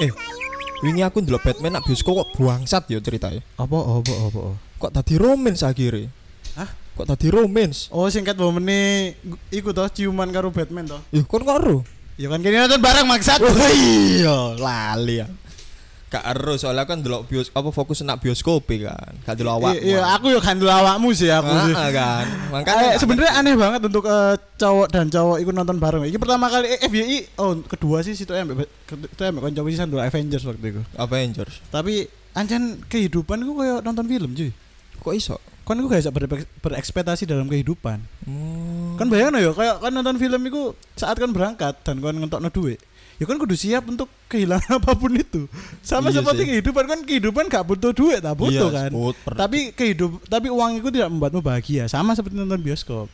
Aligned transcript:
Eh, 0.00 0.08
wingi 0.80 1.04
aku 1.04 1.20
ndelok 1.20 1.44
Batman 1.44 1.76
nak 1.76 1.84
bioskop 1.84 2.24
kok 2.24 2.28
bangsat 2.40 2.88
yo 2.88 3.04
ceritanya. 3.04 3.44
Apa 3.60 3.76
apa 4.00 4.12
apa? 4.32 4.40
Kok 4.80 4.92
tadi 4.96 5.20
romance 5.20 5.60
akhirnya? 5.60 6.08
Hah? 6.56 6.72
Kok 6.96 7.04
tadi 7.04 7.28
romance? 7.28 7.92
Oh 7.92 8.08
singkat 8.08 8.32
momene 8.40 9.12
iku 9.52 9.76
toh 9.76 9.84
ciuman 9.92 10.32
karo 10.32 10.48
Batman 10.48 10.88
toh. 10.88 11.04
Ih, 11.12 11.20
kon 11.28 11.44
karo. 11.44 11.84
Ya 12.16 12.32
kan 12.32 12.40
kini 12.40 12.56
nonton 12.56 12.80
bareng 12.80 13.04
maksat. 13.04 13.44
Oh 13.44 13.52
iya, 13.52 14.56
lali 14.56 15.20
ya. 15.20 15.28
Gak 16.10 16.26
ero 16.26 16.58
soalnya 16.58 16.90
kan 16.90 17.06
delok 17.06 17.30
bios 17.30 17.54
apa 17.54 17.70
fokus 17.70 18.02
nak 18.02 18.18
bioskop 18.18 18.66
kan. 18.66 19.14
Gak 19.22 19.38
delok 19.38 19.62
awak. 19.62 19.78
Iya, 19.78 20.02
aku 20.10 20.34
yo 20.34 20.42
kan 20.42 20.58
dulu 20.58 20.66
awakmu 20.66 21.14
sih 21.14 21.30
aku 21.30 21.70
sih. 21.70 21.74
Ah, 21.74 21.90
kan. 21.94 22.26
Eh, 22.26 22.50
Makanya 22.50 22.98
sebenarnya 22.98 23.32
aneh 23.38 23.54
banget 23.54 23.80
untuk 23.86 24.02
eh, 24.04 24.34
cowok 24.58 24.90
dan 24.90 25.06
cowok 25.06 25.38
ikut 25.38 25.54
nonton 25.54 25.78
bareng. 25.78 26.02
Ini 26.02 26.18
pertama 26.18 26.50
kali 26.50 26.66
eh, 26.66 26.82
FYI, 26.82 27.38
oh 27.38 27.62
kedua 27.62 28.02
sih 28.02 28.18
situ 28.18 28.34
ambek 28.34 28.66
itu 28.90 29.22
ambek 29.22 29.42
kanca 29.46 29.62
pisan 29.62 29.86
dulu 29.86 30.02
Avengers 30.02 30.42
waktu 30.42 30.66
itu. 30.68 30.82
Avengers. 30.98 31.62
Tapi 31.70 32.10
ancen 32.34 32.82
kehidupan 32.84 33.38
gue 33.40 33.54
kayak 33.54 33.78
nonton 33.80 34.06
film 34.06 34.34
cuy. 34.34 34.50
Kok 34.98 35.14
iso? 35.14 35.38
Kan 35.62 35.78
gue 35.78 35.86
gak 35.86 36.02
bisa 36.02 36.10
berek- 36.10 36.50
berekspektasi 36.58 37.22
dalam 37.22 37.46
kehidupan. 37.46 38.02
Hmm. 38.26 38.98
Kan 38.98 39.06
bayangin 39.06 39.38
ya 39.38 39.54
kayak 39.54 39.78
kan 39.78 39.94
nonton 39.94 40.18
film 40.18 40.42
itu 40.42 40.74
saat 40.92 41.14
kan 41.14 41.30
berangkat 41.30 41.78
dan 41.86 42.02
kan 42.02 42.18
ngentokno 42.18 42.50
duit. 42.50 42.82
Ya 43.20 43.28
kan 43.28 43.36
kudu 43.36 43.52
siap 43.52 43.84
untuk 43.84 44.08
kehilangan 44.26 44.70
apa 44.80 44.96
pun 44.96 45.12
itu. 45.12 45.44
Sama 45.80 46.08
Iya 46.08 46.24
seperti 46.24 46.42
sih. 46.42 46.48
kehidupan 46.56 46.84
kan 46.88 46.98
kehidupan 47.04 47.44
gak 47.46 47.68
butuh 47.68 47.92
duit, 47.92 48.18
tak 48.18 48.32
butuh 48.32 48.72
Iya, 48.72 48.76
kan. 48.80 48.90
sebut, 48.90 49.14
Tapi 49.28 49.58
kehidup 49.70 50.24
tapi 50.24 50.48
uang 50.48 50.80
itu 50.80 50.88
tidak 50.88 51.08
membuatmu 51.08 51.38
bahagia. 51.38 51.84
Sama 51.84 52.16
seperti 52.16 52.34
nonton 52.34 52.56
bioskop. 52.58 53.12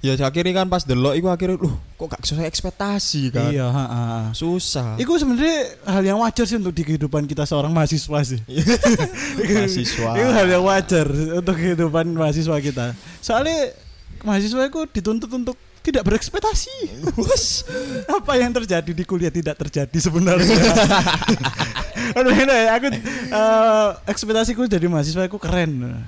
Ya 0.00 0.16
akhirnya 0.16 0.52
kan 0.54 0.68
pas 0.68 0.80
delok 0.80 1.12
iku 1.12 1.28
akhirnya 1.28 1.60
loh 1.60 1.76
kok 1.96 2.08
gak 2.10 2.20
sesuai 2.22 2.44
ekspektasi 2.46 3.22
kan. 3.30 3.48
Iya, 3.48 3.68
heeh. 3.68 4.22
Susah. 4.32 4.96
Itu 4.96 5.16
sebenarnya 5.16 5.56
hal 5.84 6.02
yang 6.02 6.20
wajar 6.20 6.44
sih 6.44 6.56
untuk 6.56 6.72
di 6.72 6.84
kehidupan 6.84 7.24
kita 7.24 7.44
seorang 7.44 7.68
mahasiswa 7.68 8.18
sih. 8.20 8.40
Mahasiswa. 9.40 10.10
itu 10.16 10.28
hal 10.30 10.46
yang 10.48 10.64
wajar 10.64 11.06
untuk 11.36 11.54
kehidupan 11.54 12.12
mahasiswa 12.12 12.56
kita. 12.58 12.86
Soalnya 13.20 13.72
mahasiswa 14.20 14.62
itu 14.64 14.80
dituntut 14.90 15.28
untuk 15.30 15.56
tidak 15.90 16.06
berekspektasi. 16.06 17.02
Bos. 17.18 17.66
Apa 18.06 18.38
yang 18.38 18.54
terjadi 18.54 18.94
di 18.94 19.02
kuliah 19.02 19.34
tidak 19.34 19.58
terjadi 19.58 19.98
sebenarnya. 19.98 20.54
Aduh, 22.18 22.32
ya, 22.32 22.78
aku 22.78 22.86
eh, 22.94 23.88
ekspektasiku 24.06 24.70
jadi 24.70 24.86
mahasiswa 24.86 25.26
aku 25.26 25.36
keren. 25.42 25.98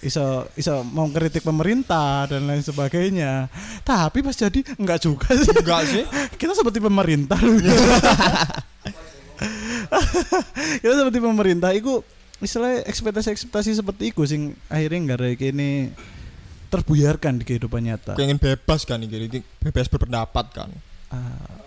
Iso 0.00 0.48
iso 0.56 0.80
mau 0.84 1.08
kritik 1.12 1.44
pemerintah 1.44 2.24
dan 2.28 2.48
lain 2.48 2.64
sebagainya. 2.64 3.48
Tapi 3.84 4.24
pas 4.24 4.36
jadi 4.36 4.60
enggak 4.76 5.04
juga 5.04 5.32
sih. 5.32 5.52
Enggak 5.52 5.82
sih. 5.88 6.04
Kita 6.40 6.52
seperti 6.56 6.80
pemerintah 6.80 7.36
Kita 10.84 10.94
seperti 10.94 11.18
pemerintah 11.18 11.72
Iku 11.72 12.04
istilahnya 12.40 12.88
ekspektasi-ekspektasi 12.88 13.76
seperti 13.76 14.12
itu 14.12 14.24
sing 14.24 14.56
akhirnya 14.72 15.12
nggak 15.12 15.36
kayak 15.36 15.52
ini 15.52 15.92
terbuyarkan 16.70 17.42
di 17.42 17.44
kehidupan 17.44 17.82
nyata. 17.82 18.14
Pengen 18.14 18.38
bebas 18.38 18.86
kan 18.86 19.02
iki 19.02 19.42
bebas 19.58 19.90
berpendapat 19.90 20.46
kan. 20.54 20.70
Ah, 21.10 21.58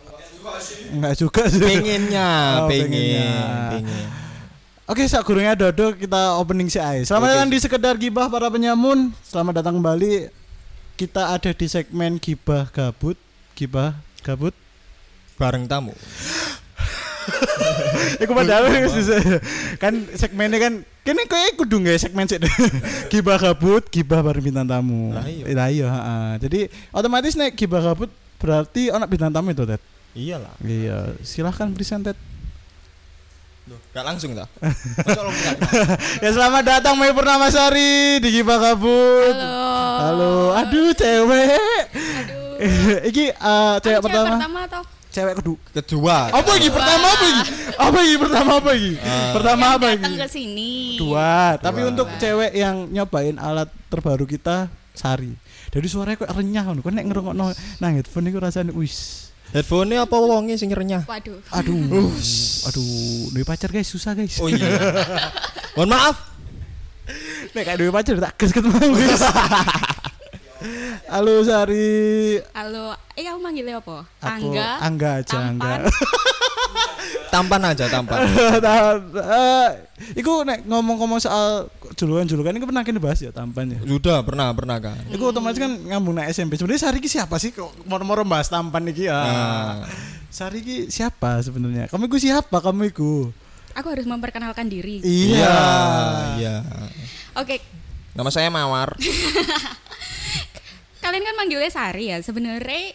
enggak 0.96 1.20
juga 1.20 1.44
sih. 1.52 1.60
Pengennya, 1.60 2.64
Oh, 2.64 2.72
pengen, 2.72 2.88
pengennya. 2.88 3.32
pengen. 3.76 4.08
Oke, 4.84 5.04
saat 5.08 5.24
gurungnya 5.24 5.56
Dodo 5.56 5.96
kita 5.96 6.40
opening 6.40 6.68
si 6.68 6.80
Ais. 6.80 7.08
Selamat 7.08 7.28
Oke, 7.28 7.34
datang 7.36 7.52
di 7.52 7.60
sekedar 7.60 7.96
gibah 7.96 8.28
para 8.28 8.48
penyamun. 8.48 9.12
Selamat 9.24 9.64
datang 9.64 9.80
kembali. 9.80 10.28
Kita 10.96 11.32
ada 11.32 11.52
di 11.52 11.68
segmen 11.68 12.20
gibah 12.20 12.68
gabut, 12.68 13.16
gibah 13.56 13.96
gabut. 14.24 14.56
Bareng 15.36 15.68
tamu. 15.68 15.92
Iku 18.24 18.32
padahal 18.32 18.70
wis 18.70 19.10
kan 19.82 19.94
segmennya 20.16 20.60
kan 20.60 20.74
kene 21.04 21.28
kayak 21.28 21.60
kudu 21.60 21.84
nggak 21.84 22.00
segmen 22.00 22.28
sih 22.30 22.40
gibah 23.12 23.36
gabut 23.36 23.84
gibah 23.92 24.24
bareng 24.24 24.44
bintang 24.44 24.68
tamu. 24.68 25.12
Lah 25.12 25.28
iya. 25.28 25.44
lah 25.52 25.68
iya 25.70 25.88
heeh. 25.90 26.30
jadi 26.48 26.60
otomatis 26.96 27.36
nek 27.36 27.56
gibah 27.56 27.84
gabut 27.84 28.12
berarti 28.40 28.92
anak 28.92 29.12
bintang 29.12 29.32
tamu 29.32 29.52
itu 29.52 29.64
Ted? 29.68 29.82
Iyalah. 30.14 30.54
iya. 30.64 31.12
Silahkan 31.26 31.74
present 31.74 32.14
Loh, 33.64 33.80
gak 33.96 34.04
langsung 34.04 34.36
dah. 34.36 34.44
Ya 36.24 36.36
selamat 36.36 36.64
datang 36.68 37.00
Mei 37.00 37.16
Purnamasari 37.16 38.20
di 38.20 38.30
gibah 38.36 38.60
gabut. 38.60 39.32
Halo. 39.32 39.56
halo. 40.04 40.34
Aduh 40.52 40.92
cewek. 40.92 41.88
Aduh. 41.96 42.44
iki 43.10 43.32
eh, 43.32 43.76
cewek 43.80 44.04
pertama. 44.04 44.36
pertama 44.36 44.60
atau 44.68 44.82
cewek 45.14 45.34
kedua 45.38 45.58
Kedua. 45.72 46.18
apa 46.34 46.52
iki 46.58 46.70
pertama 46.70 47.08
apa 47.08 47.26
iki 47.26 47.42
apa 47.74 47.98
iki 48.02 48.16
pertama 48.18 48.52
apa 48.58 48.72
iki 48.74 48.92
Ah. 48.98 49.32
pertama 49.32 49.66
apa 49.72 49.86
datang 49.94 50.10
iki 50.10 50.18
ke 50.18 50.28
sini? 50.28 50.72
Dua, 50.98 51.56
tapi 51.58 51.80
Dua. 51.80 51.90
untuk 51.94 52.08
cewek 52.18 52.52
yang 52.52 52.90
nyobain 52.90 53.38
alat 53.38 53.70
terbaru 53.88 54.26
kita 54.26 54.68
Sari. 54.94 55.34
Jadi 55.74 55.88
suaranya 55.90 56.22
kok 56.22 56.30
renyah. 56.30 56.70
Kok 56.70 56.94
nek 56.94 57.06
ngrungokno 57.10 57.50
nang 57.82 57.92
headphone 57.98 58.30
iku 58.30 58.38
rasane 58.38 58.70
wis. 58.72 59.30
Headphone 59.50 59.90
apa 59.94 60.14
wonge 60.14 60.54
sing 60.54 60.70
renyah? 60.70 61.02
Waduh. 61.06 61.42
Aduh. 61.50 62.14
Aduh, 62.70 62.86
duwe 63.34 63.42
pacar 63.42 63.74
guys 63.74 63.90
susah 63.90 64.14
guys. 64.14 64.38
Oh 64.38 64.50
iya. 64.50 64.70
Mohon 65.76 65.98
maaf. 65.98 66.18
Nek 67.58 67.62
gak 67.66 67.78
duwe 67.82 67.90
pacar 67.90 68.22
tak 68.22 68.34
ketemu 68.38 68.70
guys. 68.94 69.22
Halo 71.12 71.44
Sari. 71.44 72.40
Halo. 72.56 72.96
Eh 73.20 73.28
kamu 73.28 73.40
manggilnya 73.44 73.84
apa? 73.84 74.08
Aku 74.24 74.48
Angga. 74.48 74.70
Angga 74.80 75.10
aja 75.20 75.38
Angga. 75.44 75.60
Tampan. 75.60 75.80
Tampan 77.34 77.62
aja, 77.66 77.86
tampan. 77.94 78.20
Eh, 78.22 79.70
Iku 80.22 80.46
nek 80.46 80.70
ngomong-ngomong 80.70 81.18
soal 81.18 81.66
julukan-julukan 81.98 82.54
ini 82.54 82.62
pernah 82.62 82.86
kini 82.86 83.02
bahas 83.02 83.26
ya 83.26 83.34
tampan 83.34 83.74
ya. 83.74 83.82
Sudah 83.82 84.22
pernah, 84.22 84.54
pernah 84.54 84.78
kan. 84.78 85.02
Iku 85.10 85.34
otomatis 85.34 85.58
kan 85.58 85.74
ngambung 85.74 86.14
nak 86.14 86.30
SMP. 86.30 86.56
Sebenarnya 86.62 86.86
Sari 86.86 87.02
ki 87.02 87.10
siapa 87.10 87.42
sih 87.42 87.50
kok 87.50 87.74
moro-moro 87.90 88.22
bahas 88.22 88.54
tampan 88.54 88.86
iki 88.86 89.10
ya? 89.10 89.18
Nah, 89.18 89.74
Sari 90.30 90.62
ki 90.62 90.78
siapa 90.94 91.42
sebenarnya? 91.42 91.90
Kamu 91.90 92.06
iku 92.06 92.22
siapa 92.22 92.62
kamu 92.62 92.94
iku? 92.94 93.34
Aku 93.74 93.88
harus 93.90 94.06
memperkenalkan 94.06 94.70
diri. 94.70 95.02
iya, 95.02 95.58
iya. 96.38 96.56
Oke, 97.34 97.58
Nama 98.14 98.30
saya 98.30 98.54
Mawar. 98.54 98.94
kalian 101.14 101.30
kan 101.30 101.38
manggilnya 101.38 101.70
Sari 101.70 102.10
ya. 102.10 102.18
Sebenarnya 102.26 102.90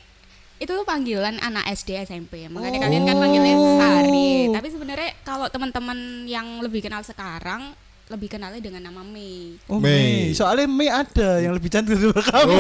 itu 0.59 0.67
tuh 0.75 0.83
panggilan 0.83 1.39
anak 1.39 1.71
SD 1.71 2.03
SMP. 2.03 2.51
Makanya 2.51 2.83
kalian 2.83 3.07
kan 3.07 3.15
manggilnya 3.15 3.55
Sari. 3.79 4.51
Tapi 4.51 4.69
sebenarnya 4.75 5.11
kalau 5.23 5.47
teman-teman 5.47 6.27
yang 6.27 6.59
lebih 6.59 6.83
kenal 6.83 7.07
sekarang 7.07 7.71
lebih 8.11 8.27
kenalnya 8.27 8.59
dengan 8.59 8.83
nama 8.91 9.07
Mei. 9.07 9.55
Oh 9.71 9.79
Mei. 9.79 10.35
Mei. 10.35 10.35
Soalnya 10.35 10.67
Mei 10.67 10.91
ada 10.91 11.39
yang 11.39 11.55
lebih 11.55 11.71
cantik 11.71 11.95
daripada 11.95 12.27
kamu. 12.27 12.59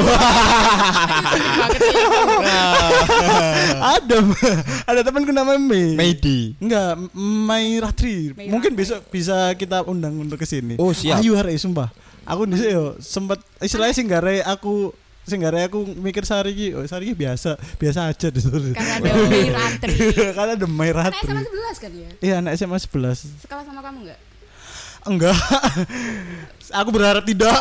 Sih 1.74 1.90
itu. 1.90 2.16
ada. 3.98 4.16
ada 4.86 5.00
temanku 5.02 5.34
namanya 5.34 5.58
Mei. 5.58 5.98
Meidi. 5.98 6.54
Enggak, 6.62 7.02
Mei 7.18 7.82
Ratri. 7.82 8.30
Mei 8.38 8.46
Mungkin 8.46 8.78
Ratri. 8.78 8.82
besok 8.86 9.10
bisa 9.10 9.58
kita 9.58 9.82
undang 9.88 10.14
untuk 10.22 10.38
ke 10.38 10.46
sini. 10.46 10.78
Oh, 10.78 10.94
siap. 10.94 11.18
Ayo 11.18 11.34
hari 11.34 11.58
sumpah. 11.58 11.90
Aku 12.28 12.46
di 12.46 12.60
yo 12.60 12.94
sempat 13.02 13.42
istilahnya 13.58 13.96
sing 13.96 14.06
gare 14.06 14.44
aku 14.44 14.92
sing 15.28 15.44
aku 15.44 15.84
mikir 16.00 16.24
Sari 16.24 16.56
ki, 16.56 16.66
oh 16.74 16.84
Sari 16.88 17.12
ki 17.12 17.14
biasa, 17.14 17.54
biasa 17.76 18.08
aja 18.08 18.28
di 18.32 18.40
situ. 18.40 18.72
Karena 18.72 18.98
ada 18.98 19.12
Mei 19.28 19.48
Ratri. 19.52 19.96
Karena 20.36 20.52
ada 20.56 20.66
Mei 20.66 20.90
Anak. 20.90 21.22
SMA 21.22 21.42
11 21.44 21.84
kan 21.84 21.92
ya? 21.92 22.10
Iya, 22.24 22.34
anak 22.40 22.52
SMA 22.56 22.78
11. 22.80 23.44
Sekolah 23.44 23.62
sama 23.68 23.80
kamu 23.84 23.98
enggak? 24.08 24.20
Enggak. 25.06 25.36
Aku 26.70 26.88
berharap 26.90 27.22
tidak. 27.22 27.56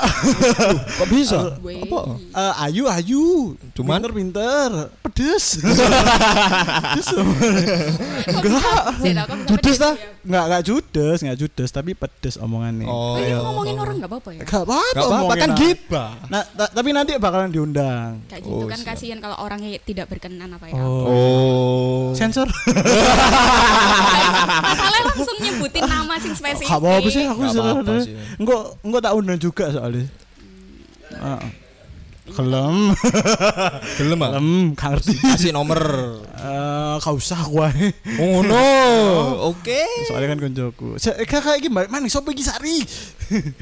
Kok 0.93 1.07
bisa? 1.07 1.39
Wih. 1.59 1.83
Apa? 1.83 1.99
Eh, 2.17 2.53
ayu 2.63 2.83
ayu 2.85 3.25
Cuman? 3.73 3.99
pinter 3.99 4.11
pinter 4.13 4.69
pedes 5.01 5.57
pedes 6.83 7.07
enggak 8.27 9.25
Judes 9.47 9.77
dia- 9.77 9.95
enggak 10.21 10.43
enggak 10.45 10.61
judes 10.63 11.17
enggak 11.19 11.37
judes 11.37 11.69
tapi 11.69 11.91
pedes 11.93 12.35
omongannya 12.35 12.85
Oh, 12.85 12.95
Oh, 13.07 13.15
ini 13.15 13.29
iya. 13.29 13.39
ngomongin 13.39 13.75
orang 13.77 13.95
enggak 13.97 14.11
apa-apa 14.11 14.29
ya? 14.31 14.41
enggak 14.41 14.61
apa 14.61 14.77
Gak 14.89 15.05
apa-apa 15.05 15.33
kan 15.35 15.49
gibah. 15.55 16.09
nah 16.27 16.41
ta- 16.45 16.67
tapi 16.69 16.89
nanti 16.91 17.11
bakalan 17.15 17.47
diundang 17.47 18.19
Kayak 18.27 18.41
gitu 18.43 18.53
Oh, 18.57 18.67
kan 18.67 18.77
siap. 18.77 18.87
kasihan 18.89 19.17
kalau 19.17 19.37
orangnya 19.39 19.69
tidak 19.79 20.05
berkenan 20.07 20.49
apa 20.49 20.65
ya. 20.67 20.73
Oh. 20.75 22.11
sensor 22.13 22.47
Masalahnya 24.59 25.01
langsung 25.07 25.37
nyebutin 25.39 25.83
nama 25.83 26.13
sing 26.17 26.33
spesifik. 26.33 26.67
enggak 26.67 26.79
apa-apa 26.79 27.07
sih 27.07 27.23
aku 27.23 27.39
Nggak 27.39 27.53
apa-apa 27.55 27.81
sudah 27.81 28.03
sih. 28.03 28.13
enggak 28.37 28.61
enggak 28.97 29.05
tak 29.05 29.15
undang 29.15 29.37
juga 29.37 29.65
soalnya 29.69 30.05
Heeh. 31.07 31.41
Kelem, 32.27 32.91
Gelem 33.97 34.19
ah. 34.19 34.35
kelem, 34.35 34.47
gak 34.75 34.99
ngerti. 34.99 35.15
Kasih 35.15 35.55
nomor. 35.55 35.79
Eh, 36.35 36.95
gak 36.99 37.15
usah 37.15 37.39
gue. 37.39 37.95
Oh 38.19 38.43
no. 38.43 38.59
Oke. 39.55 39.79
Soalnya 40.03 40.35
kan 40.35 40.43
koncoku. 40.43 40.99
Se- 40.99 41.15
Kakak 41.23 41.63
iki 41.63 41.71
mbak, 41.71 41.87
mana 41.87 42.03
sopo 42.11 42.35
iki 42.35 42.43
Sari? 42.43 42.83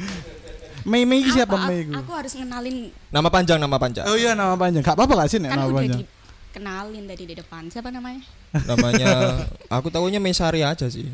Mei 0.90 1.06
Mei 1.06 1.22
iki 1.22 1.30
siapa 1.30 1.54
Apa? 1.54 1.70
Mei 1.70 1.86
iku? 1.86 1.94
Aku 1.94 2.12
harus 2.14 2.34
ngenalin 2.34 2.90
Nama 3.14 3.30
panjang, 3.30 3.62
nama 3.62 3.78
panjang. 3.78 4.06
Oh 4.10 4.18
iya 4.18 4.34
nama 4.34 4.58
panjang. 4.58 4.82
Gak 4.82 4.98
apa-apa 4.98 5.14
gak 5.14 5.30
sih 5.30 5.38
nek 5.38 5.50
kan 5.54 5.58
nama 5.62 5.70
udah 5.70 5.78
panjang? 5.86 6.02
di 6.02 6.06
kenalin 6.50 7.04
tadi 7.06 7.24
di 7.30 7.36
depan. 7.38 7.62
Siapa 7.70 7.94
namanya? 7.94 8.22
Namanya 8.66 9.08
aku 9.70 9.94
tahunya 9.94 10.18
Mesari 10.18 10.66
aja 10.66 10.90
sih. 10.90 11.06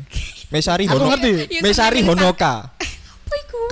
Mesari 0.48 0.88
Aku 0.88 0.96
Honoka. 0.96 1.20
ngerti. 1.20 1.60
Mesari 1.60 2.00
Honoka. 2.00 2.72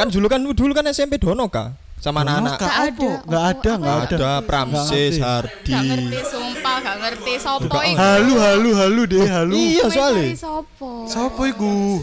Apa? 0.01 0.09
Kan 0.09 0.17
dulu 0.17 0.27
kan 0.27 0.41
dulu 0.41 0.73
kan 0.73 0.85
SMP 0.89 1.21
Donoka 1.21 1.77
sama 2.01 2.25
anak-anak. 2.25 2.57
Honoka. 2.57 2.65
Gak 2.65 2.73
apa? 2.73 2.81
ada. 2.81 3.11
Nggak 3.21 3.37
Apa- 3.37 3.53
ada, 3.53 3.69
apa 3.69 3.77
nggak 3.77 3.93
ya? 3.93 4.01
ada. 4.01 4.17
Ada 4.17 4.33
Pramsis. 4.41 5.15
Hardi. 5.21 5.69
Gak 5.69 5.83
ngerti, 5.85 6.19
sumpah 6.25 6.77
gak 6.81 6.97
ngerti. 6.99 7.33
Sopo 7.37 7.79
iku? 7.79 8.01
Halu 8.01 8.35
halu 8.41 8.71
halu 8.75 9.03
deh 9.05 9.27
halu. 9.29 9.53
Iya 9.53 9.85
soalnya. 9.87 10.33
Sopo? 10.33 10.91
Sopo 11.05 11.43
iku? 11.45 12.01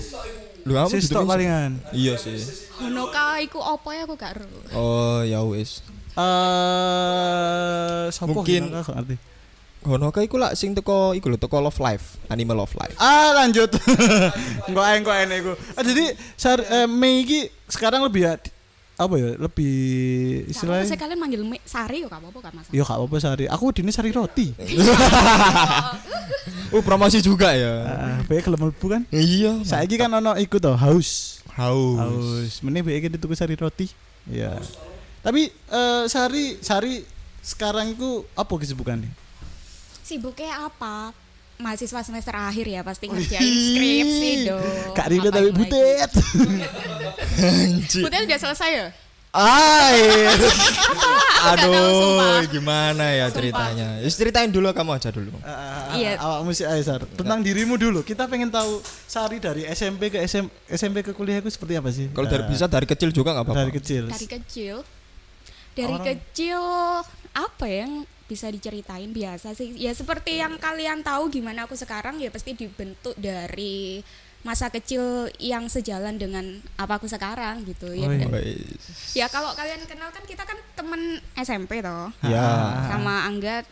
Lu 0.61 0.73
aku 0.75 0.93
Sis 0.93 1.09
gitu 1.09 1.17
tok 1.17 1.25
Mes. 1.25 1.31
palingan. 1.33 1.71
Iya 1.89 2.13
sih. 2.13 2.37
Honoka 2.77 3.41
iku 3.41 3.57
apa 3.57 3.89
ya 3.89 4.05
aku 4.05 4.13
gak 4.13 4.37
ero. 4.37 4.45
Oh 4.71 5.25
ya 5.25 5.41
wis. 5.41 5.81
Eh, 6.17 8.03
sopo 8.11 8.45
Mungkin- 8.45 8.69
ngerti. 8.69 9.15
Honoka 9.87 10.19
iku 10.19 10.35
lah 10.35 10.51
sing 10.51 10.75
teko 10.75 11.15
iku 11.15 11.31
lho 11.31 11.39
teko 11.39 11.63
Love 11.63 11.79
Life, 11.79 12.19
Animal 12.27 12.67
Love 12.67 12.75
Life. 12.75 12.99
Ah 12.99 13.31
lanjut. 13.33 13.71
Enggak 14.67 14.85
ae 14.85 14.95
enggak 14.99 15.17
enek 15.23 15.37
iku. 15.39 15.53
Ah, 15.73 15.83
jadi 15.83 16.05
sar, 16.35 16.59
eh, 16.59 16.87
Mei 16.91 17.23
iki 17.23 17.47
sekarang 17.71 18.03
lebih 18.03 18.27
ya 18.27 18.35
apa 18.97 19.13
ya? 19.15 19.37
Lebih 19.37 19.77
Istilahnya 20.49 20.83
istilahnya 20.83 20.85
sekalian 20.89 21.19
manggil 21.21 21.41
Me- 21.45 21.61
Sari 21.63 22.01
yo 22.01 22.09
gak 22.09 22.17
apa-apa 22.17 22.49
gak 22.49 22.53
masalah. 22.57 22.73
Yo 22.73 22.81
gak 22.81 22.97
apa-apa 22.97 23.17
sari. 23.21 23.45
Aku 23.45 23.69
dini 23.71 23.93
sari 23.93 24.09
roti. 24.11 24.47
Oh 26.67 26.83
promosi 26.83 27.23
juga 27.23 27.55
ya. 27.55 27.87
Bae 28.27 28.43
gelem 28.43 28.59
mlebu 28.59 28.85
kan. 28.91 29.01
Iya. 29.07 29.63
Saiki 29.63 29.95
kan 29.95 30.11
ono 30.11 30.35
iku 30.35 30.59
to, 30.59 30.75
haus. 30.75 31.39
haus. 31.55 31.95
Haus. 31.95 32.53
Meneh 32.59 32.83
bae 32.83 32.99
iki 32.99 33.07
dituku 33.07 33.39
sari 33.39 33.55
roti. 33.55 33.87
Iya. 34.27 34.59
Tapi 35.23 35.47
eh, 35.47 36.03
sari 36.11 36.59
sari 36.59 37.07
sekarang 37.39 37.95
iku 37.95 38.27
apa 38.35 38.51
kesibukannya? 38.51 39.26
Sibuknya 40.07 40.63
apa? 40.63 41.11
Mahasiswa 41.57 41.99
semester 41.99 42.31
akhir 42.31 42.63
ya 42.63 42.79
pasti 42.79 43.09
ngerjain 43.09 43.43
skripsi 43.43 44.31
dong. 44.47 44.93
Kak 44.95 45.07
Rina 45.09 45.27
tapi 45.27 45.49
butet. 45.51 46.07
Butet 47.99 48.21
udah 48.23 48.39
selesai 48.39 48.69
ya? 48.71 48.87
Ay. 49.35 50.31
Aduh, 51.51 52.41
gimana 52.47 53.11
ya 53.11 53.27
ceritanya? 53.27 53.99
Ya, 53.99 54.07
ceritain 54.07 54.47
dulu 54.47 54.71
kamu 54.71 54.95
aja 54.95 55.09
dulu. 55.11 55.35
Iya. 55.93 56.15
Awak 56.17 56.41
mesti 56.45 56.63
ayo 56.63 56.81
Sar. 56.81 57.01
Tentang 57.03 57.43
dirimu 57.43 57.75
dulu. 57.75 57.99
Kita 58.01 58.25
pengen 58.25 58.47
tahu 58.47 58.79
Sari 59.05 59.37
dari 59.37 59.67
SMP 59.67 60.07
ke 60.07 60.23
SM, 60.23 60.47
SMP 60.69 61.03
ke 61.03 61.11
kuliah 61.11 61.37
itu 61.37 61.51
seperti 61.51 61.73
apa 61.75 61.89
sih? 61.91 62.07
Kalau 62.09 62.25
dari 62.25 62.45
Ah, 62.45 62.49
bisa 62.49 62.65
dari 62.65 62.87
kecil 62.87 63.11
juga 63.11 63.35
nggak 63.35 63.43
apa-apa. 63.45 63.61
dari 63.61 63.73
kecil. 63.75 64.03
Dari 64.07 64.27
kecil. 64.29 64.75
Dari 65.73 65.93
Orang- 65.93 66.05
kecil 66.07 66.61
apa 67.33 67.65
ya 67.65 67.85
yang 67.85 67.93
bisa 68.27 68.51
diceritain 68.51 69.09
biasa 69.09 69.55
sih? 69.55 69.73
Ya 69.79 69.95
seperti 69.95 70.43
yang 70.43 70.59
kalian 70.59 71.01
tahu 71.01 71.31
gimana 71.31 71.65
aku 71.65 71.79
sekarang 71.79 72.19
ya 72.19 72.27
pasti 72.29 72.53
dibentuk 72.53 73.15
dari 73.15 74.03
masa 74.45 74.69
kecil 74.69 75.31
yang 75.41 75.65
sejalan 75.67 76.15
dengan 76.15 76.61
apa 76.77 77.01
aku 77.01 77.09
sekarang 77.09 77.65
gitu 77.65 77.91
ya. 77.91 78.07
Oh, 78.07 78.13
iya. 78.13 78.27
Wes. 78.29 79.17
Ya 79.17 79.25
kalau 79.27 79.51
kalian 79.57 79.81
kenal 79.89 80.13
kan 80.13 80.23
kita 80.27 80.43
kan 80.45 80.59
temen 80.77 81.23
SMP 81.35 81.81
toh. 81.81 82.13
Ya. 82.23 82.85
Sama 82.91 83.25
Angga 83.25 83.65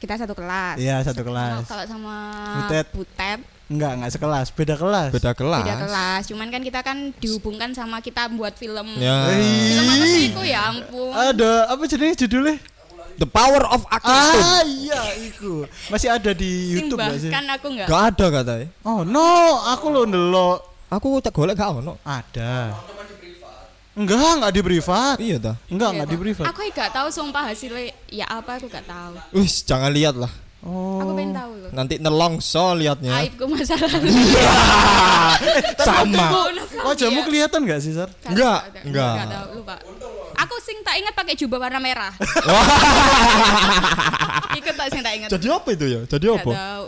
kita 0.00 0.18
satu 0.18 0.34
kelas. 0.34 0.82
Iya, 0.82 0.98
satu 1.06 1.22
kelas. 1.22 1.62
Kalau 1.68 1.84
sama 1.86 2.16
Butet. 2.58 2.86
Butet 2.90 3.40
Enggak, 3.66 3.98
enggak 3.98 4.12
sekelas, 4.14 4.46
beda 4.54 4.74
kelas. 4.78 5.10
Beda 5.10 5.32
kelas. 5.34 5.62
beda 5.66 5.76
kelas. 5.82 6.22
Cuman 6.30 6.48
kan 6.54 6.62
kita 6.62 6.80
kan 6.86 7.10
dihubungkan 7.18 7.74
sama 7.74 7.98
kita 7.98 8.30
buat 8.30 8.54
film. 8.54 8.94
Ya. 9.02 9.26
Film 9.26 9.86
apa 9.90 10.04
sih 10.06 10.22
Ih, 10.22 10.26
itu 10.30 10.42
ya 10.46 10.70
ampun. 10.70 11.10
Ada 11.10 11.74
apa 11.74 11.82
jenis 11.90 12.14
judulnya? 12.14 12.62
The 13.16 13.24
Power 13.24 13.64
of 13.64 13.82
Acting. 13.88 14.12
Ah, 14.12 14.60
iya 14.62 15.00
itu. 15.16 15.64
Masih 15.88 16.08
ada 16.08 16.30
di 16.30 16.76
YouTube 16.76 17.00
Simbah 17.00 17.16
gak 17.16 17.20
sih? 17.20 17.32
kan 17.32 17.44
aku 17.48 17.66
enggak. 17.72 17.86
Gak 17.88 18.02
ada 18.12 18.26
katanya. 18.28 18.66
Oh, 18.84 19.00
no, 19.02 19.28
aku 19.72 19.84
lo 19.88 20.04
ndelok. 20.04 20.58
Aku 20.86 21.18
tak 21.18 21.32
golek 21.32 21.56
gak 21.56 21.72
ono. 21.72 21.96
Ada. 22.02 22.76
Enggak, 23.96 24.32
enggak 24.36 24.52
di 24.52 24.60
privat. 24.60 25.16
Iya 25.16 25.36
dah. 25.40 25.56
Enggak, 25.66 25.88
Iya, 25.88 25.94
enggak 25.96 26.08
di 26.08 26.16
Pak. 26.16 26.22
privat. 26.22 26.44
Aku 26.52 26.60
enggak 26.60 26.90
tahu 26.92 27.08
sumpah 27.08 27.42
hasilnya 27.48 27.82
ya 28.12 28.26
apa 28.28 28.60
aku 28.60 28.68
enggak 28.68 28.84
tahu. 28.84 29.12
Wis, 29.32 29.64
jangan 29.64 29.88
lihat 29.88 30.20
lah. 30.20 30.28
Oh. 30.60 31.00
Aku 31.00 31.16
pengen 31.16 31.32
tahu 31.32 31.52
loh. 31.56 31.70
Nanti 31.72 31.94
nelongso 31.96 32.76
liatnya. 32.76 33.12
Aibku 33.16 33.48
masa 33.48 33.80
lalu. 33.80 34.12
Sama. 35.80 36.26
Wajahmu 36.86 37.20
kelihatan 37.24 37.60
enggak 37.64 37.80
sih, 37.80 37.92
Sar? 37.92 38.10
Enggak, 38.26 38.60
enggak. 38.84 39.12
Enggak 39.16 39.28
tahu, 39.32 39.46
lupa. 39.60 39.74
Aku 40.36 40.54
sing 40.60 40.78
tak 40.84 41.00
ingat 41.00 41.14
pakai 41.16 41.34
jubah 41.34 41.58
warna 41.58 41.80
merah. 41.80 42.12
Ikut 44.60 44.74
tak 44.76 44.88
sing 44.92 45.00
tak 45.00 45.14
ingat. 45.16 45.28
Jadi 45.32 45.46
apa 45.48 45.68
itu 45.72 45.86
ya? 45.88 46.00
Jadi 46.04 46.24
Enggak 46.28 46.44
apa? 46.44 46.52
tahu. 46.52 46.86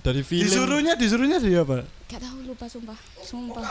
Dari 0.00 0.22
film. 0.24 0.44
Disuruhnya, 0.48 0.92
disuruhnya 0.96 1.38
dia 1.38 1.60
apa? 1.60 1.84
Enggak 1.84 2.20
tahu 2.24 2.36
lupa 2.48 2.64
sumpah. 2.66 2.98
Sumpah. 3.20 3.64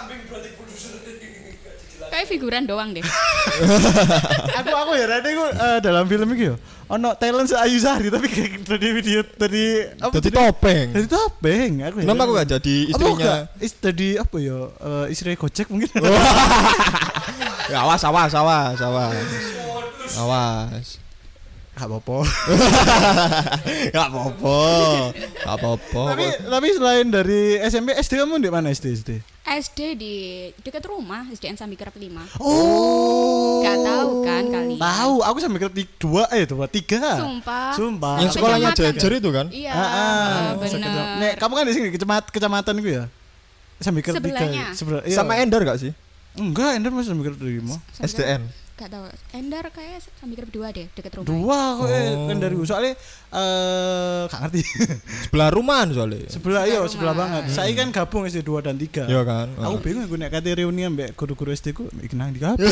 Kayak 2.09 2.27
figuran 2.31 2.63
doang 2.63 2.95
deh. 2.95 3.03
aku 4.59 4.71
aku 4.71 4.91
ya 4.95 5.05
tadi 5.05 5.35
aku 5.35 5.45
eh, 5.51 5.79
dalam 5.83 6.05
film 6.07 6.27
itu 6.33 6.53
ya 6.53 6.55
ono 6.89 7.13
talent 7.15 7.45
Ayu 7.53 7.77
Sari 7.77 8.09
tapi 8.09 8.25
kayak 8.25 8.65
dari 8.65 8.87
video 8.91 9.21
dari 9.37 9.65
apa 9.95 10.13
jadi- 10.17 10.33
topeng. 10.33 10.87
dari 10.89 11.05
topeng 11.05 11.71
aku 11.85 11.97
ya. 12.01 12.03
Kenapa 12.03 12.21
aku 12.25 12.33
gak 12.33 12.49
jadi 12.49 12.75
istrinya? 12.89 13.33
Is, 13.61 13.73
jadi 13.77 14.07
apa 14.19 14.35
ya 14.37 14.57
eh, 14.73 15.05
istri 15.13 15.37
Gojek 15.37 15.69
mungkin 15.69 15.89
Ya, 17.69 17.85
awas, 17.85 18.01
awas, 18.01 18.33
awas, 18.33 18.81
awas. 18.81 19.13
Awas. 20.17 20.87
Gak 21.79 21.87
apa-apa 21.87 22.17
Gak 23.89 24.05
apa-apa. 24.05 24.59
Gak 25.39 25.55
apa-apa. 25.55 26.01
tapi 26.09 26.25
tapi 26.41 26.67
selain 26.69 27.07
dari 27.07 27.41
SMP 27.61 27.95
SD 27.95 28.19
kamu 28.19 28.37
di 28.37 28.49
mana 28.49 28.67
SD 28.67 28.85
SD 28.93 29.09
SD 29.41 29.79
di 29.95 30.13
dekat 30.59 30.85
rumah, 30.85 31.25
SDN 31.27 31.55
Sambi 31.55 31.73
Kerap 31.73 31.95
5. 31.95 32.37
oh 32.37 33.59
Gak 33.59 33.77
tahu 33.79 34.09
kan 34.21 34.43
kalian? 34.45 34.77
tahu 34.77 35.15
aku 35.21 35.37
sampai 35.39 35.57
kira 35.57 35.71
tiga 35.71 35.91
dua 35.97 36.23
eh 36.29 36.43
dua 36.45 36.65
tiga 36.67 36.99
Sumpah. 37.15 37.73
sumpah 37.73 38.15
Yang 38.19 38.31
sekolahnya 38.35 38.69
Kecamatan. 38.69 38.93
jejer 38.93 39.11
itu 39.15 39.29
kan? 39.31 39.45
Iya, 39.49 39.71
Ah, 39.71 39.89
ah, 39.89 40.45
bener. 40.53 41.05
Nek, 41.17 41.33
kamu 41.35 41.53
kan 41.53 41.63
di 41.63 41.73
sini 41.73 41.87
kecamat 41.89 42.23
kecamatan 42.27 42.75
gue 42.77 42.93
ya 42.93 43.05
sampai 43.79 44.01
kira 44.01 44.19
tiga 44.19 44.37
Sebelahnya. 44.37 44.65
sebelah 44.75 45.01
iya. 45.01 45.15
Sama 45.15 45.33
Ender 45.35 45.63
gak 45.63 45.79
sih? 45.79 45.91
enggak 46.35 46.77
Ender 46.77 46.91
masih 46.91 47.09
lima 47.09 47.17
Sambi 47.17 47.25
Kerap- 47.25 48.05
SDN. 48.05 48.41
Gak 48.79 48.89
tahu. 48.89 49.03
Endar 49.29 49.67
kayak 49.69 49.99
Sambi 50.15 50.33
Kerap 50.33 50.49
2 50.49 50.71
deh, 50.71 50.87
dekat 50.89 51.11
rumah. 51.13 51.27
dua 51.27 51.57
aku 51.69 51.83
eh 51.85 52.09
Oh. 52.09 52.25
kan 52.25 52.37
dari 52.37 52.53
gue 52.53 52.63
soalnya 52.63 52.93
eh 53.29 54.21
gak 54.25 54.39
ngerti 54.41 54.61
Sebelah 55.21 55.49
rumahan 55.49 55.87
soalnya. 55.89 56.23
sebelah 56.25 56.63
iya 56.63 56.79
Sebelah 56.79 56.87
sebelah 56.89 57.13
rumah. 57.13 57.27
banget 57.37 57.43
saya 57.51 57.71
kan 57.73 57.87
gabung 57.89 58.23
SD 58.23 58.39
2 58.41 58.63
dan 58.63 58.75
3 58.75 59.03
Iya 59.05 59.21
kan? 59.21 59.47
aku 59.53 59.75
bingung 59.79 60.05
gue 60.05 60.17
nek 60.17 60.31
kate 60.31 60.51
reuni 60.53 60.81
ambek 60.81 61.11
guru-guru 61.13 61.51
SD 61.51 61.67
ku 61.71 61.85
nang 62.13 62.31
di 62.31 62.39
gabung 62.39 62.63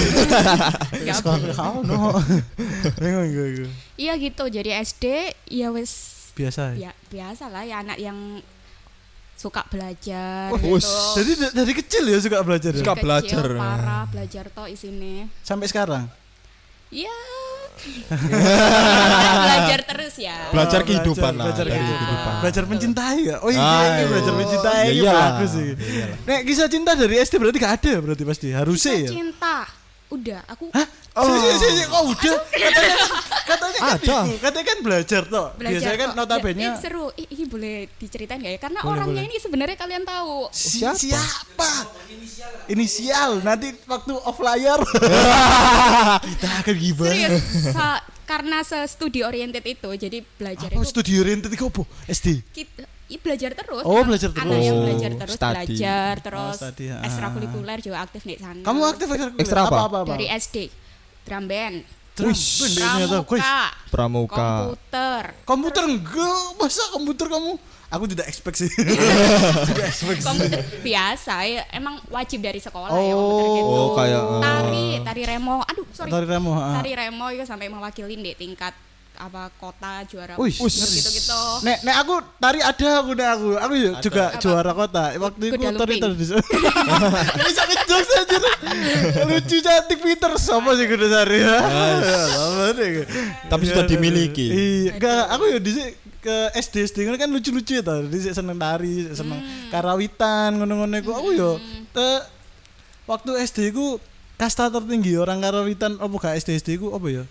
Gabung. 1.04 1.12
sekolah 1.14 1.52
kau 1.52 1.84
no 1.84 2.16
bingung 2.96 3.28
gue 3.28 3.68
Iya 3.96 4.16
gitu. 4.16 4.44
Jadi 4.48 4.72
SD 4.72 5.06
ya 5.52 5.70
wes 5.70 5.92
biasa 6.32 6.72
ya 6.72 6.88
ya 6.88 6.92
biasa 7.10 7.50
lah 7.50 7.62
ya 7.62 7.82
anak 7.82 7.98
yang 7.98 8.40
suka 9.38 9.62
belajar 9.64 10.50
Oh, 10.50 10.58
gitu. 10.58 10.90
jadi 11.16 11.32
da- 11.38 11.54
dari 11.56 11.72
kecil 11.72 12.04
ya 12.04 12.18
suka 12.18 12.42
belajar 12.42 12.74
ya? 12.74 12.80
Suka 12.80 12.92
Kecil, 12.92 13.04
belajar. 13.06 13.46
parah 13.54 14.04
belajar 14.08 14.44
toh 14.50 14.66
isine. 14.66 15.30
sampai 15.42 15.66
sekarang 15.66 16.06
Ya. 16.90 17.14
belajar 19.38 19.80
terus 19.86 20.16
ya. 20.18 20.50
Belajar 20.50 20.82
Oh, 20.82 20.86
kehidupan 20.86 21.32
lah. 21.34 21.46
belajar 21.46 21.66
dari 21.66 21.78
kehidupan. 21.78 22.00
kehidupan. 22.00 22.34
belajar 22.40 22.64
mencintai 22.66 23.20
ya 23.24 23.36
oh 23.38 23.50
iya 23.50 23.62
Ah, 23.62 23.84
ini 23.84 23.94
iya. 23.94 24.06
belajar 24.08 24.34
mencintai 24.34 24.78
Ya 24.80 24.88
ini 24.88 24.98
iyalah. 25.00 25.26
bagus 25.32 25.52
sih 25.52 25.70
nek 26.24 26.40
kisah 26.44 26.68
cinta 26.68 26.92
dari 26.94 27.16
SD 27.20 27.34
berarti 27.36 27.58
gak 27.58 27.74
ada 27.78 27.94
berarti 28.00 28.24
pasti 28.24 28.48
harusnya 28.50 28.94
Kisah 28.94 29.04
ya 29.04 29.10
cinta. 29.12 29.58
Udah, 30.08 30.40
aku 30.48 30.72
Hah? 30.72 30.88
Oh. 31.14 31.28
Si, 31.28 31.58
si, 31.58 31.68
si, 31.74 31.84
kok 31.84 32.04
udah? 32.06 32.36
Katanya, 32.48 32.96
katanya 33.44 33.74
kan 33.76 33.92
Ada. 33.92 34.18
itu, 34.24 34.34
katanya 34.38 34.66
kan 34.66 34.78
belajar 34.80 35.22
toh. 35.26 35.48
belajar 35.52 35.72
Biasanya 35.74 35.98
kan 35.98 36.10
notabene 36.14 36.62
Ya, 36.62 36.74
seru. 36.78 37.10
Ih, 37.14 37.28
ini 37.28 37.44
boleh 37.44 37.76
diceritain 37.94 38.38
gak 38.38 38.54
ya? 38.54 38.60
Karena 38.62 38.80
Boleh, 38.80 38.94
orangnya 38.94 39.22
boleh. 39.22 39.30
ini 39.30 39.38
sebenarnya 39.38 39.76
kalian 39.76 40.04
tahu. 40.04 40.48
Si- 40.48 40.80
Siapa? 40.80 40.96
siapa? 40.96 41.70
Inisial. 42.68 43.42
Nanti 43.42 43.74
waktu 43.84 44.14
off 44.16 44.38
layar 44.38 44.80
kita 46.28 46.48
akan 46.62 46.76
gibah. 46.76 47.08
Serius, 47.08 47.44
sa- 47.68 48.04
karena 48.24 48.60
se-studi 48.62 49.24
oriented 49.24 49.64
itu, 49.64 49.90
jadi 49.90 50.20
belajar 50.34 50.68
Apa 50.68 50.78
itu 50.78 50.86
studi 50.86 51.16
oriented 51.16 51.48
itu 51.48 51.66
apa? 51.66 51.84
SD. 52.06 52.44
kita 52.54 52.84
i, 53.08 53.16
belajar 53.18 53.52
terus. 53.52 53.84
Oh, 53.84 53.96
Yang 53.96 54.08
belajar 54.08 54.30
Anak 54.30 54.38
terus. 54.42 54.62
yang 54.62 54.76
Oh, 54.76 54.84
belajar 54.84 55.12
terus, 55.16 55.36
study. 55.36 55.56
belajar 55.56 56.14
terus. 56.20 56.44
Oh, 56.44 56.60
study, 56.60 56.86
ah. 56.90 57.02
ekstrakurikuler 57.02 57.78
juga 57.80 57.98
aktif 58.00 58.22
di 58.22 58.36
sana. 58.36 58.62
Kamu 58.62 58.80
aktif 58.86 59.08
ekstrakurikuler? 59.08 59.42
Ekstra 59.42 59.60
apa? 59.64 59.78
apa, 59.82 59.98
apa? 60.02 60.12
Dari 60.12 60.28
SD, 60.30 60.56
drum 61.24 61.46
band, 61.46 61.78
Drum. 62.14 62.34
Guys, 62.34 62.66
pramuka, 63.22 63.70
Pramuka. 63.88 64.48
komputer. 64.66 65.24
komputer 65.46 65.84
enggak, 65.86 66.46
masa 66.58 66.84
komputer 66.90 67.30
kamu? 67.30 67.54
Aku 67.88 68.04
tidak 68.04 68.26
expect 68.26 68.58
sih. 68.58 68.72
tidak 69.70 69.86
expect 69.86 70.20
sih. 70.20 70.26
komputer 70.26 70.60
biasa 70.82 71.34
ya 71.46 71.64
emang 71.72 72.02
wajib 72.10 72.42
dari 72.42 72.58
sekolah 72.58 72.90
ya 72.90 73.14
komputer 73.14 73.46
Oh. 73.46 73.54
gitu. 73.54 73.70
Oh, 73.70 73.90
kayak, 73.94 74.18
uh, 74.20 74.42
tari 74.42 74.86
tari 75.06 75.22
remo 75.24 75.62
aduh 75.62 75.86
sorry 75.94 76.10
Tari 76.10 76.26
remo, 76.26 76.52
ah. 76.52 76.82
tari 76.82 76.92
remo 76.92 77.26
itu 77.30 77.46
sampai 77.46 77.70
mewakili 77.70 78.18
di 78.18 78.34
tingkat 78.34 78.74
apa 79.18 79.50
kota 79.58 80.06
juara 80.06 80.38
gitu-gitu. 80.38 81.42
Nek 81.66 81.82
nek 81.82 81.96
aku 82.06 82.14
tari 82.38 82.62
ada 82.62 82.90
aku 83.02 83.12
nek 83.18 83.30
aku. 83.34 83.50
Aku 83.58 83.74
ya 83.74 83.92
juga 83.98 84.24
Apa? 84.30 84.40
juara 84.40 84.72
kota. 84.78 85.04
Waktu 85.18 85.44
itu 85.50 85.58
tari 85.74 85.96
tari. 85.98 86.16
Bisa 86.16 87.62
ngejokes 87.66 88.10
aja. 88.14 88.38
Lucu 89.26 89.56
cantik 89.60 90.00
Peter 90.00 90.32
sama 90.38 90.78
sih 90.78 90.86
kuda 90.86 91.08
sari 91.10 91.38
ya. 91.46 91.58
Ya, 92.00 92.20
sama 92.30 92.66
deh. 92.78 92.90
Tapi 93.50 93.64
sudah 93.66 93.86
dimiliki. 93.90 94.46
Iya, 94.48 94.92
enggak 94.96 95.24
aku 95.34 95.44
ya 95.50 95.58
di 95.60 95.72
ke 96.18 96.38
SD 96.58 96.76
SD 96.92 96.98
kan 97.18 97.30
lucu-lucu 97.30 97.78
ya 97.78 97.84
tau. 97.84 98.06
Di 98.06 98.20
seneng 98.22 98.58
tari, 98.58 99.10
seneng 99.12 99.40
karawitan 99.74 100.62
ngono-ngono 100.62 100.96
iku. 101.02 101.12
Aku 101.18 101.30
yo 101.34 101.58
te 101.92 102.08
waktu 103.10 103.34
SD 103.44 103.74
ku 103.74 103.98
kasta 104.38 104.70
tertinggi 104.70 105.18
orang 105.18 105.42
karawitan 105.42 105.98
apa 105.98 106.14
gak 106.22 106.38
SD 106.38 106.62
SD 106.62 106.70
ku 106.78 106.94
apa 106.94 107.08
ya? 107.10 107.24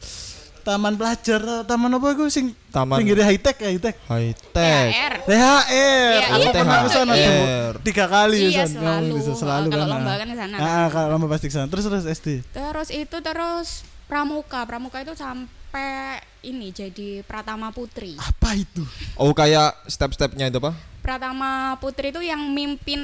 Taman 0.67 0.99
pelajar, 0.99 1.39
taman 1.63 1.95
apa 1.95 2.07
iku 2.11 2.27
sing 2.27 2.51
Taman- 2.69 2.99
pinggirnya 2.99 3.23
high 3.23 3.39
tech 3.39 3.55
high 3.57 3.79
tech. 3.79 3.95
High 4.05 4.35
tech. 4.51 4.91
THR. 4.91 5.15
THR. 5.23 5.63
Iya, 5.71 6.27
aku 6.27 6.43
iya, 6.43 6.51
pernah 6.53 6.77
ke 6.77 6.91
sana 6.91 7.13
THR. 7.15 7.23
tuh, 7.23 7.83
tiga 7.87 8.05
kali 8.05 8.39
Iya, 8.43 8.51
ya 8.51 8.65
selalu. 8.67 8.83
Ngomong 8.83 9.15
bisa 9.15 9.33
selalu 9.33 9.67
Kalau 9.69 9.79
kan. 9.79 9.93
lomba 9.95 10.11
ah. 10.11 10.17
kan 10.17 10.27
ke 10.27 10.37
sana, 10.37 10.55
Ah, 10.57 10.67
kan. 10.67 10.87
kalau 10.91 11.09
lomba 11.09 11.27
pasti 11.31 11.47
ke 11.47 11.55
sana. 11.55 11.67
Terus 11.67 11.85
terus 11.87 12.05
SD. 12.05 12.29
Terus 12.51 12.89
itu 12.91 13.17
terus 13.17 13.69
pramuka. 14.05 14.61
Pramuka 14.63 14.99
itu 15.01 15.15
sampai 15.15 16.19
ini 16.43 16.69
jadi 16.71 17.23
Pratama 17.23 17.71
Putri. 17.71 18.19
Apa 18.19 18.59
itu? 18.59 18.83
Oh 19.15 19.31
kayak 19.31 19.71
step-stepnya 19.87 20.51
itu 20.51 20.59
apa? 20.59 20.75
Pratama 20.99 21.79
Putri 21.79 22.11
itu 22.11 22.19
yang 22.19 22.43
mimpin 22.43 22.99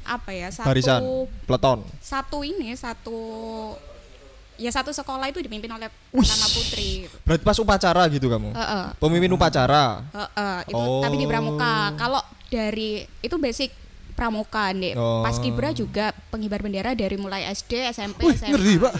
apa 0.00 0.30
ya? 0.30 0.54
Satu 0.54 0.70
Barisan, 0.70 1.02
peleton. 1.42 1.82
satu 1.98 2.46
ini 2.46 2.70
satu 2.72 3.18
ya 4.56 4.70
satu 4.70 4.90
sekolah 4.90 5.26
itu 5.26 5.38
dipimpin 5.38 5.68
oleh 5.68 5.86
Pratama 6.08 6.46
Putri. 6.48 7.06
Berarti 7.22 7.42
pas 7.42 7.56
upacara 7.56 8.02
gitu 8.08 8.26
kamu. 8.26 8.52
Heeh. 8.52 8.84
Pemimpin 8.96 9.30
upacara. 9.30 10.02
Heeh, 10.08 10.56
itu 10.66 10.76
Oh. 10.76 11.00
tapi 11.00 11.16
di 11.16 11.26
pramuka. 11.26 11.92
Kalau 11.94 12.20
dari 12.46 13.04
itu 13.20 13.36
basic 13.36 13.70
pramuka 14.12 14.72
nih. 14.72 14.96
Oh. 14.96 15.20
Pas 15.20 15.36
kibra 15.36 15.70
juga 15.70 16.10
pengibar 16.28 16.60
bendera 16.60 16.92
dari 16.92 17.14
mulai 17.14 17.44
SD, 17.46 17.92
SMP, 17.92 18.24
Wih, 18.24 18.32
SMA. 18.32 18.48
ngeri, 18.50 18.74
Pak. 18.80 18.92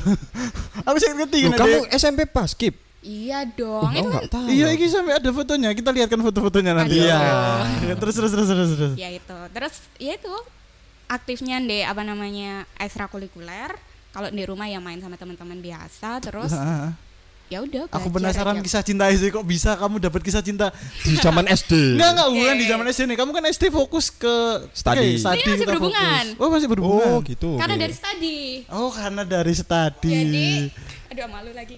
aku 0.86 0.96
sih 0.96 1.08
ngerti 1.10 1.36
Loh, 1.38 1.44
gini, 1.48 1.56
kamu. 1.56 1.76
SMP 1.90 2.20
pas 2.24 2.46
skip? 2.46 2.76
Iya 3.00 3.46
dong. 3.46 3.80
Oh, 3.80 3.90
itu 3.90 4.02
kan 4.02 4.12
enggak 4.12 4.28
tahu. 4.28 4.46
Iya, 4.50 4.66
ini 4.74 4.86
sampai 4.90 5.14
ada 5.14 5.30
fotonya. 5.30 5.70
Kita 5.72 5.94
lihatkan 5.94 6.20
foto-fotonya 6.20 6.72
nanti. 6.74 6.98
Aduh. 6.98 7.06
ya. 7.06 7.18
Iya. 7.80 7.94
Terus 7.96 8.14
terus 8.14 8.30
terus 8.34 8.48
terus 8.50 8.70
terus. 8.74 8.92
ya 8.98 9.08
itu. 9.08 9.38
Terus 9.54 9.74
ya 9.96 10.12
itu 10.18 10.34
aktifnya 11.06 11.62
deh 11.62 11.86
apa 11.86 12.02
namanya 12.02 12.66
ekstrakurikuler. 12.76 13.78
Kalau 14.16 14.32
di 14.32 14.44
rumah 14.48 14.64
ya 14.64 14.80
main 14.80 14.96
sama 14.96 15.20
teman-teman 15.20 15.60
biasa. 15.60 16.24
Terus 16.24 16.56
ya 17.52 17.60
udah. 17.60 17.84
Aku 17.92 18.08
belajar 18.08 18.42
penasaran 18.42 18.56
aja. 18.58 18.64
kisah 18.64 18.82
cinta 18.82 19.04
sih 19.12 19.28
kok 19.28 19.44
bisa 19.44 19.76
kamu 19.76 20.00
dapat 20.00 20.24
kisah 20.24 20.40
cinta. 20.40 20.72
Di 21.04 21.20
zaman 21.20 21.44
SD. 21.44 22.00
Enggak 22.00 22.10
enggak 22.16 22.28
bukan 22.32 22.54
Oke. 22.56 22.62
di 22.64 22.66
zaman 22.66 22.84
SD 22.88 23.02
nih. 23.12 23.16
Kamu 23.20 23.30
kan 23.36 23.44
SD 23.44 23.64
fokus 23.68 24.08
ke 24.08 24.34
Study. 24.72 25.20
Oke, 25.20 25.20
study 25.20 25.40
Ini 25.44 25.52
masih 25.52 25.66
berhubungan. 25.68 26.24
fokus. 26.32 26.40
Oh, 26.40 26.48
masih 26.48 26.68
berhubungan. 26.72 27.12
Oh 27.12 27.18
gitu. 27.20 27.50
Karena 27.60 27.74
oke. 27.76 27.82
dari 27.84 27.94
study. 27.94 28.38
Oh, 28.72 28.88
karena 28.88 29.22
dari 29.28 29.52
study. 29.52 30.10
Jadi 30.16 30.48
aduh 31.16 31.32
malu 31.32 31.50
lagi. 31.56 31.72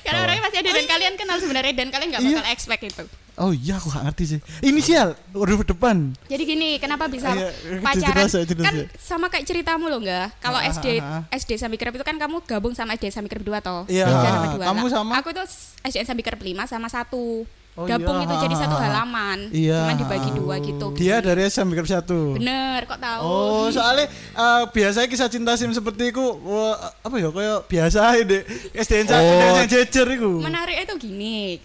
Karena 0.00 0.18
orangnya 0.24 0.42
pasti 0.48 0.56
ada 0.56 0.70
dan 0.72 0.86
kalian 0.88 1.14
kenal 1.14 1.36
sebenarnya 1.36 1.72
dan 1.76 1.88
kalian 1.92 2.08
nggak 2.08 2.22
bakal 2.24 2.44
Iya. 2.44 2.52
expect 2.52 2.82
itu. 2.82 3.04
Oh 3.36 3.52
iya, 3.52 3.76
aku 3.76 3.92
gak 3.92 4.08
ngerti 4.08 4.24
sih. 4.24 4.40
Inisial 4.64 5.12
huruf 5.36 5.60
depan. 5.68 6.16
Jadi 6.24 6.42
gini, 6.48 6.80
kenapa 6.80 7.04
bisa 7.04 7.36
Iya, 7.36 7.52
pacaran? 7.84 8.24
kan 8.56 8.74
sama 8.96 9.28
kayak 9.28 9.44
ceritamu 9.44 9.92
loh 9.92 10.00
enggak? 10.00 10.32
Kalau 10.40 10.56
Ah, 10.56 10.64
SD 10.64 11.04
ah, 11.04 11.20
ah. 11.20 11.36
SD 11.36 11.60
itu 11.60 12.00
kan 12.00 12.16
kamu 12.16 12.40
gabung 12.48 12.72
sama 12.72 12.96
SD 12.96 13.12
Sambi 13.12 13.28
Kerep 13.28 13.44
2 13.44 13.60
toh? 13.60 13.84
Iya. 13.92 14.08
Kamu 14.56 14.88
sama? 14.88 15.20
Aku 15.20 15.36
itu 15.36 15.44
SD 15.84 16.08
Sambi 16.08 16.24
Kerep 16.24 16.40
5 16.40 16.64
sama 16.64 16.88
satu. 16.88 17.44
Oh, 17.76 17.84
gabung 17.84 18.16
iya. 18.16 18.24
itu 18.24 18.34
jadi 18.40 18.54
satu 18.56 18.76
halaman. 18.80 19.38
Iya. 19.52 19.80
Cuma 19.84 19.94
dibagi 20.00 20.30
dua 20.32 20.54
gitu. 20.64 20.86
Dia 20.96 21.20
dari 21.20 21.44
SMP 21.44 21.76
Kerap 21.76 21.92
satu. 21.92 22.40
Bener, 22.40 22.88
kok 22.88 22.96
tahu? 22.96 23.20
Oh, 23.20 23.66
soalnya 23.68 24.08
eh, 24.32 24.62
biasanya 24.72 25.04
kisah 25.12 25.28
cinta 25.28 25.52
sim 25.60 25.68
seperti 25.76 26.08
itu 26.08 26.24
wah, 26.24 26.72
apa 27.04 27.14
ya 27.20 27.28
kayak 27.28 27.58
biasa 27.68 28.00
deh. 28.24 28.42
SDN 28.72 29.06
Oh. 29.12 29.20
oh. 29.20 29.56
yang 29.60 29.68
jejer 29.68 30.08
itu. 30.08 30.32
Menarik 30.40 30.88
itu 30.88 30.94
gini. 30.96 31.60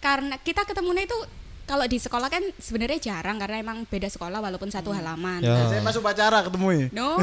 Karena 0.00 0.40
kita 0.40 0.64
ketemunya 0.64 1.04
itu 1.04 1.14
kalau 1.62 1.84
di 1.86 2.00
sekolah 2.00 2.26
kan 2.32 2.42
sebenarnya 2.56 2.98
jarang 3.12 3.38
karena 3.38 3.60
emang 3.60 3.84
beda 3.86 4.08
sekolah 4.08 4.40
walaupun 4.40 4.72
satu 4.72 4.88
halaman. 4.90 5.44
Ya. 5.44 5.68
Saya 5.68 5.84
masuk 5.84 6.00
pacara 6.00 6.42
ketemu 6.48 6.68
ya. 6.74 6.86
No, 6.96 7.20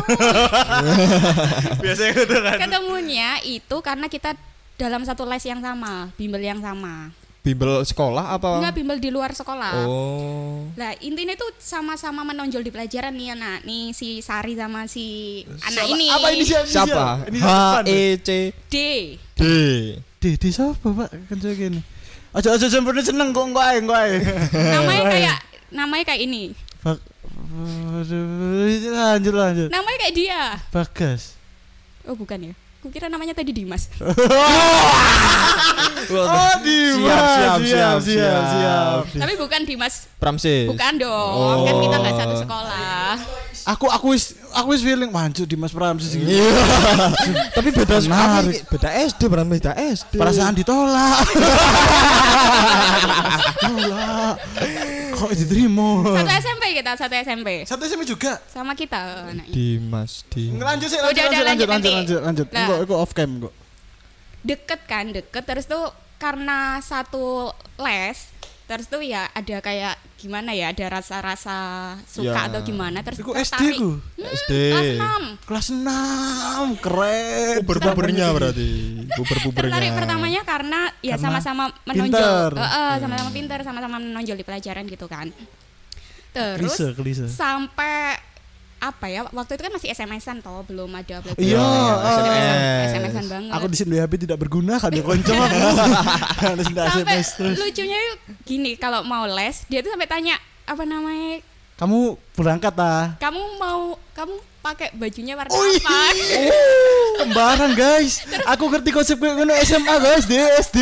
Biasanya 1.83 2.11
gitu 2.23 2.35
kan. 2.39 2.57
ketemunya 2.61 3.29
itu 3.43 3.77
karena 3.83 4.07
kita 4.07 4.37
dalam 4.79 5.03
satu 5.03 5.27
les 5.27 5.43
yang 5.43 5.59
sama, 5.59 6.07
bimbel 6.15 6.39
yang 6.39 6.63
sama. 6.63 7.11
Bimbel 7.49 7.81
sekolah 7.81 8.37
apa? 8.37 8.61
Enggak 8.61 8.75
bimbel 8.77 8.97
di 9.01 9.09
luar 9.09 9.33
sekolah. 9.33 9.89
Oh. 9.89 10.69
Lah 10.77 10.93
intinya 11.01 11.33
itu 11.33 11.47
sama-sama 11.57 12.21
menonjol 12.21 12.61
di 12.61 12.69
pelajaran 12.69 13.09
nih 13.17 13.33
anak 13.33 13.65
nih 13.65 13.89
si 13.91 14.21
Sari 14.21 14.53
sama 14.53 14.85
si 14.85 15.41
anak 15.65 15.83
Siapa- 15.85 15.93
ini. 15.97 16.07
Apa 16.13 16.27
inisial? 16.29 16.63
Siapa? 16.69 17.05
Inisial 17.27 17.49
H 17.49 17.89
E 17.89 18.01
C 18.21 18.29
D. 18.69 18.75
D. 19.33 19.43
Dede 20.19 20.51
siapa, 20.51 20.83
Pak? 20.83 21.09
Kan 21.31 21.37
saya 21.39 21.55
gini. 21.55 21.79
Aja 22.35 22.53
aja 22.53 22.67
sempurna 22.69 22.99
seneng 23.01 23.33
kok 23.33 23.41
engko 23.41 23.61
ae, 23.63 23.79
engko 23.81 23.95
ae. 23.95 24.19
Namanya 24.53 25.03
kayak 25.09 25.37
namanya 25.73 26.03
kayak 26.13 26.21
ini. 26.27 26.53
Bak 26.85 26.99
lanjut 28.93 29.33
lanjut. 29.33 29.69
Namanya 29.73 29.97
kayak 30.05 30.15
dia. 30.15 30.41
Bagas. 30.69 31.33
Oh 32.05 32.13
bukan 32.13 32.51
ya. 32.51 32.53
Kukira 32.79 33.11
namanya 33.11 33.35
tadi 33.35 33.51
Dimas. 33.51 33.91
Oh, 36.09 36.53
Dimas. 36.65 37.05
Siap, 37.05 37.59
siap, 37.61 37.61
siap, 37.61 37.97
siap, 38.01 38.01
siap, 38.01 38.43
siap. 39.05 39.21
Tapi 39.21 39.33
bukan 39.37 39.61
Dimas. 39.61 40.09
Pramsis. 40.17 40.65
Bukan 40.65 40.97
dong. 40.97 41.33
Oh. 41.37 41.61
Kan 41.69 41.75
kita 41.85 41.95
nggak 42.01 42.15
satu 42.17 42.35
sekolah. 42.41 43.13
Aku 43.65 43.91
aku 43.91 44.15
wis 44.15 44.37
aku 44.55 44.71
wis 44.71 44.81
feeling 44.85 45.11
mancu 45.11 45.43
Dimas 45.43 45.73
Pramsis 45.75 46.15
gitu. 46.15 46.27
Iya. 46.27 46.51
Tapi 47.57 47.69
beda 47.75 47.99
Menarik. 48.05 48.63
apa, 48.63 48.71
beda 48.71 48.89
SD 49.09 49.21
berarti 49.27 49.49
beda 49.59 49.71
SD. 49.75 50.13
Perasaan 50.15 50.53
ditolak. 50.55 51.19
Tolak. 53.63 54.35
Kok 55.19 55.31
diterima? 55.35 55.89
Satu 56.15 56.31
SMP 56.39 56.63
kita, 56.79 56.91
satu 56.95 57.13
SMP. 57.19 57.49
Satu 57.67 57.81
SMP 57.83 58.03
juga. 58.07 58.39
Sama 58.47 58.71
kita 58.77 59.27
anaknya. 59.35 59.51
Dimas 59.51 60.23
di. 60.31 60.55
Lanjut 60.55 60.87
sih, 60.87 60.99
lanjut, 60.99 61.23
lanjut, 61.27 61.43
lanjut, 61.43 61.67
lanjut 61.67 61.91
lanjut, 61.91 62.19
lanjut. 62.23 62.47
Enggak, 62.55 62.77
aku 62.87 62.93
off 62.95 63.11
cam 63.11 63.29
kok. 63.43 63.53
Deket 64.39 64.81
kan, 64.87 65.05
deket. 65.11 65.43
Terus 65.43 65.67
tuh 65.67 65.91
karena 66.15 66.79
satu 66.79 67.51
les, 67.79 68.31
terus 68.67 68.87
tuh 68.87 69.03
ya 69.03 69.27
ada 69.31 69.59
kayak 69.59 69.95
gimana 70.19 70.51
ya, 70.51 70.69
ada 70.69 70.85
rasa-rasa 70.91 71.55
suka 72.03 72.35
Ya. 72.35 72.51
atau 72.51 72.59
gimana. 72.59 72.99
Terus 72.99 73.23
Iku 73.23 73.31
SD 73.31 73.55
tertarik. 73.55 73.79
ku. 73.79 73.89
Hmm, 73.95 74.27
SD. 74.29 74.51
Kelas 74.51 74.91
6. 74.99 75.23
Kelas 75.47 75.67
6, 75.71 76.67
keren. 76.77 77.55
Buber-bubernya 77.63 78.27
berarti. 78.29 78.69
Buber-bubernya. 79.09 79.71
Tertarik 79.71 79.91
pertamanya 79.95 80.41
karena 80.43 80.79
ya 80.99 81.15
sama-sama 81.15 81.71
pinter. 81.81 81.95
menonjol. 82.11 82.51
Heeh, 82.53 82.93
sama-sama 82.99 83.29
pinter, 83.31 83.59
sama-sama 83.63 83.95
menonjol 83.97 84.35
di 84.35 84.43
pelajaran 84.43 84.83
gitu 84.85 85.07
kan. 85.07 85.31
Terus 86.29 86.75
Klise, 86.75 86.87
klise. 86.93 87.25
sampai 87.25 88.13
apa 88.79 89.05
ya 89.11 89.27
waktu 89.35 89.59
itu 89.59 89.63
kan 89.67 89.73
masih 89.75 89.91
SMS-an 89.91 90.39
toh 90.39 90.63
belum 90.63 90.87
ada 90.95 91.19
BlackBerry. 91.19 91.51
Iya, 91.51 91.67
SMS-an, 91.99 92.55
SMS. 92.55 92.87
SMS-an 92.87 93.25
banget 93.27 93.51
Aku 93.59 93.65
di 93.67 93.77
sini 93.77 93.95
HP 93.99 94.13
tidak 94.23 94.37
berguna 94.39 94.79
kan 94.79 94.91
ya 94.95 95.03
konco. 95.03 95.35
Harus 96.47 96.67
SMS 96.71 97.27
terus. 97.35 97.55
lucunya 97.59 97.99
yuk 97.99 98.17
gini 98.47 98.79
kalau 98.79 99.03
mau 99.03 99.27
les 99.27 99.67
dia 99.67 99.83
tuh 99.83 99.91
sampai 99.91 100.07
tanya 100.07 100.39
apa 100.63 100.83
namanya 100.87 101.43
Kamu 101.79 102.19
berangkat 102.35 102.75
ah. 102.79 103.15
kamu 103.19 103.39
mau 103.55 103.95
kamu 104.11 104.35
pakai 104.59 104.91
bajunya 104.91 105.33
warna 105.33 105.49
Wih. 105.49 105.79
apa 105.79 105.99
Kembaran 107.19 107.71
guys. 107.73 108.23
Aku 108.47 108.67
ngerti 108.67 108.89
konsep 108.89 109.15
kayak 109.15 109.35
ngono 109.35 109.51
SMA 109.59 109.95
guys, 109.97 110.23
di 110.23 110.35
SD. 110.35 110.77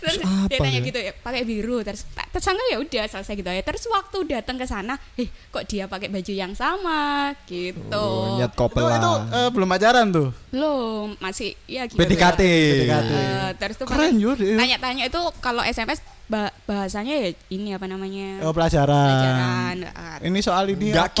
terus 0.00 0.16
dia 0.16 0.28
Apa 0.48 0.56
tanya 0.60 0.70
ya? 0.74 0.80
gitu 0.82 0.98
ya 0.98 1.12
pakai 1.14 1.42
biru 1.42 1.80
terus 1.80 2.04
tak- 2.10 2.28
tersangka 2.30 2.64
ya 2.66 2.76
udah 2.78 3.04
selesai 3.06 3.34
gitu 3.34 3.46
ya 3.46 3.60
terus 3.60 3.84
waktu 3.86 4.18
datang 4.26 4.56
ke 4.56 4.64
sana 4.64 4.96
eh 5.14 5.28
kok 5.48 5.64
dia 5.64 5.84
pakai 5.84 6.08
baju 6.08 6.32
yang 6.34 6.52
sama 6.52 7.32
gitu 7.44 7.84
Oh, 7.94 8.36
niat 8.36 8.50
itu 8.50 8.58
kopel 8.58 8.86
itu 8.86 9.12
eh, 9.30 9.48
belum 9.50 9.68
pacaran 9.68 10.06
tuh. 10.08 10.28
belum 10.48 11.16
masih 11.18 11.52
ya 11.64 11.84
gitu 11.84 11.96
PDKT. 11.96 12.40
PDKT. 12.40 13.10
Eh, 13.10 13.50
terus 13.56 13.74
tuh 13.76 13.86
Keren 13.86 14.16
tanya-tanya 14.56 15.04
itu 15.04 15.20
kalau 15.38 15.60
SMS 15.60 16.00
ba- 16.24 16.52
bahasanya 16.64 17.14
ya 17.18 17.30
ini 17.50 17.72
apa 17.72 17.84
namanya 17.84 18.40
Oh, 18.40 18.52
pelajaran. 18.52 18.88
pelajaran 18.88 19.76
Ah, 19.92 20.16
Ini 20.18 20.38
soal 20.40 20.68
ini 20.70 20.90
Nggak 20.90 21.08
apa? 21.10 21.16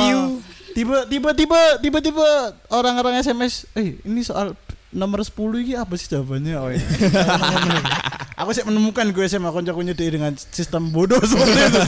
Tiba 0.74 1.06
tiba 1.06 1.30
tiba 1.32 1.58
tiba 1.78 1.98
tiba 2.00 2.26
orang-orang 2.68 3.14
SMS, 3.16 3.70
eh 3.72 3.94
ini 4.00 4.20
soal 4.20 4.58
nomor 4.90 5.22
10 5.22 5.30
ini 5.60 5.74
apa 5.74 5.94
sih 5.94 6.06
jawabannya? 6.08 6.54
Oh, 6.56 6.70
iya. 6.70 6.82
Aku 8.42 8.50
sih 8.50 8.62
menemukan 8.62 9.06
gue 9.08 9.22
SMA 9.24 9.46
konco-konco 9.48 9.90
dia 9.90 10.10
dengan 10.10 10.34
sistem 10.34 10.90
bodoh 10.90 11.22
seperti 11.24 11.54
itu. 11.54 11.80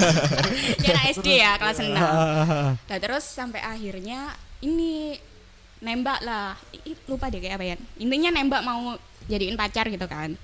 anak 0.86 1.04
SD 1.12 1.28
ya 1.36 1.58
kelas 1.58 1.82
6 1.82 1.90
Ah, 1.90 2.78
Nah 2.78 2.98
terus 3.02 3.26
sampai 3.26 3.58
akhirnya 3.58 4.30
ini 4.62 5.18
nembak 5.76 6.22
lah 6.22 6.54
lupa 7.04 7.26
deh 7.26 7.36
kayak 7.36 7.58
apa 7.58 7.66
ya 7.66 7.76
intinya 7.98 8.30
nembak 8.32 8.62
mau 8.62 8.94
jadiin 9.26 9.58
pacar 9.58 9.86
gitu 9.86 10.06
kan 10.06 10.38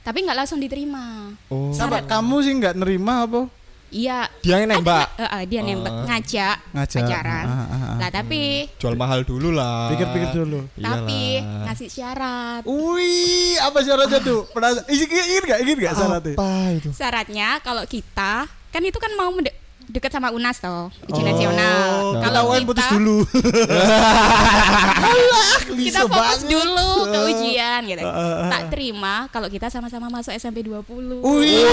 tapi 0.00 0.22
nggak 0.22 0.38
langsung 0.38 0.62
diterima 0.62 1.34
Oh. 1.50 1.74
Sampai 1.74 2.06
kamu 2.06 2.36
sih 2.40 2.54
nggak 2.54 2.74
nerima 2.74 3.26
apa? 3.26 3.50
Iya 3.94 4.26
Dia 4.40 4.58
yang 4.58 4.66
nembak. 4.68 5.06
Eh, 5.14 5.22
eh, 5.24 5.42
dia 5.46 5.60
nembak 5.60 5.92
Oh. 5.94 6.02
ngajak, 6.04 6.56
Ngajak. 6.70 7.00
pacaran 7.00 7.46
Ah, 7.46 7.54
ah, 7.54 7.74
ah. 7.86 7.96
lah 7.96 8.10
tapi 8.10 8.66
Jual 8.76 8.94
mahal 8.94 9.22
dulu 9.22 9.48
lah. 9.48 9.88
Pikir-pikir 9.88 10.34
dulu. 10.36 10.66
tapi 10.74 11.38
Iyalah. 11.38 11.64
ngasih 11.64 11.88
syarat 11.88 12.62
Wih, 12.64 13.54
apa 13.56 13.78
syaratnya 13.80 14.18
tuh? 14.20 14.50
Pernah 14.50 14.70
ingin 14.86 15.06
ingin 15.06 15.42
nggak 15.44 15.60
ingin 15.60 15.76
nggak 15.78 15.94
syaratnya? 15.94 16.34
Apa 16.34 16.50
itu? 16.74 16.88
syaratnya 16.90 17.48
kalau 17.60 17.84
kita 17.84 18.34
kan 18.68 18.82
itu 18.82 18.98
kan 18.98 19.14
mau 19.14 19.30
deket 19.86 20.10
sama 20.10 20.28
UNAS 20.30 20.58
toh 20.58 20.88
uji 21.04 21.12
Oh, 21.14 21.24
nasional 21.24 21.88
kalau 22.16 22.24
ketahuan 22.24 22.60
kita 22.60 22.68
putus 22.70 22.86
dulu. 22.90 23.16
kita 25.64 25.68
Klise 25.68 26.00
fokus 26.02 26.14
banget. 26.40 26.50
dulu 26.50 26.88
ke 27.04 27.18
ujian 27.26 27.80
gitu 27.84 28.00
eh. 28.00 28.48
tak 28.48 28.62
terima 28.68 29.14
kalau 29.28 29.46
kita 29.46 29.68
sama-sama 29.68 30.08
masuk 30.08 30.32
SMP 30.32 30.62
20 30.62 31.20
Wih, 31.20 31.64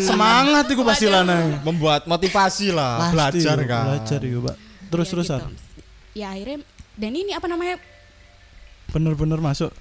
semangat 0.00 0.64
itu 0.66 0.82
pasti 0.82 1.06
lanang. 1.06 1.60
Membuat 1.62 2.04
motivasi 2.04 2.70
lah, 2.70 3.08
Pasti, 3.08 3.12
belajar 3.38 3.56
kan. 3.62 3.84
Belajar 3.90 4.20
ya, 4.20 4.38
Pak. 4.40 4.56
Terus 4.88 5.06
Ya 5.06 5.10
terusan. 5.10 5.40
gitu. 5.42 5.54
ya 6.12 6.26
akhirnya 6.30 6.58
dan 6.94 7.12
ini 7.12 7.32
apa 7.32 7.46
namanya 7.46 7.76
Bener-bener 8.88 9.38
masuk. 9.38 9.72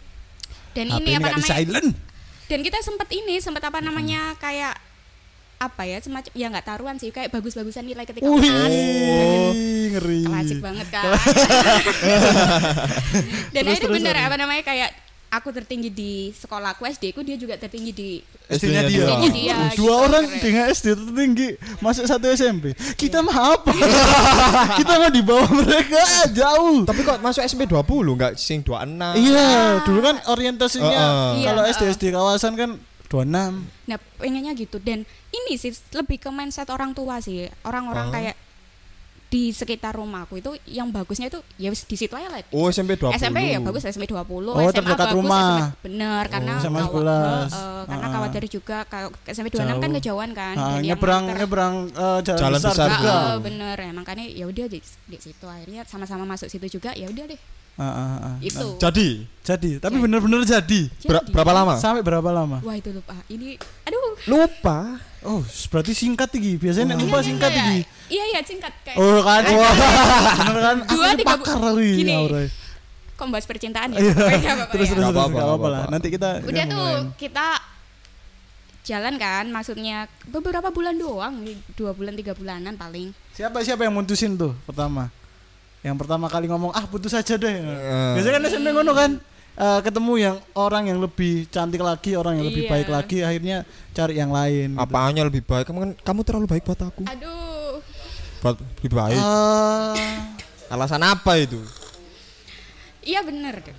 dan 0.72 0.88
HP 0.88 1.02
ini 1.02 1.12
apa 1.14 1.28
namanya 1.30 1.52
silent. 1.52 1.90
dan 2.48 2.60
kita 2.62 2.80
sempat 2.80 3.08
ini 3.10 3.36
sempat 3.38 3.60
apa 3.62 3.80
namanya 3.80 4.36
kayak 4.38 4.76
apa 5.62 5.86
ya 5.86 6.02
semacam 6.02 6.32
ya 6.34 6.50
nggak 6.50 6.66
taruhan 6.66 6.98
sih 6.98 7.08
kayak 7.08 7.30
bagus-bagusan 7.30 7.86
nilai 7.86 8.02
ketika 8.02 8.26
Wih, 8.26 8.42
UNAS 8.42 8.74
ngeri. 9.92 10.22
klasik 10.26 10.58
banget 10.58 10.88
kan 10.90 11.06
dan 13.52 13.62
Terus, 13.62 13.68
akhirnya 13.68 13.78
terus, 13.80 13.94
bener 13.94 14.14
terus. 14.14 14.28
apa 14.28 14.36
namanya 14.38 14.64
kayak 14.64 14.90
aku 15.32 15.48
tertinggi 15.54 15.88
di 15.88 16.14
sekolah 16.34 16.76
aku 16.76 16.84
SD 16.86 17.14
ku 17.14 17.22
dia 17.22 17.38
juga 17.38 17.56
tertinggi 17.56 17.92
di 17.94 18.10
SD-nya 18.52 18.84
dia. 18.84 19.00
SD-nya 19.00 19.30
dia, 19.32 19.56
Wih, 19.56 19.70
gitu, 19.70 19.80
Dua 19.80 19.96
orang 20.04 20.28
keren. 20.28 20.44
dengan 20.44 20.64
SD 20.68 20.88
tertinggi 20.92 21.48
masuk 21.80 22.04
satu 22.04 22.28
SMP. 22.28 22.76
Kita 23.00 23.24
mah 23.24 23.56
apa? 23.56 23.72
Kita 24.82 25.00
mah 25.00 25.08
di 25.08 25.24
bawah 25.24 25.48
mereka 25.56 26.04
jauh. 26.36 26.84
Tapi 26.84 27.00
kok 27.00 27.24
masuk 27.24 27.48
SMP 27.48 27.64
20 27.64 27.80
enggak 28.12 28.34
sing 28.36 28.60
26? 28.60 28.92
Iya, 29.16 29.52
dulu 29.88 30.00
kan 30.02 30.20
orientasinya 30.28 31.00
Heeh. 31.32 31.48
kalau 31.48 31.64
Iya, 31.64 31.72
SD 31.72 31.84
SD 31.96 32.04
kawasan 32.12 32.54
kan 32.60 32.70
26. 33.12 33.68
Nah, 33.86 33.98
pengennya 34.16 34.54
gitu 34.54 34.78
dan 34.78 35.04
ini 35.30 35.54
sih 35.54 35.70
lebih 35.92 36.18
ke 36.18 36.30
mindset 36.30 36.68
orang 36.68 36.92
tua 36.92 37.20
sih. 37.20 37.46
Orang-orang 37.62 38.08
Oh. 38.08 38.14
kayak 38.14 38.36
di 39.28 39.48
sekitar 39.50 39.96
rumahku 39.96 40.36
itu 40.36 40.52
yang 40.66 40.92
bagusnya 40.92 41.28
itu 41.28 41.40
ya 41.56 41.72
wis 41.72 41.84
di 41.84 41.96
situ 41.96 42.12
aja 42.12 42.28
lah. 42.28 42.44
Oh, 42.52 42.68
SMP 42.68 43.00
20. 43.00 43.16
SMP 43.16 43.40
ya 43.50 43.60
bagus 43.60 43.80
SMP 43.82 44.04
20, 44.06 44.52
Oh, 44.52 44.60
SMA 44.60 44.76
terdekat 44.76 45.08
bagus 45.08 45.16
rumah. 45.16 45.40
SMP 45.40 45.60
bener 45.82 46.24
karena 46.28 46.54
SMA 46.58 46.80
kawa- 46.82 46.92
11. 46.92 47.48
Heeh, 47.50 47.82
karena 47.88 48.06
Ah. 48.06 48.12
khawatir 48.12 48.44
juga 48.50 48.78
kalau 48.86 49.08
SMP 49.26 49.48
26 49.50 49.78
kan 49.78 49.88
Jauh. 49.90 49.96
kejauhan 49.98 50.32
kan. 50.34 50.54
Ah, 50.54 50.60
dan 50.60 50.72
yang 50.74 50.84
nyebrang 50.90 51.24
mater- 51.24 51.38
nyebrang 51.38 51.76
eh, 51.88 52.20
jalan, 52.22 52.40
Jalan 52.42 52.60
besar, 52.60 52.72
besar 52.74 52.88
juga. 52.90 53.00
juga. 53.00 53.16
Ah, 53.16 53.36
bener 53.38 53.76
ya 53.78 53.92
makanya 53.94 54.26
ya 54.28 54.46
udah 54.46 54.66
di, 54.68 54.80
di 54.84 55.18
situ 55.18 55.46
akhirnya 55.46 55.82
sama-sama 55.86 56.24
masuk 56.26 56.48
situ 56.48 56.68
juga 56.70 56.92
ya 56.92 57.08
udah 57.08 57.26
deh 57.26 57.40
Ah, 57.74 57.84
ah, 57.84 58.18
ah. 58.22 58.36
itu 58.40 58.68
Jadi, 58.78 59.26
Jadi, 59.42 59.72
tapi 59.78 59.96
Jadi. 59.96 60.04
bener-bener 60.04 60.42
jadi. 60.44 60.82
ber- 61.02 61.24
Jadi. 61.24 61.32
berapa 61.32 61.52
lama? 61.52 61.74
Sampai 61.76 62.02
berapa 62.02 62.30
lama? 62.30 62.58
wah 62.62 62.76
itu 62.76 62.92
lupa 62.92 63.16
ini 63.26 63.58
aduh 63.84 64.14
Lupa. 64.28 65.02
Oh, 65.22 65.42
berarti 65.68 65.94
singkat 65.94 66.30
iki. 66.34 66.58
Biasanya 66.58 66.94
nek 66.94 66.98
lupa 67.00 67.18
Iya, 67.18 67.26
singkat 67.26 67.50
iya, 67.52 67.64
iki. 67.64 67.80
iya 68.10 68.24
iya 68.28 68.40
singkat 68.42 68.74
kayak 68.82 68.98
Oh 68.98 69.22
kan, 69.22 69.42
wah, 69.48 69.74
bener 70.36 70.58
kan? 70.60 70.78
Aku 70.84 70.94
Dua, 70.94 71.06
ini 71.08 71.18
tiga 71.18 71.36
pakar 71.36 71.58
kali 71.60 71.90
gini. 71.96 72.14
Aura. 72.14 72.42
kok 73.14 73.28
bahas 73.30 73.46
percintaan 73.46 73.90
ya 73.92 73.98
Iya. 74.00 74.14
Terus 74.74 74.90
terus 74.90 74.90
terus 74.92 75.06
apa-apa, 75.08 75.30
nggak 75.32 75.46
apa-apa 75.48 75.62
nggak 75.62 75.72
lah. 75.72 75.84
Nanti 75.88 76.08
kita 76.10 76.30
udah 76.42 76.66
tuh 76.68 76.90
kita 77.16 77.48
jalan 78.82 79.14
kan 79.16 79.46
maksudnya 79.48 79.98
beberapa 80.26 80.70
bulan 80.70 80.98
doang 80.98 81.38
dua 81.72 81.94
bulan 81.94 82.14
tiga 82.14 82.34
bulanan 82.34 82.74
paling 82.74 83.14
Siapa 83.32 83.62
siapa 83.62 83.86
yang 83.86 83.94
mutusin 83.94 84.34
tuh 84.34 84.58
pertama? 84.66 85.14
Yang 85.82 85.96
pertama 85.98 86.26
kali 86.26 86.46
ngomong 86.46 86.72
ah 86.72 86.84
putus 86.84 87.12
aja 87.12 87.34
deh. 87.34 87.52
Eh. 87.52 88.14
Biasanya 88.14 88.34
kan 88.38 88.44
SMP 88.48 88.68
ngono 88.70 88.94
kan. 88.94 89.12
eh, 89.54 89.80
ketemu 89.82 90.14
yang 90.18 90.36
orang 90.54 90.84
yang 90.86 90.98
lebih 90.98 91.46
cantik 91.46 91.80
lagi, 91.80 92.16
orang 92.16 92.34
yang 92.36 92.48
lebih 92.48 92.66
Iya. 92.66 92.72
baik 92.72 92.88
lagi, 92.88 93.18
akhirnya 93.20 93.58
cari 93.92 94.16
yang 94.16 94.32
lain. 94.32 94.74
gitu. 94.74 94.80
Apanya 94.80 95.22
lebih 95.24 95.44
baik? 95.44 95.66
Kamu 95.66 95.78
kan 95.78 95.92
kamu 96.00 96.20
terlalu 96.24 96.48
baik 96.48 96.64
buat 96.64 96.82
aku. 96.82 97.04
aduh 97.04 97.84
Buat 98.40 98.56
lebih 98.58 98.92
baik. 98.92 99.20
Eh, 99.20 100.06
Alasan 100.68 101.04
apa 101.04 101.36
itu? 101.38 101.60
iya 103.02 103.20
bener 103.20 103.60
deh 103.60 103.74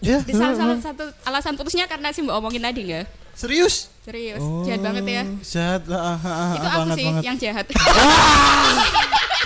ya, 0.00 0.18
Di 0.20 0.34
salah, 0.34 0.52
salah 0.52 0.76
satu 0.76 1.04
alasan 1.22 1.54
putusnya 1.54 1.86
karena 1.86 2.10
sih 2.10 2.20
mbak 2.20 2.36
omongin 2.36 2.58
tadi 2.60 2.80
nggak 2.84 3.06
serius? 3.32 3.86
serius 4.02 4.42
jahat 4.62 4.82
banget 4.82 5.04
ya 5.08 5.22
Jahat, 5.40 5.82
ah, 5.88 5.94
ah, 5.94 6.18
ah, 6.18 6.50
itu 6.52 6.66
aku 6.66 6.78
banget 6.80 6.96
sih 6.96 7.06
banget. 7.06 7.22
yang 7.22 7.36
jahat 7.38 7.64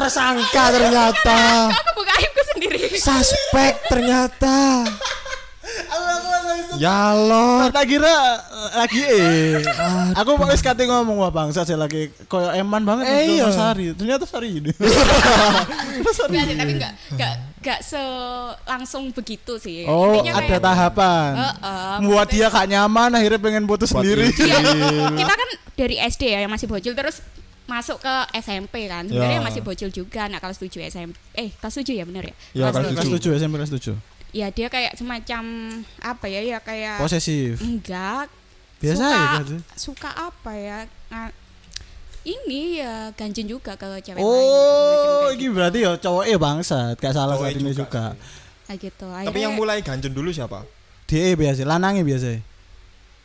Tersangka 0.00 0.62
ternyata. 0.72 1.38
aku 1.68 1.90
buka 1.94 2.12
aibku 2.14 2.42
sendiri 2.48 2.78
Suspek 2.96 3.74
ternyata. 3.86 4.88
Ya 6.76 7.12
Allah. 7.12 7.68
Tak 7.68 7.84
kira 7.84 8.08
eh, 8.08 8.70
lagi 8.74 9.00
eh. 9.02 9.60
Aku 10.16 10.34
mau 10.34 10.48
wis 10.48 10.58
kate 10.58 10.82
ngomong 10.82 11.20
wah 11.20 11.28
bangsa 11.28 11.62
saya 11.62 11.76
lagi 11.76 12.08
koyo 12.26 12.48
eman 12.50 12.80
banget 12.80 13.04
Eh, 13.06 13.16
itu 13.22 13.32
iya. 13.38 13.52
Sari. 13.52 13.92
Ternyata 13.92 14.24
Sari 14.24 14.48
ini. 14.56 14.72
Sari. 16.16 16.32
Nggak 16.32 16.44
sih, 16.46 16.56
tapi 16.56 16.72
nggak 16.74 16.92
nggak 17.12 17.32
nggak 17.60 17.78
se 17.82 18.00
langsung 18.64 19.12
begitu 19.12 19.60
sih 19.60 19.84
Oh, 19.84 20.16
Intinya 20.16 20.32
ada 20.34 20.48
kayak- 20.48 20.64
tahapan. 20.64 21.30
Heeh, 21.36 21.94
Buat 22.02 22.28
dia 22.30 22.46
gak 22.48 22.66
nyaman 22.66 23.10
akhirnya 23.12 23.38
pengen 23.38 23.64
putus 23.68 23.92
sendiri. 23.92 24.32
Iya, 24.32 24.58
kita 25.12 25.34
kan 25.34 25.48
dari 25.76 25.96
SD 26.00 26.22
ya 26.26 26.38
yang 26.40 26.50
masih 26.50 26.66
bocil 26.66 26.96
terus 26.96 27.20
masuk 27.70 27.98
ke 27.98 28.14
SMP 28.36 28.84
kan 28.84 29.06
sebenarnya 29.06 29.38
Ya. 29.38 29.46
masih 29.46 29.62
bocil 29.62 29.88
juga 29.88 30.26
nah 30.26 30.36
kalau 30.36 30.50
setuju 30.50 30.82
SMP 30.82 31.14
eh 31.32 31.54
kelas 31.54 31.74
7 31.76 31.86
ya 31.92 32.02
bener 32.02 32.24
ya 32.26 32.34
Ya, 32.52 32.64
kelas 32.68 32.90
Kelas 32.90 33.06
tujuh. 33.06 33.30
7 33.30 33.38
SMP 33.38 33.54
kelas 33.56 33.70
7. 33.70 33.94
ya 34.32 34.46
dia 34.48 34.66
kayak 34.66 34.92
semacam 34.94 35.42
apa 36.00 36.26
ya 36.26 36.40
ya 36.40 36.58
kayak 36.58 36.98
Posesif. 36.98 37.58
enggak 37.60 38.26
Biasa 38.78 38.96
suka, 38.96 39.12
ya 39.12 39.26
kan? 39.36 39.60
suka 39.74 40.10
apa 40.12 40.52
ya 40.52 40.78
Nah, 41.08 41.28
ini 42.22 42.78
ya 42.78 43.08
ganjen 43.12 43.44
juga 43.44 43.72
ke 43.74 43.86
cewek 44.00 44.18
Oh, 44.18 44.30
lain 45.26 45.32
ini 45.32 45.40
kayak 45.40 45.52
berarti 45.52 45.78
ya 45.80 45.90
cowoknya 45.96 46.36
bangsat, 46.36 46.94
gak 46.96 47.12
salah 47.12 47.34
Cowoknya 47.34 47.48
saat 47.48 47.56
ini 47.56 47.70
juga 47.70 47.80
juga. 47.80 48.04
gitu. 48.06 48.24
Kayak 48.62 48.78
gitu 48.80 49.06
Tapi 49.06 49.20
Akhirnya 49.20 49.42
yang 49.42 49.54
mulai 49.54 49.78
ganjen 49.80 50.12
dulu 50.12 50.30
siapa? 50.30 50.58
Dia 51.04 51.34
biasa, 51.34 51.60
lanangnya 51.64 52.02
biasa. 52.02 52.28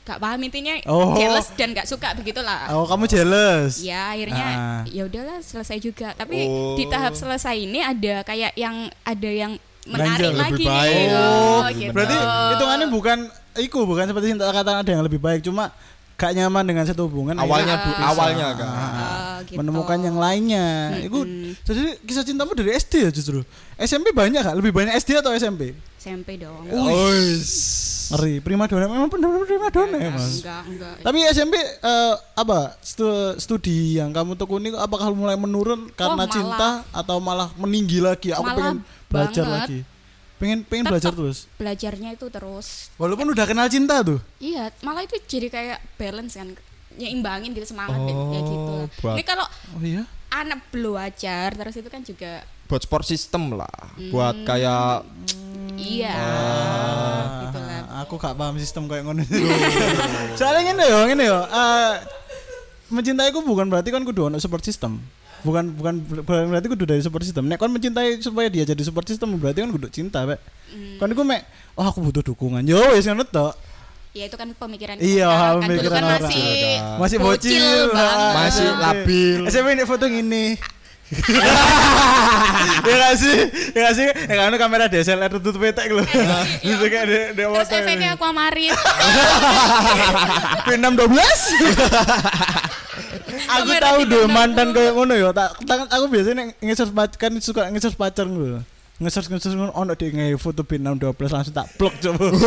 Gak 0.06 0.18
paham 0.18 0.38
intinya 0.40 0.78
Oh. 0.86 1.14
jealous 1.14 1.50
dan 1.52 1.74
gak 1.74 1.84
suka 1.84 2.14
begitulah 2.14 2.70
Oh, 2.70 2.86
kamu 2.86 3.06
jealous. 3.06 3.82
ya 3.82 4.14
akhirnya 4.14 4.46
Ah. 4.48 4.82
ya 4.86 5.04
udahlah 5.04 5.42
selesai 5.42 5.78
juga 5.80 6.14
tapi 6.14 6.46
Oh. 6.46 6.74
di 6.74 6.86
tahap 6.86 7.12
selesai 7.12 7.58
ini 7.58 7.80
ada 7.80 8.22
kayak 8.22 8.54
yang 8.54 8.76
ada 9.02 9.28
yang 9.28 9.58
menarik 9.84 10.30
lebih 10.32 10.38
lagi 10.40 10.64
baik. 10.64 10.94
gitu, 10.96 11.18
Oh, 11.20 11.62
gitu. 11.72 11.92
berarti 11.92 12.18
hitungannya 12.52 12.88
bukan 12.88 13.18
iku 13.60 13.80
bukan 13.84 14.06
seperti 14.06 14.26
yang 14.28 14.40
tak 14.40 14.50
katakan 14.52 14.80
ada 14.80 14.92
yang 14.92 15.02
lebih 15.02 15.18
baik 15.18 15.42
cuma 15.42 15.74
gak 16.16 16.32
nyaman 16.32 16.64
dengan 16.64 16.84
satu 16.84 17.06
hubungan 17.06 17.36
Awalnya 17.36 17.76
akhirnya 17.76 17.82
du- 17.84 17.98
bisa. 17.98 18.08
awalnya 18.08 18.48
kan. 18.56 18.70
Ah, 18.72 19.38
gitu. 19.44 19.58
menemukan 19.58 20.00
yang 20.00 20.16
lainnya 20.16 20.66
itu 21.00 21.20
Mm-mm. 21.20 21.54
jadi 21.62 21.82
kisah 22.02 22.24
cintamu 22.24 22.54
dari 22.54 22.72
SD 22.74 22.94
ya 23.00 23.10
justru 23.10 23.42
SMP 23.76 24.10
banyak 24.12 24.40
gak 24.40 24.56
lebih 24.56 24.72
banyak 24.72 24.96
SD 24.96 25.18
atau 25.18 25.30
SMP 25.32 25.74
SMP 25.98 26.38
dong 26.38 26.66
ngeri. 28.08 28.34
Prima 28.40 28.66
donna 28.66 28.86
memang 28.86 29.08
benar-benar 29.08 29.46
prima 29.46 29.68
donna 29.68 29.98
ya 29.98 30.10
mas. 30.10 30.40
enggak 30.40 30.62
enggak. 30.66 30.96
Tapi 31.02 31.18
SMP 31.28 31.56
eh, 31.58 32.14
apa 32.34 32.60
stu- 32.80 33.06
studi 33.36 33.96
yang 33.96 34.10
kamu 34.10 34.34
tekuni 34.34 34.70
apakah 34.72 35.10
mulai 35.10 35.34
menurun 35.34 35.90
karena 35.92 36.22
malah. 36.22 36.30
cinta 36.30 36.70
atau 36.92 37.18
malah 37.18 37.50
meninggi 37.56 38.00
lagi? 38.00 38.30
Aku 38.30 38.44
Malah 38.44 38.56
pengen 38.56 38.78
belajar 39.08 39.44
banget. 39.44 39.60
lagi. 39.62 39.80
Pengen 40.36 40.60
pengen 40.62 40.84
Tetep. 40.84 40.92
belajar 40.92 41.12
terus? 41.14 41.38
belajarnya 41.56 42.10
itu 42.12 42.26
terus. 42.28 42.68
Walaupun 42.96 43.28
udah 43.30 43.46
kenal 43.46 43.66
cinta 43.66 44.02
tuh? 44.02 44.20
Iya 44.38 44.74
malah 44.82 45.02
itu 45.02 45.16
jadi 45.22 45.48
kayak 45.48 45.78
balance 45.96 46.36
kan. 46.36 46.52
Nyimbangin 46.92 47.52
gitu 47.52 47.68
semangat 47.68 48.00
Oh, 48.00 48.32
kayak 48.32 48.44
gitu 48.48 48.76
ini 49.12 49.24
kalau 49.24 49.44
oh 49.44 49.84
iya? 49.84 50.08
anak 50.32 50.64
belajar 50.72 51.52
terus 51.52 51.76
itu 51.76 51.92
kan 51.92 52.00
juga 52.00 52.40
Buat 52.66 52.82
sport 52.82 53.06
system 53.06 53.54
lah. 53.54 53.70
Buat 54.10 54.42
kayak 54.44 55.06
iya. 55.76 56.16
Gitu 57.46 57.60
lah. 57.60 57.82
Aku 58.02 58.18
gak 58.18 58.34
paham 58.34 58.58
sistem 58.58 58.86
kayak 58.86 59.06
ngono. 59.06 59.22
Soalnya 60.40 60.62
ngene 60.68 60.84
yo 60.84 61.00
ngene 61.06 61.24
yo. 61.26 61.40
Eh, 61.42 61.94
mencintaiku 62.88 63.42
bukan 63.42 63.70
berarti 63.70 63.90
kan 63.90 64.02
kudu 64.02 64.28
ono 64.28 64.38
support 64.38 64.62
system. 64.62 64.98
Bukan 65.42 65.78
bukan 65.78 66.02
berarti 66.26 66.68
kudu 66.68 66.90
dari 66.90 67.02
support 67.02 67.22
system. 67.22 67.46
Nek 67.46 67.58
kon 67.58 67.70
mencintai 67.70 68.18
supaya 68.18 68.50
dia 68.50 68.66
jadi 68.66 68.82
support 68.82 69.06
system 69.06 69.38
berarti 69.38 69.62
kan 69.62 69.70
kudu 69.70 69.88
cinta 69.90 70.26
pak. 70.26 70.42
Hmm. 70.66 70.98
kan 70.98 71.08
iku 71.08 71.22
mek 71.22 71.46
oh 71.78 71.86
aku 71.86 72.02
butuh 72.02 72.26
dukungan. 72.26 72.66
Yo 72.66 72.82
wis 72.94 73.06
ngono 73.06 73.22
tok. 73.24 73.54
Ya 74.16 74.26
itu 74.26 74.40
kan 74.40 74.48
pemikiran 74.48 74.96
Iya, 74.96 75.28
kan. 75.28 75.52
dulu 75.60 75.64
pemikiran 75.68 75.92
kan 75.92 76.04
orang. 76.08 76.24
masih 76.24 76.40
Iya, 76.40 76.80
masih 76.96 77.18
bocil, 77.20 77.80
banget. 77.92 78.16
ah, 78.16 78.32
Masih 78.32 78.68
labil. 78.80 79.40
SMP 79.52 79.68
ini 79.76 79.84
foto 79.84 80.06
gini 80.08 80.46
ya 82.86 82.96
gak 82.98 83.14
sih? 83.16 83.36
Ya 83.72 83.80
gak 83.86 83.94
sih? 83.94 84.06
Ya 84.10 84.36
kan 84.42 84.54
kamera 84.58 84.90
DSLR 84.90 85.30
tutup 85.38 85.62
petek 85.62 85.94
lho 85.94 86.02
bisa 86.66 86.86
kayak 86.86 87.06
di 87.06 87.18
di 87.38 87.44
Terus 87.46 87.70
efeknya 87.72 88.18
aquamarine. 88.18 88.74
P612 90.66 91.06
aku 93.46 93.68
Kamera 93.68 93.86
tahu 93.86 94.00
deh 94.08 94.24
360. 94.26 94.34
mantan 94.34 94.68
kayak 94.72 94.94
ngono 94.96 95.14
ya. 95.14 95.30
Tak 95.30 95.50
aku 95.92 96.06
biasanya 96.10 96.50
nge-search 96.58 96.92
pac- 96.92 97.18
kan 97.18 97.32
suka 97.38 97.70
nge-search 97.70 97.94
pacar 97.96 98.26
ngono 98.26 98.66
nge-search 98.96 99.28
nge-search 99.28 99.54
ngono 99.54 99.72
ono 99.76 99.92
di 99.94 100.08
nge 100.08 100.40
foto 100.40 100.64
P612 100.64 101.28
langsung 101.28 101.52
tak 101.52 101.68
blok 101.76 101.94
coba 102.00 102.32
Aduh. 102.32 102.40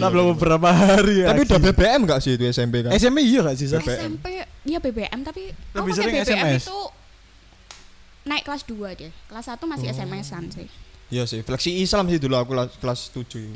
tak 0.00 0.08
blok 0.10 0.26
beberapa 0.34 0.68
hari 0.72 1.22
ya. 1.22 1.30
Tapi 1.30 1.44
udah 1.44 1.60
BBM 1.62 2.00
gak 2.02 2.18
sih 2.18 2.34
itu 2.34 2.48
SMP 2.48 2.82
kan? 2.82 2.90
SMP 2.90 3.22
iya 3.22 3.44
gak 3.44 3.54
sih. 3.54 3.68
SMP 3.70 4.26
ya 4.64 4.78
BBM 4.78 5.20
tapi 5.20 5.50
aku 5.70 5.78
Lebih 5.78 5.90
pakai 5.90 5.98
sering 5.98 6.14
BBM 6.16 6.38
SMS. 6.38 6.62
itu 6.64 6.78
naik 8.22 8.42
kelas 8.42 8.62
2 8.64 8.78
deh. 8.94 9.10
Kelas 9.26 9.46
1 9.48 9.58
masih 9.62 9.86
Oh. 9.86 9.92
SMS-an 9.92 10.44
sih. 10.48 10.68
Iya 11.08 11.24
sih, 11.24 11.40
fleksi 11.40 11.70
Islam 11.76 12.06
sih 12.06 12.16
dulu 12.16 12.34
aku 12.34 12.50
kelas, 12.50 12.70
kelas 12.76 13.00
7 13.10 13.52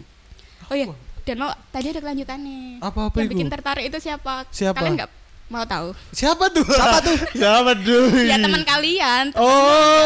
Oh 0.66 0.74
iya, 0.74 0.90
dan 1.22 1.36
mau 1.38 1.50
tadi 1.70 1.88
ada 1.88 2.00
kelanjutannya. 2.00 2.80
Apa-apa 2.80 3.16
Yang 3.16 3.24
itu? 3.24 3.32
bikin 3.32 3.48
tertarik 3.48 3.84
itu 3.86 3.98
siapa? 3.98 4.44
Siapa? 4.50 4.76
Kalian 4.76 4.94
nggak 4.98 5.10
mau 5.46 5.62
tahu? 5.62 5.94
siapa 6.10 6.50
tuh 6.50 6.66
siapa 6.66 6.98
tuh 7.00 7.16
siapa 7.38 7.70
tuh 7.78 8.10
Ya 8.18 8.34
teman 8.36 8.60
kalian. 8.60 9.30
teman 9.30 9.40
oh 9.40 9.54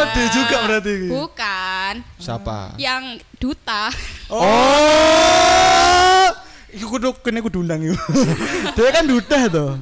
juga. 0.05 0.13
dia 0.13 0.27
juga 0.31 0.57
berarti 0.63 0.93
Bukan. 1.09 1.95
Siapa? 2.19 2.59
Yang 2.77 3.05
duta. 3.35 3.89
oh 4.37 6.29
Iku 6.71 6.87
kudu 6.89 7.11
kene 7.19 7.41
kudu 7.41 7.67
undang. 7.67 7.83
Dia 8.77 8.89
kan 8.93 9.03
duta 9.03 9.51
tuh. 9.51 9.75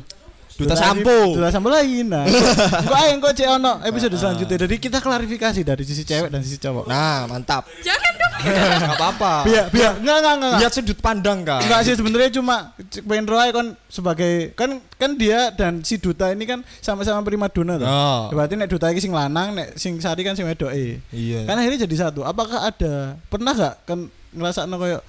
Duta 0.58 0.74
sampo. 0.74 1.38
Duta 1.38 1.54
sampo 1.54 1.70
lagi 1.70 2.02
nah. 2.02 2.26
Engko 2.82 2.94
ae 2.98 3.08
engko 3.14 3.30
cek 3.30 3.46
ono 3.46 3.78
episode 3.86 4.18
selanjutnya. 4.18 4.58
Jadi 4.66 4.74
kita 4.82 4.98
klarifikasi 4.98 5.62
dari 5.62 5.86
sisi 5.86 6.02
cewek 6.02 6.34
dan 6.34 6.42
sisi 6.42 6.58
cowok. 6.58 6.90
Nah, 6.90 7.30
mantap. 7.30 7.62
Jangan 7.86 8.12
dong. 8.18 8.32
Gak 8.82 8.94
apa-apa. 8.98 9.32
Biar 9.46 9.64
biar 9.70 9.92
enggak 10.02 10.16
enggak 10.18 10.34
enggak. 10.34 10.52
Lihat 10.58 10.72
sudut 10.74 10.98
pandang 10.98 11.46
kan. 11.46 11.62
Enggak 11.62 11.80
sih 11.86 11.94
sebenarnya 11.94 12.30
cuma 12.34 12.74
pengen 13.06 13.26
roy 13.30 13.48
kan 13.54 13.66
sebagai 13.86 14.50
kan 14.58 14.82
kan 14.98 15.14
dia 15.14 15.54
dan 15.54 15.86
si 15.86 16.02
duta 16.02 16.34
ini 16.34 16.42
kan 16.42 16.66
sama-sama 16.82 17.22
primadona 17.22 17.78
tuh. 17.78 17.86
Oh. 17.86 18.22
Berarti 18.34 18.58
nek 18.58 18.66
duta 18.66 18.90
iki 18.90 18.98
sing 18.98 19.14
lanang, 19.14 19.54
nek 19.54 19.78
sing 19.78 20.02
sari 20.02 20.26
kan 20.26 20.34
sing 20.34 20.42
wedoke. 20.42 20.98
Iya. 21.14 21.46
Kan 21.46 21.54
akhirnya 21.54 21.86
jadi 21.86 22.10
satu. 22.10 22.26
Apakah 22.26 22.66
ada 22.66 23.14
pernah 23.30 23.54
gak 23.54 23.74
kan 23.86 24.10
ngerasakno 24.34 24.74
kayak 24.74 25.02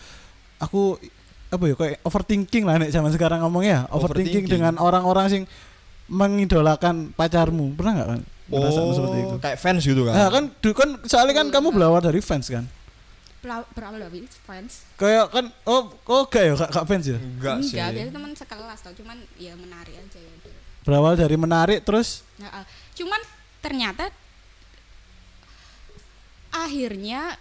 aku 0.61 1.01
apa 1.49 1.63
ya 1.63 1.73
kayak 1.73 1.97
overthinking 2.01 2.63
lah 2.63 2.77
nek 2.77 2.89
zaman 2.89 3.09
sekarang 3.09 3.41
ngomongnya 3.41 3.89
overthinking, 3.89 4.45
Overthinking. 4.45 4.51
dengan 4.51 4.73
orang-orang 4.77 5.25
sing 5.27 5.43
mengidolakan 6.07 7.09
pacarmu 7.11 7.73
pernah 7.73 7.93
nggak 7.95 8.09
kan 8.09 8.21
ngerasakno 8.49 8.91
seperti 8.91 9.17
itu 9.19 9.29
Oh, 9.29 9.39
kayak 9.39 9.57
fans 9.57 9.81
gitu 9.83 10.01
kan. 10.03 10.13
nah 10.15 10.27
kan 10.27 10.43
du- 10.51 10.73
kan 10.73 10.89
soalnya 11.03 11.33
kan 11.35 11.47
kamu 11.49 11.69
berawal 11.69 11.99
dari 11.99 12.17
fans 12.19 12.47
kan 12.47 12.65
Berawal 13.39 13.63
dari 14.03 14.25
fans. 14.43 14.83
kayak 14.93 15.29
kan 15.29 15.45
oh 15.63 15.87
oh 16.05 16.23
gak 16.25 16.43
ya 16.43 16.53
gak, 16.55 16.69
gak 16.71 16.85
fans 16.85 17.05
ya 17.07 17.15
Enggak 17.15 17.55
sih. 17.61 17.77
Enggak, 17.77 17.89
biasa 17.95 18.11
teman 18.11 18.31
sekelas 18.35 18.79
tau. 18.81 18.93
Cuman 18.93 19.17
ya 19.37 19.53
menarik 19.55 19.95
aja 19.95 20.17
ya. 20.17 20.33
berawal 20.81 21.13
dari 21.13 21.35
menarik 21.35 21.79
terus 21.81 22.25
Nah, 22.35 22.49
ah, 22.51 22.65
cuman 22.93 23.21
ternyata 23.59 24.09
akhirnya 26.49 27.37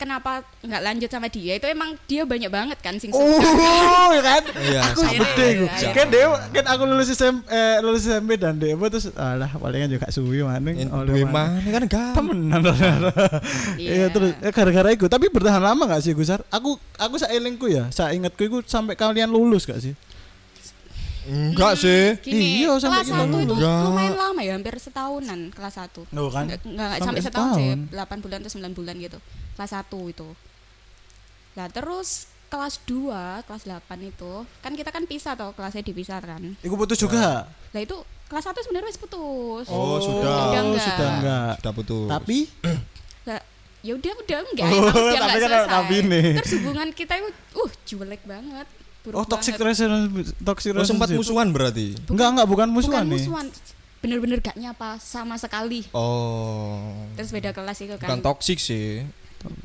kenapa 0.00 0.40
nggak 0.64 0.80
lanjut 0.80 1.06
sama 1.06 1.28
dia 1.28 1.54
itu 1.54 1.68
emang 1.68 1.92
dia 2.08 2.24
banyak 2.24 2.48
banget 2.48 2.78
kan 2.80 2.96
sing 2.96 3.12
suka. 3.12 3.20
oh 3.20 4.08
ya 4.16 4.22
kan 4.24 4.42
Iya, 4.56 4.80
aku 4.88 5.00
gede 5.04 5.20
aku 5.20 5.64
Iya, 5.68 5.76
iya. 5.76 5.90
kan 5.92 6.06
dia 6.08 6.24
kan 6.50 6.64
aku 6.66 6.82
lulus 6.88 7.12
SMP 7.12 7.44
eh, 7.46 7.76
lulus 7.78 8.02
SMP 8.02 8.40
dan 8.40 8.56
dia 8.56 8.72
terus 8.80 9.12
alah 9.12 9.52
palingan 9.52 9.92
juga 9.92 10.08
suwi 10.08 10.40
maning 10.40 10.88
oleh 10.88 11.20
maning. 11.20 11.28
mana 11.28 11.68
kan 11.68 11.84
gampang. 11.84 12.14
temenan 12.16 12.60
Iya 13.76 13.92
Iya. 14.00 14.06
terus 14.08 14.32
eh, 14.40 14.50
gara-gara 14.50 14.88
itu 14.88 15.04
tapi 15.04 15.28
bertahan 15.28 15.60
lama 15.60 15.84
gak 15.84 16.00
sih 16.00 16.16
Gusar? 16.16 16.40
Aku 16.48 16.80
aku 16.96 17.20
saelingku 17.20 17.68
ya, 17.68 17.92
saya 17.92 18.16
ingatku 18.16 18.40
itu 18.40 18.58
sampai 18.64 18.96
kalian 18.96 19.28
lulus 19.28 19.68
gak 19.68 19.84
sih? 19.84 19.92
Enggak 21.20 21.76
sih. 21.76 22.16
Gini, 22.24 22.64
Iya, 22.64 22.80
sampai 22.80 23.04
kelas 23.04 23.12
kita 23.12 23.22
1 23.22 23.28
itu 23.28 23.38
lulus. 23.44 23.58
Enggak. 23.60 23.84
lumayan 23.86 24.14
lama 24.16 24.40
ya, 24.40 24.52
hampir 24.56 24.74
setahunan 24.80 25.40
kelas 25.52 25.74
1. 25.76 26.00
Oh 26.16 26.28
kan? 26.32 26.48
Enggak, 26.48 26.58
enggak, 26.64 26.88
Sampai 26.96 27.04
sampai 27.04 27.22
setahun 27.22 27.50
sih, 27.54 27.68
setahun. 27.76 28.18
8 28.18 28.24
bulan 28.24 28.38
atau 28.40 28.52
9 28.56 28.72
bulan 28.74 28.94
gitu. 28.96 29.18
Kelas 29.60 29.76
1 29.76 29.92
itu. 30.08 30.28
Nah, 31.52 31.68
terus 31.68 32.08
kelas 32.48 32.80
2, 32.82 33.44
kelas 33.44 33.62
8 33.62 33.76
itu, 34.02 34.32
kan 34.58 34.72
kita 34.72 34.88
kan 34.88 35.04
pisah 35.04 35.36
toh, 35.36 35.52
kelasnya 35.52 35.84
dipisah 35.84 36.16
kan. 36.16 36.40
Iku 36.58 36.74
putus 36.74 36.96
juga. 36.96 37.44
Lah 37.44 37.78
itu 37.78 37.92
kelas 38.26 38.44
1 38.46 38.56
sebenarnya 38.56 38.88
wis 38.88 38.96
putus. 38.96 39.68
Oh, 39.68 40.00
sudah. 40.00 40.48
Udah 40.48 40.62
enggak. 40.64 40.86
sudah 40.88 41.08
enggak. 41.12 41.52
Sudah 41.60 41.72
putus. 41.74 42.08
Tapi 42.08 42.38
Lah, 43.28 43.40
ya 43.80 43.92
udah 43.92 44.12
udah 44.16 44.38
enggak, 44.42 44.64
Oh, 44.66 44.80
udah 44.80 45.20
tapi 45.20 45.28
enggak 45.28 45.40
kan 45.44 45.50
selesai. 45.60 45.74
tapi 45.76 45.96
nih. 46.02 46.26
Terus 46.40 46.52
hubungan 46.56 46.88
kita 46.90 47.12
itu 47.14 47.28
uh 47.54 47.70
jelek 47.84 48.22
banget. 48.24 48.66
buruk 49.00 49.16
oh 49.16 49.24
toxic 49.24 49.56
relationship, 49.56 50.36
toxic 50.38 50.72
Oh, 50.72 50.84
sempat 50.84 51.08
musuhan 51.10 51.48
berarti. 51.50 51.96
Enggak 52.06 52.28
enggak 52.32 52.46
bukan 52.48 52.66
Bukan 52.66 52.74
musuhan 52.74 53.04
nih. 53.06 53.16
musuhan, 53.16 53.46
bener-bener 54.00 54.40
gak 54.40 54.56
nyapa 54.56 54.96
sama 54.96 55.36
sekali. 55.36 55.84
Oh. 55.90 56.96
Terus 57.14 57.28
beda 57.30 57.52
kelas 57.52 57.76
itu 57.78 57.92
Bukan 57.94 58.08
kan. 58.10 58.20
toksik 58.20 58.56
sih. 58.56 59.04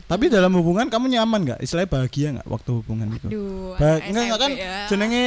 Tapi 0.06 0.26
dalam 0.28 0.54
hubungan 0.54 0.88
kamu 0.88 1.06
nyaman 1.12 1.40
nggak? 1.44 1.60
Istilahnya 1.60 1.90
bahagia 1.90 2.28
nggak 2.36 2.48
waktu 2.48 2.70
hubungan 2.72 3.08
itu? 3.12 3.28
Aduh, 3.28 3.74
Ba- 3.76 3.98
anak 3.98 4.06
enggak 4.06 4.24
enggak 4.24 4.40
kan 4.40 4.52
SMP 4.52 4.64
ya. 4.64 4.78
jenenge 4.88 5.26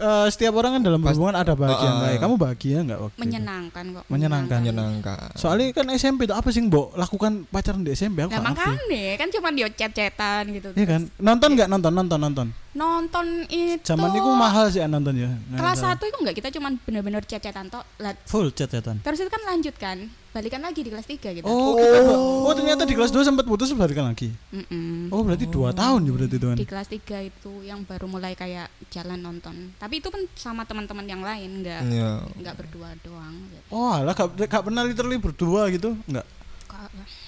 eh, 0.00 0.26
setiap 0.32 0.52
orang 0.54 0.70
kan 0.76 0.82
dalam 0.82 1.00
Pas- 1.00 1.12
hubungan 1.12 1.36
ada 1.36 1.52
bahagia 1.52 1.80
Uh-uh. 1.82 1.96
nggak 1.98 2.10
ya? 2.10 2.18
Kamu 2.18 2.34
bahagia 2.36 2.78
nggak 2.82 3.00
waktu 3.00 3.16
itu? 3.16 3.22
menyenangkan 3.22 3.84
kok. 3.90 4.04
Menyenangkan. 4.06 4.58
Menyenangkan. 4.60 5.28
Soalnya 5.34 5.66
kan 5.72 5.86
SMP 5.90 6.20
itu 6.24 6.32
apa 6.32 6.48
sih 6.48 6.62
mbok 6.62 6.94
lakukan 6.94 7.32
pacaran 7.46 7.80
di 7.80 7.92
SMP 7.92 8.22
aku 8.22 8.30
Nah 8.30 8.42
makanya 8.46 9.14
kan 9.16 9.28
cuma 9.28 9.48
dia 9.50 9.68
chat-chatan 9.68 10.42
gitu. 10.52 10.68
Iya 10.72 10.86
kan? 10.86 11.02
Nonton 11.16 11.48
nggak 11.52 11.68
nonton 11.68 11.92
nonton 11.92 12.18
nonton. 12.18 12.48
Nonton 12.70 13.50
itu. 13.50 13.82
Zaman 13.82 14.14
itu 14.14 14.30
mahal 14.30 14.70
sih 14.70 14.78
nonton 14.80 15.18
ya. 15.18 15.26
Nah, 15.26 15.58
Kelas 15.58 15.82
nah. 15.82 15.90
satu 15.90 16.06
itu 16.06 16.16
enggak 16.22 16.36
kita 16.38 16.48
cuma 16.54 16.70
bener-bener 16.80 17.18
chat-chatan 17.26 17.66
tok. 17.66 17.82
Lah, 17.98 18.14
full 18.24 18.54
chat 18.54 18.70
chatan. 18.70 19.02
Terus 19.02 19.18
itu 19.18 19.26
kan 19.26 19.42
lanjut 19.42 19.74
kan, 19.74 19.98
balikan 20.30 20.62
lagi 20.62 20.80
di 20.80 20.90
kelas 20.90 21.02
3 21.02 21.34
gitu. 21.34 21.42
Oh, 21.42 21.74
kita 21.74 21.98
ba- 22.06 22.14
oh 22.46 22.54
ternyata 22.54 22.86
di 22.86 22.94
kelas 22.94 23.10
2 23.10 23.26
sempat 23.26 23.42
putus 23.42 23.74
balikan 23.74 24.06
lagi. 24.06 24.30
Mm-mm. 24.54 25.10
Oh, 25.10 25.26
berarti 25.26 25.50
dua 25.50 25.74
tahun 25.74 26.06
ya 26.06 26.12
berarti 26.14 26.36
itu 26.38 26.46
kan. 26.46 26.56
Di 26.56 26.66
kelas 26.66 26.88
3 26.88 27.26
itu 27.26 27.52
yang 27.66 27.82
baru 27.82 28.06
mulai 28.06 28.38
kayak 28.38 28.70
jalan 28.86 29.18
nonton. 29.18 29.74
Tapi 29.74 29.98
itu 29.98 30.06
pun 30.06 30.22
sama 30.38 30.62
teman-teman 30.62 31.02
yang 31.04 31.26
lain, 31.26 31.66
enggak 31.66 31.82
Iya. 31.82 32.22
enggak 32.38 32.54
berdua 32.54 32.94
doang 33.02 33.34
gitu. 33.50 33.66
Oh, 33.68 33.90
alah 33.90 34.14
gak, 34.14 34.46
gak 34.46 34.62
pernah 34.62 34.86
literally 34.86 35.18
berdua 35.18 35.66
gitu? 35.68 35.98
Enggak. 36.06 36.26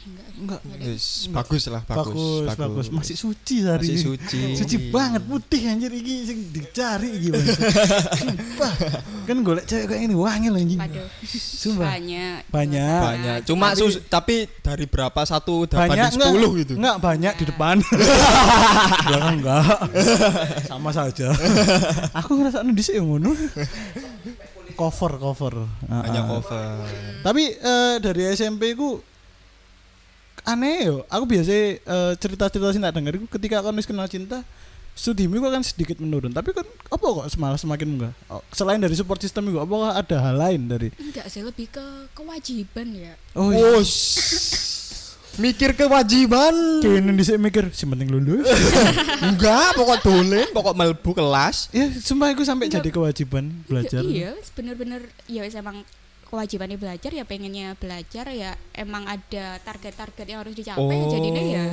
Enggak. 0.03 0.29
Enggak. 0.33 0.61
Yes, 0.79 1.27
bagus 1.29 1.63
lah, 1.67 1.83
bagus. 1.83 2.47
Bagus, 2.47 2.57
bagus. 2.57 2.87
Masih 2.91 3.17
suci 3.17 3.63
hari 3.63 3.87
Masih 3.87 3.95
ini. 3.95 4.03
suci. 4.03 4.41
Suci 4.61 4.77
banget 4.91 5.23
putih 5.23 5.63
anjir 5.67 5.93
iki 5.93 6.15
sing 6.25 6.39
dicari 6.51 7.09
iki. 7.13 7.31
Sumpah. 8.21 8.73
Kan 9.23 9.37
golek 9.41 9.65
cewek 9.65 9.87
kayak 9.87 10.03
ini 10.03 10.15
wangil 10.15 10.53
anjing. 10.53 10.79
Waduh. 10.79 11.07
Sumpah. 11.29 11.95
Banyak. 11.95 12.39
Banyak. 12.51 13.01
Banyak. 13.01 13.37
Cuma 13.47 13.71
Tapi- 13.71 13.79
sus 13.79 13.95
tapi 14.05 14.37
dari 14.59 14.85
berapa 14.85 15.21
satu 15.23 15.65
banyak 15.65 15.79
banding 15.89 16.11
enggak, 16.11 16.13
sepuluh 16.29 16.51
gitu. 16.59 16.73
enggak 16.77 16.97
banyak 16.99 17.35
di 17.35 17.45
depan 17.47 17.77
belakang 19.07 19.37
enggak 19.39 19.65
sama 20.65 20.91
saja 20.91 21.29
aku 22.13 22.31
ngerasa 22.37 22.63
di 22.63 22.83
sini 22.83 23.01
ngono 23.01 23.33
cover 24.73 25.13
cover 25.17 25.55
Banyak 25.85 26.23
ah. 26.23 26.29
cover. 26.29 26.67
tapi 27.21 27.45
eh, 27.53 27.95
dari 27.99 28.23
SMP 28.33 28.73
ku 28.73 29.01
aneh 30.43 30.91
yo 30.91 30.97
aku 31.07 31.25
biasa 31.27 31.51
eh, 31.79 32.13
cerita-cerita 32.19 32.75
sih 32.75 32.83
tak 32.83 32.95
denger 32.99 33.13
iku 33.23 33.27
ketika 33.39 33.63
aku 33.63 33.71
kenal 33.87 34.07
cinta 34.11 34.43
studimu 34.93 35.41
kok 35.41 35.53
kan 35.57 35.65
sedikit 35.65 35.97
menurun 36.03 36.35
tapi 36.37 36.53
kan 36.53 36.69
apa 36.93 37.01
kok 37.01 37.27
malah 37.41 37.57
semakin 37.57 37.89
enggak 37.97 38.13
Oh, 38.29 38.45
selain 38.53 38.77
dari 38.77 38.93
support 38.93 39.23
system 39.23 39.49
itu 39.49 39.57
apakah 39.57 39.97
ada 39.97 40.17
hal 40.21 40.37
lain 40.37 40.69
dari 40.69 40.93
Enggak 41.01 41.33
sih 41.33 41.41
lebih 41.41 41.73
ke 41.73 41.85
kewajiban 42.13 42.93
ya. 42.93 43.15
oh 43.33 43.49
iya 43.49 43.81
Wos. 43.81 43.93
Mikir 45.41 45.73
kewajiban. 45.73 46.85
kayaknya 46.85 47.17
di 47.17 47.25
mikir 47.41 47.73
si 47.73 47.89
penting 47.89 48.13
lulus 48.13 48.45
Enggak, 49.33 49.73
pokok 49.81 50.05
dolen, 50.05 50.45
pokok 50.53 50.77
melbu 50.77 51.11
kelas. 51.17 51.73
Ya, 51.73 51.89
sumpah 51.89 52.37
aku 52.37 52.45
sampai 52.45 52.69
Enggak. 52.69 52.85
jadi 52.85 52.89
kewajiban 52.93 53.45
belajar. 53.65 54.05
Iya, 54.05 54.37
bener-bener 54.53 55.09
ya 55.25 55.49
emang 55.49 55.89
kewajibannya 56.33 56.75
belajar 56.75 57.13
ya 57.13 57.23
pengennya 57.23 57.77
belajar 57.77 58.25
ya 58.27 58.51
emang 58.73 59.05
ada 59.05 59.61
target-target 59.61 60.25
yang 60.25 60.41
harus 60.41 60.57
dicapai 60.57 60.97
ya 60.97 61.07
jadinya 61.11 61.43
ya 61.45 61.67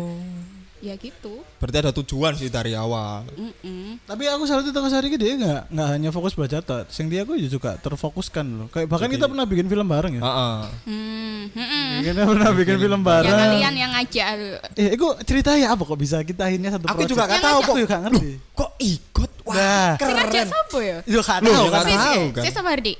ya 0.79 0.95
gitu. 0.95 1.43
Berarti 1.59 1.77
ada 1.77 1.91
tujuan 1.93 2.31
sih 2.33 2.47
dari 2.47 2.71
awal. 2.71 3.27
Mm-mm. 3.29 3.99
Tapi 4.01 4.23
aku 4.25 4.47
salut 4.47 4.63
itu 4.63 4.71
hari 4.71 5.11
dia 5.11 5.35
nggak 5.35 5.61
nggak 5.67 5.87
hanya 5.91 6.09
fokus 6.09 6.31
belajar 6.31 6.63
tok. 6.63 6.87
Sing 6.87 7.11
dia 7.11 7.27
aku 7.27 7.35
juga 7.35 7.75
terfokuskan 7.75 8.47
loh. 8.47 8.67
Kayak 8.69 8.87
bahkan 8.87 9.07
Jadi- 9.07 9.19
kita 9.19 9.27
pernah 9.27 9.43
bikin 9.43 9.67
film 9.67 9.83
bareng 9.85 10.13
ya. 10.15 10.23
Heeh. 10.23 10.55
Hmm, 10.87 11.39
mm-mm. 11.51 11.87
Kita 11.99 12.21
pernah 12.23 12.49
bikin 12.55 12.77
film 12.79 13.01
Ya 13.01 13.07
bareng. 13.11 13.39
kalian 13.41 13.73
yang 13.75 13.91
ngajak 13.91 14.25
Eh, 14.73 14.89
itu 14.95 15.05
cerita 15.25 15.51
ya 15.53 15.67
apa 15.69 15.83
kok 15.83 15.99
bisa 15.99 16.23
kita 16.23 16.47
akhirnya 16.47 16.71
satu 16.71 16.85
Aku 16.85 16.95
project? 16.95 17.11
juga 17.11 17.23
nggak 17.27 17.41
tahu 17.43 17.57
Aku 17.59 17.67
kok. 17.67 17.77
juga 17.77 17.95
ngerti. 17.99 18.29
Kok 18.55 18.71
ikut? 18.79 19.31
Wah, 19.43 19.55
Nah, 19.59 19.91
Sing 19.99 20.15
ngajak 20.15 20.31
keren. 20.31 20.47
siapa 20.47 20.77
ya? 20.79 20.97
itu 21.03 21.19
nggak 21.19 21.39
Loh, 21.43 21.51
tahu 21.51 21.67
nggak 21.67 21.83
kan. 21.83 21.99
Tahu 22.07 22.23
kan. 22.31 22.43
Si 22.47 22.49
sama 22.55 22.69
Hardi. 22.71 22.93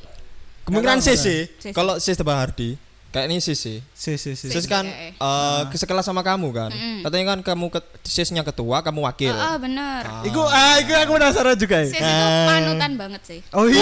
Kemungkinan. 0.70 1.02
Sis. 1.02 1.26
Kalau 1.74 1.98
sis 1.98 2.14
Tebang 2.14 2.38
Hardi, 2.38 2.78
kayak 3.10 3.26
ini. 3.28 3.42
Si 3.42 3.58
si 3.58 3.82
si. 3.94 4.32
Sis 4.38 4.66
kan 4.70 4.86
eh, 4.86 5.12
eh. 5.18 5.62
eh, 5.66 5.76
sekelas 5.76 6.06
sama 6.06 6.22
kamu 6.22 6.54
kan. 6.54 6.72
Katanya 7.02 7.26
kan 7.36 7.40
kamu 7.42 7.74
ke, 7.74 7.80
sisnya 8.06 8.46
ketua, 8.46 8.86
kamu 8.86 9.02
wakil. 9.10 9.34
Oh, 9.34 9.58
bener. 9.58 10.06
Iku 10.30 10.42
ah 10.46 10.78
iku 10.78 10.94
aku 10.94 11.12
penasaran 11.18 11.58
juga 11.58 11.82
Sis 11.84 11.98
ya. 11.98 12.06
itu 12.06 12.26
panutan 12.46 12.92
banget 12.94 13.22
sih. 13.26 13.40
Oh 13.58 13.66
iya. 13.66 13.82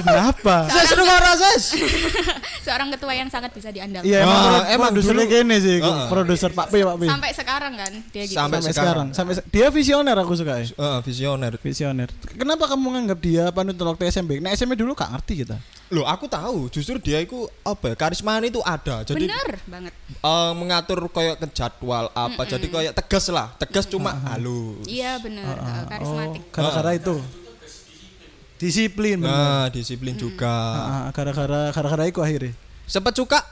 Kenapa? 0.00 0.56
Saya 0.72 0.84
seru 0.88 1.04
sis. 1.36 1.64
Seorang 2.66 2.88
ketua 2.96 3.12
yang 3.12 3.28
sangat 3.28 3.52
bisa 3.52 3.68
diandalkan. 3.68 4.08
Iya 4.08 4.24
emang, 4.24 4.40
pro- 4.40 4.66
emang 4.70 4.90
produsernya 4.90 5.26
dulu- 5.26 5.34
gini 5.36 5.56
sih, 5.60 5.76
Heeh. 5.78 6.06
produser 6.08 6.50
Pak 6.50 6.66
P 6.68 6.74
Pak 6.80 6.96
P. 6.96 7.02
Sampai 7.04 7.30
sekarang 7.32 7.72
kan 7.76 7.92
dia 8.08 8.22
gitu. 8.24 8.36
Sampai 8.36 8.58
Sampai 8.58 8.72
sekarang. 8.72 9.06
Sampai 9.12 9.32
se- 9.36 9.46
dia 9.48 9.68
visioner 9.68 10.16
aku 10.16 10.32
suka 10.32 10.52
ya. 10.58 10.66
Heeh, 10.66 10.98
visioner. 11.02 11.52
Visioner. 11.58 12.08
Kenapa 12.32 12.64
kamu 12.66 12.86
nganggap 12.88 13.18
dia 13.20 13.44
panutan 13.50 13.86
waktu 13.86 14.08
SMP? 14.08 14.40
Nah 14.40 14.50
SMP 14.50 14.74
dulu 14.74 14.96
gak 14.96 15.12
ngerti 15.12 15.44
kita. 15.44 15.56
Loh, 15.92 16.08
aku 16.08 16.24
tahu, 16.24 16.72
justru 16.72 16.96
dia 16.96 17.20
itu 17.20 17.36
apa 17.60 17.92
ya? 17.92 17.94
Karisma 17.94 18.40
itu 18.40 18.64
ada. 18.64 19.04
Jadi 19.04 19.28
Bener 19.28 19.60
banget. 19.68 19.92
eh, 20.08 20.52
mengatur 20.56 21.04
kayak 21.12 21.36
ke 21.36 21.46
jadwal 21.52 22.08
apa. 22.08 22.42
Jadi 22.48 22.72
kayak 22.72 22.96
tegas 22.96 23.28
lah. 23.28 23.52
Tegas 23.60 23.84
cuma 23.84 24.16
halus. 24.32 24.88
Iya 24.88 25.20
bener. 25.20 25.44
eh, 25.44 25.84
karismatik. 25.84 26.42
Oh, 26.48 26.52
gara-gara 26.54 26.96
itu. 26.96 27.16
Disiplin 28.62 29.18
bener. 29.18 29.34
Nah, 29.34 29.66
disiplin 29.68 30.14
juga. 30.14 30.54
Ah, 30.78 31.06
gara-gara 31.10 31.68
gara-gara 31.68 32.04
itu 32.06 32.22
akhirnya. 32.22 32.54
Sempat 32.86 33.10
suka? 33.12 33.42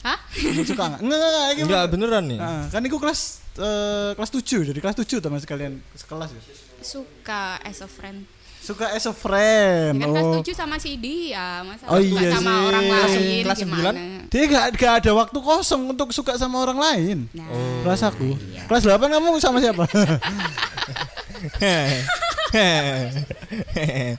Hah? 0.00 0.18
Suka 0.64 0.82
enggak? 0.88 1.00
Enggak, 1.00 1.18
enggak, 1.18 1.30
enggak. 1.30 1.64
Enggak 1.64 1.84
beneran 1.88 2.24
nih. 2.26 2.38
Ah, 2.38 2.66
kan 2.66 2.82
itu 2.82 2.96
kelas 2.96 3.20
eh, 3.56 4.10
kelas 4.14 4.30
7, 4.32 4.68
jadi 4.68 4.78
kelas 4.78 4.96
7 4.96 5.18
teman 5.18 5.38
sekalian 5.38 5.72
sekelas 5.92 6.30
ya. 6.30 6.42
Suka 6.80 7.58
as 7.60 7.78
a 7.78 7.86
friend. 7.86 8.26
Suka 8.58 8.90
as 8.90 9.06
a 9.06 9.14
friend. 9.14 9.96
Kan 9.96 10.08
kelas 10.08 10.26
Oh. 10.28 10.34
7 10.38 10.50
sama 10.52 10.76
si 10.76 10.94
dia, 10.94 11.62
masa 11.62 11.86
Oh, 11.86 11.98
iya 11.98 12.30
sama 12.32 12.50
sih. 12.52 12.62
orang 12.64 12.84
lain 12.84 13.42
Kelas 13.42 13.58
sembilan? 13.58 13.94
gimana? 13.94 14.26
Dia 14.28 14.42
gak, 14.44 14.64
gak 14.76 14.92
ada 15.00 15.10
waktu 15.16 15.38
kosong 15.40 15.82
untuk 15.88 16.10
suka 16.10 16.34
sama 16.34 16.58
orang 16.58 16.78
lain. 16.78 17.18
Nah, 17.32 17.46
Kelas 17.82 18.02
aku. 18.04 18.34
Kelas 18.66 18.82
8 18.84 18.98
kamu 19.08 19.38
sama 19.38 19.58
siapa? 19.58 19.82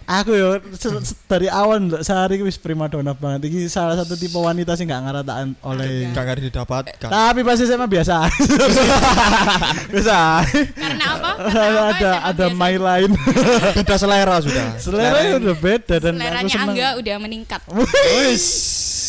aku 0.06 0.32
yo 0.38 0.62
dari 1.26 1.50
awal 1.50 1.82
ndak 1.82 2.06
sehari 2.06 2.42
wis 2.46 2.62
primadona 2.62 3.18
banget. 3.18 3.50
Ini 3.50 3.66
salah 3.66 3.98
satu 3.98 4.14
tipe 4.14 4.38
wanita 4.38 4.78
sih 4.78 4.86
nggak 4.86 5.02
ngerataan 5.02 5.58
oleh. 5.66 6.14
Gak 6.14 6.26
ngerti 6.30 6.54
didapatkan. 6.54 7.10
Tapi 7.10 7.42
pasti 7.42 7.64
saya 7.66 7.82
mah 7.82 7.90
biasa. 7.90 8.16
biasa. 9.94 10.18
Karena 10.78 11.06
apa? 11.18 11.32
Karena 11.50 11.82
ada 11.90 11.90
ada, 11.90 12.12
ada 12.30 12.46
my 12.54 12.76
line. 12.78 13.12
Beda 13.82 13.96
selera 13.98 14.38
sudah. 14.46 14.78
Selera 14.78 15.20
udah 15.42 15.58
beda 15.58 15.96
dan 15.98 16.14
Seleranya. 16.18 16.56
Angga 16.62 16.90
udah 17.02 17.16
meningkat. 17.18 17.62
Wis. 17.74 18.46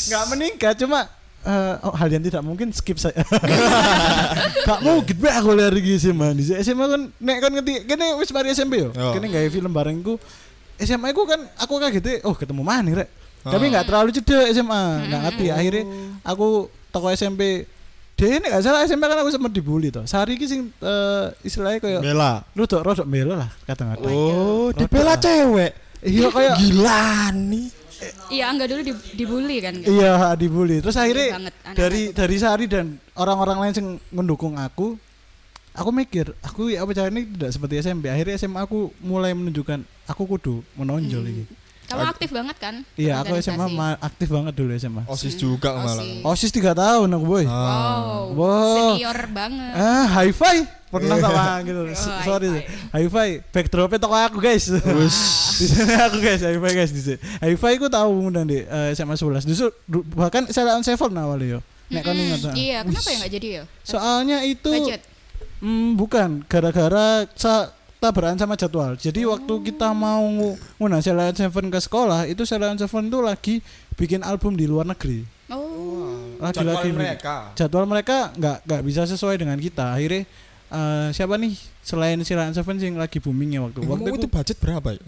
Nggak 0.09 0.25
meningkat 0.33 0.75
cuma 0.81 1.19
eh, 1.46 1.74
oh, 1.87 1.94
hal 1.96 2.09
yang 2.12 2.24
tidak 2.24 2.42
mungkin 2.44 2.72
skip 2.72 3.00
saya. 3.00 3.20
Gak 4.68 4.81
mungkin 4.85 5.16
be 5.16 5.29
aku 5.31 5.57
lari 5.57 5.81
di 5.81 5.96
SMA. 5.96 6.37
Di 6.37 6.44
SMA 6.61 6.85
kan 6.87 7.03
nek 7.16 7.37
kan 7.40 7.50
ngerti 7.55 7.72
kene 7.88 8.16
wis 8.20 8.31
mari 8.35 8.53
SMP 8.53 8.85
yo. 8.85 8.90
Oh. 8.92 9.12
Kene 9.16 9.29
gawe 9.33 9.48
film 9.48 9.72
barengku. 9.72 10.20
SMA 10.81 11.12
ku 11.12 11.29
kan 11.29 11.40
aku 11.61 11.76
kaget 11.81 12.24
oh 12.24 12.33
ketemu 12.37 12.62
mana 12.64 13.05
rek. 13.05 13.09
Tapi 13.40 13.72
nggak 13.72 13.88
terlalu 13.88 14.12
cedek 14.12 14.53
SMA, 14.53 14.83
nggak 15.09 15.20
ngerti. 15.29 15.46
Akhirnya 15.48 15.85
aku 16.24 16.68
toko 16.92 17.09
SMP 17.12 17.64
dia 18.20 18.37
ini 18.37 18.53
gak 18.53 18.61
salah 18.61 18.85
SMP 18.85 19.09
kan 19.09 19.16
aku 19.24 19.33
sempat 19.33 19.48
dibully 19.48 19.88
toh. 19.88 20.05
Sehari 20.05 20.37
ini 20.37 20.44
sing 20.44 20.68
eh, 20.68 21.26
istilahnya 21.40 21.81
kayak 21.81 22.00
Bela. 22.05 22.44
lu 22.53 22.68
tuh 22.68 22.85
rodok 22.85 23.09
melo 23.09 23.33
lah 23.33 23.48
kata-kata. 23.64 24.05
Oh, 24.12 24.68
dibela 24.76 25.16
cewek. 25.16 25.72
Iya 26.05 26.29
kayak 26.29 26.55
Gila 26.61 27.33
nih. 27.33 27.80
Iya, 28.28 28.44
Angga 28.46 28.64
dulu 28.64 28.80
di- 28.82 29.02
dibully 29.14 29.56
kan. 29.58 29.74
Iya 29.76 30.32
dibully. 30.34 30.80
Terus 30.80 30.96
akhirnya 30.96 31.28
banget, 31.32 31.54
anak-anak 31.54 31.76
dari 31.76 32.02
dari 32.10 32.36
Sari 32.36 32.64
dan 32.64 32.86
orang-orang 33.14 33.58
lain 33.60 33.72
yang 33.74 33.88
mendukung 34.10 34.56
aku, 34.56 34.96
aku 35.70 35.90
mikir 35.90 36.32
aku 36.40 36.68
ya 36.68 36.82
apa 36.82 36.92
caranya 36.92 37.22
tidak 37.22 37.50
seperti 37.50 37.74
SMP. 37.78 38.08
Akhirnya 38.08 38.36
SMA 38.36 38.60
aku 38.60 38.90
mulai 38.98 39.32
menunjukkan 39.32 39.80
aku 40.06 40.22
kudu 40.26 40.64
menonjol 40.74 41.20
Hmm. 41.20 41.32
ini. 41.32 41.44
Kamu 41.90 42.03
aktif 42.07 42.31
banget 42.31 42.57
kan? 42.57 42.74
Iya 42.94 43.18
aku 43.18 43.35
SMA 43.37 43.66
ma- 43.68 43.98
aktif 43.98 44.29
banget 44.29 44.55
dulu 44.55 44.70
SMA. 44.72 45.03
Osis 45.05 45.35
juga 45.35 45.74
malah. 45.74 45.98
Osis. 45.98 46.22
Osis 46.22 46.50
tiga 46.50 46.70
tahun 46.72 47.11
aku 47.11 47.24
boy. 47.26 47.44
Ah. 47.44 48.31
Wow, 48.31 48.33
Wow. 48.33 48.74
senior 48.94 49.18
banget. 49.29 49.72
Ah, 49.72 50.07
high 50.09 50.31
five 50.31 50.62
pernah 50.87 51.16
sama 51.16 51.44
gitu. 51.62 51.83
Oh, 51.83 51.90
high 51.90 52.22
Sorry, 52.22 52.48
five. 52.48 52.64
high 52.92 53.09
five. 53.09 53.35
Backdropnya 53.50 53.98
toko 53.98 54.14
aku 54.14 54.38
guys. 54.38 54.64
di 55.59 55.66
sini 55.66 55.94
aku 55.96 56.18
guys, 56.18 56.40
high 56.40 56.57
five 56.57 56.76
guys 56.76 56.90
di 56.90 57.03
sini. 57.03 57.18
High 57.38 57.57
five 57.57 57.76
aku 57.76 57.88
tahu 57.88 58.09
mudah 58.22 58.42
di 58.42 58.59
eh, 58.61 58.88
SMA 58.92 59.14
11. 59.14 59.42
Justru 59.44 59.74
bahkan 60.11 60.46
saya 60.46 60.72
on 60.72 60.83
seven 60.83 61.11
awalnya 61.12 61.59
yo. 61.59 61.61
Nek 61.90 62.03
kan 62.03 62.14
Mm-mm. 62.14 62.26
ingat. 62.29 62.40
ah. 62.44 62.55
Iya, 62.55 62.79
kenapa 62.85 63.03
ya 63.05 63.16
nggak 63.18 63.33
jadi 63.35 63.48
ya? 63.50 63.62
Soalnya 63.83 64.38
itu 64.42 64.70
Budget. 64.70 65.03
Hmm, 65.59 65.92
bukan 65.92 66.40
gara-gara 66.46 67.26
sa 67.35 67.68
tabrakan 68.00 68.40
sama 68.40 68.56
jadwal. 68.56 68.96
Jadi 68.96 69.28
waktu 69.28 69.54
kita 69.62 69.92
mau 69.92 70.24
ngu- 70.24 70.56
ngundang 70.80 71.04
Selain 71.04 71.36
Seven 71.36 71.68
ke 71.68 71.78
sekolah, 71.78 72.24
itu 72.24 72.42
Selain 72.42 72.74
Seven 72.74 73.06
tuh 73.06 73.20
lagi 73.20 73.60
bikin 73.94 74.24
album 74.24 74.56
di 74.56 74.64
luar 74.64 74.88
negeri. 74.88 75.22
Oh, 75.52 76.16
Lagi-lagi 76.40 76.88
Jadwal 76.88 76.96
mereka. 76.96 77.36
Jadwal 77.52 77.84
mereka 77.84 78.16
nggak 78.32 78.56
nggak 78.64 78.82
bisa 78.82 79.02
sesuai 79.04 79.36
dengan 79.36 79.60
kita. 79.60 79.92
Akhirnya 79.92 80.24
eh, 80.72 81.08
siapa 81.12 81.36
nih 81.36 81.52
selain 81.84 82.16
Selain 82.24 82.50
Seven 82.50 82.80
yang 82.80 82.96
lagi 82.96 83.20
boomingnya 83.20 83.60
waktu 83.60 83.84
Waktu 83.84 83.92
waktu 83.92 84.08
itu 84.08 84.18
itu 84.18 84.28
budget 84.30 84.56
berapa 84.56 84.88
ya? 84.96 85.02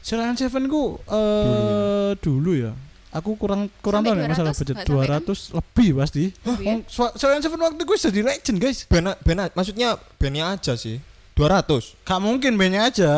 Selain 0.00 0.32
Seven 0.32 0.64
ku 0.66 0.96
eh 1.04 2.16
dulu 2.18 2.56
ya. 2.56 2.72
Aku 3.10 3.34
kurang 3.34 3.66
kurang 3.82 4.06
tahu 4.06 4.14
masalah 4.14 4.54
200, 4.54 4.60
budget 4.62 4.76
nggak 4.78 4.86
sampai 4.86 5.08
kan? 5.10 5.22
200 5.26 5.58
lebih 5.58 5.88
pasti. 5.98 6.24
Ya? 6.62 6.74
Selain 7.18 7.42
Seven 7.42 7.60
waktu 7.60 7.82
itu 7.82 7.94
jadi 8.08 8.20
legend 8.22 8.58
guys. 8.62 8.78
Bena, 8.86 9.12
bena, 9.20 9.50
maksudnya 9.52 9.98
bandnya 10.16 10.54
aja 10.54 10.78
sih. 10.78 11.02
200. 11.40 12.04
Gak 12.04 12.20
mungkin 12.20 12.52
bandnya 12.60 12.84
aja. 12.84 13.12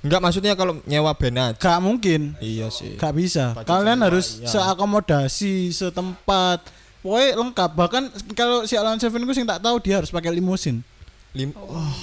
Enggak 0.00 0.20
maksudnya 0.24 0.56
kalau 0.56 0.80
nyewa 0.88 1.12
band 1.14 1.36
aja. 1.38 1.58
Gak 1.60 1.78
mungkin. 1.78 2.34
Iya 2.42 2.72
sih. 2.74 2.96
Gak 2.98 3.14
bisa. 3.14 3.52
Kalian 3.62 4.00
harus 4.02 4.40
iya. 4.42 4.48
seakomodasi, 4.50 5.70
setempat. 5.70 6.66
Pokoknya 7.00 7.38
lengkap. 7.38 7.70
Bahkan 7.76 8.02
kalau 8.34 8.64
si 8.64 8.74
Alan 8.74 8.98
Seven 8.98 9.22
gue 9.22 9.36
sing 9.36 9.46
tak 9.46 9.62
tahu 9.62 9.78
dia 9.78 10.02
harus 10.02 10.10
pakai 10.10 10.32
limusin. 10.34 10.82
Lim 11.30 11.54
Wah, 11.54 11.94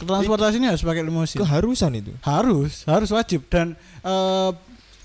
Transportasinya 0.00 0.74
harus 0.74 0.82
pakai 0.82 1.04
limusin. 1.04 1.38
keharusan 1.38 1.92
itu. 1.94 2.12
Harus, 2.22 2.82
harus 2.88 3.10
wajib. 3.10 3.46
Dan 3.46 3.74
eh, 4.02 4.50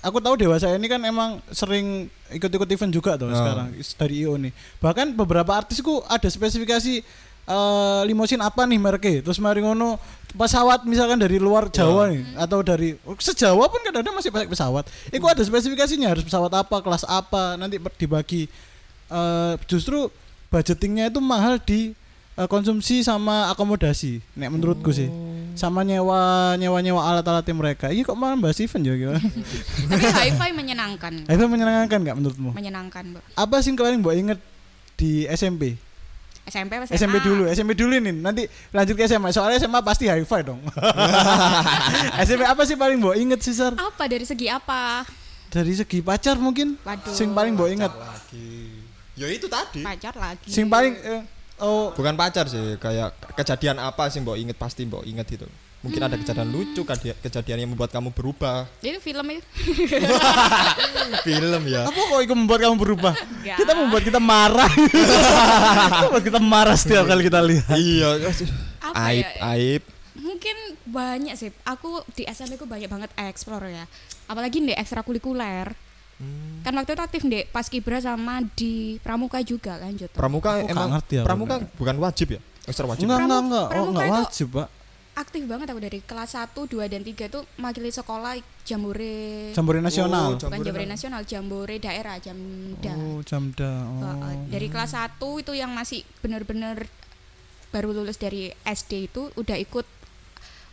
aku 0.00 0.18
tahu 0.18 0.34
dewasa 0.34 0.72
ini 0.72 0.86
kan 0.88 0.98
emang 1.04 1.38
sering 1.50 2.08
ikut-ikut 2.30 2.66
event 2.66 2.92
juga 2.94 3.18
tuh 3.18 3.30
Ah. 3.30 3.36
sekarang 3.36 3.66
dari 3.74 4.14
IO 4.22 4.34
nih. 4.38 4.52
Bahkan 4.78 5.14
beberapa 5.14 5.50
artisku 5.52 6.02
ada 6.06 6.26
spesifikasi 6.26 7.02
eh 7.46 8.02
limusin 8.08 8.40
apa 8.42 8.66
nih 8.66 8.78
mereknya. 8.80 9.24
Terus 9.24 9.38
mari 9.40 9.64
ngono 9.64 10.00
pesawat 10.30 10.86
misalkan 10.86 11.18
dari 11.18 11.42
luar 11.42 11.66
Jawa 11.74 12.06
nih 12.14 12.22
atau 12.38 12.62
dari 12.62 12.94
sejawa 13.18 13.66
pun 13.66 13.82
kadang-kadang 13.82 14.14
masih 14.14 14.30
pakai 14.30 14.46
pesawat. 14.46 14.86
Itu 15.10 15.26
ada 15.26 15.42
spesifikasinya 15.42 16.06
harus 16.06 16.22
pesawat 16.22 16.52
apa, 16.54 16.78
kelas 16.82 17.02
apa, 17.06 17.58
nanti 17.58 17.82
dibagi 17.98 18.46
eh 19.10 19.54
justru 19.66 20.06
budgetingnya 20.50 21.10
itu 21.10 21.18
mahal 21.18 21.58
di 21.58 21.98
eh, 22.38 22.48
konsumsi 22.48 23.02
sama 23.02 23.50
akomodasi. 23.50 24.22
Nek 24.38 24.50
menurutku 24.54 24.94
sih. 24.94 25.10
Sama 25.58 25.82
nyewa 25.82 26.54
nyewa 26.54 26.78
nyewa 26.78 27.02
alat-alatnya 27.02 27.54
mereka. 27.58 27.90
Ini 27.90 28.06
kok 28.06 28.14
malah 28.14 28.38
bahas 28.38 28.62
event 28.62 28.86
ya 28.86 28.94
gimana? 28.94 29.18
Tapi 29.90 30.06
hi-fi 30.30 30.50
menyenangkan. 30.54 31.26
Itu 31.26 31.44
menyenangkan 31.50 31.98
nggak 32.06 32.16
menurutmu? 32.22 32.50
Menyenangkan, 32.54 33.18
Bu. 33.18 33.18
Apa 33.34 33.58
sih 33.58 33.74
yang 33.74 33.82
kalian 33.82 33.98
mbok 33.98 34.14
inget 34.14 34.38
di 34.94 35.26
SMP? 35.26 35.74
SMP 36.50 36.72
apa 36.76 36.84
SMP 36.90 37.16
dulu, 37.22 37.46
SMP 37.46 37.72
dulu 37.78 37.94
nih. 37.96 38.14
Nanti 38.14 38.42
lanjut 38.74 38.94
ke 38.98 39.06
SMA. 39.06 39.30
Soalnya 39.30 39.62
SMA 39.62 39.80
pasti 39.86 40.10
hi-fi 40.10 40.42
dong. 40.42 40.58
SMP 42.26 42.42
apa 42.42 42.62
sih 42.66 42.74
paling 42.74 42.98
mbok 42.98 43.14
inget 43.14 43.40
sih, 43.40 43.54
Sar? 43.54 43.78
Apa 43.78 44.10
dari 44.10 44.26
segi 44.26 44.50
apa? 44.50 45.06
Dari 45.50 45.72
segi 45.72 46.02
pacar 46.02 46.36
mungkin? 46.36 46.74
Waduh. 46.82 47.14
Sing 47.14 47.30
paling 47.30 47.54
mbok 47.54 47.70
inget. 47.70 47.92
Lagi. 47.94 48.82
Ya 49.14 49.26
itu 49.30 49.46
tadi. 49.46 49.86
Pacar 49.86 50.14
lagi. 50.18 50.50
Sing 50.50 50.66
paling 50.66 50.92
eh, 50.98 51.22
oh 51.62 51.94
Bukan 51.94 52.18
pacar 52.18 52.50
sih, 52.50 52.74
kayak 52.76 53.14
kejadian 53.38 53.78
apa 53.78 54.10
sih 54.10 54.18
mbok 54.18 54.34
inget 54.34 54.58
pasti 54.58 54.82
mbok 54.84 55.06
inget 55.06 55.26
itu. 55.30 55.46
Mungkin 55.80 55.96
ada 55.96 56.12
kejadian 56.20 56.52
lucu, 56.52 56.84
kejadian 57.24 57.64
yang 57.64 57.70
membuat 57.72 57.88
kamu 57.88 58.12
berubah. 58.12 58.68
Itu 58.84 59.00
film 59.00 59.24
itu. 59.32 59.44
Film 61.26 61.62
ya. 61.66 61.88
apa 61.88 61.96
kok 61.96 62.20
itu 62.20 62.34
membuat 62.36 62.60
kamu 62.60 62.76
berubah? 62.76 63.14
Enggak. 63.16 63.56
Kita 63.64 63.72
membuat 63.72 64.02
kita 64.04 64.20
marah. 64.20 64.70
membuat 66.04 66.24
kita 66.24 66.40
marah 66.40 66.76
setiap 66.76 67.08
kali 67.08 67.22
kita 67.24 67.40
lihat. 67.40 67.72
iya. 67.80 68.08
Apa 68.84 69.08
aib, 69.08 69.24
ya? 69.24 69.40
aib. 69.56 69.82
Mungkin 70.20 70.56
banyak 70.84 71.34
sih. 71.40 71.48
Aku 71.64 72.04
di 72.12 72.28
SMP 72.28 72.60
ku 72.60 72.68
banyak 72.68 72.88
banget 72.88 73.10
explore 73.16 73.72
ya. 73.72 73.84
Apalagi 74.28 74.60
di 74.60 74.76
ekstrakurikuler. 74.76 75.72
Hmm. 76.20 76.60
Kan 76.60 76.76
waktu 76.76 76.92
itu 76.92 77.00
aktif 77.00 77.22
di 77.24 77.40
Paskibra 77.48 77.96
sama 78.04 78.44
di 78.52 79.00
Pramuka 79.00 79.40
juga 79.40 79.80
lanjut. 79.80 80.12
Pramuka 80.12 80.60
Aku 80.60 80.68
emang 80.68 80.92
ngerti 80.92 81.14
aku. 81.20 81.26
pramuka 81.26 81.54
bukan 81.80 81.96
wajib 82.04 82.36
ya? 82.36 82.40
Ekstra 82.68 82.84
wajib. 82.84 83.08
Enggak, 83.08 83.24
enggak, 83.24 83.40
enggak. 83.48 83.64
Oh, 83.64 83.72
pramuka 83.72 83.88
enggak 84.04 84.16
wajib, 84.28 84.48
Pak. 84.52 84.68
Aktif 85.20 85.44
banget 85.44 85.68
aku 85.68 85.78
dari 85.78 86.00
kelas 86.00 86.32
1, 86.32 86.56
2 86.56 86.80
dan 86.86 87.00
3 87.00 87.28
itu 87.28 87.40
makili 87.56 87.88
sekolah 87.88 88.34
jambore 88.62 89.52
Jambore 89.52 89.78
nasional. 89.78 90.32
Oh, 90.32 90.38
bukan 90.38 90.48
Jambore 90.50 90.64
jambore 90.64 90.84
na- 90.84 90.92
nasional, 90.92 91.20
jambore 91.22 91.76
daerah, 91.76 92.16
jamda. 92.16 92.92
Oh, 92.94 93.20
Jamda. 93.20 93.72
Oh. 93.84 94.48
dari 94.48 94.66
kelas 94.66 94.92
1 94.92 95.12
itu 95.36 95.52
yang 95.52 95.70
masih 95.70 96.00
bener-bener 96.18 96.88
baru 97.68 97.92
lulus 97.92 98.16
dari 98.16 98.50
SD 98.60 99.06
itu 99.06 99.30
udah 99.32 99.54
ikut 99.56 99.86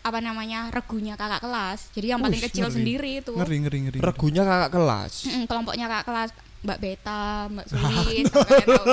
apa 0.01 0.17
namanya 0.17 0.71
regunya 0.71 1.13
kakak 1.13 1.43
kelas 1.43 1.91
jadi 1.91 2.15
yang 2.15 2.23
paling 2.23 2.39
Ush, 2.39 2.47
kecil 2.47 2.65
ngeri. 2.65 2.73
sendiri 2.73 3.11
itu 3.19 3.33
Ngeri 3.35 3.57
ngeri 3.59 3.79
ngeri. 3.83 3.97
Regunya 3.99 4.41
kakak 4.41 4.71
kelas. 4.71 5.13
Mm-mm, 5.27 5.43
kelompoknya 5.45 5.85
kakak 5.85 6.05
kelas 6.05 6.29
Mbak 6.57 6.79
Beta, 6.79 7.23
Mbak 7.53 7.65
Sulis. 7.69 8.25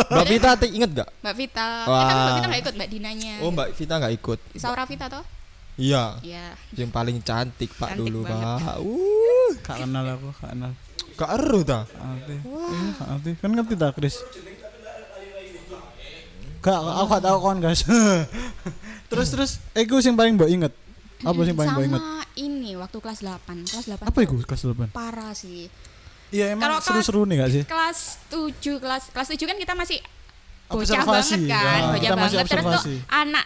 Mbak 0.05 0.27
Vita 0.29 0.51
inget 0.69 0.91
gak? 0.93 1.09
Mbak 1.23 1.35
Vita. 1.35 1.69
Eh, 1.81 2.05
tapi 2.05 2.19
Mbak 2.19 2.35
Vita 2.35 2.45
nggak 2.45 2.61
ikut, 2.61 2.75
Mbak 2.77 2.91
Dinanya. 2.93 3.35
Oh 3.41 3.51
Mbak 3.51 3.69
Vita 3.73 3.95
nggak 3.97 4.15
ikut. 4.15 4.39
Saura 4.55 4.85
Vita 4.85 5.07
toh? 5.09 5.25
Iya. 5.75 6.05
Iya. 6.23 6.47
Yang 6.75 6.91
paling 6.91 7.17
cantik 7.21 7.71
pak 7.75 7.95
Cantik 7.95 8.01
dulu 8.07 8.23
banget. 8.23 8.63
pak. 8.63 8.77
Uh, 8.79 9.51
Gak 9.61 9.77
kenal 9.83 10.05
aku, 10.07 10.29
gak 10.33 10.51
kenal. 10.51 10.73
gak 11.15 11.31
eru 11.35 11.61
ta? 11.63 11.81
Ngerti. 11.87 12.37
Iya. 12.43 13.35
Kan 13.39 13.51
ngerti 13.53 13.75
tak, 13.75 13.91
Kris? 13.95 14.17
Gak, 16.59 16.79
aku 16.81 17.07
gak 17.11 17.23
tau 17.23 17.37
kon, 17.39 17.59
guys. 17.61 17.85
terus 19.13 19.29
terus, 19.29 19.51
iku 19.77 20.01
sing 20.01 20.17
paling 20.17 20.35
mbok 20.35 20.49
inget. 20.49 20.73
Apa 21.21 21.41
sing 21.45 21.53
paling 21.55 21.71
mbok 21.71 21.83
Sama 21.83 21.91
inget? 21.91 22.03
ini 22.35 22.71
waktu 22.75 22.99
kelas 22.99 23.21
8. 23.21 23.69
Kelas 23.69 23.87
8. 24.01 24.09
Apa 24.09 24.19
iku 24.25 24.35
kelas 24.41 24.63
8? 24.65 24.89
Parah 24.91 25.37
sih. 25.37 25.69
Iya 26.33 26.57
emang 26.57 26.81
seru-seru 26.81 27.29
nih 27.29 27.37
gak 27.39 27.51
sih? 27.53 27.63
Kelas 27.63 27.99
7, 28.27 28.81
kelas 28.81 29.13
kelas 29.13 29.29
7 29.31 29.45
kan 29.45 29.57
kita 29.57 29.75
masih 29.77 29.99
bocah 30.67 31.05
banget 31.05 31.41
kan, 31.47 31.81
Ya, 31.93 31.93
bocah 31.95 32.11
banget. 32.17 32.47
Terus 32.49 32.65
tuh 32.65 32.99
anak 33.07 33.45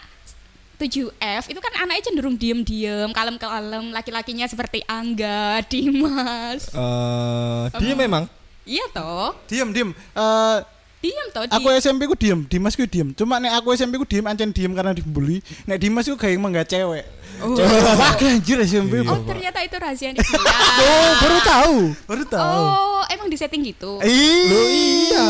7F 0.79 1.51
itu 1.51 1.59
kan 1.59 1.73
anaknya 1.77 2.03
cenderung 2.07 2.39
diem-diem, 2.39 3.11
kalem-kalem, 3.11 3.91
laki-lakinya 3.91 4.47
seperti 4.47 4.79
Angga, 4.87 5.59
Dimas. 5.71 6.71
Eh, 6.71 7.65
dia 7.77 7.95
memang 7.95 8.31
Iya 8.63 8.85
toh? 8.93 9.33
Diem, 9.45 9.73
diem. 9.73 9.91
Eh, 9.91 10.59
Diem 10.99 11.31
toh, 11.31 11.47
aku 11.47 11.71
di- 11.71 11.79
SMP 11.79 12.05
ku 12.05 12.13
diem, 12.13 12.43
Dimas 12.45 12.75
ku 12.75 12.83
diem. 12.83 13.15
Cuma 13.15 13.39
nek 13.39 13.55
aku 13.57 13.71
SMP 13.73 13.97
ku 13.97 14.05
diem 14.05 14.27
ancen 14.27 14.51
diem 14.51 14.75
karena 14.75 14.91
dibully. 14.91 15.39
Nek 15.65 15.79
Dimas 15.79 16.05
ku 16.05 16.15
kayak 16.15 16.37
emang 16.37 16.51
gak 16.53 16.69
cewek. 16.69 17.07
Oh. 17.39 17.55
Wah, 17.99 18.19
anjir 18.19 18.59
SMP. 18.61 19.07
Oh, 19.07 19.15
Oh, 19.15 19.23
ternyata 19.23 19.63
itu 19.63 19.79
rahasia 19.79 20.11
dia. 20.11 20.21
baru 21.23 21.39
tahu. 21.41 21.77
Baru 22.05 22.25
tahu. 22.27 22.61
Oh, 22.67 23.03
emang 23.09 23.31
di 23.31 23.39
setting 23.39 23.63
gitu. 23.63 24.03
Iya. 24.03 25.27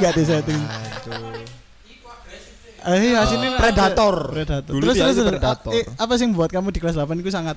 Gak 0.00 0.12
di 0.16 0.24
setting. 0.24 0.62
Eh, 2.86 3.12
hasilnya 3.12 3.50
Predator. 3.56 4.14
Predator. 4.30 4.70
Dulu 4.70 4.82
terus 4.86 5.16
terus 5.16 5.16
predator. 5.26 5.72
eh, 5.72 5.84
apa 5.94 6.12
sih 6.14 6.22
yang 6.22 6.32
buat 6.32 6.48
kamu 6.48 6.68
di 6.68 6.78
kelas 6.78 6.94
8 6.94 7.16
itu 7.16 7.30
sangat 7.30 7.56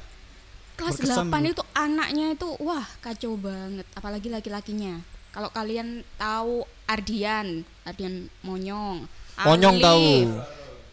Kelas 0.74 0.94
Berkesan 0.96 1.28
8 1.28 1.42
dulu. 1.42 1.52
itu 1.52 1.64
anaknya 1.74 2.26
itu 2.32 2.48
wah 2.60 2.86
kacau 3.00 3.34
banget, 3.36 3.84
apalagi 3.92 4.30
laki-lakinya. 4.30 5.02
Kalau 5.30 5.50
kalian 5.50 5.88
tahu 6.16 6.62
Ardian, 6.86 7.48
Ardian 7.84 8.14
Monyong, 8.40 9.10
Monyong 9.40 9.76
Alif, 9.76 9.84
tahu. 9.84 10.06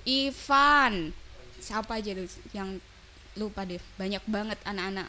Ivan, 0.05 0.92
siapa 1.59 1.97
aja 1.97 2.11
tuh 2.12 2.27
yang 2.51 2.81
lupa 3.35 3.62
deh, 3.62 3.79
banyak 3.94 4.25
banget 4.25 4.59
anak-anak. 4.64 5.09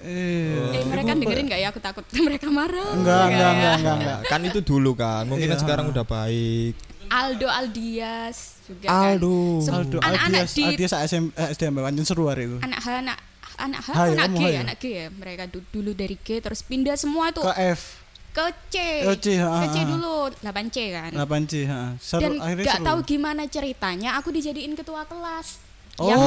eh, 0.00 0.74
Eh 0.74 0.84
mereka 0.84 1.14
dengerin 1.14 1.46
nggak 1.46 1.60
ya? 1.60 1.68
Aku 1.68 1.78
takut 1.78 2.04
mereka 2.26 2.48
marah. 2.48 2.90
Enggak, 2.90 3.22
enggak, 3.28 3.50
enggak, 3.52 3.74
enggak, 3.76 3.96
enggak. 3.96 4.18
kan 4.26 4.40
itu 4.42 4.60
dulu 4.60 4.90
kan. 4.92 5.22
Mungkin 5.24 5.46
Iya. 5.46 5.60
sekarang 5.60 5.86
udah 5.88 6.02
baik. 6.02 6.74
Aldo 7.12 7.44
Aldias 7.46 8.36
juga 8.64 8.88
Aldo. 8.88 9.60
kan. 9.60 9.74
Aldo, 9.76 9.96
anak-anak 10.00 10.42
Aldias, 10.42 10.56
di 10.56 10.62
Aldias 10.64 10.92
SM, 10.96 11.24
eh, 11.30 11.48
SDM 11.52 11.74
seru 12.02 12.24
hari 12.26 12.48
itu. 12.48 12.56
anak 12.58 12.80
anak 12.80 13.18
anak 13.60 13.80
H, 13.84 13.88
Hai, 13.92 14.10
anak 14.10 14.26
kamu 14.26 14.36
G, 14.36 14.42
hai. 14.42 14.54
anak 14.58 14.76
G 14.76 14.84
ya. 14.88 15.06
Mereka 15.12 15.42
du- 15.46 15.68
dulu 15.68 15.92
dari 15.92 16.16
G 16.16 16.40
terus 16.40 16.64
pindah 16.64 16.96
semua 16.96 17.28
tuh 17.30 17.44
Ke 17.44 17.76
F, 17.76 18.00
ke 18.32 18.46
C. 18.68 18.76
ke 19.04 19.12
C, 19.20 19.26
ha, 19.38 19.60
Ke 19.62 19.66
C 19.70 19.78
dulu 19.84 20.32
8C 20.40 20.76
kan. 20.90 21.10
8C, 21.12 21.52
ha. 21.68 21.82
Seru, 22.00 22.22
Dan 22.22 22.32
akhirnya 22.40 22.64
nggak 22.64 22.80
tahu 22.82 22.98
gimana 23.04 23.42
ceritanya 23.44 24.16
aku 24.16 24.32
dijadiin 24.32 24.72
ketua 24.72 25.04
kelas. 25.04 25.60
Oh. 26.00 26.08
Yang 26.08 26.22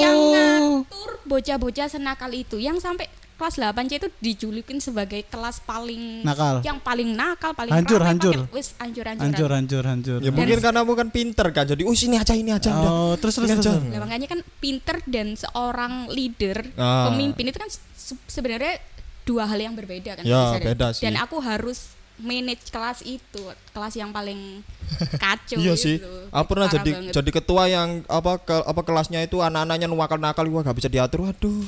yang 0.00 0.18
ngatur 0.32 1.10
bocah-bocah 1.28 1.86
senakal 1.86 2.32
itu 2.32 2.56
yang 2.56 2.80
sampai 2.80 3.04
kelas 3.34 3.54
8C 3.56 3.92
itu 3.96 4.08
dijulikin 4.18 4.78
sebagai 4.78 5.22
kelas 5.24 5.58
paling 5.60 6.22
Nakal. 6.22 6.62
yang 6.62 6.78
paling 6.78 7.10
nakal, 7.10 7.50
paling 7.52 7.70
Hancur, 7.70 7.98
rame, 7.98 8.08
hancur. 8.08 8.34
paling- 8.38 8.52
wis 8.52 8.68
hancur-hancuran. 8.76 9.26
Hancur, 9.26 9.50
hancur, 9.50 9.82
hancur. 9.84 10.18
Ya 10.18 10.30
mungkin 10.30 10.58
karena 10.58 10.80
kamu 10.80 10.94
kan 10.94 11.08
pinter 11.10 11.46
kan. 11.50 11.64
Jadi 11.64 11.82
oh 11.82 11.92
sini 11.92 12.16
aja 12.16 12.32
ini 12.32 12.50
aja 12.50 12.70
udah. 12.70 12.86
Oh, 12.86 13.14
terus 13.16 13.34
terus 13.34 13.46
Ini 13.46 13.56
terus. 13.56 13.66
aja. 13.66 13.72
terus. 13.74 13.90
Nah, 13.90 14.00
makanya 14.00 14.26
kan 14.26 14.40
pinter 14.56 14.96
dan 15.04 15.34
seorang 15.34 15.92
leader, 16.08 16.62
Ah. 16.74 17.08
pemimpin 17.08 17.44
itu 17.44 17.58
kan 17.58 17.70
se- 17.90 18.22
sebenarnya 18.26 18.78
dua 19.22 19.44
hal 19.44 19.58
yang 19.58 19.74
berbeda 19.74 20.16
kan. 20.16 20.22
Ya, 20.22 20.54
sebenarnya. 20.54 20.66
beda 20.68 20.86
sih. 20.92 21.02
Dan 21.02 21.14
aku 21.16 21.36
harus 21.38 21.78
manage 22.16 22.68
kelas 22.68 23.02
itu, 23.02 23.42
kelas 23.68 23.94
yang 23.94 24.10
paling 24.10 24.62
kacau 25.18 25.58
Iya 25.58 25.74
sih. 25.74 25.98
Aku 26.28 26.46
pernah 26.46 26.66
Parah 26.66 26.78
jadi 26.78 26.90
banget. 26.92 27.12
jadi 27.12 27.30
ketua 27.32 27.62
yang 27.66 27.88
apa 28.06 28.38
ke, 28.38 28.54
apa 28.56 28.80
kelasnya 28.82 29.18
itu 29.20 29.38
anak-anaknya 29.38 29.88
nakal-nakal 29.88 30.46
wah 30.46 30.62
gak 30.62 30.76
bisa 30.76 30.86
diatur. 30.86 31.24
Waduh. 31.24 31.66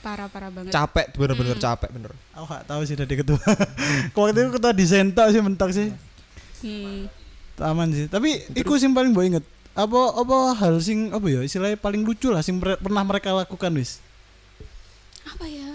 Parah-parah 0.00 0.50
banget. 0.50 0.72
Capek 0.72 1.06
bener-bener 1.12 1.56
Hmm. 1.56 1.62
capek 1.62 1.90
bener. 1.90 2.12
Aku 2.32 2.44
gak 2.46 2.64
tahu 2.64 2.80
sih 2.82 2.94
dari 2.94 3.14
ketua. 3.14 3.40
Waktu 4.16 4.38
itu 4.38 4.50
ketua 4.52 4.72
desain 4.72 5.08
tok 5.08 5.28
sih 5.28 5.40
mentok 5.40 5.70
sih. 5.70 5.88
Hmm. 6.60 7.06
Aman 7.60 7.92
sih. 7.92 8.06
Tapi 8.06 8.48
iku 8.54 8.76
sing 8.76 8.90
paling 8.90 9.12
mbok 9.12 9.24
inget. 9.26 9.44
Apa 9.70 10.18
apa 10.18 10.36
hal 10.56 10.80
sing 10.80 11.08
apa 11.10 11.24
ya 11.24 11.40
istilahnya 11.40 11.76
paling 11.76 12.02
lucu 12.02 12.28
lah 12.28 12.40
sing 12.40 12.56
pernah 12.58 13.04
mereka 13.04 13.30
lakukan 13.30 13.70
wis. 13.72 14.00
Apa 15.22 15.44
ya? 15.44 15.68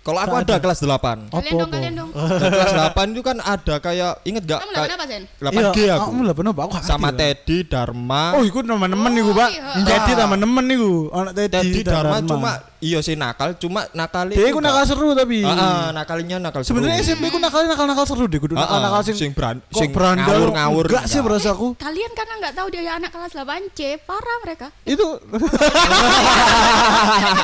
Kalau 0.00 0.16
aku 0.16 0.32
ada 0.32 0.56
ada. 0.56 0.56
kelas 0.58 0.80
8. 0.80 1.28
Kalian 1.28 1.52
dong, 1.54 1.70
kalian 1.70 1.92
dong. 1.92 2.10
Dan 2.16 2.48
kelas 2.50 2.72
8 2.72 3.12
itu 3.12 3.20
kan 3.20 3.36
ada 3.36 3.74
kayak 3.78 4.12
inget 4.24 4.42
gak 4.48 4.64
Kamu 4.64 4.72
dapat 4.72 4.90
apa, 4.90 5.04
Sen? 5.04 5.22
8G 5.36 5.76
Iya, 5.78 5.92
aku. 5.94 6.08
Kamu 6.08 6.20
lah 6.24 6.32
apa 6.32 6.60
aku 6.64 6.74
Sama. 6.80 7.08
Teddy, 7.12 7.56
Dharma. 7.68 8.24
Oh, 8.32 8.42
iku 8.42 8.64
teman-teman 8.64 9.06
Oh, 9.06 9.12
niku, 9.12 9.30
Pak. 9.36 9.50
iya. 9.52 9.64
Jadi 9.84 10.10
Ah. 10.10 10.16
teman-teman 10.24 10.64
niku. 10.64 10.92
Anak 11.12 11.32
Teddy, 11.36 11.52
Teddy 11.52 11.80
dan 11.84 11.92
Dharma 11.92 12.16
cuma 12.24 12.52
iya 12.80 12.98
sih 12.98 13.12
nakal, 13.12 13.52
cuma 13.54 13.84
nakal 13.90 14.26
Dia 14.26 14.46
iku 14.46 14.58
nakal 14.58 14.82
seru 14.82 15.12
tapi. 15.12 15.40
Heeh, 15.40 15.80
nakalinya 15.90 16.36
nakal 16.40 16.60
seru. 16.60 16.76
Sebenarnya 16.76 17.00
SMP 17.02 17.28
ku 17.28 17.36
nakal 17.36 17.64
nakal 17.64 17.84
nakal 17.84 18.04
seru 18.04 18.24
deh, 18.24 18.36
kudu 18.36 18.52
nakal 18.52 18.78
nakal 18.78 19.00
sing 19.02 19.14
sing 19.14 19.30
beran- 19.30 19.60
sing 19.68 19.90
berandal 19.90 20.26
ngawur-ngawur 20.26 20.82
Enggak 20.86 21.04
sih 21.04 21.14
enggak. 21.14 21.24
berasa 21.30 21.48
aku. 21.50 21.66
Kalian 21.76 22.10
karena 22.10 22.32
nggak 22.38 22.52
tahu 22.54 22.66
dia 22.68 22.80
anak 22.90 23.10
kelas 23.10 23.32
8C, 23.34 23.78
parah 24.00 24.36
mereka. 24.40 24.66
Itu 24.82 25.06
Aku 25.20 25.36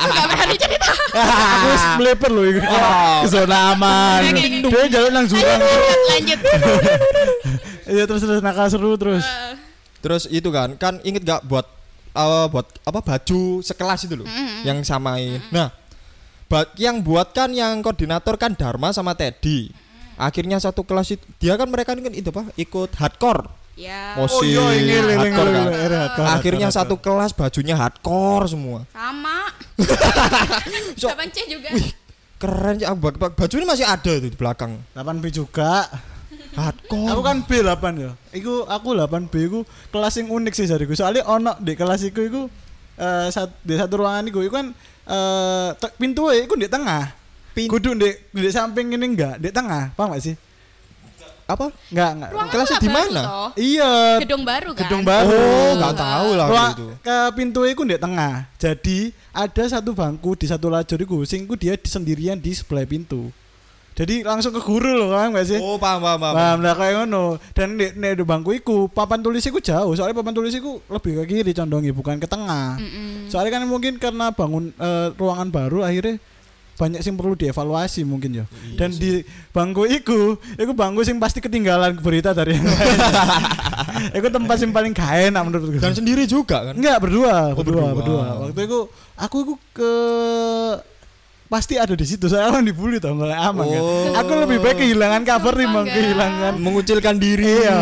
nggak 0.07 0.25
berani 0.27 0.55
cerita. 0.55 0.91
aku 1.13 1.67
meleper 1.97 2.29
loh. 2.29 2.43
Ke 3.21 3.27
zona 3.27 3.57
aman. 3.71 4.19
Dia 4.63 4.83
jalan 4.89 5.11
nang 5.13 5.25
jurang. 5.25 5.59
Lanjut. 6.07 6.39
Iya 7.87 8.03
terus 8.03 8.19
terus 8.19 8.39
nakal 8.41 8.67
seru 8.67 8.95
terus. 8.95 9.21
Eh, 9.21 9.53
Terus 9.97 10.23
itu 10.25 10.49
kan, 10.49 10.73
kan 10.75 10.93
inget 11.01 11.21
gak 11.21 11.41
buat 11.43 11.65
eh, 12.17 12.45
buat 12.49 12.65
apa 12.81 12.99
baju 12.99 13.41
sekelas 13.61 13.99
itu 14.03 14.17
loh, 14.17 14.27
yang 14.63 14.81
samain. 14.81 15.37
Nah, 15.47 15.69
ba- 16.45 16.73
yang 16.75 16.99
buat 16.99 17.31
kan 17.31 17.49
yang 17.49 17.79
koordinator 17.79 18.33
kan 18.35 18.51
Dharma 18.51 18.89
sama 18.89 19.13
Teddy. 19.13 19.69
Akhirnya 20.17 20.57
satu 20.57 20.81
kelas 20.81 21.13
itu 21.13 21.21
dia 21.37 21.53
kan 21.53 21.69
mereka 21.69 21.93
kan 21.93 22.09
itu 22.09 22.27
apa 22.27 22.49
ikut 22.55 22.89
hardcore. 22.91 23.45
Ya. 23.77 24.17
Mosi, 24.17 24.57
Oh 24.57 24.73
iya, 24.73 24.73
ini 24.73 24.89
ini 24.97 25.13
hardcore 25.13 25.49
kan. 25.53 25.65
ini 25.69 26.33
Akhirnya 26.33 26.69
satu 26.73 26.97
kelas 26.97 27.29
bajunya 27.31 27.77
hardcore 27.77 28.49
semua. 28.49 28.79
Sama. 28.89 29.53
So- 30.97 31.13
8C 31.13 31.37
juga. 31.45 31.69
Wih, 31.69 31.93
keren 32.37 32.81
ya 32.81 32.97
ba- 32.97 33.13
ba- 33.13 33.29
baju 33.29 33.53
ini 33.53 33.65
masih 33.65 33.85
ada 33.85 34.11
tuh 34.11 34.25
di 34.25 34.33
belakang. 34.33 34.81
8 34.93 35.21
B 35.21 35.29
juga. 35.29 35.85
Hardcore. 36.57 37.07
Aku 37.07 37.21
kan 37.21 37.37
B8 37.41 37.83
ya. 37.95 38.11
Iku 38.33 38.65
aku 38.65 38.89
8B 38.91 39.33
iku 39.45 39.59
kelas 39.87 40.17
yang 40.17 40.33
unik 40.33 40.53
sih 40.53 40.65
jariku. 40.65 40.91
Soalnya 40.91 41.21
ono 41.23 41.53
di 41.57 41.77
kelas 41.77 42.01
iku 42.01 42.19
iku 42.19 42.41
eh 42.97 43.29
sat, 43.29 43.53
di 43.61 43.77
satu 43.77 44.01
ruangan 44.01 44.25
iku 44.25 44.41
iku 44.41 44.57
kan 44.57 44.67
eh 45.05 45.69
te- 45.77 45.93
pintu 45.95 46.27
e 46.27 46.41
iku 46.41 46.57
di 46.57 46.65
tengah. 46.65 47.13
Pin- 47.53 47.69
Kudu 47.69 47.93
di 47.93 48.09
di 48.33 48.49
samping 48.49 48.89
ini 48.91 49.05
enggak, 49.07 49.37
di 49.37 49.49
tengah. 49.49 49.93
Paham 49.93 50.13
gak 50.13 50.25
sih? 50.25 50.35
apa? 51.47 51.71
Enggak, 51.87 52.11
enggak. 52.11 52.29
Ruangan 52.35 52.51
Kelasnya 52.51 52.77
di 52.77 52.89
mana? 52.91 53.21
Iya. 53.55 53.91
Gedung 54.19 54.43
baru 54.43 54.69
kan? 54.75 54.79
Gedung 54.83 55.03
baru. 55.07 55.31
Oh, 55.31 55.71
nggak 55.79 55.95
tahu 55.95 56.29
lah 56.35 56.47
Ruang 56.51 56.71
itu. 56.75 56.87
ke 56.99 57.17
pintu 57.33 57.61
iku 57.63 57.81
di 57.87 57.95
tengah. 57.95 58.51
Jadi 58.59 58.97
ada 59.31 59.63
satu 59.63 59.95
bangku 59.95 60.35
di 60.35 60.43
satu 60.43 60.67
lajur 60.67 60.99
iku 60.99 61.23
sing 61.23 61.47
iku 61.47 61.55
dia 61.55 61.79
di- 61.79 61.87
sendirian 61.87 62.35
di 62.35 62.51
sebelah 62.51 62.83
pintu. 62.83 63.31
Jadi 63.97 64.21
langsung 64.21 64.53
ke 64.53 64.61
guru 64.61 64.93
loh 64.93 65.09
kan 65.09 65.33
gak 65.33 65.49
sih? 65.49 65.57
Oh, 65.57 65.81
paham 65.81 65.97
paham 65.97 66.21
paham. 66.21 66.35
Paham 66.37 66.57
lah 66.61 66.75
kayak 66.77 66.93
ngono. 67.01 67.25
Dan 67.57 67.81
nek 67.81 67.97
nek 67.97 68.13
di 68.13 68.23
bangku 68.23 68.53
iku 68.53 68.85
papan 68.85 69.25
tulis 69.25 69.41
iku 69.41 69.57
jauh. 69.57 69.97
Soalnya 69.97 70.13
papan 70.13 70.37
tulis 70.37 70.53
iku 70.53 70.77
lebih 70.85 71.17
ke 71.17 71.23
kiri 71.25 71.51
condongnya 71.51 71.89
bukan 71.91 72.21
ke 72.21 72.29
tengah. 72.29 72.77
Mm-mm. 72.77 73.25
Soalnya 73.25 73.57
kan 73.57 73.65
mungkin 73.65 73.97
karena 73.97 74.29
bangun 74.29 74.69
eh, 74.71 75.09
ruangan 75.17 75.49
baru 75.49 75.81
akhirnya 75.81 76.21
banyak 76.77 77.01
sing 77.01 77.17
perlu 77.17 77.33
dievaluasi 77.33 78.05
mungkin 78.05 78.37
ya. 78.37 78.45
Dan 78.77 78.93
di 78.93 79.25
bangku 79.49 79.89
iku, 79.89 80.37
iku 80.61 80.77
bangku 80.77 81.01
sing 81.01 81.17
pasti 81.17 81.41
ketinggalan 81.41 81.97
berita 81.97 82.37
dari 82.37 82.53
yang 82.53 82.69
lain. 82.69 82.99
Iku 84.21 84.29
tempat 84.29 84.61
yang 84.61 84.69
paling 84.69 84.93
gak 84.93 85.33
enak 85.33 85.41
menurutku. 85.41 85.81
Dan 85.81 85.97
sendiri 85.97 86.29
juga 86.29 86.69
kan. 86.69 86.77
Enggak 86.77 87.01
berdua, 87.01 87.49
Oh, 87.49 87.57
berdua, 87.57 87.97
berdua. 87.97 87.97
berdua. 87.97 88.25
Waktu 88.45 88.61
itu 88.69 88.79
aku 89.17 89.35
itu 89.41 89.53
ke 89.73 89.91
pasti 91.47 91.79
ada 91.79 91.95
di 91.95 92.05
situ. 92.05 92.27
Saya 92.27 92.51
kan 92.51 92.63
dibully 92.63 92.99
tau 92.99 93.15
nggak 93.15 93.39
aman 93.51 93.65
kan. 93.65 93.81
Oh. 93.81 94.13
Aku 94.19 94.31
lebih 94.35 94.59
baik 94.61 94.77
kehilangan 94.83 95.21
cover 95.23 95.53
timbang 95.55 95.87
kehilangan. 95.87 96.53
Mengucilkan 96.59 97.15
diri. 97.17 97.63
Iya. 97.63 97.79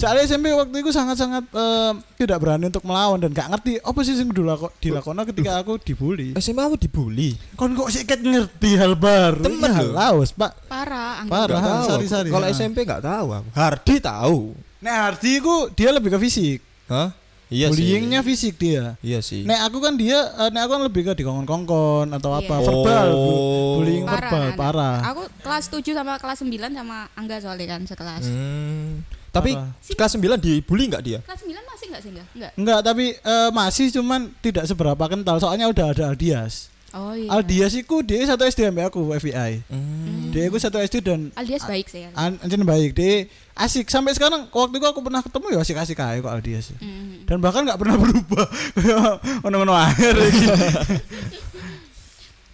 Soalnya 0.00 0.24
SMP 0.26 0.50
waktu 0.50 0.76
itu 0.80 0.90
sangat-sangat 0.90 1.44
eh, 1.52 1.92
tidak 2.18 2.38
berani 2.42 2.66
untuk 2.68 2.82
melawan 2.82 3.20
dan 3.20 3.30
gak 3.30 3.48
ngerti 3.52 3.78
apa 3.78 4.00
sih 4.02 4.14
yang 4.16 4.32
dilakon 4.32 4.70
dilakoni 4.80 5.22
ketika 5.30 5.52
aku 5.60 5.72
dibully. 5.78 6.28
SMA 6.40 6.62
aku 6.64 6.76
dibully. 6.80 7.30
Kon 7.54 7.76
kok 7.78 7.92
sih 7.92 8.02
ngerti 8.04 8.70
hal 8.80 8.96
baru? 8.98 9.44
Temen 9.44 9.70
lho. 9.70 9.92
laos, 9.94 10.34
Pak. 10.34 10.66
Parah. 10.66 11.22
Parah. 11.28 11.86
Aku. 11.86 12.08
sorry. 12.08 12.32
Kalau. 12.32 12.46
SMP 12.50 12.82
nggak 12.82 13.04
tahu 13.04 13.26
aku. 13.30 13.48
Hardi 13.54 13.94
tahu. 14.00 14.38
Nah, 14.84 15.08
Hardi 15.08 15.40
itu 15.40 15.54
dia 15.72 15.90
lebih 15.94 16.12
ke 16.12 16.18
fisik. 16.20 16.60
Hah? 16.88 17.23
Iya 17.46 17.68
Bullyingnya 17.68 18.20
sih. 18.20 18.28
fisik 18.32 18.54
dia. 18.56 18.96
Iya 18.98 19.20
sih. 19.20 19.44
Nek 19.44 19.68
aku 19.68 19.78
kan 19.78 19.94
dia, 19.94 20.16
eh, 20.16 20.48
nek 20.48 20.64
aku 20.64 20.72
kan 20.72 20.82
lebih 20.82 21.02
ke 21.04 21.12
dikongkon-kongkon 21.14 22.08
atau 22.10 22.30
apa, 22.32 22.54
Iya. 22.54 22.64
verbal, 22.64 23.06
bu. 23.10 23.20
Oh. 23.20 23.72
bullying 23.78 24.04
Parah, 24.04 24.16
verbal, 24.18 24.42
anak. 24.42 24.56
parah. 24.56 24.96
Aku 25.12 25.22
kelas 25.40 25.64
7 25.68 25.92
sama 25.92 26.12
kelas 26.16 26.38
9 26.40 26.72
sama 26.72 26.96
Angga 27.14 27.36
soalnya 27.38 27.66
kan 27.68 27.80
sekelas. 27.84 28.24
Hmm. 28.24 29.04
Tapi 29.28 29.50
Apa? 29.52 29.74
kelas 29.92 30.12
9 30.14 30.38
dibully 30.38 30.84
nggak 30.86 31.02
dia? 31.02 31.18
Kelas 31.20 31.40
9 31.42 31.62
masih 31.64 31.86
enggak 31.90 32.02
sih 32.02 32.10
enggak? 32.10 32.26
Enggak. 32.32 32.52
Enggak, 32.54 32.80
tapi 32.82 33.04
eh, 33.14 33.48
masih 33.50 33.86
cuman 33.92 34.20
tidak 34.40 34.64
seberapa 34.64 35.04
kental. 35.04 35.36
Soalnya 35.38 35.66
udah 35.68 35.86
ada 35.90 36.04
Aldias. 36.08 36.73
Oh 36.94 37.10
iya. 37.10 37.26
Aldias 37.28 37.74
itu 37.74 37.96
dia 38.00 38.22
satu 38.22 38.42
SD 38.42 38.64
sama 38.64 38.86
aku 38.86 39.02
FBI. 39.12 39.66
Hmm. 39.66 40.30
Dia 40.30 40.46
itu 40.46 40.56
satu 40.56 40.78
SD 40.78 40.98
dan 40.98 41.34
Alias 41.34 41.62
baik 41.62 41.86
sih. 41.86 42.06
ya. 42.06 42.10
an- 42.14 42.38
anjir 42.38 42.58
baik. 42.60 42.90
Dia 42.92 43.26
asik 43.52 43.86
sampai 43.86 44.12
sekarang. 44.12 44.46
Waktu 44.46 44.78
itu 44.78 44.86
aku 44.86 44.98
pernah 45.00 45.18
ketemu 45.18 45.46
ya 45.50 45.58
asik-asik 45.60 45.94
aja 45.96 46.18
kok 46.18 46.30
Aldias. 46.30 46.70
Mm. 46.76 47.26
Dan 47.26 47.38
bahkan 47.38 47.62
nggak 47.62 47.78
pernah 47.78 47.94
berubah. 47.94 48.46
Ono-ono 49.46 49.70
akhir 49.72 50.12
lagi. 50.12 50.46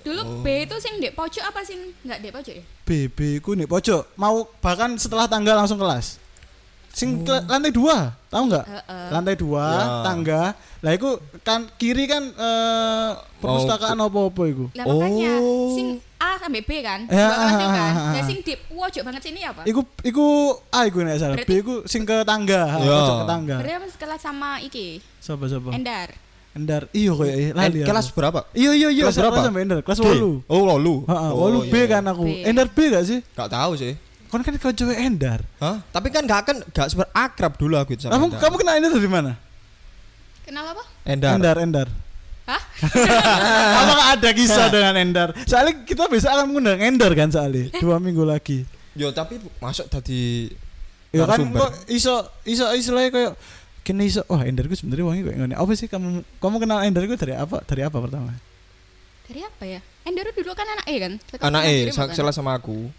Dulu 0.00 0.20
Oh. 0.20 0.40
B 0.40 0.64
itu 0.64 0.76
sing 0.80 0.96
dek 0.96 1.12
pojok 1.12 1.44
apa 1.44 1.60
sing 1.60 1.92
enggak 2.00 2.18
dek 2.20 2.32
pojok 2.32 2.54
ya? 2.54 2.64
BB 2.82 3.18
ku 3.40 3.52
nih 3.52 3.64
pojok. 3.64 4.16
Mau 4.16 4.48
bahkan 4.58 4.96
setelah 4.96 5.24
tangga 5.24 5.52
langsung 5.52 5.76
kelas. 5.76 6.19
Sing 6.90 7.22
ke- 7.22 7.44
lantai 7.44 7.70
dua, 7.70 7.96
tahu 8.26 8.44
nggak? 8.46 8.66
Heeh. 8.66 9.06
Lantai 9.08 9.34
dua, 9.34 9.64
Ya. 9.64 9.84
tangga. 10.02 10.42
Lah 10.80 10.92
itu 10.92 11.08
kan 11.40 11.68
kiri 11.74 12.04
kan 12.04 12.24
eh, 12.26 13.08
perpustakaan 13.38 13.96
apa-apa 13.96 14.42
itu. 14.44 14.64
Lah 14.72 14.84
makanya 14.84 15.34
Oh. 15.38 15.72
sing 15.72 15.86
A 16.16 16.36
sampai 16.36 16.60
B 16.60 16.70
kan? 16.80 17.06
Ya, 17.06 17.16
Dua 17.22 17.32
kelas 17.32 17.48
ah, 17.48 17.56
kan. 17.56 17.70
ah, 17.70 17.80
ah, 17.80 17.92
Lah 18.10 18.14
ah. 18.14 18.24
sing 18.24 18.38
di 18.40 18.54
pojok 18.58 19.02
banget 19.02 19.22
sini 19.22 19.40
apa? 19.40 19.62
Iku 19.64 19.80
iku 20.02 20.26
ah 20.68 20.84
iku 20.84 21.00
nek 21.00 21.16
salah. 21.16 21.32
B 21.34 21.40
Berarti- 21.40 21.60
iku 21.60 21.74
sing 21.84 22.02
ke 22.02 22.16
tangga, 22.22 22.62
Ya. 22.76 22.92
pojok 22.92 23.16
ke 23.16 23.26
tangga. 23.26 23.56
Berarti 23.56 23.74
apa 23.74 23.86
sekelas 23.88 24.20
sama 24.20 24.50
iki? 24.60 25.00
Sapa 25.16 25.44
sapa? 25.46 25.70
Endar. 25.70 26.12
Endar. 26.50 26.82
Iya 26.90 27.14
koyo 27.14 27.30
eh, 27.30 27.54
lali. 27.54 27.78
aku. 27.78 27.86
kelas 27.86 28.06
berapa? 28.10 28.40
Iya 28.52 28.70
iya 28.74 28.88
iya, 28.90 29.02
kelas 29.06 29.16
berapa? 29.16 29.32
kelas 29.32 29.46
sampai 29.46 29.62
Endar, 29.62 29.78
kelas? 29.80 29.98
8. 29.98 30.42
Oh, 30.44 30.62
lalu. 30.66 30.94
Heeh, 31.06 31.30
8 31.30 31.70
B 31.70 31.74
kan 31.86 32.02
aku. 32.04 32.24
B. 32.26 32.42
Endar 32.42 32.66
B 32.66 32.78
gak 32.90 33.04
sih? 33.06 33.18
Gak 33.30 33.48
tahu 33.48 33.72
sih. 33.76 33.94
Kon 34.30 34.40
kan 34.40 34.54
kau 34.56 34.70
cewek 34.70 34.94
Endar. 34.96 35.42
Hah? 35.58 35.82
Tapi 35.90 36.08
kan 36.08 36.22
gak 36.22 36.40
akan 36.46 36.56
gak 36.70 36.88
super 36.88 37.10
akrab 37.10 37.54
dulu 37.54 37.74
aku 37.74 37.94
itu 37.94 38.06
sama 38.06 38.14
Kamu 38.14 38.26
Endar. 38.30 38.40
kamu 38.40 38.54
kenal 38.56 38.74
Endar 38.78 38.90
dari 38.94 39.10
mana? 39.10 39.32
Kenal 40.42 40.64
apa? 40.70 40.82
Endar. 41.04 41.30
Endar 41.34 41.56
Endar. 41.58 41.88
Hah? 42.46 42.62
Apakah 43.80 44.06
ada 44.14 44.30
kisah 44.30 44.66
dengan 44.68 44.94
Endar? 44.96 45.28
Soalnya 45.44 45.82
kita 45.82 46.06
bisa 46.06 46.30
akan 46.30 46.46
mengundang 46.46 46.78
Endar 46.78 47.10
kan 47.12 47.26
soalnya 47.28 47.74
dua 47.76 47.98
minggu 47.98 48.22
lagi. 48.22 48.62
Yo 48.94 49.10
tapi 49.10 49.38
masuk 49.58 49.86
tadi 49.86 50.50
Ya 51.10 51.26
kan 51.26 51.42
kok 51.42 51.74
iso 51.90 52.22
iso 52.42 52.70
istilahnya 52.70 53.10
kayak 53.10 53.32
kini 53.82 54.06
iso 54.06 54.22
wah 54.26 54.42
Endar 54.42 54.66
gue 54.66 54.74
sebenarnya 54.74 55.02
wangi 55.04 55.22
kayak 55.22 55.36
ngene. 55.40 55.54
Apa 55.54 55.70
sih 55.74 55.86
kamu 55.86 56.22
kamu 56.38 56.56
kenal 56.58 56.78
Endar 56.82 57.02
gue 57.02 57.14
dari 57.14 57.34
apa? 57.34 57.62
Dari 57.62 57.82
apa 57.82 57.98
pertama? 57.98 58.30
Dari 59.26 59.42
apa 59.42 59.62
ya? 59.64 59.80
Endar 60.02 60.30
dulu 60.30 60.54
kan 60.54 60.66
anak 60.68 60.86
E 60.86 60.94
kan? 60.96 61.12
Anak 61.40 61.62
E 61.66 61.74
dirimu 61.84 61.94
sa- 61.94 62.06
kan? 62.06 62.14
salah 62.14 62.30
sama 62.30 62.54
aku. 62.54 62.90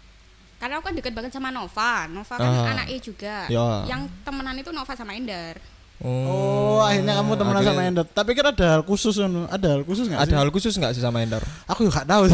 Karena 0.62 0.78
aku 0.78 0.84
kan 0.86 0.94
deket 0.94 1.10
banget 1.10 1.34
sama 1.34 1.50
Nova. 1.50 2.06
Nova 2.06 2.34
kan 2.38 2.46
Ah. 2.46 2.70
anak 2.70 2.86
E 2.86 3.02
juga. 3.02 3.50
Ya. 3.50 3.82
Yang 3.90 4.06
temenan 4.22 4.54
itu 4.54 4.70
Nova 4.70 4.94
sama 4.94 5.18
Endar. 5.18 5.58
Oh, 5.98 6.82
akhirnya 6.82 7.18
kamu 7.18 7.34
temenan 7.34 7.58
akhirnya 7.58 7.74
sama 7.74 7.82
Endar. 7.82 8.06
Tapi 8.06 8.30
kan 8.34 8.46
ada 8.50 8.66
hal 8.78 8.82
khusus 8.82 9.14
kan? 9.14 9.30
Ada 9.50 9.66
hal 9.74 9.82
khusus 9.82 10.06
nggak 10.06 10.18
Ada 10.18 10.30
sih? 10.30 10.38
hal 10.38 10.48
khusus 10.50 10.72
nggak 10.74 10.92
sih 10.94 11.02
sama 11.02 11.18
Endar? 11.18 11.42
Aku 11.66 11.82
juga 11.82 12.06
tahu. 12.06 12.30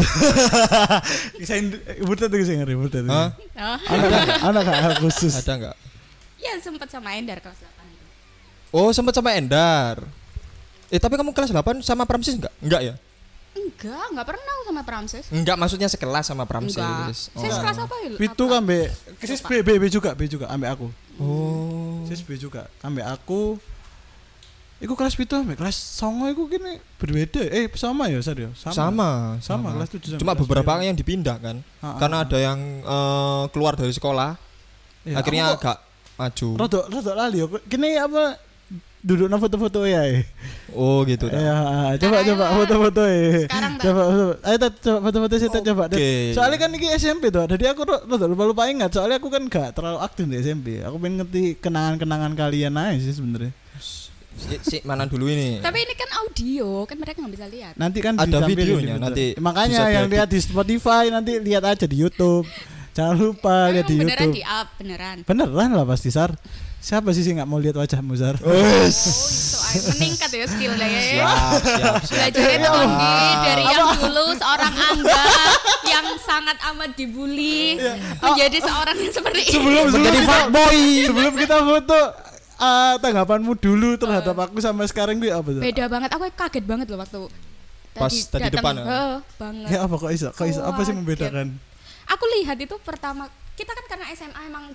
Bisa 1.41 1.53
butet 2.01 2.29
tuh 2.29 2.41
sih 2.41 2.55
ngeri 2.57 2.77
butet. 2.77 3.05
Hah? 3.05 3.33
Oh. 3.57 3.77
Anak 3.89 4.09
anak 4.45 4.61
gak 4.63 4.79
hal 4.79 4.93
khusus. 5.01 5.33
Ada 5.33 5.53
nggak? 5.57 5.75
Ya 6.37 6.53
sempat 6.61 6.87
sama 6.87 7.13
Endar 7.13 7.41
kelas 7.41 7.57
8 7.57 7.65
itu. 7.89 8.05
Oh 8.69 8.89
sempat 8.89 9.13
sama 9.13 9.33
Endar. 9.33 10.01
Eh 10.89 10.97
tapi 10.97 11.17
kamu 11.17 11.33
kelas 11.33 11.49
8 11.49 11.81
sama 11.81 12.05
Pramsis 12.05 12.37
nggak? 12.37 12.53
Enggak 12.61 12.81
ya? 12.81 12.93
Enggak, 13.57 14.05
enggak 14.13 14.27
pernah 14.29 14.51
aku 14.59 14.63
sama 14.69 14.81
Pramses. 14.85 15.25
Enggak 15.33 15.55
maksudnya 15.57 15.89
sekelas 15.89 16.25
sama 16.29 16.43
Pramsis. 16.45 16.77
Enggak. 16.77 17.15
Oh. 17.33 17.41
Saya 17.41 17.51
kelas 17.61 17.77
apa 17.81 17.95
ya? 18.05 18.09
Itu 18.17 18.43
kan 18.45 18.61
B, 18.61 18.71
sis 19.25 19.41
B, 19.41 19.51
B, 19.65 19.69
B 19.81 19.83
juga, 19.89 20.13
B 20.13 20.29
juga, 20.29 20.45
ambek 20.53 20.69
aku. 20.77 20.87
Oh. 21.17 22.05
Sis 22.05 22.21
B 22.21 22.37
juga, 22.37 22.69
ambek 22.85 23.05
aku. 23.09 23.57
Iku 24.79 24.95
kelas 24.95 25.11
pitu 25.11 25.35
ambek 25.35 25.59
kelas 25.59 25.75
songo 25.75 26.31
iku 26.31 26.47
gini 26.47 26.79
berbeda. 26.95 27.43
Eh 27.51 27.67
sama 27.75 28.07
ya, 28.07 28.23
Sar 28.23 28.39
ya? 28.39 28.47
Sama, 28.55 29.35
Sama, 29.43 29.75
kelas 29.75 29.91
tujuh 29.91 30.15
Cuma 30.15 30.31
beberapa 30.39 30.79
yang 30.79 30.95
dipindah 30.95 31.35
kan. 31.35 31.59
Ah, 31.83 31.99
Karena 31.99 32.23
ah, 32.23 32.25
ada 32.25 32.37
yang 32.39 32.59
eh, 32.87 33.43
keluar 33.51 33.75
dari 33.75 33.91
sekolah, 33.91 34.39
Iya, 35.03 35.19
akhirnya 35.19 35.45
agak 35.55 35.77
maju. 36.15 36.47
rodok 36.55 36.85
rodok 36.87 37.15
lali 37.15 37.43
yo. 37.43 37.47
Kini 37.67 37.99
apa 37.99 38.39
duduk 38.99 39.25
nang 39.25 39.37
foto-foto 39.37 39.83
ya. 39.83 40.03
eh. 40.05 40.27
Oh 40.69 41.01
gitu. 41.01 41.27
Ya, 41.27 41.55
coba 41.95 42.19
Sekarang 42.19 42.27
coba 42.29 42.43
ya. 42.43 42.53
foto-foto 42.53 43.01
ya. 43.03 43.19
Coba 43.79 44.01
foto. 44.05 44.25
Ayo 44.41 44.57
Tat, 44.57 44.73
coba 44.77 44.97
foto-foto 45.01 45.33
sih 45.35 45.47
Tat, 45.47 45.63
coba. 45.63 45.83
Oke. 45.87 46.11
Soalnya 46.31 46.57
kan 46.57 46.69
ini 46.69 46.87
SMP 46.93 47.23
tuh. 47.29 47.47
Jadi 47.47 47.63
aku 47.65 47.81
ro- 47.83 48.03
rodok 48.05 48.27
lupa-lupa 48.27 48.67
ingat. 48.67 48.91
Soalnya 48.91 49.17
aku 49.17 49.27
kan 49.27 49.43
gak 49.45 49.73
terlalu 49.73 49.99
aktif 49.99 50.23
di 50.25 50.35
SMP. 50.37 50.67
Aku 50.81 50.95
pengen 50.97 51.23
ngerti 51.23 51.57
kenangan-kenangan 51.57 52.31
kalian 52.33 52.75
aja 52.75 52.99
sih 52.99 53.13
sebenarnya. 53.13 53.51
Si, 54.39 54.55
si 54.61 54.77
mana 54.83 55.03
dulu 55.03 55.27
ini? 55.27 55.59
Tapi 55.59 55.77
ini 55.79 55.93
kan 55.93 56.09
audio, 56.17 56.87
kan 56.87 56.95
mereka 56.95 57.19
nggak 57.19 57.33
bisa 57.33 57.47
lihat. 57.47 57.73
Nanti 57.75 57.99
kan 57.99 58.15
Ada 58.15 58.39
videonya, 58.45 58.95
di- 58.95 59.01
nanti 59.01 59.25
Makanya 59.35 59.91
yang 59.91 60.07
lihat 60.07 60.27
di 60.27 60.39
Spotify 60.39 61.07
nanti 61.07 61.39
lihat 61.39 61.63
aja 61.65 61.83
di 61.83 61.97
YouTube. 61.97 62.47
Jangan 62.89 63.15
lupa 63.15 63.67
lihat 63.69 63.83
di 63.85 63.95
emang 63.95 64.07
beneran 64.07 64.23
YouTube. 64.25 64.37
di 64.37 64.43
up, 64.45 64.67
beneran. 64.75 65.17
Beneran 65.23 65.69
lah 65.71 65.83
pasti 65.83 66.07
Sar. 66.07 66.31
Siapa 66.79 67.11
sih 67.11 67.21
sih 67.21 67.35
nggak 67.35 67.43
mau 67.43 67.59
lihat 67.59 67.75
wajahmu 67.75 68.15
Sar? 68.15 68.39
Oh, 68.39 68.55
itu 68.55 69.11
ay, 69.59 69.77
meningkat 69.93 70.31
ya 70.31 70.45
skillnya 70.47 70.87
ya. 70.87 71.01
Siap, 71.03 71.35
siap, 71.59 71.59
siap. 71.59 71.93
Belajarnya 72.07 72.69
Ya 72.71 73.35
dari 73.43 73.63
yang 73.67 73.87
dulu 73.99 74.25
seorang 74.33 74.73
Angga 74.73 75.23
yang 75.85 76.05
sangat 76.17 76.57
amat 76.71 76.95
dibully 76.95 77.75
menjadi 78.17 78.57
seorang 78.63 78.95
yang 78.95 79.11
seperti 79.11 79.41
ini. 79.43 79.53
Sebelum 79.53 79.85
Menjadi 79.91 80.19
fuckboy. 80.23 80.81
sebelum 81.03 81.33
kita 81.35 81.57
foto 81.59 81.99
eh, 82.57 82.93
tanggapanmu 82.97 83.53
dulu 83.59 83.89
terhadap 83.99 84.35
aku 84.39 84.57
sampai 84.57 84.87
sekarang 84.87 85.19
gue 85.19 85.29
apa? 85.29 85.49
Beda 85.51 85.85
banget, 85.85 86.09
aku 86.15 86.31
kaget 86.31 86.63
banget 86.63 86.87
loh 86.87 86.99
waktu 87.03 87.19
Pas 87.91 88.13
tadi 88.13 88.47
datang. 88.47 88.55
depan, 88.55 88.73
ya? 88.73 88.85
Heeh, 88.87 89.15
banget. 89.35 89.67
Ya 89.67 89.79
apa 89.83 89.95
kok 89.99 90.11
iso? 90.15 90.29
Kok 90.31 90.47
iso? 90.47 90.61
Apa 90.63 90.79
sih 90.87 90.95
membedakan? 90.95 91.59
Aku 92.07 92.23
lihat 92.39 92.55
itu 92.55 92.73
pertama 92.79 93.27
kita 93.53 93.75
kan 93.75 93.85
karena 93.85 94.07
SMA 94.15 94.41
emang 94.47 94.71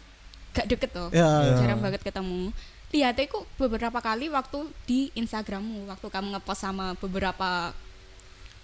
gak 0.55 0.67
deket 0.71 0.91
tuh. 0.95 1.09
Ya, 1.11 1.27
ya. 1.43 1.55
Jarang 1.59 1.83
banget 1.83 2.01
ketemu. 2.01 2.55
Lihatnya 2.95 3.27
itu 3.27 3.39
beberapa 3.59 3.99
kali 3.99 4.31
waktu 4.31 4.71
di 4.87 5.11
Instagrammu, 5.19 5.91
waktu 5.91 6.07
kamu 6.07 6.39
ngepost 6.39 6.63
sama 6.63 6.95
beberapa 7.03 7.75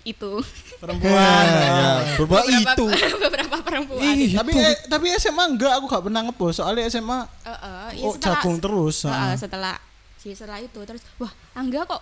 itu. 0.07 0.41
perempuan. 0.81 1.45
Ya, 1.45 1.53
ya. 1.53 1.93
Beberapa 2.17 2.47
beberapa, 2.47 2.73
itu. 2.79 2.87
beberapa 3.19 3.57
perempuan. 3.61 4.01
Ih, 4.07 4.33
itu. 4.33 4.39
tapi 4.39 4.53
eh, 4.57 4.77
tapi 4.89 5.07
SMA 5.19 5.45
enggak 5.45 5.73
aku 5.77 5.85
gak 5.91 6.05
pernah 6.09 6.21
ngepost 6.25 6.63
soalnya 6.63 6.89
SMA 6.89 7.21
Heeh, 7.45 8.01
ya 8.01 8.05
oh, 8.07 8.15
setelah- 8.17 8.41
jagung 8.41 8.57
terus. 8.63 8.97
Heeh, 9.05 9.13
ah. 9.13 9.35
setelah 9.37 9.75
sih 10.21 10.33
setelah 10.37 10.61
itu 10.61 10.81
terus 10.85 11.01
wah 11.17 11.33
Angga 11.57 11.85
kok 11.89 12.01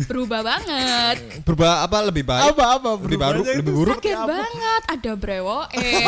berubah 0.00 0.40
banget 0.40 1.16
Berubah 1.42 1.82
apa 1.82 1.98
lebih 2.02 2.22
baik? 2.22 2.50
Apa 2.50 2.64
apa 2.74 2.90
Lebih 2.96 3.18
baru, 3.18 3.40
lebih 3.42 3.74
buruk? 3.74 3.98
kaget 3.98 4.16
apa? 4.16 4.32
banget 4.38 4.82
ada 4.86 5.10
brewo 5.12 5.58
eh 5.76 6.04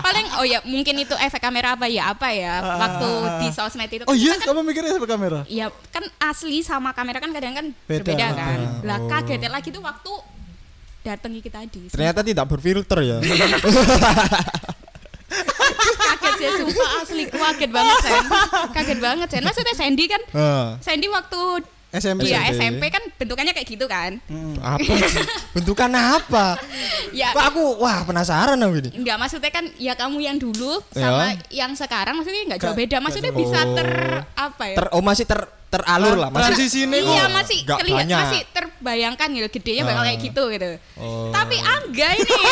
paling 0.00 0.26
oh 0.34 0.44
ya 0.44 0.58
mungkin 0.62 0.94
itu 0.98 1.14
efek 1.14 1.38
kamera 1.38 1.72
apa 1.72 1.86
ya 1.86 2.10
apa 2.10 2.28
ya 2.30 2.54
waktu 2.60 3.08
di 3.38 3.48
sosmed 3.50 3.88
itu 3.88 4.02
Oh 4.02 4.10
kan 4.10 4.16
iya, 4.16 4.32
kita 4.34 4.42
kan 4.42 4.48
kamu 4.50 4.60
mikirnya 4.62 4.92
sampai 4.92 5.10
kamera? 5.10 5.40
ya 5.46 5.66
kan 5.88 6.04
asli 6.22 6.58
sama 6.60 6.90
kamera 6.90 7.18
kan 7.18 7.30
kadang 7.30 7.54
kan 7.54 7.66
Beda. 7.82 8.02
berbeda 8.02 8.26
kan 8.32 8.58
Ah, 8.60 8.72
lah 8.82 8.98
oh. 8.98 9.08
kagetnya 9.08 9.50
lagi 9.50 9.68
tuh 9.68 9.80
waktu 9.80 10.12
datangi 11.02 11.40
kita 11.40 11.60
tadi 11.60 11.82
Ternyata 11.86 12.20
tidak 12.20 12.44
berfilter 12.46 12.98
ya. 12.98 13.18
kaget 15.84 16.32
sih 16.34 16.48
sumpah 16.56 16.88
asli 17.00 17.22
kaget 17.26 17.70
banget 17.70 17.96
Sen 18.00 18.24
kaget 18.76 18.98
banget 18.98 19.28
Sen 19.28 19.42
maksudnya 19.42 19.74
Sandy 19.74 20.04
kan 20.06 20.22
Heeh. 20.26 20.66
Sandy 20.80 21.06
waktu 21.08 21.40
SMP. 21.94 22.26
Iya 22.26 22.50
SMP. 22.50 22.58
SMP 22.82 22.82
kan 22.90 23.02
bentukannya 23.14 23.52
kayak 23.52 23.68
gitu 23.68 23.86
kan. 23.86 24.18
Mm. 24.26 24.58
Apa 24.58 24.82
sih? 25.06 25.24
Bentukan 25.52 25.90
apa? 25.90 26.46
Ya 27.14 27.30
Kok 27.30 27.44
aku 27.46 27.62
wah 27.78 28.02
penasaran 28.02 28.58
aku 28.58 28.74
ini. 28.80 28.90
Enggak 28.98 29.16
maksudnya 29.16 29.48
kan 29.48 29.70
ya 29.78 29.94
kamu 29.94 30.18
yang 30.18 30.36
dulu 30.36 30.82
Ya. 30.90 31.06
sama 31.06 31.26
yang 31.48 31.70
sekarang 31.72 32.18
maksudnya 32.18 32.42
enggak 32.44 32.60
jauh 32.60 32.74
beda. 32.74 32.96
Maksudnya 32.98 33.30
nggak 33.30 33.38
bisa 33.38 33.60
ter 33.72 33.90
apa 34.34 34.64
ya? 34.66 34.76
Ter 34.76 34.86
oh 34.90 35.00
masih 35.00 35.24
ter 35.24 35.40
teralur 35.70 36.14
lah, 36.14 36.30
masih 36.30 36.42
Transisi 36.48 36.78
ini 36.86 37.02
iya 37.02 37.26
kok 37.26 37.34
masih 37.34 37.58
nggak 37.60 37.78
kelihatan 37.82 38.06
banyak. 38.06 38.18
masih 38.20 38.40
terbayangkan 38.48 39.28
gitu 39.32 39.48
gedenya 39.52 39.82
bakal 39.82 40.02
Ah. 40.02 40.06
kayak 40.06 40.20
gitu 40.22 40.42
gitu. 40.48 40.66
Oh. 40.96 41.30
Tapi 41.30 41.56
angga 41.58 42.08
ini 42.14 42.30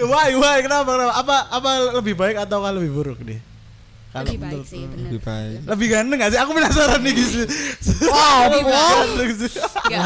Why, 0.00 0.32
why, 0.32 0.58
kenapa, 0.58 0.88
kenapa? 0.88 1.12
Apa, 1.14 1.36
apa 1.52 1.70
lebih 1.94 2.16
baik 2.16 2.40
atau 2.40 2.64
kan 2.64 2.72
lebih 2.72 2.90
buruk 2.90 3.18
nih? 3.20 3.38
Kalau 4.18 4.28
lebih 4.28 4.40
baik 4.40 4.64
sih 4.64 4.82
bener. 4.82 5.06
lebih 5.06 5.20
baik. 5.22 5.58
Lebih 5.64 5.86
ganteng 5.88 6.18
gak 6.18 6.30
sih? 6.30 6.38
Aku 6.38 6.50
penasaran 6.52 7.00
nih 7.00 7.12
gitu. 7.14 7.40
Wow, 8.04 8.42
Lebih. 9.14 9.50
Enggak, 9.84 10.04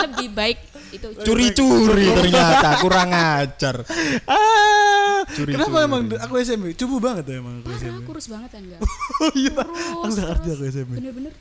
lebih 0.00 0.28
baik 0.30 0.58
itu 0.90 1.06
Curi-curi 1.26 2.06
ternyata 2.06 2.68
kurang 2.78 3.10
ajar. 3.10 3.76
Ah, 4.24 5.26
Curi-curi. 5.26 5.52
kenapa 5.52 5.76
emang 5.82 6.02
aku 6.14 6.34
SMP? 6.38 6.70
Cupu 6.74 7.02
banget 7.02 7.24
ya 7.26 7.42
emang 7.42 7.58
aku 7.60 7.68
Parah, 7.68 7.80
SMP. 7.82 7.98
kurus 8.06 8.26
banget 8.30 8.50
enggak? 8.54 8.80
Oh 9.22 9.32
iya. 9.34 9.50
Kurus, 9.58 9.74
aku 9.90 10.10
gak 10.14 10.26
ngerti 10.30 10.48
aku 10.50 10.64
SMP. 10.68 10.92
Bener-bener 10.98 11.32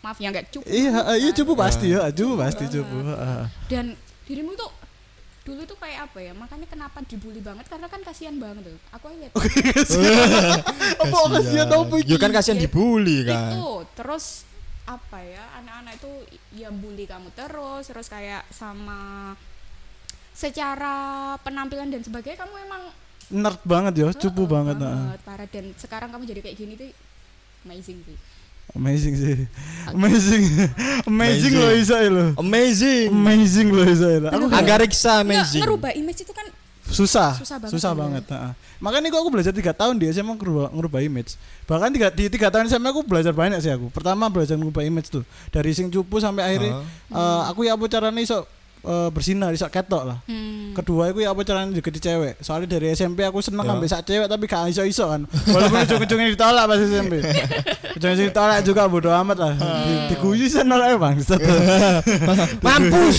maaf 0.00 0.16
ya 0.16 0.28
enggak 0.28 0.44
cukup. 0.48 0.64
Iya, 0.64 0.92
iya 1.16 1.30
cupu 1.32 1.52
pasti 1.54 1.86
ya, 1.88 2.08
cupu 2.10 2.32
pasti 2.36 2.64
cupu. 2.68 2.96
Ah. 3.06 3.48
Dan 3.68 3.96
dirimu 4.24 4.52
tuh 4.52 4.68
dulu 5.50 5.66
tuh 5.66 5.74
kayak 5.76 6.06
apa 6.06 6.18
ya? 6.20 6.32
Makanya 6.32 6.64
kenapa 6.64 7.02
dibully 7.02 7.42
banget 7.42 7.66
karena 7.66 7.86
kan 7.86 8.00
kasihan 8.00 8.36
banget 8.36 8.70
tuh. 8.70 8.78
Aku 8.94 9.10
aja 9.10 9.18
lihat 9.18 9.32
Apa 11.02 11.16
kasihan 11.32 11.66
apa 11.66 11.94
Ya 12.02 12.16
kan 12.16 12.30
kasihan 12.30 12.54
Ya, 12.54 12.62
dibully 12.64 13.26
kan. 13.26 13.50
itu 13.50 13.68
terus 13.94 14.46
apa 14.86 15.22
ya 15.22 15.44
anak-anak 15.56 16.02
itu 16.02 16.12
yang 16.56 16.74
bully 16.74 17.06
kamu 17.06 17.30
terus 17.30 17.86
terus 17.86 18.10
kayak 18.10 18.42
sama 18.50 19.34
secara 20.32 20.94
penampilan 21.42 21.90
dan 21.90 22.02
sebagainya 22.02 22.38
kamu 22.38 22.54
emang 22.64 22.82
Nerd 23.30 23.62
banget 23.62 23.94
ya, 23.94 24.10
cupu 24.10 24.42
eh, 24.42 24.50
banget. 24.50 24.76
ah. 24.82 25.14
parah 25.22 25.46
dan 25.46 25.70
sekarang 25.78 26.10
kamu 26.10 26.26
jadi 26.26 26.40
kayak 26.42 26.56
gini 26.58 26.74
tuh 26.74 26.90
amazing 27.62 28.02
sih 28.02 28.18
Amazing 28.70 29.14
sih. 29.18 29.36
Amazing. 29.90 30.44
Amazing 31.02 31.54
loh 31.54 31.72
Isa 31.74 31.96
lo. 32.06 32.24
Amazing. 32.38 33.10
Amazing 33.10 33.68
loh 33.70 33.82
Isa 33.84 34.08
lo. 34.18 34.28
Aku. 34.30 34.46
Agariksa 34.50 35.20
Nggak, 35.20 35.26
amazing. 35.26 35.62
ngerubah 35.62 35.90
image 35.94 36.22
itu 36.22 36.30
kan 36.30 36.46
susah 36.90 37.38
Susah 37.38 37.62
banget 37.62 37.70
susah 37.70 37.92
banget 37.94 38.24
heeh. 38.34 38.52
makanya 38.82 39.14
kok 39.14 39.22
aku 39.22 39.30
belajar 39.30 39.54
tiga 39.54 39.70
tahun 39.70 39.94
di 39.94 40.10
SMA 40.10 40.34
ngerubah, 40.34 40.74
ngerubah 40.74 41.00
image 41.06 41.38
bahkan 41.62 41.86
tiga, 41.94 42.10
di 42.10 42.26
tiga 42.26 42.50
tahun 42.50 42.66
SMA 42.66 42.90
aku 42.90 43.06
belajar 43.06 43.30
banyak 43.30 43.62
sih 43.62 43.70
aku 43.70 43.94
pertama 43.94 44.26
belajar 44.26 44.58
ngerubah 44.58 44.82
image 44.82 45.06
tuh 45.06 45.22
dari 45.54 45.70
sing 45.70 45.86
cupu 45.86 46.18
sampai 46.18 46.42
akhirnya 46.50 46.82
eh, 47.14 47.40
aku 47.46 47.62
ya 47.62 47.78
apa 47.78 47.86
caranya 47.86 48.18
iso 48.18 48.42
eh, 48.82 49.08
bersinar 49.08 49.50
iso 49.50 49.66
ketok 49.66 50.02
lah. 50.04 50.18
Hmm, 50.24 50.72
kedua 50.72 51.08
aku 51.08 51.20
ya 51.20 51.30
apa 51.30 51.40
caranya 51.40 51.70
juga 51.70 51.88
di 51.88 51.98
cewek? 51.98 52.38
Soalnya 52.38 52.68
dari 52.70 52.90
SMP 52.90 53.22
aku 53.22 53.38
seneng 53.38 53.60
Ya. 53.60 53.68
ngambil 53.68 53.86
sak 53.86 54.02
cewek 54.04 54.26
tapi 54.26 54.44
gak 54.44 54.68
iso 54.68 54.82
iso 54.82 55.04
kan. 55.06 55.22
Walaupun 55.26 55.78
ujung-ujungnya 55.84 56.28
ditolak 56.30 56.64
pas 56.64 56.78
SMP 56.78 57.12
ujung-ujungnya 57.94 58.28
ditolak 58.28 58.58
juga 58.62 58.82
bodo 58.86 59.10
amat 59.10 59.36
lah. 59.36 59.52
Di, 59.54 59.92
diguyu 60.10 60.44
sih 60.44 60.62
nolak 60.62 60.96
bang. 60.96 61.16
Mampus. 62.64 63.16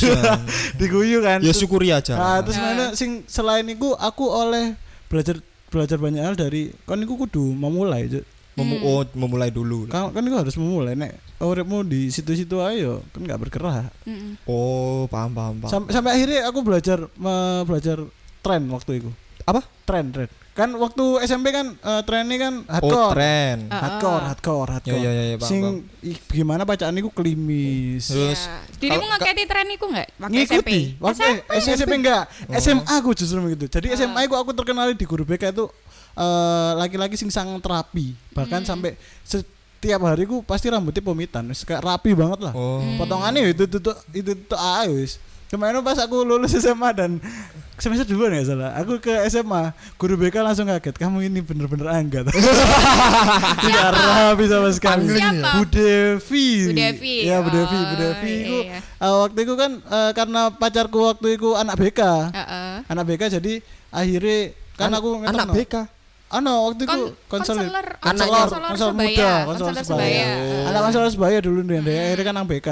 diguyu 0.76 1.20
kan. 1.20 1.39
Ya 1.39 1.51
syukuri 1.51 1.89
aja. 1.89 2.14
Nah, 2.14 2.38
terus 2.41 2.55
Nah. 2.55 2.66
mana 2.68 2.86
sing 2.93 3.24
selain 3.26 3.66
itu 3.66 3.93
aku 3.93 4.26
oleh 4.26 4.74
belajar 5.07 5.38
belajar 5.68 5.97
banyak 5.97 6.22
hal 6.22 6.36
dari 6.36 6.74
kan 6.84 6.97
iku 6.97 7.16
kudu 7.18 7.47
memulai. 7.47 8.09
Memu- 8.51 8.84
oh, 8.84 9.07
memulai 9.16 9.47
dulu. 9.47 9.88
kan 9.88 10.12
kan 10.12 10.22
iku 10.22 10.36
harus 10.38 10.55
memulai 10.55 10.91
nek 10.91 11.16
uripmu 11.41 11.81
di 11.81 12.07
situ-situ 12.07 12.57
ayo 12.59 13.01
kan 13.09 13.21
nggak 13.21 13.39
bergerak 13.39 13.89
mm-mm. 14.03 14.37
Oh, 14.43 15.05
paham 15.07 15.31
paham 15.31 15.55
paham. 15.57 15.71
sampai 15.71 15.91
sampai 15.91 16.11
akhirnya 16.13 16.39
aku 16.45 16.59
belajar 16.61 16.99
me- 17.15 17.63
belajar 17.63 17.97
tren 18.39 18.63
waktu 18.67 18.91
itu 18.97 19.09
Apa? 19.41 19.65
tren 19.83 20.09
tren 20.09 20.29
kan 20.51 20.67
waktu 20.73 21.01
SMP 21.21 21.49
kan 21.49 21.73
eh, 21.73 22.01
trennya 22.03 22.37
kan 22.37 22.53
Oh, 22.61 22.73
hardcore 22.75 23.13
tren. 23.13 23.57
Ah, 23.67 23.79
hardcore 23.81 24.11
ah. 24.13 24.27
hardcore 24.29 24.59
Ya 24.61 24.73
hardcore 24.73 24.99
ya 24.99 25.09
ya, 25.09 25.23
ya 25.25 25.35
paham, 25.35 25.47
sing 25.47 25.61
paham. 25.63 26.29
gimana 26.29 26.61
bacaan 26.63 26.95
iku 26.95 27.09
klimis 27.09 28.03
Terus 28.05 28.41
Ya. 28.41 28.59
dirimu 28.77 28.99
kalau- 29.01 29.11
ngeketi 29.17 29.43
tren 29.45 29.67
iku 29.69 29.85
enggak 29.87 30.07
waktu 30.13 30.37
SMP 30.37 30.51
ngikuti 30.51 30.79
waktu 30.99 31.23
SMP, 31.55 31.71
SMP 31.71 31.93
enggak 31.97 32.23
Oh. 32.45 32.53
SMA 32.55 32.93
aku 32.93 33.09
justru 33.13 33.37
begitu 33.39 33.65
jadi 33.67 33.87
Ah. 33.87 33.97
SMA 33.97 34.19
aku 34.21 34.35
aku 34.37 34.51
terkenal 34.53 34.91
di 34.91 35.05
guru 35.05 35.23
BK 35.23 35.49
itu 35.51 35.65
eh, 36.13 36.71
laki-laki 36.75 37.15
sing 37.15 37.29
sang 37.29 37.47
terapi 37.57 38.11
bahkan 38.31 38.61
sampai 38.61 38.99
setiap 39.82 40.05
hari 40.05 40.29
ku 40.29 40.45
pasti 40.45 40.69
rambutnya 40.69 41.01
pomitan 41.01 41.41
wis 41.49 41.65
kayak 41.65 41.82
rapi 41.82 42.13
banget 42.13 42.38
lah 42.39 42.53
Oh. 42.53 42.86
potongannya 42.95 43.49
itu 43.49 43.65
itu 43.65 43.82
itu 43.82 43.91
itu, 44.13 44.32
itu 44.38 44.53
ayo 44.55 44.93
wis 44.93 45.17
kemarin 45.49 45.82
pas 45.82 45.97
aku 45.97 46.21
lulus 46.21 46.53
SMA 46.53 46.93
dan 46.93 47.17
semester 47.75 48.05
dua 48.05 48.29
nggak 48.29 48.45
salah 48.45 48.77
aku 48.77 49.01
ke 49.01 49.09
SMA 49.25 49.73
guru 49.97 50.13
BK 50.15 50.38
langsung 50.39 50.69
kaget 50.69 50.93
kamu 50.93 51.25
ini 51.25 51.41
bener-bener 51.41 51.89
anggat 51.89 52.29
tidak 53.63 53.89
rapi 53.91 54.45
sama 54.45 54.69
sekali 54.69 55.09
Siapa? 55.09 55.49
Bu 55.51 55.63
Devi 55.65 56.47
Bu 56.61 56.71
Devi. 56.71 57.15
ya 57.25 57.41
Bu 57.41 57.49
Devi 57.49 57.73
Bu 57.75 57.89
Oh, 57.89 57.97
Devi 57.97 58.36
iya, 58.38 58.59
iya. 58.61 58.79
eh, 58.79 59.13
waktu 59.17 59.39
itu 59.41 59.53
kan 59.55 59.71
eh, 59.82 60.11
karena 60.13 60.41
pacarku 60.51 60.99
waktu 61.03 61.27
itu 61.36 61.49
anak 61.53 61.73
BK 61.75 62.01
Heeh. 62.29 62.73
anak 62.86 63.03
BK 63.03 63.21
jadi 63.34 63.53
akhirnya 63.89 64.39
kan 64.77 64.88
An- 64.88 64.95
aku 64.95 65.09
anak. 65.19 65.45
BK. 65.51 65.75
Ano 66.32 66.51
waktu 66.65 66.84
itu 66.84 66.89
Kon- 66.89 67.13
konselor 67.27 67.67
konselor 67.99 68.47
konselor 68.47 68.93
muda 68.93 69.32
konselor 69.45 69.73
sebaya 69.77 70.27
anak 70.65 70.82
konselor 70.82 71.09
sebaya 71.09 71.38
dulu 71.39 71.59
nih 71.61 71.79
dia 71.82 71.99
akhirnya 72.07 72.25
kan 72.25 72.34
nang 72.34 72.47
BK 72.47 72.69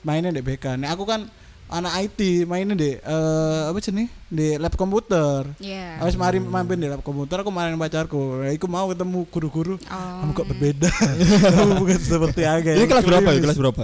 mainnya 0.00 0.30
di 0.30 0.40
BK 0.40 0.78
nih 0.78 0.88
aku 0.88 1.02
kan 1.02 1.26
anak 1.68 1.92
IT 2.00 2.20
mainnya 2.44 2.72
di 2.72 2.94
eh 2.94 3.62
apa 3.66 3.76
sih 3.78 3.90
nih 3.90 4.06
di 4.24 4.46
lab 4.56 4.72
komputer 4.72 5.42
Iya. 5.58 6.00
Habis 6.00 6.14
mari 6.14 6.38
mampir 6.38 6.74
di 6.74 6.86
lab 6.86 7.02
komputer 7.02 7.42
aku 7.42 7.50
main 7.50 7.74
pacarku. 7.74 8.40
Nah, 8.40 8.48
aku 8.48 8.66
mau 8.66 8.88
ketemu 8.88 9.26
guru-guru. 9.26 9.74
Oh. 9.84 9.98
Kamu 10.22 10.32
kok 10.32 10.46
berbeda. 10.46 10.88
Kamu 11.54 11.72
bukan 11.76 11.98
seperti 11.98 12.42
Aga. 12.42 12.72
Ini 12.72 12.86
kelas 12.86 13.04
berapa 13.04 13.28
ya? 13.28 13.40
Kelas 13.42 13.58
berapa? 13.58 13.82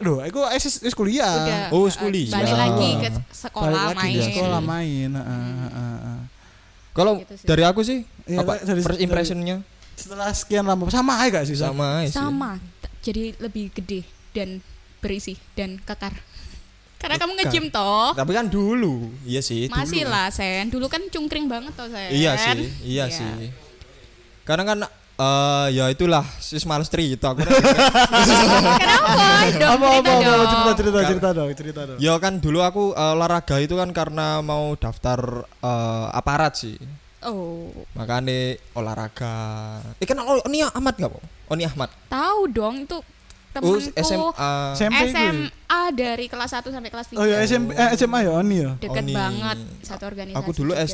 Aduh, 0.00 0.24
aku 0.24 0.40
es 0.48 0.64
es 0.80 0.94
kuliah. 0.96 1.28
Udah, 1.28 1.58
Oh, 1.70 1.84
kuliah. 1.86 2.32
Balik 2.32 2.56
lagi 2.56 2.88
ke 2.96 3.08
Balik 3.12 3.30
sekolah 3.30 3.82
lagi 3.86 4.00
main. 4.00 4.16
ke 4.16 4.22
sekolah 4.26 4.60
main. 4.60 5.10
heeh, 5.12 5.44
heeh, 5.60 5.68
heeh. 5.70 6.18
Kalau 6.90 7.20
Gitu 7.20 7.44
dari 7.44 7.62
aku 7.62 7.80
sih 7.80 8.02
Iya, 8.24 8.42
apa 8.42 8.58
dari- 8.58 8.80
first 8.80 8.98
impressionnya 8.98 9.62
Setelah 9.94 10.32
sekian 10.32 10.64
lama 10.64 10.88
sama 10.88 11.18
aja 11.18 11.38
gak 11.38 11.44
sih? 11.44 11.54
Sam? 11.54 11.72
sama 11.72 11.86
aja 11.98 12.06
sih. 12.06 12.16
Sama. 12.16 12.50
Jadi 13.00 13.36
lebih 13.36 13.68
gede 13.70 14.00
dan 14.32 14.64
berisi 14.98 15.36
dan 15.52 15.76
kekar. 15.78 16.12
Karena 17.00 17.16
kamu 17.16 17.32
Kekar. 17.34 17.44
nge-gym 17.46 17.66
toh. 17.68 18.12
Tapi 18.12 18.32
kan 18.32 18.46
dulu, 18.46 19.08
iya 19.22 19.40
sih. 19.40 19.66
dulu. 19.66 19.76
Masih 19.76 20.04
lah, 20.04 20.28
Sen. 20.28 20.68
Dulu 20.68 20.84
kan 20.86 21.00
cungkring 21.06 21.48
banget 21.48 21.72
toh, 21.72 21.84
Sen. 21.86 22.12
Iya 22.12 22.32
sih, 22.34 22.68
iya, 22.82 23.08
sih. 23.08 23.48
Karena 24.42 24.64
kan 24.64 24.78
eh 25.20 25.66
ya 25.70 25.84
itulah 25.86 26.24
sis 26.38 26.64
males 26.64 26.88
cerita 26.88 27.30
aku. 27.30 27.44
Kenapa? 28.80 29.12
Dong, 29.52 29.76
Apa 29.76 29.86
apa 29.86 30.00
cerita 30.00 30.24
apa 30.24 30.40
dong. 30.40 30.48
cerita 30.48 30.72
cerita 30.72 30.98
cerita 31.04 31.28
dong 31.30 31.48
cerita 31.52 31.80
dong. 31.84 31.98
ya 32.00 32.14
kan 32.16 32.32
dulu 32.38 32.58
aku 32.60 32.82
eh, 32.92 33.12
olahraga 33.12 33.56
itu 33.58 33.74
kan 33.74 33.90
karena 33.90 34.40
mau 34.40 34.72
daftar 34.74 35.20
eh, 35.44 36.06
aparat 36.10 36.56
sih. 36.56 36.76
Oh, 37.20 37.68
Makanya 37.92 38.56
olahraga. 38.72 39.36
Eh 40.00 40.08
kenal 40.08 40.40
Oni 40.40 40.64
Ahmad 40.64 40.96
gak, 40.96 41.10
Po? 41.10 41.20
Oni 41.48 41.68
Ahmad. 41.68 41.92
tahu 42.08 42.48
dong 42.48 42.84
itu 42.84 42.96
Oh, 43.50 43.74
temenku 43.76 43.82
SMA. 43.98 44.30
SMP 44.72 44.94
itu 45.02 45.10
ya? 45.10 45.34
SMA 45.34 45.82
dari 45.90 46.26
kelas 46.30 46.54
1 46.54 46.70
sampai 46.70 46.86
kelas 46.88 47.06
3. 47.10 47.18
Oh 47.18 47.26
ya 47.26 47.42
SMP 47.42 47.74
eh, 47.74 47.92
SMA 47.92 48.18
ya 48.22 48.32
Oni 48.32 48.56
ya. 48.56 48.70
Deket 48.78 49.02
Oni. 49.02 49.12
banget 49.12 49.58
satu 49.82 50.06
organisasi. 50.06 50.38
Aku 50.38 50.50
dulu 50.54 50.70
juga. 50.70 50.86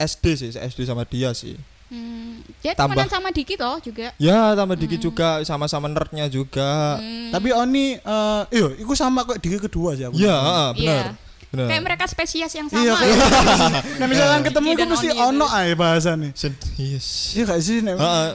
SD 0.00 0.24
sih, 0.34 0.48
SD 0.50 0.78
sama 0.82 1.04
dia 1.04 1.30
sih. 1.30 1.52
Hmm, 1.88 2.44
dia 2.60 2.72
Tambah. 2.72 2.92
temenan 2.92 3.08
sama 3.08 3.28
Diki 3.28 3.54
toh 3.54 3.80
juga. 3.80 4.12
Ya, 4.16 4.52
tambah 4.52 4.76
dikit 4.76 5.00
juga 5.00 5.40
sama-sama 5.42 5.88
nerdnya 5.88 6.28
juga. 6.28 6.96
Hmm, 6.96 7.32
Tapi 7.32 7.48
Oni 7.50 7.96
eh 7.96 8.42
iya, 8.50 8.68
iku 8.76 8.92
sama 8.92 9.24
kok 9.24 9.36
di 9.36 9.56
kedua 9.56 9.92
sih 9.92 10.04
aku. 10.04 10.14
Iya, 10.14 10.36
heeh, 10.36 10.68
benar. 10.74 10.84
Iya. 10.84 11.26
Benar. 11.48 11.66
Kayak 11.66 11.82
mereka 11.82 12.04
spesies 12.04 12.52
yang 12.52 12.68
sama. 12.68 12.76
Iya, 12.78 12.92
ya. 12.92 12.96
kayak- 12.98 13.18
Nah, 13.98 14.06
misalkan 14.06 14.40
ketemu 14.44 14.66
Diki 14.66 14.74
iku 14.74 14.78
dan 14.78 14.88
mesti 14.90 15.08
itu. 15.08 15.16
ono 15.22 15.46
ae 15.48 15.70
bahasane. 15.72 16.28
Sen- 16.32 16.60
yes. 16.76 17.06
Iya 17.32 17.42
gak 17.46 17.60
sih 17.62 17.76
nek. 17.80 17.96
Heeh. 17.96 18.28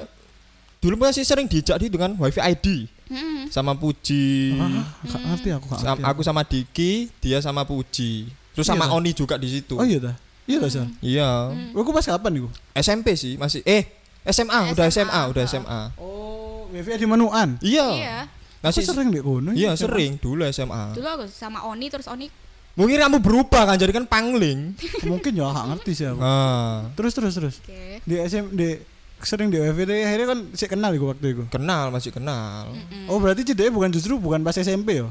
Dulu 0.79 0.95
masih 0.99 1.21
sering 1.21 1.45
dijak 1.45 1.77
di 1.77 1.87
dengan 1.87 2.17
wifi 2.17 2.41
ID 2.41 2.89
Hmm. 3.05 3.45
sama 3.47 3.77
Puji. 3.77 4.57
Ah, 4.57 4.89
gak 5.03 5.21
ngerti 5.21 5.49
aku 5.51 5.65
gak 5.69 5.79
ngerti. 5.85 6.01
aku 6.03 6.21
sama 6.23 6.41
Diki, 6.41 6.91
dia 7.19 7.37
sama 7.37 7.61
Puji. 7.61 8.25
Terus 8.51 8.65
Iya 8.65 8.73
sama. 8.75 8.89
Oni 8.91 9.11
juga 9.11 9.37
di 9.37 9.45
situ. 9.47 9.77
Oh 9.77 9.85
iya 9.85 10.01
dah. 10.01 10.15
Iya 10.43 10.57
dah, 10.59 10.69
San. 10.71 10.89
Iya. 10.99 11.29
Aku 11.71 11.91
pas 11.95 12.03
kapan 12.03 12.43
iku? 12.43 12.49
SMP 12.75 13.15
sih 13.15 13.39
masih 13.39 13.63
eh 13.63 13.87
SMA, 14.27 14.71
udah 14.71 14.87
SMA, 14.87 15.11
SMA, 15.11 15.21
udah 15.31 15.43
oh. 15.43 15.47
SMA. 15.47 15.81
Oh, 15.99 16.59
wifi 16.71 16.95
di 16.99 17.07
Manuan. 17.07 17.59
Iya. 17.59 17.87
Iya. 17.95 18.17
Masih 18.63 18.87
Aku 18.87 18.95
sering 18.95 19.11
di 19.11 19.19
kono. 19.19 19.51
Iya, 19.51 19.75
SMA. 19.75 19.83
sering 19.87 20.11
dulu 20.19 20.43
SMA. 20.47 20.95
Dulu 20.95 21.07
aku 21.07 21.25
sama 21.27 21.67
Oni 21.67 21.91
terus 21.91 22.07
Oni 22.07 22.31
Mungkin 22.73 22.97
kamu 22.97 23.17
berubah 23.21 23.69
kan 23.69 23.77
jadi 23.77 23.93
kan 23.93 24.09
pangling. 24.09 24.73
Mungkin 25.11 25.31
ya 25.37 25.45
gak 25.45 25.67
ngerti 25.77 25.91
sih 25.93 26.05
aku. 26.09 26.19
Ah. 26.25 26.89
Terus 26.97 27.13
terus 27.13 27.33
terus. 27.37 27.55
oke. 27.61 28.01
Di 28.01 28.15
SM 28.17 28.49
di 28.49 28.81
sering 29.23 29.47
di 29.47 29.61
WFD 29.61 30.03
akhirnya 30.03 30.27
kan 30.27 30.39
sih 30.57 30.65
kenal 30.65 30.89
iku 30.97 31.13
waktu 31.13 31.37
itu. 31.37 31.43
Kenal 31.53 31.93
masih 31.93 32.09
kenal. 32.09 32.73
Oh 33.05 33.21
berarti 33.21 33.45
cideknya 33.45 33.71
bukan 33.71 33.93
justru 33.93 34.17
bukan 34.17 34.41
pas 34.41 34.57
SMP 34.57 35.05
ya? 35.05 35.07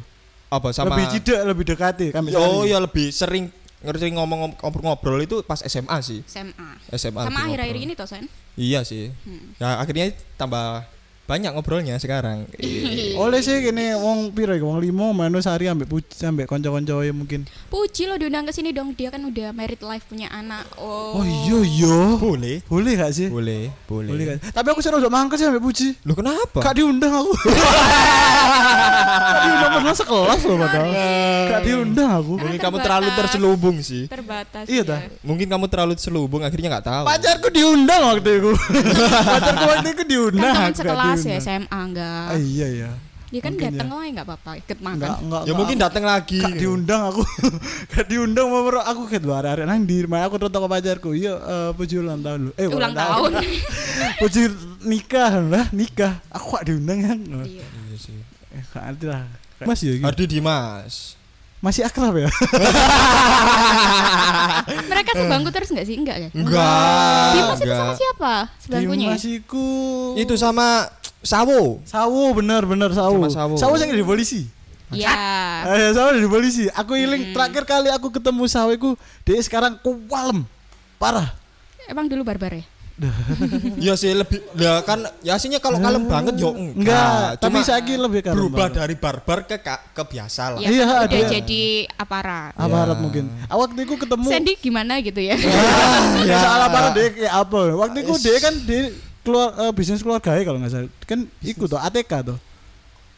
Apa 0.52 0.74
sama 0.74 0.92
Lebih 0.92 1.06
cidek, 1.16 1.40
lebih 1.48 1.64
dekati 1.64 2.06
kan 2.12 2.28
Oh 2.36 2.66
ya 2.68 2.76
lebih 2.76 3.08
sering 3.14 3.48
ngerti 3.82 4.14
ngomong 4.14 4.56
ngobrol 4.58 5.20
itu 5.22 5.42
pas 5.42 5.60
SMA 5.62 5.98
sih. 6.02 6.22
SMA. 6.26 6.70
SMA. 6.94 7.22
Sama 7.26 7.40
akhir-akhir 7.50 7.76
ini 7.76 7.92
toh, 7.98 8.06
Sen. 8.06 8.26
Iya 8.54 8.86
sih. 8.86 9.10
Hmm. 9.26 9.56
Nah, 9.58 9.82
akhirnya 9.82 10.14
tambah 10.38 10.86
banyak 11.22 11.54
ngobrolnya 11.54 11.96
sekarang. 12.02 12.50
Iya. 12.58 13.14
Oleh 13.22 13.38
sih 13.46 13.54
gini 13.62 13.94
wong 13.94 14.34
piro 14.34 14.58
wong 14.58 14.82
limo 14.82 15.14
manu 15.14 15.38
sehari 15.38 15.70
ambek 15.70 15.86
puji 15.86 16.18
ambek 16.26 16.50
kanca-kanca 16.50 16.98
ya 16.98 17.14
mungkin. 17.14 17.46
Puji 17.70 18.10
lo 18.10 18.18
diundang 18.18 18.42
ke 18.44 18.52
sini 18.52 18.74
dong. 18.74 18.90
Dia 18.98 19.14
kan 19.14 19.22
udah 19.22 19.54
married 19.54 19.80
life 19.86 20.02
punya 20.10 20.26
anak. 20.34 20.66
Oh. 20.76 21.22
Oh 21.22 21.24
iya 21.24 21.58
iya. 21.62 21.98
boleh. 22.18 22.56
Boleh 22.66 22.92
gak 22.98 23.14
sih? 23.14 23.30
Boleh, 23.30 23.70
boleh. 23.86 24.10
Boleh 24.10 24.24
kan? 24.34 24.38
Tapi 24.50 24.66
aku 24.74 24.80
seru 24.82 24.98
udah 24.98 25.12
mangkel 25.12 25.38
sih 25.38 25.46
ambek 25.46 25.62
puji. 25.62 25.88
Lu 26.02 26.18
kenapa? 26.18 26.58
Kak 26.58 26.74
diundang 26.74 27.14
aku. 27.14 27.32
Kak 29.32 29.38
diundang 29.46 29.70
pernah 29.78 29.94
sekelas 29.94 30.40
loh 30.42 30.56
padahal. 30.58 30.90
Kak 31.48 31.60
diundang 31.62 32.10
aku. 32.18 32.32
Mungkin 32.42 32.58
Kan 32.58 32.64
kamu 32.66 32.76
terlalu 32.82 33.08
terselubung 33.14 33.76
sih. 33.78 34.10
Terbatas. 34.10 34.66
Iya 34.66 34.82
ya. 34.82 34.90
dah. 34.90 35.00
Mungkin 35.22 35.46
kamu 35.46 35.64
terlalu 35.70 35.92
terselubung 35.94 36.42
akhirnya 36.42 36.68
nggak 36.78 36.86
tahu. 36.86 37.04
Pacarku 37.06 37.48
diundang 37.54 38.00
waktu 38.10 38.30
itu. 38.42 38.50
Pacarku 39.38 39.64
waktu 39.70 39.88
itu 39.94 40.02
Kan 40.02 40.08
diundang. 40.10 40.54
teman 40.72 40.98
aku 40.98 41.11
gak 41.14 41.22
sekelas 41.22 41.46
ya. 41.46 41.56
SMA 41.60 41.80
enggak. 41.84 42.26
Ah, 42.32 42.38
iya 42.40 42.66
iya. 42.68 42.90
Dia 43.32 43.40
kan 43.40 43.56
mungkin 43.56 43.72
datang 43.72 43.88
ya. 43.88 43.94
lah 43.96 44.04
enggak 44.12 44.26
apa-apa 44.28 44.50
ikut 44.60 44.78
makan. 44.84 44.96
Enggak 45.00 45.16
enggak. 45.24 45.42
Ya 45.48 45.52
mungkin 45.56 45.76
datang 45.80 46.04
lagi. 46.04 46.40
Kak 46.44 46.52
diundang 46.60 47.02
aku. 47.08 47.22
Kak 47.96 48.04
diundang 48.12 48.46
mau 48.52 48.60
bro 48.68 48.80
aku 48.84 49.02
ke 49.08 49.16
luar 49.24 49.48
area 49.48 49.64
nang 49.64 49.88
di 49.88 50.04
rumah 50.04 50.28
aku 50.28 50.36
tetap 50.36 50.60
ke 50.60 50.68
pacarku. 50.68 51.10
Iya 51.16 51.34
eh, 51.40 51.70
puji 51.72 51.94
ulang 52.04 52.20
tahun 52.20 52.38
lu. 52.48 52.52
Eh 52.60 52.68
Ulang 52.68 52.92
tahun. 52.92 53.40
puji 54.20 54.42
nikah 54.84 55.32
lah 55.48 55.64
nikah. 55.72 56.20
Aku 56.28 56.60
kak 56.60 56.68
diundang 56.68 57.00
kan. 57.00 57.18
Iya. 57.48 57.64
Iya 57.64 57.96
sih. 57.96 58.20
Eh 58.52 58.64
kak 58.68 59.00
lah. 59.08 59.24
Mas 59.64 59.80
ya 59.80 59.96
gitu. 59.96 60.04
Ardi 60.04 60.24
Dimas. 60.28 61.16
Masih 61.62 61.86
akrab 61.86 62.10
ya? 62.18 62.26
Mereka 64.90 65.14
sebangku 65.14 65.54
terus 65.54 65.70
enggak 65.70 65.86
sih? 65.86 65.94
Enggak 65.94 66.16
ya? 66.18 66.28
Enggak. 66.34 67.30
Dimas 67.38 67.58
itu 67.62 67.70
sama 67.70 67.94
siapa? 67.94 68.34
Sebangkunya. 68.58 69.14
ya? 69.14 69.14
Dimas 69.14 69.24
Itu 70.18 70.34
sama 70.34 70.90
Sawo. 71.22 71.78
Sawo 71.86 72.34
bener 72.34 72.66
bener 72.66 72.90
Sawo. 72.90 73.22
Sama 73.22 73.30
Sawo. 73.30 73.54
Sawo 73.56 73.74
sing 73.78 73.90
di 73.90 74.02
polisi. 74.02 74.46
Iya. 74.90 75.14
Eh, 75.72 75.94
Sawo 75.94 76.10
di 76.12 76.26
polisi. 76.26 76.66
Aku 76.68 76.98
iling 76.98 77.30
terakhir 77.30 77.62
kali 77.62 77.88
aku 77.88 78.10
ketemu 78.10 78.42
Sawo 78.46 78.74
iku 78.74 78.98
dia 79.22 79.38
sekarang 79.38 79.78
kuwalem. 79.78 80.42
Parah. 80.98 81.30
Emang 81.86 82.10
dulu 82.10 82.22
barbar 82.22 82.52
ya? 82.52 82.64
ya 83.88 83.96
sih 83.96 84.12
lebih 84.12 84.38
ya 84.54 84.84
kan 84.84 85.00
ya 85.24 85.34
aslinya 85.34 85.58
kalau 85.58 85.80
kalem 85.80 86.06
banget 86.06 86.38
yo 86.38 86.52
enggak. 86.52 86.76
Enggak, 86.76 87.24
tapi 87.40 87.58
saiki 87.64 87.94
lebih 87.96 88.20
kalem 88.20 88.36
berubah 88.36 88.68
banget. 88.68 88.74
dari 88.78 88.94
barbar 88.94 89.38
ke 89.48 89.56
ke 89.64 90.02
biasa 90.06 90.42
lah. 90.54 90.58
Ya, 90.60 90.68
Iya, 90.70 90.84
kan 90.84 90.98
udah 91.08 91.20
jadi 91.32 91.62
aparat. 91.96 92.52
aparat 92.54 92.94
Ya. 92.94 93.02
mungkin. 93.02 93.24
Ah, 93.48 93.56
waktu 93.58 93.80
itu 93.82 93.94
ketemu 93.96 94.26
Sandy 94.28 94.52
gimana 94.60 95.00
gitu 95.00 95.18
ya? 95.18 95.34
ya 96.30 96.36
soal 96.36 96.60
aparat 96.62 96.92
dia 96.94 97.06
kayak 97.10 97.32
apa? 97.32 97.60
Waktu 97.74 97.98
itu 98.02 98.14
dia 98.20 98.36
kan 98.38 98.54
dia 98.60 98.82
keluar 99.22 99.54
eh, 99.56 99.72
bisnis 99.72 100.02
keluarga 100.02 100.34
ya 100.34 100.42
kalau 100.46 100.58
nggak 100.58 100.72
salah. 100.72 100.90
Kan 101.06 101.26
ikut 101.42 101.66
tuh 101.66 101.80
ATK 101.80 102.12
tuh. 102.26 102.38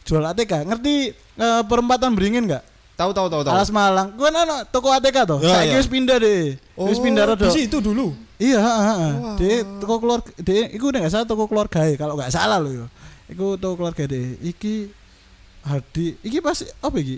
Jual 0.05 0.23
ATK. 0.25 0.65
Ngerti 0.65 1.13
eh, 1.13 1.61
perempatan 1.65 2.13
beringin 2.13 2.45
nggak? 2.45 2.63
Tahu 2.95 3.11
tahu 3.11 3.27
tahu 3.27 3.41
tahu. 3.43 3.53
Alas 3.53 3.69
Malang. 3.73 4.15
Kan 4.15 4.33
ana 4.33 4.63
toko 4.63 4.93
ATK 4.93 5.17
tuh. 5.27 5.39
Ya, 5.43 5.59
Saiki 5.59 5.75
ya. 5.75 5.79
wis 5.83 5.89
pindah 5.89 6.17
deh. 6.21 6.55
Wis 6.79 6.99
pindah 7.01 7.23
di 7.27 7.31
rada. 7.35 7.47
situ 7.51 7.77
dulu. 7.83 8.15
Iya, 8.35 8.59
heeh, 8.59 8.85
heeh. 8.87 9.13
Dia 9.39 9.55
toko 9.83 9.95
keluar 9.99 10.19
dia 10.39 10.67
iku 10.71 10.91
udah 10.91 10.99
nggak 11.03 11.13
salah 11.13 11.27
toko 11.27 11.47
keluarga 11.47 11.83
kalau 11.99 12.15
nggak 12.15 12.31
salah 12.31 12.57
loh 12.61 12.71
yo. 12.71 12.85
Iku 13.27 13.59
toko 13.59 13.83
keluarga 13.83 14.07
deh. 14.07 14.39
Iki 14.39 15.05
Hadi, 15.65 16.13
iki 16.21 16.37
pas 16.45 16.61
apa 16.61 16.93
iki? 17.01 17.17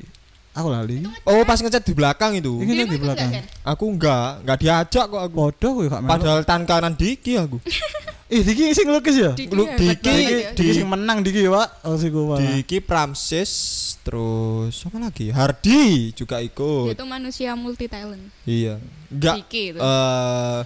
Aku 0.55 0.71
lali. 0.71 1.03
Oh, 1.27 1.43
pas 1.43 1.59
ngecat 1.59 1.83
di 1.83 1.91
belakang 1.91 2.39
itu. 2.39 2.63
Iki 2.63 2.71
Dirimu 2.71 2.87
di 2.89 2.95
ikut 2.95 3.03
belakang. 3.03 3.29
Aku 3.61 3.85
enggak, 3.91 4.41
enggak 4.41 4.57
diajak 4.63 5.05
kok 5.11 5.21
aku. 5.21 5.37
Gak 5.85 5.99
melok. 6.01 6.11
Padahal 6.15 6.39
tan 6.47 6.63
kanan 6.63 6.95
Diki 6.95 7.35
aku. 7.35 7.59
Eh, 8.27 8.43
Diki 8.43 8.75
sing 8.75 8.91
lukis 8.91 9.15
ya? 9.15 9.31
Diki 9.31 9.55
Lu- 9.55 9.71
Diki- 9.71 10.03
ya. 10.03 10.51
Diki, 10.51 10.59
Diki 10.59 10.71
sing 10.75 10.83
menang 10.85 11.23
Diki 11.23 11.39
ya, 11.41 11.51
Pak. 11.53 11.67
Oh, 11.81 11.95
sih 11.95 12.11
gua. 12.11 12.35
Diki 12.35 12.83
Pramsis 12.83 13.51
terus 14.03 14.83
apa 14.83 14.99
lagi? 14.99 15.31
Hardi 15.31 16.11
juga 16.11 16.39
ikut. 16.39 16.91
itu 16.91 17.03
manusia 17.03 17.55
multi 17.55 17.87
talent. 17.87 18.19
Iya. 18.43 18.83
Enggak 19.07 19.35
Diki 19.39 19.71
itu. 19.71 19.79
eh 19.79 20.59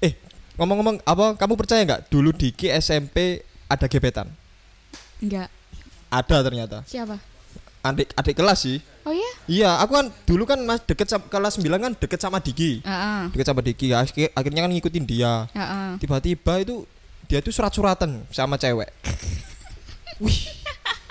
eh 0.00 0.12
ngomong-ngomong 0.54 0.98
apa 1.00 1.34
kamu 1.34 1.54
percaya 1.54 1.80
enggak 1.80 2.02
dulu 2.08 2.30
Diki 2.30 2.66
SMP 2.72 3.42
ada 3.64 3.86
gebetan? 3.86 4.26
Enggak. 5.18 5.46
Ada 6.08 6.36
ternyata. 6.42 6.78
Siapa? 6.82 7.14
Adik 7.80 8.10
adik 8.12 8.34
kelas 8.34 8.58
sih. 8.58 8.78
Oh 9.04 9.12
iya? 9.12 9.30
Iya, 9.46 9.70
aku 9.78 9.92
kan 9.92 10.06
dulu 10.24 10.42
kan 10.44 10.58
mas 10.58 10.80
deket 10.80 11.04
sama 11.04 11.28
kelas 11.28 11.60
9 11.60 11.78
kan 11.78 11.92
deket 11.94 12.18
sama 12.18 12.40
Diki. 12.40 12.80
Heeh. 12.80 13.22
Deket 13.30 13.46
sama 13.46 13.60
Diki. 13.60 13.92
Akhir- 13.92 14.32
Akhirnya 14.32 14.64
kan 14.64 14.72
ngikutin 14.72 15.04
dia. 15.04 15.46
Heeh. 15.52 16.00
Tiba-tiba 16.00 16.58
itu 16.58 16.82
dia 17.24 17.38
tuh 17.38 17.50
surat-suratan 17.50 18.24
sama 18.28 18.54
cewek. 18.54 18.90
Wih. 20.18 20.40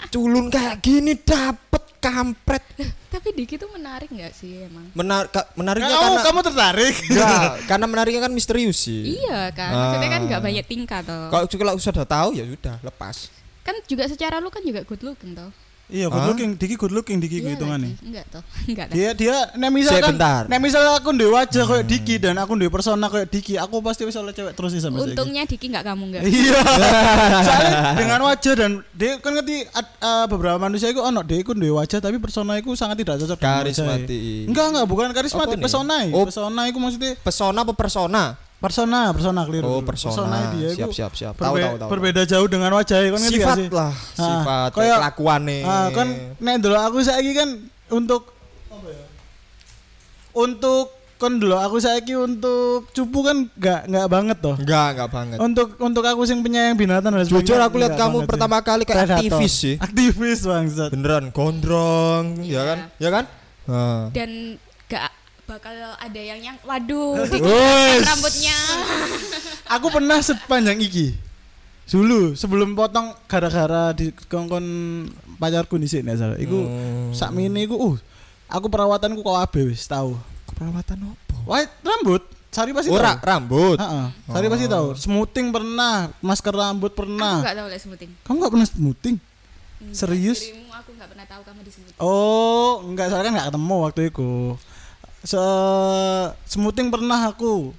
Culun 0.08 0.48
kayak 0.48 0.78
gini 0.80 1.18
dapet 1.18 1.84
kampret. 1.98 2.62
Tapi 3.10 3.30
Diki 3.32 3.56
tuh 3.56 3.70
menarik 3.70 4.10
nggak 4.10 4.30
sih 4.32 4.62
emang? 4.62 4.90
Menar 4.94 5.26
ka- 5.28 5.50
menariknya 5.54 5.90
Kamu, 5.90 6.02
karena 6.04 6.22
kamu 6.22 6.40
tertarik? 6.44 6.96
Enggak, 7.08 7.52
karena 7.70 7.86
menariknya 7.86 8.22
kan 8.22 8.34
misterius 8.34 8.78
sih. 8.80 9.18
Iya 9.18 9.50
kan, 9.50 9.70
maksudnya 9.72 10.10
kan 10.12 10.22
nggak 10.26 10.42
Ah. 10.42 10.46
banyak 10.46 10.66
tingkah 10.66 11.00
toh. 11.02 11.30
Kalau 11.30 11.46
kalau 11.50 11.74
sudah 11.78 12.06
tahu 12.06 12.30
ya 12.34 12.46
sudah 12.46 12.76
lepas. 12.82 13.30
Kan 13.64 13.80
juga 13.88 14.06
secara 14.06 14.38
lu 14.38 14.50
kan 14.50 14.62
juga 14.62 14.82
good 14.84 15.02
looking 15.02 15.34
toh. 15.34 15.50
Iya, 15.92 16.08
good 16.08 16.26
looking, 16.26 16.52
Diki 16.56 16.74
good 16.74 16.90
looking 16.90 17.20
Diki 17.20 17.38
Iya 17.38 17.54
hitungannya. 17.54 17.92
lagi. 17.92 18.08
Enggak 18.08 18.26
toh. 18.32 18.42
Enggak. 18.72 18.88
Dia 18.90 19.10
dia 19.14 19.36
nek 19.54 19.70
misalkan 19.70 20.16
Sebentar. 20.16 20.42
nek 20.48 20.60
misal 20.60 20.82
aku 20.90 21.10
ndek 21.12 21.30
wajah 21.30 21.64
kayak 21.64 21.86
Diki 21.86 22.16
dan 22.18 22.40
aku 22.40 22.52
ndek 22.56 22.72
persona 22.72 23.06
kayak 23.08 23.28
Diki, 23.28 23.60
aku 23.60 23.84
pasti 23.84 24.08
bisa 24.08 24.18
oleh 24.20 24.32
cewek 24.32 24.56
terus 24.56 24.72
sih 24.72 24.82
sampai 24.82 25.04
saiki. 25.04 25.12
Untungnya 25.14 25.44
Diki 25.44 25.66
nggak 25.70 25.84
kamu 25.84 26.04
nggak. 26.10 26.22
Iya. 26.24 26.60
Soalnya 27.46 27.78
dengan 27.94 28.20
wajah 28.24 28.54
dan 28.56 28.72
dia 28.96 29.12
kan 29.20 29.32
ngerti 29.34 29.58
ad- 29.70 29.96
eh, 30.00 30.26
beberapa 30.28 30.58
manusia 30.58 30.88
itu 30.88 30.98
ono 30.98 31.22
dia 31.22 31.38
itu 31.38 31.52
ndek 31.52 31.74
wajah 31.74 32.00
tapi 32.00 32.18
persona 32.18 32.58
itu 32.58 32.72
sangat 32.74 32.96
tidak 32.98 33.16
cocok. 33.20 33.38
Karismatik. 33.38 34.50
Enggak 34.50 34.66
enggak 34.74 34.86
bukan 34.88 35.08
karismatik, 35.12 35.60
nih? 35.60 35.64
persona. 35.68 35.96
Oh. 36.10 36.26
Persona 36.26 36.62
itu 36.66 36.80
maksudnya 36.80 37.12
Pesona 37.20 37.60
apa 37.62 37.74
persona? 37.76 38.24
Persona, 38.64 39.12
persona 39.12 39.44
keliru. 39.44 39.68
Oh, 39.68 39.72
keliru. 39.76 39.90
persona. 39.90 40.38
dia 40.54 40.72
Siap, 40.72 40.88
itu 40.88 40.96
siap, 40.96 41.12
siap. 41.12 41.34
Tahu, 41.36 41.52
berbe- 41.52 41.68
tahu, 41.68 41.76
tahu. 41.78 41.90
Berbeda 41.92 42.22
jauh 42.24 42.48
dengan 42.48 42.72
wajah 42.72 42.98
kan 43.04 43.20
Sifat 43.22 43.56
sih? 43.58 43.68
lah, 43.68 43.92
Ah, 43.92 44.24
sifat 44.24 44.70
kayak- 44.72 45.00
kelakuannya. 45.02 45.60
Ah, 45.62 45.88
kan 45.90 46.08
nek 46.38 46.56
dulu 46.58 46.78
aku 46.78 46.98
saiki 47.00 47.32
kan 47.34 47.50
untuk 47.90 48.32
apa 48.70 48.88
ya? 48.88 49.04
Untuk 50.34 50.88
kan 51.16 51.38
dulu 51.38 51.56
aku 51.56 51.78
saiki 51.78 52.16
untuk 52.16 52.90
cupu 52.90 53.20
kan 53.22 53.48
enggak 53.50 53.82
enggak 53.86 54.08
banget 54.10 54.38
toh. 54.40 54.56
Enggak, 54.58 54.88
enggak 54.92 55.10
banget. 55.10 55.38
Untuk 55.38 55.68
untuk 55.78 56.04
aku 56.04 56.22
sing 56.24 56.40
penyayang 56.40 56.76
binatang 56.76 57.12
dan 57.12 57.24
Jujur 57.24 57.56
aku 57.58 57.78
lihat 57.78 57.94
kamu 57.94 58.12
banget 58.14 58.20
sih. 58.20 58.30
pertama 58.30 58.58
kali 58.60 58.84
kayak 58.84 58.98
Predator. 59.06 59.20
aktivis 59.22 59.54
sih. 59.54 59.76
Aktivis 59.78 60.40
bangsat. 60.42 60.90
Beneran 60.90 61.26
gondrong, 61.30 62.42
ya 62.42 62.64
kan? 62.66 62.80
Ya 62.98 63.10
kan? 63.10 63.24
Ah. 63.64 64.12
Dan 64.12 64.60
gak 64.86 65.08
bakal 65.44 65.72
ada 65.76 66.18
yang 66.18 66.40
yang 66.42 66.58
waduh 66.62 67.20
rambutnya. 68.08 68.58
Aku 69.76 69.88
pernah 69.90 70.20
sepanjang 70.20 70.80
iki. 70.80 71.14
Dulu 71.84 72.34
sebelum 72.34 72.74
potong 72.74 73.12
gara-gara 73.26 73.92
di 73.92 74.10
kongkon 74.26 74.66
pacarku 75.36 75.76
di 75.76 75.86
sini 75.86 76.14
salah. 76.14 76.36
Iku 76.36 76.58
Hmm. 76.58 77.12
sakmene 77.12 77.60
iku 77.62 77.76
uh 77.76 77.96
aku 78.46 78.66
perawatanku 78.66 79.20
kok 79.20 79.38
abe 79.38 79.62
wis 79.68 79.84
tahu. 79.84 80.16
Perawatan 80.50 81.12
apa? 81.12 81.36
White 81.44 81.74
rambut, 81.82 82.24
Sari 82.48 82.72
pasti 82.72 82.88
Ora, 82.88 83.14
tahu. 83.14 83.26
rambut. 83.26 83.78
Heeh. 83.78 84.06
Sari 84.26 84.48
pasti 84.48 84.66
tahu. 84.66 84.88
Smoothing 84.96 85.50
pernah, 85.50 86.08
masker 86.20 86.54
rambut 86.54 86.90
Aku 86.90 87.00
pernah. 87.00 87.42
nggak 87.42 87.58
tahu 87.58 87.68
lah 87.68 87.80
sebutin. 87.80 88.10
Kamu 88.22 88.36
gak 88.40 88.54
pernah 88.54 88.68
smoothing? 88.70 89.16
Enggak, 89.82 89.96
Serius? 89.98 90.40
Dirimu 90.46 90.72
aku 90.72 90.90
nggak 90.94 91.10
pernah 91.10 91.26
tahu 91.26 91.42
kamu 91.44 91.60
disebutin. 91.62 92.00
Oh, 92.00 92.80
enggak 92.86 93.06
soalnya 93.10 93.26
kan 93.26 93.34
enggak 93.34 93.48
ketemu 93.50 93.76
waktu 93.82 94.02
itu. 94.08 94.32
Se 95.24 95.40
smoothing 96.48 96.92
pernah 96.92 97.32
aku. 97.32 97.74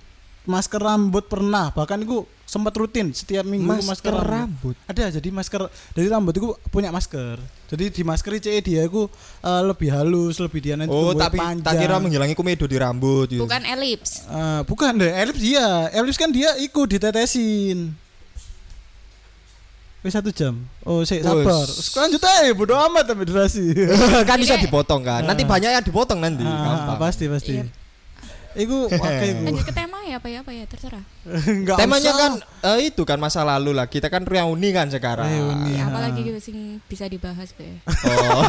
Masker 0.45 0.77
rambut 0.77 1.25
pernah, 1.25 1.73
bahkan 1.73 1.97
aku 2.05 2.29
sempat 2.45 2.77
rutin 2.77 3.17
setiap 3.17 3.49
minggu 3.49 3.65
aku 3.65 3.89
Masker 3.89 4.13
rambut. 4.13 4.77
Ada 4.85 5.17
jadi 5.17 5.33
masker 5.33 5.73
dari 5.97 6.05
rambut 6.13 6.37
itu 6.37 6.53
punya 6.69 6.93
masker. 6.93 7.41
Jadi 7.73 7.89
di 7.89 8.03
masker 8.05 8.37
CE 8.37 8.61
dia 8.61 8.85
itu 8.85 9.09
eh, 9.41 9.63
lebih 9.65 9.89
halus, 9.89 10.37
lebih 10.45 10.61
dia 10.61 10.77
nanti 10.77 10.93
Oh, 10.93 11.17
tapi 11.17 11.41
panjang. 11.41 11.65
tak 11.65 11.81
kira 11.81 11.97
menghilangi 11.97 12.37
komedo 12.37 12.69
di 12.69 12.77
rambut 12.77 13.33
gitu. 13.33 13.41
Bukan 13.49 13.65
elips. 13.65 14.29
Eh, 14.29 14.61
bukan 14.69 15.01
deh, 15.01 15.13
Elips 15.17 15.41
dia. 15.41 15.89
Elips 15.97 16.21
kan 16.21 16.29
dia 16.29 16.53
ikut 16.61 16.93
ditetesin. 16.93 18.04
Wis 20.05 20.13
satu 20.13 20.29
jam. 20.29 20.61
Oh, 20.85 21.01
sik 21.01 21.25
sabar. 21.25 21.65
Lanjut 21.97 22.21
aja, 22.21 22.53
bodo 22.53 22.77
amat 22.77 23.09
tapi 23.09 23.25
durasi. 23.25 23.73
kan 24.29 24.37
bisa 24.37 24.55
Ini- 24.55 24.69
dipotong 24.69 25.01
kan. 25.01 25.25
Nanti 25.25 25.43
banyak 25.43 25.71
yang 25.71 25.81
dipotong 25.81 26.21
nanti. 26.21 26.45
Ah, 26.45 26.61
Gampang. 26.85 26.99
pasti 27.01 27.25
pasti. 27.25 27.57
Iya. 27.57 27.65
Iku 28.55 28.87
pakai 29.03 29.27
iku. 29.33 29.43
Lanjut 29.49 29.65
ke 29.65 29.73
tema 29.73 29.99
ya 30.05 30.21
apa 30.21 30.29
ya 30.29 30.45
apa 30.45 30.53
ya 30.53 30.69
terserah. 30.69 31.01
Enggak 31.51 31.81
Temanya 31.81 32.13
usah. 32.13 32.21
kan 32.21 32.33
eh, 32.69 32.93
itu 32.93 33.03
kan 33.03 33.17
masa 33.17 33.41
lalu 33.43 33.73
lah. 33.73 33.89
Kita 33.89 34.07
kan 34.07 34.23
reuni 34.23 34.71
kan 34.71 34.93
sekarang. 34.93 35.25
Reuni. 35.25 35.73
Ya, 35.73 35.81
Iya. 35.81 35.83
apalagi 35.89 36.21
gitu 36.23 36.39
sing 36.39 36.57
bisa 36.85 37.09
dibahas 37.09 37.51
be. 37.51 37.81
Oh. 37.89 38.45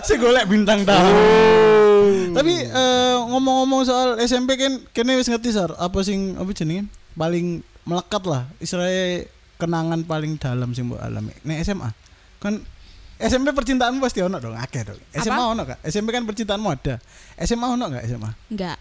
Saya 0.00 0.16
golek 0.16 0.48
bintang 0.48 0.82
tamu. 0.82 1.12
Oh. 1.12 2.32
Tapi 2.32 2.52
eh, 2.64 3.16
ngomong-ngomong 3.28 3.84
soal 3.84 4.08
SMP 4.18 4.56
kan 4.56 4.80
kene 4.90 5.12
wis 5.14 5.28
ngerti 5.28 5.52
sar 5.52 5.76
apa 5.76 6.00
sing 6.00 6.34
apa 6.34 6.48
jenenge 6.50 6.88
paling 7.12 7.60
melekat 7.84 8.24
lah 8.24 8.48
istilahnya 8.58 9.28
kenangan 9.58 10.00
paling 10.02 10.38
dalam 10.38 10.70
sing 10.72 10.86
mbok 10.86 11.02
alami. 11.02 11.34
Nek 11.42 11.60
SMA 11.60 11.90
kan 12.38 12.62
SMP 13.18 13.50
percintaanmu 13.50 13.98
pasti 13.98 14.22
ono 14.22 14.38
dong, 14.38 14.54
akeh 14.54 14.86
dong. 14.86 14.98
SMA 15.12 15.42
ono 15.42 15.66
gak? 15.66 15.82
SMP 15.82 16.14
kan 16.14 16.22
percintaanmu 16.22 16.68
ada. 16.70 17.02
SMA 17.36 17.66
ono 17.66 17.84
gak 17.90 18.06
SMA? 18.06 18.30
Enggak, 18.48 18.78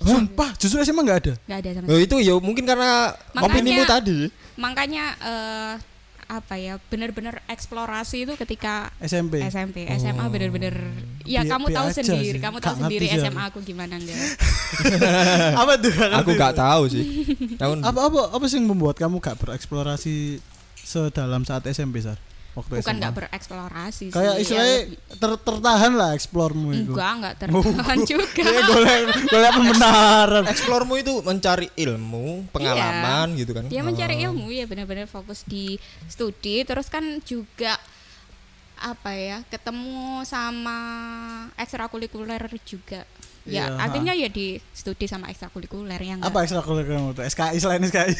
Sumpah, 0.00 0.50
justru 0.56 0.80
SMA 0.80 1.04
enggak 1.04 1.20
ada. 1.20 1.34
enggak 1.38 1.58
ada 1.60 1.70
sama 1.76 1.86
Oh, 1.92 2.00
itu 2.00 2.16
ya 2.18 2.34
mungkin 2.36 2.64
karena 2.64 3.12
Makanya- 3.32 3.44
opinimu 3.44 3.82
tadi. 3.84 4.18
Makanya 4.56 5.04
eh 5.20 5.72
apa 6.34 6.54
ya 6.56 6.82
benar-benar 6.88 7.38
eksplorasi 7.46 8.26
itu 8.26 8.34
ketika 8.34 8.90
SMP. 8.98 9.38
SMP, 9.44 9.86
SMA 9.94 10.24
bener-bener 10.26 10.74
ya 11.22 11.42
Bi- 11.42 11.48
kamu 11.48 11.66
tahu 11.70 11.88
sendiri, 11.90 12.36
sih. 12.36 12.42
kamu 12.42 12.56
Gak 12.58 12.66
tahu 12.66 12.76
sendiri 12.82 13.06
SMA 13.08 13.42
aku. 13.46 13.58
aku 13.62 13.68
gimana 13.70 13.94
enggak. 13.94 14.18
apa 15.62 15.72
tuh? 15.78 15.92
Aku 16.18 16.30
gak 16.34 16.54
tahu 16.54 16.82
sih. 16.90 17.04
Tahun 17.54 17.78
Apa 17.80 18.00
apa 18.10 18.20
apa 18.34 18.44
sih 18.44 18.58
yang 18.58 18.66
membuat 18.68 18.98
kamu 18.98 19.18
gak 19.18 19.38
bereksplorasi 19.38 20.42
sedalam 20.76 21.42
saat 21.42 21.62
SMP 21.66 22.02
sar? 22.02 22.18
Waktu 22.54 22.70
Bukan 22.72 22.82
SMA. 22.84 22.94
enggak 22.94 23.14
bereksplorasi 23.16 24.04
sih. 24.04 24.08
Kayak 24.08 24.30
ya 24.30 24.38
istilahnya 24.38 24.78
lebih- 24.80 24.98
ter- 25.16 25.42
tertahan 25.42 25.92
lah 25.92 26.10
eksplormu 26.12 26.68
itu. 26.70 26.92
enggak 26.92 27.10
enggak 27.12 27.34
tertahan 27.40 27.98
juga. 28.04 28.42
Iya, 28.44 28.62
golek 28.64 28.98
golek 29.26 29.52
pembenaran. 29.52 30.44
eksplormu 30.46 30.94
itu 30.96 31.12
mencari 31.20 31.68
ilmu, 31.74 32.26
pengalaman 32.48 33.34
gitu 33.34 33.50
kan. 33.52 33.66
Dia 33.66 33.82
mencari 33.82 34.22
ilmu 34.22 34.46
ya 34.48 34.64
benar-benar 34.64 35.04
fokus 35.04 35.42
di 35.42 35.74
studi 36.06 36.62
terus 36.62 36.86
kan 36.86 37.02
juga 37.20 37.74
apa 38.76 39.10
ya 39.10 39.42
ketemu 39.44 40.22
sama 40.22 40.78
ekstrakurikuler 41.54 42.38
juga 42.62 43.02
ya 43.44 43.68
Iya, 43.68 43.76
artinya 43.76 44.12
ya 44.12 44.26
di 44.26 44.56
studi 44.70 45.04
sama 45.04 45.28
ekstrakurikuler 45.28 46.00
yang 46.00 46.18
Apa 46.18 46.42
ekstrakurikuler 46.42 47.12
tuh? 47.12 47.22
SKI 47.22 47.56
selain 47.56 47.80
SKI. 47.82 48.12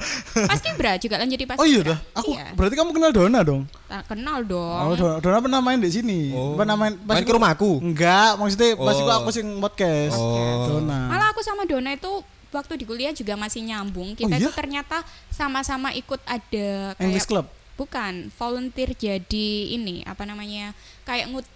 pasti 0.50 0.68
bra 0.74 0.96
juga 0.96 1.20
lanjut 1.20 1.36
di 1.36 1.44
pas 1.44 1.56
oh 1.56 1.68
iya 1.68 1.80
dah. 1.84 1.98
Aku 2.14 2.32
iya. 2.32 2.52
berarti 2.52 2.74
kamu 2.74 2.90
kenal 2.90 3.12
Dona 3.12 3.40
dong. 3.42 3.62
Tak 3.84 4.02
kenal 4.08 4.40
Oh, 4.40 4.48
dong 4.48 4.96
Dona, 4.96 5.14
Dona 5.20 5.38
pernah 5.40 5.60
main 5.60 5.76
di 5.76 5.92
sini. 5.92 6.32
Oh. 6.32 6.56
Pernah 6.56 6.74
main 6.74 6.96
pas 6.98 7.14
Main 7.14 7.24
ke 7.24 7.32
rumahku. 7.32 7.84
Enggak, 7.84 8.36
maksudnya 8.36 8.68
pas 8.74 8.96
Oh. 8.96 9.00
itu 9.00 9.12
aku 9.12 9.28
sing 9.30 9.46
podcast. 9.58 10.16
Oh. 10.16 10.80
Dona. 10.80 10.98
malah 11.08 11.28
aku 11.30 11.40
sama 11.40 11.62
Dona 11.62 11.92
itu 11.92 12.08
waktu 12.48 12.72
di 12.76 12.84
kuliah 12.84 13.12
juga 13.12 13.32
masih 13.32 13.64
nyambung 13.64 14.12
kita 14.12 14.28
Oh, 14.28 14.36
iya? 14.36 14.44
itu 14.44 14.52
ternyata 14.52 15.00
sama-sama 15.28 15.92
ikut 15.92 16.20
ada 16.24 16.92
English 16.96 17.24
kayak 17.24 17.44
Club. 17.44 17.46
bukan 17.74 18.12
volunteer 18.30 18.92
jadi 18.92 19.48
ini 19.72 20.04
apa 20.04 20.24
namanya 20.24 20.76
kayak 21.02 21.28
ngutur 21.28 21.48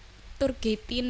gatein 0.55 1.09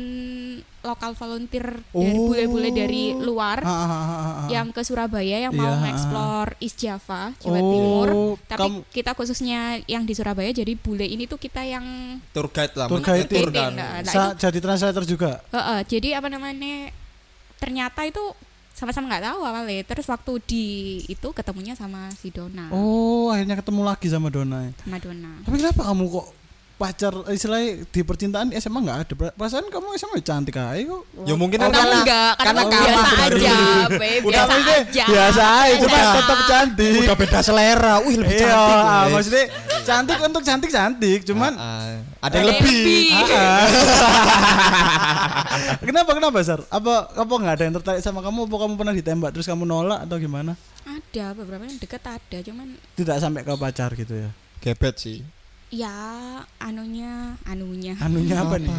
lokal 0.80 1.12
volunteer 1.12 1.82
dari 1.84 2.14
Oh. 2.14 2.30
bule-bule 2.30 2.70
dari 2.70 3.10
luar 3.12 3.58
Ha, 3.58 3.66
ha, 3.66 3.84
ha, 3.84 3.98
ha, 3.98 4.06
ha. 4.06 4.44
yang 4.46 4.70
ke 4.70 4.80
Surabaya 4.80 5.40
yang 5.40 5.50
Iya, 5.50 5.58
mau 5.58 5.74
mengeksplor 5.74 6.54
East 6.58 6.78
Java 6.78 7.34
Jawa 7.36 7.58
Oh, 7.58 7.66
Timur 7.66 8.08
tapi 8.44 8.60
kamu- 8.62 8.82
kita 8.88 9.10
khususnya 9.12 9.60
yang 9.84 10.02
di 10.02 10.12
Surabaya 10.12 10.52
jadi 10.52 10.72
bule 10.74 11.02
ini 11.04 11.24
tuh 11.24 11.36
kita 11.36 11.60
yang 11.60 11.82
Tour 12.30 12.46
guide 12.48 12.70
lah. 12.72 12.86
Tour 12.86 13.02
guide 13.02 13.26
itu. 13.26 13.50
kan. 13.50 13.72
Nah, 13.72 13.98
nah, 14.00 14.30
jadi 14.32 14.58
translator 14.60 15.02
juga. 15.02 15.42
Heeh, 15.48 15.78
jadi 15.84 16.08
apa 16.16 16.28
namanya 16.28 16.94
ternyata 17.56 18.04
itu 18.04 18.22
sama-sama 18.70 19.08
nggak 19.08 19.24
tahu 19.26 19.40
awalnya 19.42 19.80
terus 19.82 20.04
waktu 20.04 20.32
di 20.44 20.64
itu 21.06 21.28
ketemunya 21.32 21.72
sama 21.72 22.12
si 22.12 22.28
Dona 22.28 22.68
Oh, 22.68 23.32
akhirnya 23.32 23.56
ketemu 23.56 23.82
lagi 23.82 24.06
sama 24.06 24.28
Dona. 24.28 24.68
sama 24.76 25.00
Dona 25.00 25.32
Tapi 25.42 25.56
kenapa 25.56 25.82
kamu 25.82 26.04
kok 26.06 26.26
pacar 26.76 27.08
istilahnya 27.28 27.84
di 27.84 28.00
percintaan 28.00 28.52
SMA 28.54 28.78
enggak 28.78 28.98
ada? 29.02 29.14
Perasaan 29.32 29.66
kamu 29.66 29.96
SMA 29.96 30.20
cantik 30.20 30.54
aja 30.54 30.76
kok. 30.76 31.02
Ya 31.24 31.32
mungkin 31.32 31.56
Oh, 31.58 31.68
karena 31.68 31.96
enggak, 31.98 32.32
karena, 32.36 32.62
karena 32.62 32.84
biasa 32.92 33.08
aja, 33.16 33.56
Udah 34.20 34.44
biasa 34.44 34.52
aja. 34.76 35.04
biasa 35.06 35.42
aja, 35.42 35.74
cuma 35.80 35.98
tetap 36.12 36.38
cantik. 36.46 37.00
udah 37.00 37.16
beda 37.16 37.40
selera. 37.40 37.94
Wih, 38.00 38.16
lebih 38.16 38.36
Iya, 38.36 38.44
cantik. 38.46 38.76
ah, 38.76 39.04
maksudnya 39.08 39.44
cantik 39.82 40.18
untuk 40.20 40.42
cantik 40.42 40.70
cantik, 40.70 41.20
cuman 41.24 41.52
Ah, 41.54 41.64
ah. 41.64 41.96
ada 42.22 42.34
yang 42.36 42.48
lebih. 42.52 42.76
lebih. 42.76 43.06
Ah, 43.10 43.24
ah. 43.32 43.64
kenapa 45.88 46.10
kenapa 46.12 46.38
Sar? 46.42 46.60
Apa 46.68 46.94
apa 47.10 47.32
nggak 47.34 47.54
ada 47.54 47.64
yang 47.64 47.74
tertarik 47.74 48.00
sama 48.00 48.20
kamu? 48.20 48.46
Apa 48.46 48.56
kamu 48.58 48.72
pernah 48.76 48.92
ditembak 48.92 49.30
terus 49.32 49.46
kamu 49.46 49.64
nolak 49.64 50.04
atau 50.04 50.16
gimana? 50.16 50.54
ada 50.86 51.34
beberapa 51.34 51.66
yang 51.66 51.76
deket 51.76 51.98
ada 52.00 52.38
cuman 52.40 52.78
Tidak 52.94 53.16
sampai 53.18 53.42
ke 53.42 53.52
pacar 53.54 53.90
gitu 53.92 54.14
ya? 54.16 54.30
Gebet 54.60 54.94
sih. 54.96 55.18
Ya 55.66 55.90
anunya 56.56 57.34
anunya 57.42 57.98
Anunya 57.98 58.38
apa 58.38 58.54
nih? 58.56 58.70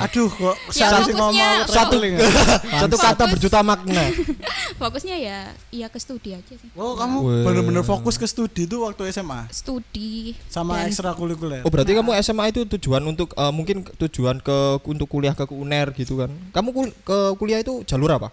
Aduh 0.00 0.26
kok 0.26 0.56
Ya, 0.70 0.88
salah 0.88 1.04
sih 1.04 1.12
fokusnya- 1.12 1.20
ngomong 1.20 1.68
traveling 1.68 2.12
ya? 2.14 2.20
Satu 2.80 2.96
kata 2.96 3.12
Fokus. 3.18 3.30
berjuta 3.30 3.58
makna. 3.60 4.04
fokusnya 4.80 5.16
ya 5.16 5.38
ya 5.68 5.86
ke 5.86 5.96
studi 5.96 6.32
aja 6.32 6.48
sih 6.50 6.70
Oh 6.74 6.96
kamu 6.96 7.44
bener-bener 7.44 7.82
fokus 7.82 8.16
ke 8.16 8.24
studi 8.24 8.64
tuh 8.64 8.82
waktu 8.82 9.12
SMA 9.12 9.46
studi 9.50 10.32
sama 10.46 10.80
Dan- 10.80 10.88
ekstrakurikuler. 10.88 11.60
Oh 11.60 11.70
berarti 11.70 11.92
kamu 11.92 12.16
SMA 12.18 12.44
itu 12.48 12.64
tujuan 12.70 13.04
untuk 13.04 13.30
eh, 13.30 13.52
mungkin 13.52 13.84
tujuan 13.98 14.40
ke 14.40 14.56
untuk 14.82 15.06
kuliah 15.06 15.36
ke 15.36 15.44
UNER 15.46 15.92
gitu 15.92 16.16
kan? 16.16 16.32
Kamu 16.50 16.68
kul- 16.70 16.96
ke 16.98 17.18
kuliah 17.36 17.58
itu 17.58 17.84
jalur 17.84 18.10
apa? 18.10 18.32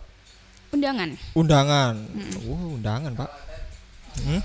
undangan 0.70 1.16
Undangan. 1.34 1.96
Wah 2.44 2.64
undangan 2.70 3.12
pak. 3.14 3.30
Hmm? 4.20 4.42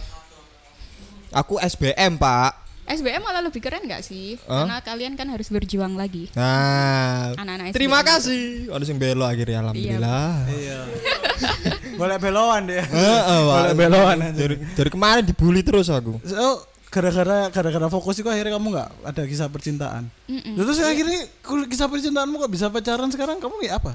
Aku 1.33 1.59
SBM 1.59 2.15
pak. 2.15 2.62
SBM 2.83 3.23
malah 3.23 3.43
lebih 3.43 3.63
keren 3.63 3.87
nggak 3.87 4.03
sih 4.03 4.35
Hah? 4.45 4.67
karena 4.67 4.77
kalian 4.83 5.13
kan 5.15 5.31
harus 5.31 5.49
berjuang 5.49 5.95
lagi 5.95 6.27
Nah, 6.35 7.33
anak-anak 7.39 7.75
terima 7.75 8.03
kasih. 8.03 8.69
Ada 8.69 8.85
yang 8.91 8.99
belo 8.99 9.25
akhirnya 9.25 9.59
alhamdulillah. 9.63 10.31
Iya. 10.51 10.81
Boleh 12.01 12.17
beloan 12.19 12.61
deh. 12.67 12.83
Heeh. 12.83 13.41
Boleh 13.47 13.75
beloan 13.79 14.17
aja. 14.19 14.35
Dari, 14.35 14.57
dari 14.75 14.91
kemarin 14.91 15.23
dibully 15.23 15.63
terus 15.63 15.87
aku. 15.93 16.19
So, 16.27 16.67
gara-gara 16.93 17.49
gara-gara 17.49 17.89
fokus 17.89 18.21
itu 18.21 18.29
akhirnya 18.29 18.59
kamu 18.59 18.67
nggak 18.75 18.89
ada 19.09 19.23
kisah 19.25 19.49
percintaan. 19.49 20.11
Mm-mm. 20.29 20.55
Terus 20.59 20.77
akhirnya 20.83 21.21
kisah 21.71 21.89
percintaanmu 21.89 22.37
kok 22.43 22.53
bisa 22.53 22.69
pacaran 22.69 23.09
sekarang 23.09 23.41
kamu 23.41 23.55
kayak 23.65 23.77
apa? 23.81 23.93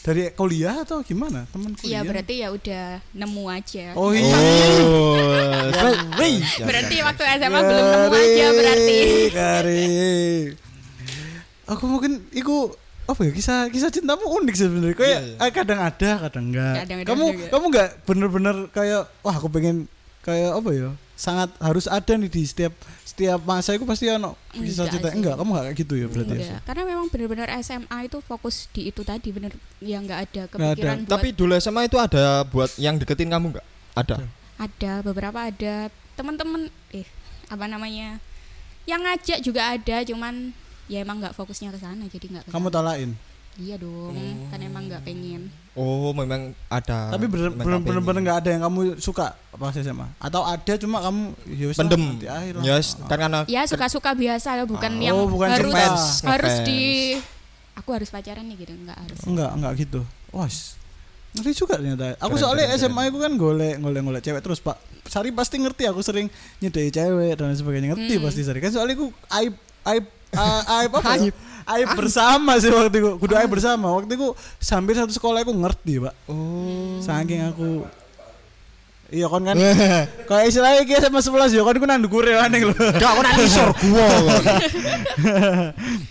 Dari 0.00 0.32
kuliah 0.32 0.80
atau 0.80 1.04
gimana? 1.04 1.44
Teman 1.48 1.76
kuliah? 1.76 2.00
Iya 2.00 2.08
berarti 2.08 2.34
ya 2.40 2.48
udah 2.48 2.84
nemu 3.12 3.44
aja. 3.46 3.86
Oh 3.94 4.10
iya. 4.10 4.32
Oh, 4.80 5.68
Berarti 6.62 6.96
waktu 7.04 7.22
SMA 7.36 7.60
belum 7.60 7.84
nemu 7.86 8.14
aja 8.14 8.46
berarti. 8.50 8.98
Kari. 9.28 9.84
Aku 11.70 11.84
mungkin 11.86 12.24
iku 12.32 12.72
apa 13.06 13.26
ya 13.26 13.32
kisah 13.32 13.58
kisah 13.68 13.90
cintamu 13.90 14.22
unik 14.22 14.54
sebenarnya 14.54 14.94
kayak 14.94 15.20
Iya, 15.20 15.42
eh, 15.42 15.50
kadang 15.50 15.80
ada 15.82 16.10
kadang 16.22 16.44
enggak 16.46 16.74
Kadang 16.86 16.98
ada 17.02 17.08
kamu 17.10 17.24
juga. 17.26 17.46
kamu 17.50 17.64
enggak 17.66 17.88
bener-bener 18.06 18.56
kayak 18.70 19.02
wah 19.20 19.34
aku 19.34 19.48
pengen 19.50 19.76
kayak 20.22 20.54
apa 20.54 20.70
ya 20.70 20.90
sangat 21.20 21.52
harus 21.60 21.84
ada 21.84 22.16
nih 22.16 22.26
di 22.26 22.42
setiap 22.42 22.72
setiap 23.04 23.44
masa 23.44 23.76
itu 23.76 23.84
pasti 23.84 24.08
ono 24.08 24.32
Enggak 24.56 24.88
cinta 24.88 25.08
sih. 25.12 25.16
enggak 25.20 25.34
kamu 25.36 25.50
enggak 25.52 25.64
kayak 25.68 25.76
gitu 25.76 25.94
ya 25.94 26.06
berarti 26.08 26.32
ya 26.32 26.40
Enggak, 26.40 26.60
karena 26.64 26.82
memang 26.88 27.06
benar-benar 27.06 27.48
SMA 27.60 27.98
itu 28.08 28.18
fokus 28.20 28.56
di 28.72 28.88
itu 28.88 29.04
tadi 29.04 29.28
bener 29.28 29.52
ya 29.78 30.00
nggak 30.00 30.18
ada 30.18 30.40
ada. 30.40 30.42
kepikiran 30.48 30.96
buat 30.98 31.12
Tapi 31.12 31.28
dulu 31.30 31.52
SMA 31.54 31.82
itu 31.84 31.96
ada 32.00 32.24
buat 32.44 32.70
yang 32.74 32.96
deketin 32.96 33.28
kamu 33.28 33.52
nggak? 33.52 33.66
Ada. 33.92 34.14
ada 34.56 34.92
beberapa 35.02 35.38
ada 35.44 35.74
teman-teman 36.14 36.72
eh 36.90 37.04
apa 37.48 37.64
namanya 37.64 38.16
yang 38.84 39.00
ngajak 39.00 39.40
juga 39.40 39.76
ada 39.76 40.00
cuman 40.00 40.56
ya 40.86 41.00
emang 41.00 41.20
nggak 41.20 41.36
fokusnya 41.36 41.68
ke 41.70 41.78
sana 41.78 42.04
jadi 42.06 42.26
nggak 42.30 42.44
kamu 42.48 42.68
sana. 42.68 42.72
Iya 43.56 43.74
dong 43.74 44.14
kan 44.48 44.60
emang 44.60 44.86
nggak 44.86 45.02
pengen 45.02 45.50
Oh, 45.72 46.10
memang 46.10 46.50
ada. 46.66 47.14
tapi 47.14 47.30
apa 47.30 47.54
bener-bener 47.78 48.02
ini. 48.12 48.20
enggak 48.20 48.38
ada 48.42 48.50
yang 48.50 48.62
kamu 48.64 48.80
suka 48.98 49.32
pas 49.50 49.70
SMA 49.72 50.02
atau 50.18 50.42
ada 50.42 50.72
cuma 50.76 50.98
kamu 50.98 51.22
ya 51.48 51.66
wis 51.66 51.72
lah, 51.72 51.80
pendem. 51.80 52.02
akhir 52.20 52.52
lah. 52.52 52.62
Yes, 52.66 52.86
kan 53.00 53.16
karena 53.16 53.38
ya 53.46 53.62
suka-suka 53.64 54.10
biasa 54.12 54.48
lah 54.54 54.66
bukan 54.66 54.90
Oh, 54.92 55.00
yang 55.00 55.16
bukan 55.24 55.46
harus 55.48 55.70
ngefans, 55.70 56.02
harus 56.22 56.52
ngefans. 56.52 56.66
di 56.66 56.80
aku 57.72 57.90
harus 57.92 58.08
pacaran 58.08 58.44
nih 58.44 58.56
gitu 58.58 58.74
nggak 58.76 58.98
harus 58.98 59.18
Enggak, 59.22 59.50
enggak 59.52 59.72
gitu. 59.78 60.00
Wah. 60.30 60.50
Ngerti 61.30 61.50
juga 61.54 61.78
ternyata. 61.78 62.18
Aku 62.18 62.34
Keren, 62.34 62.42
soalnya 62.42 62.66
keren, 62.66 62.80
SMA 62.82 63.02
aku 63.06 63.18
kan 63.20 63.32
golek 63.36 63.74
golek 63.78 64.02
golek 64.02 64.20
cewek 64.20 64.42
terus, 64.42 64.58
Pak. 64.58 64.76
Sari 65.06 65.30
pasti 65.30 65.56
ngerti 65.56 65.86
aku 65.86 66.02
sering 66.02 66.26
nyedai 66.58 66.90
cewek 66.90 67.38
dan 67.38 67.54
sebagainya. 67.54 67.94
Ngerti 67.94 68.14
Hmm. 68.16 68.24
pasti 68.26 68.40
Sari. 68.42 68.58
Kan 68.58 68.74
soalnya 68.74 68.98
aku 68.98 69.06
aib 69.32 69.54
aib 69.86 70.04
ah, 70.34 70.82
aib 70.82 70.90
apa? 70.92 71.08
Aib. 71.16 71.34
Aib, 71.64 71.82
aib 71.82 71.88
bersama 71.96 72.56
sih 72.56 72.68
waktu 72.68 72.94
itu. 72.94 73.10
Kudu 73.16 73.32
aib 73.34 73.48
bersama. 73.48 73.90
Waktu 73.92 74.14
itu 74.14 74.28
hampir 74.68 74.94
satu 74.94 75.10
sekolah 75.10 75.42
aku 75.42 75.52
ngerti, 75.52 75.98
Pak. 75.98 76.14
Oh. 76.26 76.98
Saking 77.00 77.46
aku 77.46 77.84
Iya 79.10 79.26
kon 79.26 79.42
kan. 79.42 79.58
Kayak 80.30 80.44
istilahnya 80.46 80.86
iki 80.86 80.94
SMA 80.94 81.18
11 81.18 81.50
ya 81.50 81.66
kon 81.66 81.74
ku 81.74 81.82
nang 81.82 81.98
ndukure 81.98 82.30
aneh 82.30 82.62
lho. 82.62 82.70
Gak 82.70 83.10
kok 83.10 83.22
nang 83.26 83.34
isor 83.42 83.68
gua. 83.74 84.06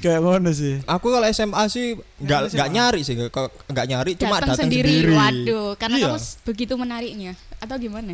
Kayak 0.03 0.19
ngono 0.19 0.51
sih. 0.51 0.83
Aku 0.83 1.07
kalau 1.07 1.23
SMA 1.31 1.63
sih 1.71 1.95
nggak 2.19 2.51
nggak 2.51 2.69
nyari 2.69 3.01
sih, 3.01 3.15
nggak 3.15 3.87
nyari 3.87 4.11
cuma 4.15 4.37
Datang 4.37 4.51
datang 4.51 4.57
sendiri. 4.67 4.99
sendiri. 4.99 5.15
Waduh, 5.15 5.69
karena 5.79 5.95
Iya. 5.95 6.07
kamu 6.11 6.19
begitu 6.43 6.73
menariknya 6.75 7.31
atau 7.59 7.75
gimana? 7.79 8.13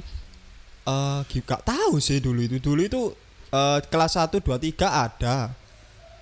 Eh, 0.85 1.19
gi- 1.25 1.41
gak 1.41 1.65
tahu 1.65 1.97
sih 1.97 2.21
dulu 2.21 2.45
itu. 2.45 2.61
Dulu 2.61 2.81
itu 2.85 3.01
eh, 3.49 3.79
kelas 3.89 4.13
1 4.15 4.37
2 4.37 4.53
3 4.61 4.85
ada. 4.85 5.49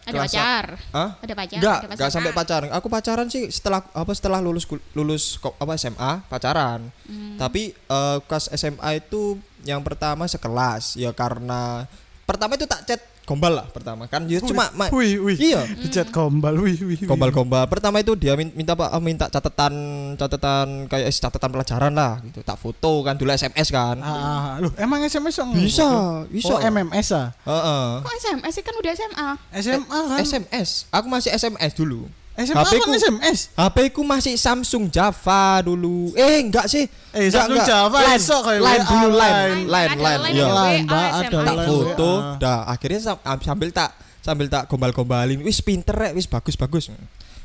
Ada 0.03 0.11
Kelas- 0.19 0.33
pacar. 0.35 0.65
Hah? 0.91 1.09
Ada 1.23 1.33
pacar. 1.33 1.59
Enggak, 1.59 1.79
enggak 1.95 2.09
sampai 2.11 2.31
pacaran. 2.35 2.69
Aku 2.75 2.87
pacaran 2.91 3.27
sih 3.31 3.47
setelah 3.47 3.79
apa 3.95 4.11
setelah 4.11 4.43
lulus 4.43 4.67
lulus 4.91 5.39
apa 5.39 5.73
SMA 5.79 6.11
pacaran. 6.27 6.91
Hmm. 7.07 7.39
Tapi 7.39 7.71
eh, 7.71 8.17
kelas 8.27 8.51
SMA 8.51 8.99
itu 8.99 9.39
yang 9.63 9.79
pertama 9.79 10.27
sekelas 10.27 10.99
ya 10.99 11.15
karena 11.15 11.87
pertama 12.27 12.59
itu 12.59 12.67
tak 12.67 12.83
chat 12.83 12.99
gombal 13.23 13.53
lah 13.53 13.67
pertama 13.67 14.03
kan 14.05 14.23
dia 14.23 14.39
cuma 14.39 14.67
ma- 14.71 14.91
Wih, 14.91 15.15
wih. 15.17 15.37
iya 15.37 15.63
Dicat 15.63 16.09
gombal, 16.09 16.55
wih, 16.55 16.75
wih. 16.77 16.95
wih. 16.95 17.07
gombal-gombal 17.07 17.65
pertama 17.65 17.97
itu 17.97 18.13
dia 18.13 18.35
min- 18.35 18.51
minta 18.51 18.71
apa 18.71 18.91
minta 18.99 19.25
catatan 19.25 19.73
catatan 20.13 20.85
kayak 20.85 21.07
eh, 21.07 21.15
catatan 21.15 21.49
pelajaran 21.49 21.91
lah 21.91 22.19
gitu 22.21 22.39
tak 22.39 22.55
foto 22.55 22.99
kan 23.01 23.15
dulu 23.15 23.31
SMS 23.31 23.69
kan 23.69 23.95
Ah, 23.97 24.11
ah, 24.11 24.19
ah. 24.19 24.55
Loh, 24.59 24.71
emang 24.75 24.99
SMS 25.01 25.35
yang 25.35 25.49
bisa 25.53 25.87
bisa 26.27 26.51
Oh, 26.51 26.59
MMS 26.59 27.07
ah. 27.11 27.27
Heeh. 27.43 27.85
Kok 28.01 28.13
SMS 28.13 28.51
sih 28.51 28.63
kan 28.63 28.75
udah 28.75 28.91
SMA? 28.91 29.29
SMA 29.55 29.99
kan. 30.09 30.19
SMS 30.19 30.69
aku 30.89 31.07
masih 31.07 31.31
SMS 31.31 31.71
dulu 31.73 32.05
SMA 32.33 32.57
HP 32.57 32.73
kan 32.73 32.87
ku- 32.87 32.97
SMS. 32.97 33.39
HP 33.53 33.77
ku 33.89 34.01
masih 34.01 34.33
Samsung 34.35 34.89
Java 34.89 35.61
dulu. 35.61 36.09
Eh 36.13 36.41
enggak 36.41 36.65
sih. 36.65 36.89
Eh, 37.11 37.29
Enggak, 37.29 37.45
Samsung 37.45 37.53
enggak. 37.53 37.67
Java 37.69 37.97
line, 37.99 38.17
esok 38.17 38.41
kayak 38.41 38.61
line 38.63 38.83
dulu 38.83 39.07
line, 39.07 39.13
line. 39.13 39.59
line, 39.63 39.89
Ada 39.91 40.01
line. 40.01 40.19
line 40.19 40.33
Iya. 40.33 40.47
ya? 40.49 41.05
Ada. 41.13 41.37
Tak 41.37 41.43
line 41.45 41.63
foto, 41.63 42.09
dah 42.37 42.59
akhirnya 42.65 42.99
sam- 42.99 43.23
am- 43.23 43.43
sambil 43.43 43.69
tak 43.69 43.89
sambil 44.19 44.47
tak 44.47 44.63
gombal-gombalin. 44.65 45.39
Wis 45.39 45.59
pinter 45.59 45.93
rek, 45.93 46.13
wis 46.13 46.25
bagus 46.25 46.55
bagus. 46.55 46.89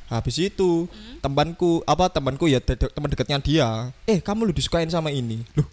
Habis 0.08 0.36
itu 0.40 0.88
temanku 1.20 1.84
apa 1.84 2.08
temanku 2.08 2.48
ya 2.48 2.56
de- 2.58 2.72
de- 2.74 2.88
teman 2.88 3.08
dekatnya 3.08 3.36
dia. 3.38 3.68
Eh 4.02 4.18
kamu 4.18 4.48
lu 4.48 4.52
disukain 4.52 4.88
sama 4.88 5.10
ini. 5.10 5.44
Loh 5.52 5.68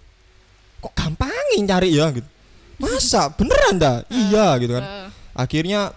kok 0.81 0.91
gampangin 0.93 1.63
cari 1.63 1.95
ya 1.95 2.11
gitu. 2.11 2.27
Masa 2.75 3.31
beneran 3.31 3.79
dah? 3.79 4.03
Iya 4.11 4.59
gitu 4.59 4.75
kan. 4.75 4.83
Eh, 4.83 5.07
Akhirnya 5.33 5.95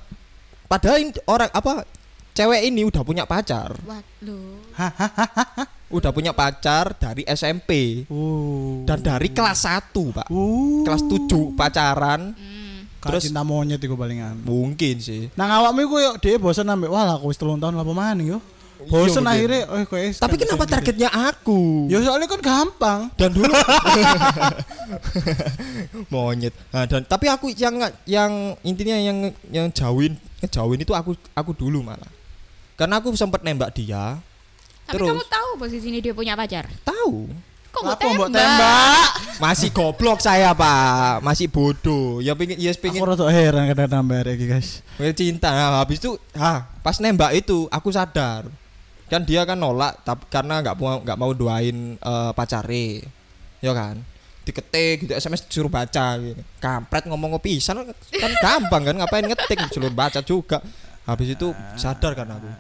padahal 0.65 0.99
orang 1.25 1.51
apa 1.51 1.83
cewek 2.39 2.61
ini 2.65 2.87
udah 2.87 3.03
punya 3.03 3.27
pacar. 3.27 3.75
Waduh. 3.83 4.63
Udah 5.89 6.13
punya 6.13 6.31
pacar 6.31 6.95
dari 6.95 7.25
SMP 7.27 8.05
Uh. 8.07 8.85
dan 8.85 9.01
dari 9.01 9.33
kelas 9.33 9.67
1, 9.67 9.91
Pak. 9.91 10.27
uh. 10.31 10.81
Kelas 10.87 11.03
7 11.03 11.53
pacaran 11.53 12.33
Hmm. 12.39 12.67
Terus 12.99 13.31
cinta 13.31 13.47
monyet 13.47 13.79
iku 13.79 13.95
palingan. 13.95 14.43
mungkin 14.43 14.99
sih. 14.99 15.31
Nang 15.35 15.49
awakmu 15.49 15.81
iku 15.83 15.97
yo 15.99 16.11
dhewe 16.19 16.37
bosen 16.37 16.67
ambek 16.67 16.91
wah 16.91 17.03
lah 17.03 17.15
aku 17.15 17.31
wis 17.31 17.39
3 17.39 17.57
tahun 17.57 17.75
apa 17.75 17.91
maning 17.91 18.35
yo. 18.35 18.39
Bosen 18.79 19.27
Iya, 19.27 19.35
akhirnya 19.35 19.61
oh 19.71 19.79
kayak 19.87 20.19
Tapi 20.19 20.35
kenapa 20.39 20.63
targetnya 20.63 21.11
aku? 21.11 21.91
Ya 21.91 21.99
soalnya 21.99 22.27
kan 22.27 22.39
gampang. 22.39 23.01
Dan 23.15 23.31
dulu 23.35 23.51
monyet. 26.13 26.55
Nah, 26.71 26.85
dan 26.87 27.03
tapi 27.05 27.27
aku 27.27 27.51
yang 27.55 27.79
yang 28.05 28.55
intinya 28.63 28.97
yang 28.99 29.19
yang 29.51 29.67
jauhin 29.71 30.15
ngejauhin 30.43 30.81
itu 30.83 30.93
aku 30.95 31.15
aku 31.35 31.51
dulu 31.55 31.83
malah. 31.83 32.11
Karena 32.79 33.03
aku 33.03 33.11
sempat 33.19 33.43
nembak 33.43 33.75
dia, 33.75 34.23
Tapi 34.87 34.95
Terus? 34.95 35.11
kamu 35.11 35.25
tahu 35.27 35.51
posisi 35.59 35.87
ini 35.91 35.99
dia 35.99 36.15
punya 36.15 36.39
pacar? 36.39 36.71
tahu. 36.87 37.27
Kok 37.75 37.83
mau 37.85 37.99
tembak? 37.99 38.31
tembak? 38.33 39.11
Masih 39.43 39.69
goblok 39.75 40.23
saya, 40.23 40.55
Pak. 40.57 41.21
Masih 41.21 41.51
bodoh. 41.51 42.23
Ya 42.25 42.33
pengen 42.33 42.57
ya 42.57 42.73
Aku 42.73 42.81
pengen 42.87 43.03
rada 43.05 43.27
heran 43.29 43.69
kadang 43.75 43.91
nambah 44.01 44.31
iki 44.33 44.47
guys. 44.49 44.81
pengen 44.97 45.15
cinta. 45.19 45.53
Nah, 45.53 45.83
habis 45.85 46.01
itu, 46.01 46.17
ah, 46.33 46.65
pas 46.81 46.97
nembak 47.03 47.35
itu 47.37 47.69
aku 47.69 47.93
sadar. 47.93 48.49
Kan 49.11 49.27
dia 49.27 49.45
kan 49.45 49.59
nolak 49.59 50.01
tapi 50.07 50.25
karena 50.33 50.63
nggak 50.65 50.77
mau 50.81 51.03
nggak 51.03 51.19
mau 51.19 51.31
doain 51.37 51.99
eh, 51.99 52.31
pacare. 52.33 53.05
Ya 53.59 53.75
kan? 53.75 54.01
diketik 54.49 55.05
gitu 55.05 55.13
SMS 55.13 55.45
suruh 55.53 55.69
baca 55.69 56.17
gitu. 56.17 56.41
Kampret 56.57 57.05
ngomong 57.05 57.37
ngopi 57.37 57.61
pisan 57.61 57.85
kan 58.17 58.33
gampang 58.41 58.81
kan 58.89 58.95
ngapain 58.97 59.29
ngetik 59.29 59.61
suruh 59.69 59.93
baca 59.93 60.25
juga. 60.25 60.65
Habis 61.09 61.33
itu 61.33 61.57
sadar 61.81 62.13
kan 62.13 62.29
aku. 62.29 62.51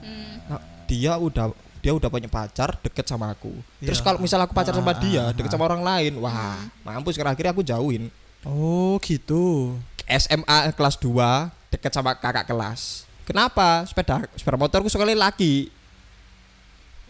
Nah, 0.49 0.61
dia 0.88 1.12
udah 1.20 1.53
dia 1.84 1.92
udah 1.92 2.09
punya 2.09 2.32
pacar 2.32 2.80
deket 2.80 3.05
sama 3.05 3.28
aku. 3.28 3.53
Terus 3.84 4.01
Iya. 4.01 4.07
kalau 4.09 4.18
misal 4.18 4.40
aku 4.40 4.57
pacar 4.57 4.72
sama 4.72 4.96
dia 4.96 5.28
ah, 5.28 5.36
deket 5.36 5.53
ah. 5.53 5.61
sama 5.61 5.68
orang 5.68 5.84
lain, 5.84 6.12
wah 6.18 6.57
mampus 6.82 7.20
karena 7.20 7.36
akhirnya 7.36 7.53
aku 7.53 7.61
jauhin. 7.62 8.09
Oh, 8.49 8.96
gitu. 9.05 9.76
SMA 10.09 10.72
kelas 10.72 10.96
2 10.96 11.53
deket 11.68 11.92
sama 11.92 12.16
kakak 12.16 12.49
kelas. 12.49 13.05
Kenapa? 13.28 13.84
Sepeda 13.84 14.24
sepeda 14.32 14.57
motorku 14.57 14.88
sekali 14.88 15.12
laki. 15.12 15.68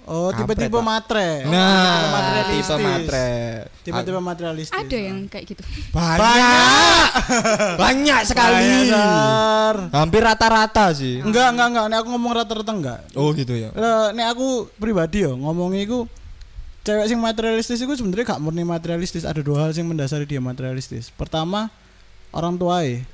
Oh, 0.08 0.32
Pak. 0.32 0.80
matre. 0.80 1.44
Oh, 1.44 1.52
Nah, 1.52 2.00
materialistis. 2.16 2.64
tipe 2.64 2.74
matre. 2.80 3.28
Tipe-tipe 3.84 4.20
materialistis. 4.24 4.72
Ada 4.72 4.96
yang 4.96 5.18
kayak 5.28 5.44
gitu. 5.52 5.62
banyak. 5.92 7.08
banyak 7.76 8.20
sekali. 8.24 8.88
Banyak. 8.88 9.74
Hampir 9.92 10.20
rata-rata 10.24 10.96
sih. 10.96 11.20
Enggak, 11.20 11.52
enggak, 11.52 11.68
enggak. 11.70 11.84
Nek 11.92 11.98
aku 12.00 12.08
ngomong 12.16 12.32
rata-rata 12.32 12.72
enggak. 12.72 13.00
Oh 13.20 13.36
gitu 13.36 13.52
ya. 13.52 13.68
Nek 14.16 14.26
aku 14.32 14.72
pribadi 14.80 15.28
yo 15.28 15.36
ngomongnya 15.36 15.84
iku 15.84 16.08
cewek 16.88 17.04
sing 17.04 17.20
materialistis 17.20 17.84
itu 17.84 17.92
sebenarnya 18.00 18.32
gak 18.32 18.40
murni 18.40 18.64
materialistis, 18.64 19.28
ada 19.28 19.44
dua 19.44 19.68
hal 19.68 19.76
yang 19.76 19.92
mendasari 19.92 20.24
dia 20.24 20.40
materialistis. 20.40 21.12
Pertama, 21.12 21.68
orang 22.32 22.56
tuae. 22.56 23.04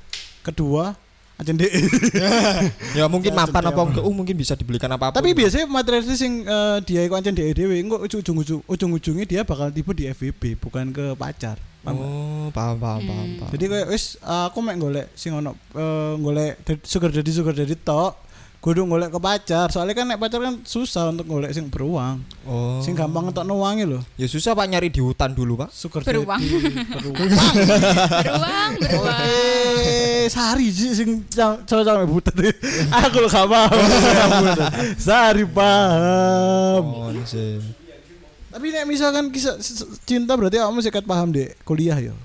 Kedua, 0.47 0.95
ajen. 1.41 1.55
Ya 2.97 3.05
mungkin 3.11 3.35
Ya, 3.35 3.37
mapan 3.43 3.63
apa 3.67 3.81
enggak. 3.83 4.03
Oh 4.07 4.13
mungkin 4.15 4.35
bisa 4.39 4.55
dibelikan 4.55 4.87
apa 4.91 5.11
pun. 5.11 5.19
Tapi 5.19 5.35
biasanya 5.35 5.67
materialistis 5.67 6.19
sing 6.19 6.47
eh, 6.47 6.77
dia 6.87 7.03
iku 7.03 7.19
ancen 7.19 7.35
dhek 7.35 7.55
dhewe, 7.55 7.75
engko 7.75 7.99
ujung-ujung 8.07 8.63
ujung-ujungnya 8.65 9.25
dia 9.27 9.41
bakal 9.43 9.67
tipe 9.69 9.91
di 9.91 10.07
FWB, 10.07 10.57
bukan 10.59 10.95
ke 10.95 11.05
pacar. 11.19 11.59
Paham? 11.85 12.01
Oh, 12.01 12.47
paham 12.49 12.81
paham 12.81 13.01
paham. 13.05 13.27
paham. 13.37 13.51
Jadi 13.53 13.65
kayak 13.69 13.87
wis 13.93 14.17
aku 14.25 14.57
mek 14.65 14.81
golek 14.81 15.07
sing 15.13 15.37
ono 15.37 15.53
eh, 15.77 16.13
golek 16.17 16.57
sugar 16.81 17.13
daddy 17.13 17.31
sugar 17.35 17.53
daddy 17.53 17.77
tok. 17.77 18.24
Kudu 18.65 18.81
golek 18.89 19.13
ke 19.13 19.21
pacar. 19.21 19.69
Soalnya 19.69 19.93
kan 19.93 20.09
nek 20.09 20.17
pacar 20.17 20.41
kan 20.41 20.57
susah 20.65 21.13
untuk 21.13 21.29
golek 21.29 21.53
sing 21.53 21.69
beruang. 21.69 22.17
oh. 22.49 22.81
Sing 22.81 22.97
gampang 22.97 23.29
ngetok 23.29 23.45
uange 23.53 23.85
lho. 23.85 24.01
Ya 24.17 24.25
susah 24.25 24.57
Pak 24.57 24.65
nyari 24.65 24.89
di 24.89 25.05
hutan 25.05 25.37
dulu, 25.37 25.53
Pak. 25.53 25.69
Sugar 25.69 26.01
Beruang. 26.01 26.41
beruang. 26.97 27.29
Beruang, 28.25 28.71
beruang. 28.81 29.21
Eh, 29.85 30.25
Sari 30.33 30.73
sih 30.73 30.97
sing 30.97 31.29
cowok-cowok 31.29 32.09
butet. 32.09 32.57
Aku 33.05 33.21
lho 33.21 33.29
gak 33.29 33.45
paham. 33.45 33.77
Sari 35.05 35.45
paham. 35.45 36.83
Oh, 36.89 37.13
sih. 37.21 37.61
Tapi 38.49 38.65
nek 38.73 38.89
misalkan 38.89 39.29
kisah 39.29 39.61
cinta 40.09 40.33
berarti 40.33 40.57
kamu 40.57 40.81
sekat 40.81 41.05
paham 41.05 41.29
deh 41.29 41.53
kuliah 41.61 42.01
ya. 42.01 42.17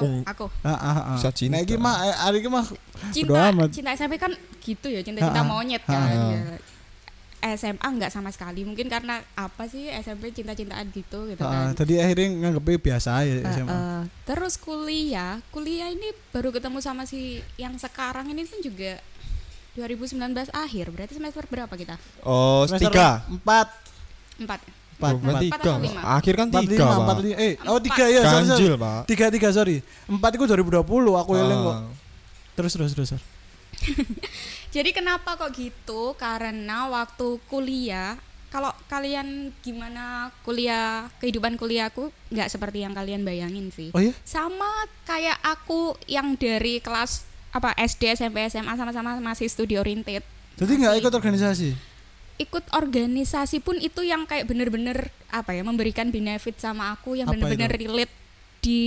Sar. 0.00 0.08
Oh, 0.08 0.20
aku 0.24 0.46
Ah, 0.60 0.70
ah, 0.70 0.80
ah. 1.06 1.14
Bisa 1.14 1.30
cinta. 1.30 1.52
Nek 1.52 1.62
iki 1.62 1.76
mah 1.76 1.96
eh, 2.02 2.16
hari 2.16 2.36
iki 2.38 2.48
mah 2.48 2.64
cinta 3.10 3.38
amat. 3.48 3.68
cinta 3.70 3.90
SMP 3.92 4.16
kan 4.16 4.32
gitu 4.58 4.86
ya 4.86 5.00
cinta-cinta 5.00 5.40
monyet 5.42 5.80
kan 5.82 6.04
ya. 6.06 6.56
SMA 7.42 7.80
nggak 7.80 8.10
sama 8.10 8.28
sekali 8.28 8.62
mungkin 8.62 8.84
karena 8.86 9.16
apa 9.32 9.64
sih 9.64 9.88
SMP 9.94 10.28
cinta-cintaan 10.30 10.88
gitu 10.90 11.24
gitu 11.26 11.40
Ah, 11.40 11.72
kan 11.72 11.72
tadi 11.74 11.96
akhirnya 11.96 12.28
nganggepnya 12.38 12.76
biasa 12.78 13.10
ya 13.22 13.34
Eh, 13.34 13.48
SMA. 13.50 13.70
eh, 13.70 14.02
terus 14.24 14.54
kuliah 14.56 15.40
kuliah 15.48 15.88
ini 15.88 16.04
baru 16.28 16.48
ketemu 16.50 16.78
sama 16.78 17.02
si 17.02 17.40
yang 17.56 17.72
sekarang 17.74 18.28
ini 18.28 18.44
pun 18.44 18.60
juga 18.60 19.00
2019 19.72 20.20
akhir 20.50 20.90
berarti 20.90 21.14
semester 21.14 21.44
berapa 21.46 21.72
kita 21.72 21.96
Oh, 22.20 22.66
Semester 22.66 22.92
tiga. 22.92 23.24
Empat. 23.26 23.68
empat 24.36 24.60
Empat. 25.00 25.14
Empat. 25.16 25.42
tiga. 25.48 25.72
Empat? 25.80 26.04
Akhir 26.20 26.34
kan 26.36 26.46
Empat 26.52 26.62
tiga, 26.68 26.84
lima, 26.84 26.94
empat 27.00 27.16
lima. 27.24 27.36
Eh, 27.40 27.52
oh 27.64 27.80
Empat. 27.80 27.84
tiga 27.88 28.04
ya. 28.04 28.20
sorry, 28.20 28.28
sorry. 28.28 28.44
Ganjil, 28.52 28.74
Pak. 28.76 29.00
Tiga 29.08 29.26
tiga 29.32 29.48
sorry. 29.48 29.76
Empat 30.04 30.30
itu 30.36 30.44
2020 30.44 30.84
aku 31.16 31.30
eling 31.40 31.60
kok. 31.64 31.72
Ah. 31.72 31.84
Terus 32.60 32.72
terus 32.76 32.92
terus. 32.92 33.10
Jadi 34.76 34.90
kenapa 34.92 35.40
kok 35.40 35.50
gitu? 35.56 36.12
Karena 36.20 36.86
waktu 36.92 37.40
kuliah, 37.48 38.20
kalau 38.52 38.70
kalian 38.86 39.56
gimana 39.64 40.28
kuliah, 40.44 41.08
kehidupan 41.18 41.56
kuliahku 41.56 42.12
nggak 42.28 42.52
seperti 42.52 42.84
yang 42.84 42.92
kalian 42.92 43.24
bayangin 43.24 43.72
sih. 43.72 43.88
Oh 43.96 44.02
iya? 44.04 44.12
Sama 44.22 44.68
kayak 45.08 45.40
aku 45.40 45.96
yang 46.04 46.36
dari 46.36 46.78
kelas 46.84 47.24
apa 47.50 47.74
SD, 47.74 48.14
SMP, 48.14 48.46
SMA 48.46 48.76
sama-sama 48.78 49.18
masih 49.18 49.50
studi 49.50 49.74
oriented. 49.74 50.22
Jadi 50.54 50.72
nggak 50.76 51.02
ikut 51.02 51.14
organisasi. 51.14 51.89
Ikut 52.40 52.64
organisasi 52.72 53.60
pun 53.60 53.76
itu 53.76 54.00
yang 54.00 54.24
kayak 54.24 54.44
bener-bener 54.44 54.96
apa 55.28 55.52
ya 55.52 55.60
memberikan 55.60 56.08
benefit 56.08 56.56
sama 56.56 56.90
aku 56.90 57.14
yang 57.14 57.28
bener-bener 57.28 57.68
relate 57.68 58.12
di 58.58 58.80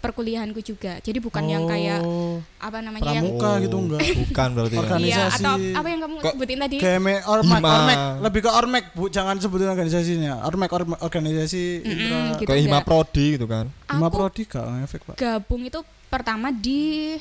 perkuliahanku 0.00 0.58
juga. 0.60 0.96
Jadi 0.98 1.18
bukan 1.18 1.44
yang 1.44 1.68
kayak 1.68 2.00
Oh, 2.00 2.40
apa 2.56 2.80
namanya 2.80 3.12
yang 3.12 3.20
pramuka 3.28 3.50
gitu 3.60 3.76
enggak. 3.76 4.00
Bukan 4.24 4.48
berarti 4.50 4.72
ya. 4.72 4.80
Organi- 4.80 4.96
Iya, 5.04 5.16
organisasi. 5.20 5.36
atau 5.36 5.54
apa 5.76 5.86
yang 5.86 6.00
kamu 6.00 6.14
Kok- 6.16 6.32
sebutin 6.32 6.58
tadi? 6.58 6.76
KME 6.80 7.14
Ormek, 7.28 7.58
Hima. 7.60 7.68
Ormek, 7.70 7.98
lebih 8.24 8.40
ke 8.40 8.50
Ormek, 8.50 8.84
Bu. 8.90 9.04
Jangan 9.08 9.36
sebutin 9.36 9.68
organisasinya. 9.68 10.32
Ormek, 10.42 10.70
Ormek 10.72 10.98
organisasi 11.00 11.62
Mm-mm, 11.78 11.92
intra 11.92 12.18
gitu 12.32 12.48
Kayak 12.48 12.62
Hima. 12.64 12.80
Prodi 12.80 13.26
gitu 13.36 13.44
kan. 13.44 13.66
Hima 13.86 14.08
Prodi 14.08 14.42
gak 14.44 14.64
efek, 14.82 15.00
Pak. 15.04 15.16
gabung 15.16 15.62
itu 15.62 15.80
pertama 16.08 16.48
di 16.48 17.14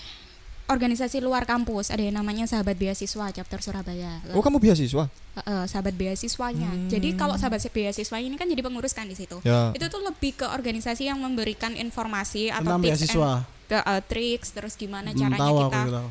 organisasi 0.70 1.18
luar 1.20 1.44
kampus 1.44 1.90
ada 1.90 2.00
yang 2.00 2.16
namanya 2.16 2.46
Sahabat 2.46 2.78
Beasiswa 2.78 3.26
chapter 3.34 3.60
Surabaya. 3.60 4.22
Oh, 4.32 4.40
kamu 4.40 4.62
beasiswa? 4.62 5.10
Eh, 5.36 5.66
sahabat 5.66 5.96
beasiswanya. 5.96 6.70
Jadi 6.88 7.16
kalau 7.16 7.34
sahabat 7.36 7.64
beasiswa 7.66 8.18
ini 8.18 8.36
kan 8.36 8.46
jadi 8.46 8.62
pengurus 8.62 8.94
kan 8.94 9.04
di 9.04 9.18
situ. 9.18 9.42
Ya. 9.42 9.74
Itu 9.74 9.90
tuh 9.90 10.04
lebih 10.04 10.36
ke 10.36 10.46
organisasi 10.46 11.10
yang 11.10 11.18
memberikan 11.18 11.74
informasi 11.74 12.54
atau 12.54 12.78
Tentang 12.78 12.82
tips 12.82 12.92
beasiswa. 13.02 13.32
and- 13.42 13.58
ke 13.66 13.78
eh, 13.78 14.02
tricks 14.04 14.50
terus 14.50 14.74
gimana 14.74 15.10
Hmm, 15.10 15.20
caranya 15.20 15.42
tahu 15.44 15.58
kita 15.60 15.78
aku 15.80 15.92
tahu. 15.94 16.10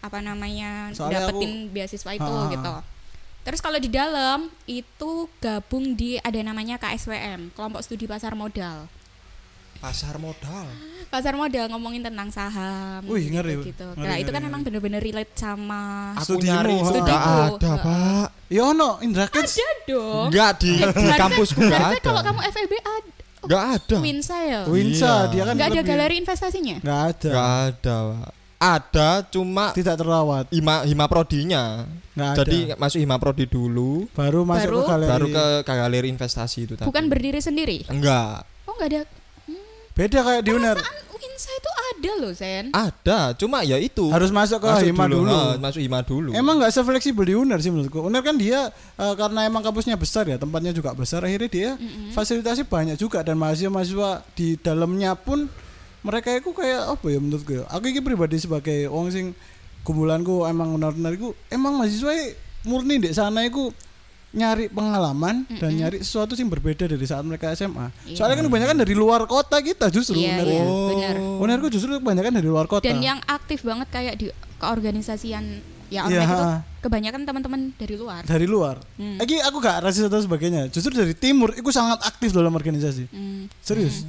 apa 0.00 0.18
namanya 0.22 0.70
Soalnya 0.94 1.26
dapetin 1.26 1.52
beasiswa 1.68 2.10
itu 2.14 2.22
ah, 2.24 2.46
gitu. 2.48 2.74
Terus 3.40 3.60
kalau 3.60 3.78
di 3.78 3.88
dalam 3.88 4.46
itu 4.64 5.10
gabung 5.38 5.92
di 5.92 6.16
ada 6.18 6.38
namanya 6.38 6.76
KSWM, 6.76 7.50
kelompok 7.52 7.82
studi 7.82 8.04
pasar 8.04 8.32
modal. 8.32 8.86
Pasar 9.80 10.14
modal. 10.16 10.68
Pasar 11.08 11.34
modal 11.34 11.66
ngomongin 11.66 12.04
tentang 12.04 12.28
saham 12.28 13.00
Wih, 13.04 13.32
ngeri, 13.32 13.64
gitu. 13.66 13.82
ngeri, 13.96 14.06
Nah, 14.06 14.14
itu 14.14 14.22
ngeri, 14.22 14.30
kan 14.30 14.38
ngeri. 14.38 14.50
emang 14.52 14.62
bener-bener 14.62 15.00
relate 15.00 15.32
sama 15.34 16.12
Aku 16.14 16.36
nyari 16.36 16.76
itu 16.76 16.84
enggak 16.92 17.18
Studiku, 17.18 17.34
ada. 17.58 17.72
Pak. 17.80 18.26
Ya 18.46 18.62
ono 18.66 18.90
Indra 19.00 19.26
Kids. 19.26 19.56
ada 19.56 19.68
dong. 19.88 20.26
Enggak 20.28 20.50
di, 20.54 20.70
di 20.70 20.84
Harusnya- 20.84 21.18
kampusku 21.18 21.58
enggak 21.58 21.82
ada. 21.82 21.98
kalau 22.00 22.22
kamu 22.22 22.40
FEB 22.46 22.72
ada 22.78 23.10
Enggak 23.40 23.64
ada. 23.72 23.96
Winsa 23.98 24.36
ya? 24.38 24.60
Winsa 24.68 25.08
Iya. 25.08 25.16
dia 25.26 25.42
kan 25.42 25.54
Nggak 25.56 25.68
ada 25.70 25.82
galeri 25.82 26.14
investasinya? 26.20 26.76
Nggak 26.78 27.00
ada. 27.08 27.28
Enggak 27.30 27.48
ada, 27.64 27.96
Pak. 28.04 28.32
Ada 28.60 29.08
cuma 29.26 29.64
Tidak 29.72 29.96
terawat. 29.96 30.44
hima 30.50 30.84
hima 30.84 31.08
prodinya. 31.08 31.88
Nggak 32.12 32.28
ada. 32.28 32.38
Jadi 32.38 32.58
masuk 32.76 33.00
hima 33.00 33.16
prodi 33.16 33.48
dulu, 33.48 34.04
baru 34.12 34.44
masuk 34.44 34.68
Baru- 34.68 34.78
ke 34.78 34.90
galeri. 34.92 35.08
baru 35.08 35.26
ke 35.26 35.44
ke 35.64 35.72
galeri 35.74 36.08
investasi 36.08 36.58
itu 36.60 36.74
tadi. 36.76 36.84
Bukan 36.84 37.08
berdiri 37.08 37.40
sendiri? 37.40 37.88
Enggak. 37.88 38.44
Oh 38.68 38.76
nggak 38.76 38.88
ada. 38.92 39.02
Beda 39.96 40.18
kayak 40.22 40.42
di 40.42 40.50
UNER. 40.54 40.78
Winsa 41.20 41.52
itu 41.52 41.70
ada 41.76 42.12
loh, 42.16 42.32
Sen. 42.32 42.64
Ada, 42.72 43.18
cuma 43.36 43.60
ya 43.60 43.76
itu. 43.76 44.08
Harus 44.08 44.32
masuk 44.32 44.64
ke 44.64 44.68
Masuk 44.72 44.88
Hima 44.88 45.04
dulu. 45.04 45.28
ha, 45.28 45.60
masuk 45.60 45.80
hima 45.84 46.00
dulu. 46.00 46.30
Emang 46.32 46.56
nggak 46.56 46.72
sefleksibel 46.72 47.28
di 47.28 47.36
UNER 47.36 47.60
sih 47.60 47.68
menurutku. 47.68 48.00
UNER 48.00 48.24
kan 48.24 48.40
dia 48.40 48.72
eh, 48.72 49.14
karena 49.20 49.44
emang 49.44 49.60
kampusnya 49.60 50.00
besar 50.00 50.24
ya, 50.24 50.40
tempatnya 50.40 50.72
juga 50.72 50.96
besar, 50.96 51.20
akhirnya 51.20 51.50
dia 51.52 51.70
fasilitasnya 52.16 52.64
banyak 52.64 52.96
juga 52.96 53.20
dan 53.20 53.36
mahasiswa-mahasiswa 53.36 54.24
di 54.32 54.56
dalamnya 54.56 55.12
pun 55.12 55.44
mereka 56.00 56.32
itu 56.32 56.56
kayak 56.56 56.96
apa 56.96 57.06
ya 57.12 57.18
menurutku 57.20 57.52
ya. 57.52 57.64
Aku 57.68 57.84
ini 57.84 58.00
pribadi 58.00 58.40
sebagai 58.40 58.88
wong 58.88 59.12
sing 59.12 59.36
kumpulanku 59.84 60.48
emang 60.48 60.72
UNER 60.72 61.12
iku 61.20 61.36
emang 61.52 61.76
mahasiswa 61.76 62.16
murni 62.64 62.96
di 62.96 63.12
sana 63.12 63.44
iku 63.44 63.68
nyari 64.30 64.70
pengalaman 64.70 65.42
dan 65.50 65.74
nyari 65.74 66.00
sesuatu 66.00 66.32
yang 66.32 66.46
berbeda 66.46 66.86
dari 66.86 67.02
saat 67.02 67.26
mereka 67.26 67.50
SMA. 67.50 67.90
Iya. 68.06 68.14
Soalnya 68.14 68.38
kan 68.38 68.46
kebanyakan 68.46 68.76
dari 68.78 68.94
luar 68.94 69.26
kota 69.26 69.58
kita 69.58 69.90
justru 69.90 70.14
Iya, 70.16 70.38
UNER. 70.38 70.46
iya, 70.46 70.62
Oh. 71.18 71.42
benar. 71.42 71.58
Justru 71.66 71.98
kebanyakan 71.98 72.32
dari 72.38 72.46
luar 72.46 72.66
kota. 72.66 72.86
Dan 72.86 73.02
yang 73.02 73.18
aktif 73.24 73.66
banget 73.66 73.90
kayak 73.90 74.14
di 74.14 74.30
keorganisasian 74.56 75.58
ya 75.90 76.06
Iya, 76.06 76.22
ormas 76.22 76.30
itu 76.30 76.46
kebanyakan 76.80 77.20
teman-teman 77.26 77.60
dari 77.74 77.94
luar. 77.98 78.22
dari 78.22 78.46
luar. 78.46 78.78
Hmm. 78.94 79.18
Lagi 79.18 79.42
aku 79.42 79.58
gak 79.58 79.82
rasis 79.82 80.06
atau 80.06 80.22
sebagainya. 80.22 80.70
Justru 80.70 80.94
dari 80.94 81.12
timur 81.12 81.50
itu 81.52 81.66
sangat 81.68 81.98
aktif 82.00 82.30
dalam 82.30 82.54
organisasi. 82.54 83.10
Hmm. 83.10 83.50
Serius. 83.58 84.06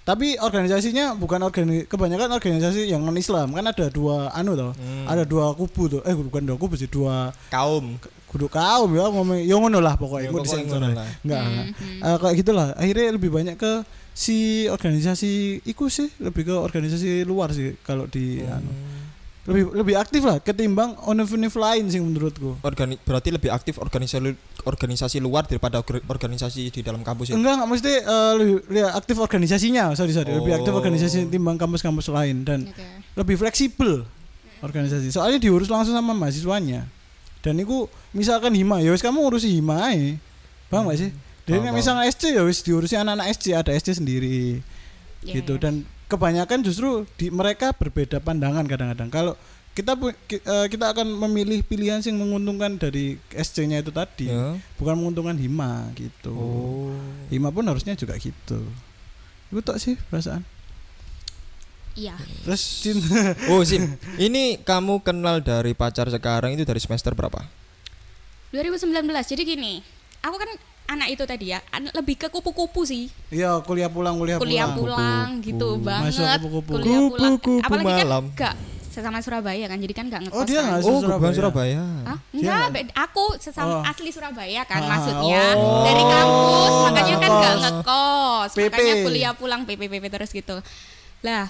Tapi 0.00 0.40
organisasinya 0.40 1.12
bukan 1.14 1.38
organi 1.38 1.84
kebanyakan 1.84 2.32
organisasi 2.32 2.88
yang 2.88 3.04
non 3.04 3.14
Islam 3.14 3.52
kan 3.52 3.62
ada 3.62 3.86
dua 3.86 4.32
anu 4.32 4.56
toh. 4.56 4.72
Hmm. 4.74 5.04
Ada 5.06 5.22
dua 5.22 5.52
kubu 5.52 5.86
tuh. 5.86 6.00
Eh 6.02 6.16
bukan 6.16 6.42
dua 6.42 6.56
kubu 6.56 6.74
sih, 6.74 6.88
dua 6.88 7.30
kaum. 7.52 8.00
Kudu 8.30 8.46
kaum 8.46 8.86
ya 8.88 9.04
ngomong 9.04 9.42
ya 9.42 9.56
ngono 9.56 9.78
lah 9.78 9.94
pokoknya. 9.94 10.22
Ya, 10.22 10.28
Engko 10.30 10.38
pokoknya 10.38 10.54
disensor 10.62 10.78
ngono 10.78 10.86
aja. 10.86 10.96
lah. 10.96 11.06
Enggak. 11.20 11.40
Hmm, 11.40 11.50
enggak. 11.50 11.66
hmm. 11.74 12.00
Eh, 12.00 12.16
kayak 12.16 12.34
gitulah. 12.38 12.66
Akhirnya 12.72 13.06
lebih 13.10 13.30
banyak 13.30 13.56
ke 13.56 13.72
si 14.12 14.36
organisasi 14.66 15.32
iku 15.64 15.86
sih, 15.86 16.08
lebih 16.16 16.42
ke 16.44 16.54
organisasi 16.54 17.22
luar 17.22 17.50
sih 17.50 17.74
kalau 17.80 18.06
di 18.06 18.38
Hmm. 18.38 18.54
anu. 18.56 18.72
Lebih 19.40 19.72
lebih 19.74 19.96
aktif 19.96 20.20
lah 20.20 20.36
ketimbang 20.38 20.94
univ-univ 21.02 21.50
lain 21.50 21.88
sih 21.88 21.98
menurutku. 21.98 22.60
Organi 22.60 23.00
berarti 23.00 23.28
lebih 23.30 23.48
aktif 23.48 23.76
organisasi 23.76 24.30
organisasi 24.62 25.16
luar 25.18 25.42
daripada 25.42 25.80
orga- 25.80 26.04
organisasi 26.04 26.70
di 26.70 26.80
dalam 26.80 27.00
kampus 27.00 27.32
ya. 27.32 27.34
Enggak, 27.34 27.56
enggak 27.56 27.70
mesti 27.72 27.92
eh, 27.98 28.32
lebih, 28.36 28.54
lebih 28.68 28.84
aktif 28.92 29.16
organisasinya, 29.18 29.84
sorry 29.92 30.12
sorry, 30.12 30.30
lebih 30.30 30.54
aktif 30.54 30.70
Oh. 30.70 30.78
organisasi 30.78 31.26
timbang 31.26 31.56
kampus-kampus 31.56 32.06
lain 32.10 32.44
dan 32.44 32.68
Oke. 32.68 32.84
lebih 33.16 33.36
fleksibel 33.36 34.04
organisasi. 34.60 35.08
Soalnya 35.08 35.40
diurus 35.40 35.66
langsung 35.66 35.96
sama 35.96 36.12
mahasiswanya. 36.12 36.84
Dan 37.40 37.56
itu 37.56 37.88
misalkan 38.12 38.52
hima, 38.52 38.84
ya 38.84 38.92
wis 38.92 39.00
kamu 39.00 39.16
ngurusi 39.20 39.48
hima 39.48 39.88
ae. 39.88 40.20
Paham 40.68 40.88
gak 40.92 41.00
sih? 41.00 41.10
Nek 41.50 41.74
misalnya 41.74 42.06
SC 42.06 42.36
ya 42.36 42.46
wis 42.46 42.62
diurusi 42.62 42.94
anak-anak 42.94 43.26
SC, 43.34 43.56
ada 43.58 43.74
SC 43.74 43.98
sendiri 43.98 44.62
Iya, 45.20 45.42
gitu 45.42 45.58
iya. 45.58 45.62
dan 45.66 45.74
kebanyakan 46.06 46.62
justru 46.62 47.04
di 47.18 47.28
mereka 47.28 47.74
berbeda 47.74 48.22
pandangan 48.22 48.64
kadang-kadang. 48.64 49.10
Kalau 49.10 49.34
kita 49.74 49.98
eh, 49.98 50.66
kita 50.70 50.94
akan 50.94 51.06
memilih 51.26 51.62
pilihan 51.66 52.02
yang 52.02 52.18
menguntungkan 52.22 52.78
dari 52.78 53.18
SC-nya 53.30 53.82
itu 53.82 53.90
tadi, 53.90 54.30
Ya. 54.30 54.54
bukan 54.78 54.94
menguntungkan 54.98 55.36
hima 55.38 55.90
gitu. 55.98 56.34
Oh. 56.34 56.94
Hima 57.30 57.50
pun 57.50 57.66
harusnya 57.66 57.94
juga 57.98 58.14
gitu. 58.18 58.62
Itu 59.50 59.60
tok 59.62 59.78
sih 59.78 59.98
perasaan. 60.10 60.42
Iya. 61.92 62.14
Terus 62.42 62.62
cinta 62.80 63.34
Oh, 63.50 63.60
Sim. 63.60 63.94
Ini 64.16 64.60
kamu 64.60 65.00
kenal 65.00 65.40
dari 65.40 65.72
pacar 65.72 66.06
sekarang 66.06 66.52
itu 66.52 66.62
dari 66.62 66.78
semester 66.78 67.12
berapa? 67.12 67.42
2019. 68.50 68.82
Jadi 69.26 69.42
gini, 69.44 69.78
aku 70.20 70.34
kan 70.34 70.50
anak 70.88 71.08
itu 71.08 71.22
tadi 71.22 71.46
ya, 71.50 71.62
lebih 71.92 72.16
ke 72.16 72.26
kupu-kupu 72.26 72.82
sih. 72.82 73.06
Iya, 73.28 73.62
kuliah 73.62 73.86
pulang, 73.86 74.18
kuliah, 74.18 74.38
Kuliah 74.38 74.66
pulang. 74.68 74.98
pulang 74.98 75.28
gitu 75.40 75.78
Masuk 75.78 75.86
banget. 76.18 76.38
kupu-kupu. 76.42 76.70
Kuliah 76.76 77.00
pulang. 77.06 77.34
Kupu-kupu 77.36 77.62
Apalagi 77.62 77.86
kan 77.86 77.98
malam. 78.00 78.24
enggak 78.28 78.54
sesama 78.90 79.22
Surabaya 79.22 79.64
kan, 79.64 79.78
jadi 79.78 79.94
kan 79.94 80.04
enggak 80.04 80.22
ngekos. 80.26 80.34
Oh, 80.34 80.44
dia 80.44 80.58
kan. 80.58 80.66
nggak 80.66 80.80
Oh, 80.80 80.98
Surabaya. 80.98 81.14
bukan 81.14 81.32
Surabaya. 81.32 81.82
Hah? 82.04 82.18
Enggak, 82.32 82.64
aku 82.92 83.24
sesama 83.38 83.70
Oh. 83.72 83.82
asli 83.86 84.10
Surabaya 84.10 84.62
kan 84.64 84.80
Ah, 84.80 84.88
maksudnya 84.88 85.42
oh. 85.54 85.84
dari 85.86 86.04
kampus, 86.04 86.74
makanya 86.82 87.14
kan 87.16 87.30
enggak 87.30 87.54
ngekos. 87.54 87.70
ngekos, 87.70 88.50
PP. 88.52 88.62
makanya 88.68 88.94
kuliah 89.00 89.32
pulang 89.32 89.62
PPPP 89.62 90.04
terus 90.08 90.30
gitu. 90.32 90.58
Lah, 91.22 91.46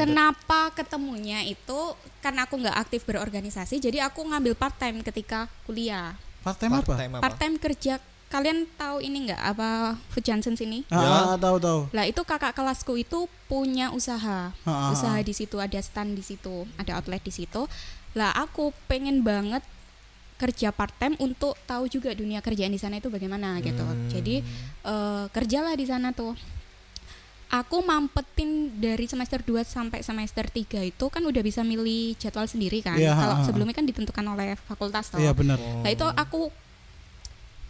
Kenapa 0.00 0.60
ketemunya 0.72 1.42
itu 1.44 1.80
karena 2.22 2.46
aku 2.46 2.54
nggak 2.60 2.76
aktif 2.78 3.02
berorganisasi, 3.04 3.82
jadi 3.82 4.06
aku 4.06 4.24
ngambil 4.24 4.54
part 4.54 4.76
time 4.78 5.02
ketika 5.04 5.50
kuliah. 5.66 6.14
Part 6.42 6.58
time 6.58 6.78
apa? 6.78 6.92
Part 7.20 7.38
time 7.38 7.56
kerja. 7.58 7.98
Kalian 8.32 8.64
tahu 8.80 9.04
ini 9.04 9.28
nggak 9.28 9.42
apa 9.44 10.00
Food 10.08 10.24
Johnson 10.24 10.56
sini? 10.56 10.88
Ah, 10.88 10.96
Ya. 10.96 11.08
ah, 11.12 11.36
tahu 11.36 11.60
tahu. 11.60 11.80
Lah 11.92 12.08
itu 12.08 12.24
kakak 12.24 12.56
kelasku 12.56 12.96
itu 12.96 13.28
punya 13.44 13.92
usaha. 13.92 14.56
Ah, 14.64 14.70
ah, 14.72 14.88
usaha 14.88 15.20
ah. 15.20 15.24
di 15.24 15.36
situ 15.36 15.60
ada 15.60 15.76
stand 15.84 16.16
di 16.16 16.24
situ, 16.24 16.64
ada 16.80 16.96
outlet 16.96 17.20
di 17.20 17.28
situ. 17.28 17.68
Lah 18.16 18.32
aku 18.32 18.72
pengen 18.88 19.20
banget 19.20 19.60
kerja 20.40 20.72
part 20.72 20.96
time 20.96 21.14
untuk 21.20 21.54
tahu 21.68 21.86
juga 21.86 22.10
dunia 22.16 22.40
kerjaan 22.40 22.72
di 22.72 22.80
sana 22.80 22.98
itu 22.98 23.12
bagaimana 23.12 23.60
gitu. 23.60 23.84
Hmm. 23.84 24.08
Jadi 24.08 24.40
eh, 24.88 25.24
kerjalah 25.28 25.76
di 25.76 25.84
sana 25.84 26.16
tuh. 26.16 26.32
Aku 27.52 27.84
mampetin 27.84 28.48
dari 28.74 29.04
semester 29.04 29.36
2 29.38 29.60
sampai 29.62 30.00
semester 30.00 30.40
3 30.42 30.56
itu 30.82 31.04
kan 31.06 31.20
udah 31.20 31.42
bisa 31.42 31.60
milih 31.60 32.16
jadwal 32.16 32.48
sendiri 32.48 32.80
kan. 32.80 32.96
Iya, 32.96 33.12
Kalau 33.12 33.44
sebelumnya 33.44 33.76
kan 33.76 33.84
ditentukan 33.84 34.24
oleh 34.26 34.56
fakultas 34.58 35.12
toh. 35.12 35.20
Iya 35.20 35.30
benar. 35.30 35.60
Oh. 35.60 35.84
Nah 35.84 35.90
itu 35.90 36.06
aku 36.06 36.48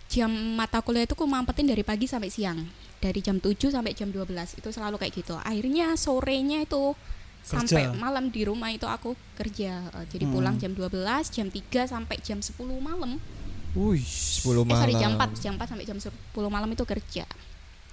jam 0.07 0.31
mata 0.55 0.79
kuliah 0.79 1.03
itu 1.03 1.13
aku 1.13 1.25
mampetin 1.25 1.65
dari 1.65 1.81
pagi 1.81 2.05
sampai 2.05 2.29
siang 2.29 2.63
dari 3.01 3.19
jam 3.19 3.41
7 3.41 3.57
sampai 3.73 3.91
jam 3.91 4.07
12 4.07 4.29
itu 4.55 4.69
selalu 4.69 5.01
kayak 5.01 5.15
gitu 5.17 5.35
akhirnya 5.35 5.97
sorenya 5.97 6.61
itu 6.61 6.93
sampai 7.41 7.89
Kerja. 7.89 7.97
malam 7.97 8.29
di 8.29 8.45
rumah 8.45 8.69
itu 8.69 8.85
aku 8.85 9.17
kerja 9.35 9.89
Eh, 9.91 10.07
jadi 10.07 10.29
Hmm. 10.29 10.35
pulang 10.37 10.57
jam 10.57 10.71
12 10.71 10.93
jam 11.27 11.49
3 11.49 11.89
sampai 11.89 12.21
jam 12.21 12.39
10 12.39 12.55
malam 12.79 13.17
Wih. 13.73 14.05
10 14.05 14.63
eh 14.63 14.69
malam. 14.69 14.79
sorry 14.79 14.95
jam 14.95 15.11
4 15.17 15.33
jam 15.35 15.53
4 15.57 15.65
sampai 15.67 15.85
jam 15.89 15.97
10 15.97 16.13
malam 16.47 16.69
itu 16.69 16.85
kerja 16.85 17.25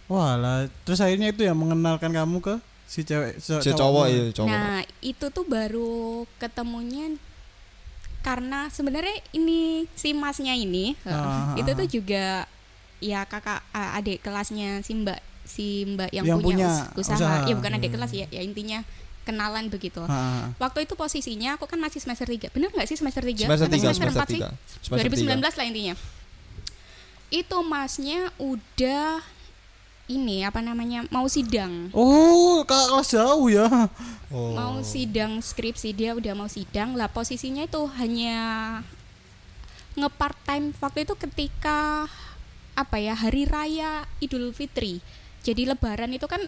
Walah, 0.10 0.58
terus 0.84 0.98
akhirnya 0.98 1.30
itu 1.30 1.42
yang 1.42 1.54
mengenalkan 1.54 2.10
kamu 2.10 2.38
ke 2.40 2.56
si 2.84 3.02
cewek 3.02 3.38
se- 3.38 3.62
Si 3.62 3.70
cowok 3.72 4.06
ya, 4.06 4.24
cowok. 4.34 4.50
nah 4.50 4.82
itu 5.00 5.26
tuh 5.28 5.46
baru 5.46 5.94
ketemunya 6.36 7.14
karena 8.20 8.68
sebenarnya 8.68 9.14
ini 9.32 9.86
si 9.94 10.12
masnya 10.12 10.52
ini 10.52 10.98
eh, 11.00 11.08
Ah, 11.08 11.54
ah, 11.54 11.56
itu 11.56 11.70
ah. 11.70 11.78
tuh 11.78 11.88
juga 11.88 12.26
ya 13.00 13.24
kakak 13.24 13.62
ah, 13.70 13.96
adik 13.96 14.20
kelasnya 14.20 14.82
si 14.82 14.92
mbak 14.94 15.22
si 15.46 15.66
mbak 15.88 16.10
yang, 16.12 16.26
Yang 16.28 16.40
punya, 16.40 16.66
punya 16.66 16.68
us- 16.68 17.06
usaha. 17.06 17.16
usaha. 17.16 17.38
ya 17.46 17.54
bukan 17.54 17.72
adik 17.72 17.88
Hmm. 17.88 17.96
kelas 17.96 18.12
ya 18.12 18.26
ya 18.28 18.42
intinya 18.42 18.82
kenalan 19.22 19.70
begitu 19.70 20.02
Ah, 20.02 20.10
ah. 20.10 20.46
waktu 20.58 20.84
itu 20.84 20.94
posisinya 20.96 21.56
aku 21.56 21.64
kan 21.64 21.78
masih 21.78 22.02
semester 22.02 22.26
3 22.26 22.50
bener 22.50 22.68
nggak 22.68 22.86
sih 22.86 22.98
semester 22.98 23.22
3 23.22 23.46
Semester 23.46 23.70
Atau 23.70 23.78
3, 23.78 23.86
semester 23.86 24.10
semester 24.10 24.26
4 24.26 24.28
sih 24.28 24.42
3. 24.42 24.50
Semester 24.82 25.10
2019 25.30 25.54
lah 25.54 25.66
intinya 25.68 25.94
itu 27.32 27.58
masnya 27.62 28.20
udah 28.36 29.22
ini 30.10 30.42
apa 30.42 30.58
namanya 30.60 31.06
mau 31.08 31.30
sidang 31.30 31.94
Oh, 31.94 32.66
kakak 32.66 32.88
kelas 32.92 33.10
jauh 33.14 33.48
ya. 33.48 33.68
Oh. 34.30 34.54
mau 34.54 34.76
sidang 34.84 35.38
skripsi 35.40 35.90
dia 35.90 36.14
udah 36.14 36.34
mau 36.34 36.46
sidang 36.46 36.94
lah 36.94 37.06
posisinya 37.08 37.62
itu 37.64 37.82
hanya 37.96 38.38
nge-part 39.94 40.38
time 40.44 40.70
waktu 40.78 41.02
itu 41.04 41.14
ketika 41.20 42.06
apa 42.74 42.96
ya 42.98 43.14
hari 43.14 43.44
raya 43.44 44.06
Idul 44.20 44.50
Fitri 44.50 45.02
jadi 45.42 45.66
lebaran 45.68 46.10
itu 46.10 46.26
kan 46.26 46.40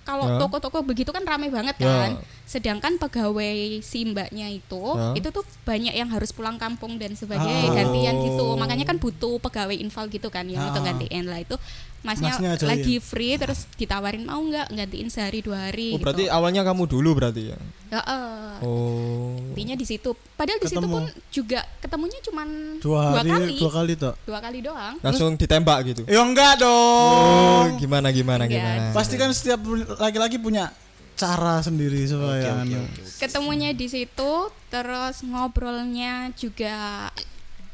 kalau 0.00 0.26
Ya. 0.26 0.40
toko-toko 0.40 0.80
begitu 0.82 1.08
kan 1.08 1.22
ramai 1.22 1.48
banget 1.48 1.76
Ya. 1.76 1.86
kan 1.86 2.10
sedangkan 2.44 2.98
pegawai 2.98 3.78
si 3.78 4.02
mbaknya 4.02 4.50
itu 4.50 4.82
Ya. 4.90 5.14
itu 5.14 5.28
tuh 5.30 5.46
banyak 5.62 5.92
yang 5.92 6.10
harus 6.10 6.32
pulang 6.32 6.58
kampung 6.58 6.98
dan 6.98 7.14
sebagainya 7.14 7.70
Ah. 7.70 7.76
gantian 7.78 8.16
gitu 8.18 8.46
makanya 8.56 8.84
kan 8.84 8.98
butuh 8.98 9.38
pegawai 9.38 9.76
infal 9.76 10.08
gitu 10.08 10.26
kan 10.28 10.44
yang 10.44 10.60
itu 10.62 10.78
Ah. 10.78 10.84
gantiin 10.84 11.24
lah 11.24 11.38
itu 11.38 11.54
masnya, 12.00 12.32
Masnya 12.32 12.50
ajain. 12.56 12.68
lagi 12.72 12.96
free 12.96 13.36
terus 13.36 13.68
ditawarin 13.74 14.24
mau 14.24 14.40
nggak 14.40 14.72
gantiin 14.72 15.08
sehari 15.08 15.40
dua 15.40 15.68
hari 15.68 15.92
Oh, 15.92 16.00
berarti 16.00 16.24
gitu. 16.24 16.32
awalnya 16.32 16.62
kamu 16.62 16.82
dulu 16.86 17.10
berarti 17.14 17.52
ya. 17.52 17.58
Heeh. 17.90 18.60
Oh. 18.60 19.36
intinya 19.50 19.74
di 19.74 19.84
situ 19.84 20.08
padahal 20.32 20.56
di 20.56 20.68
situ 20.68 20.80
pun 20.80 21.04
juga 21.28 21.60
ketemunya 21.78 22.16
cuman 22.22 22.48
Dua, 22.78 23.12
hari, 23.14 23.28
kali 23.28 23.54
dua 23.56 23.70
kali 23.70 23.92
tok. 23.94 24.14
dua 24.22 24.38
kali 24.38 24.58
doang 24.60 24.94
Langsung 25.00 25.36
ditembak 25.36 25.78
gitu. 25.86 26.02
Ya 26.06 26.20
enggak 26.20 26.56
Oh, 26.56 26.64
dong. 26.64 27.76
gimana 27.76 28.08
gimana 28.08 28.44
Enggak. 28.44 28.56
gimana. 28.56 28.84
Pasti 28.92 29.14
kan 29.14 29.28
setiap 29.30 29.60
laki-laki 29.96 30.36
punya 30.36 30.72
cara 31.14 31.60
sendiri 31.60 32.00
supaya 32.04 32.64
anu. 32.64 32.80
ketemunya 33.18 33.76
di 33.76 33.84
situ 33.86 34.32
terus 34.68 35.20
ngobrolnya 35.20 36.32
juga 36.32 37.12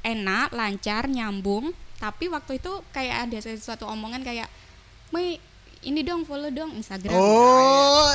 enak 0.03 0.51
lancar 0.51 1.07
nyambung 1.07 1.71
tapi 1.97 2.27
waktu 2.27 2.57
itu 2.57 2.73
kayak 2.91 3.17
ada 3.27 3.39
sesuatu 3.39 3.85
omongan 3.85 4.21
kayak 4.21 4.49
Mei 5.09 5.39
ini 5.83 6.03
dong 6.03 6.23
follow 6.23 6.51
dong 6.51 6.75
Instagram 6.75 7.15
Oh, 7.15 8.11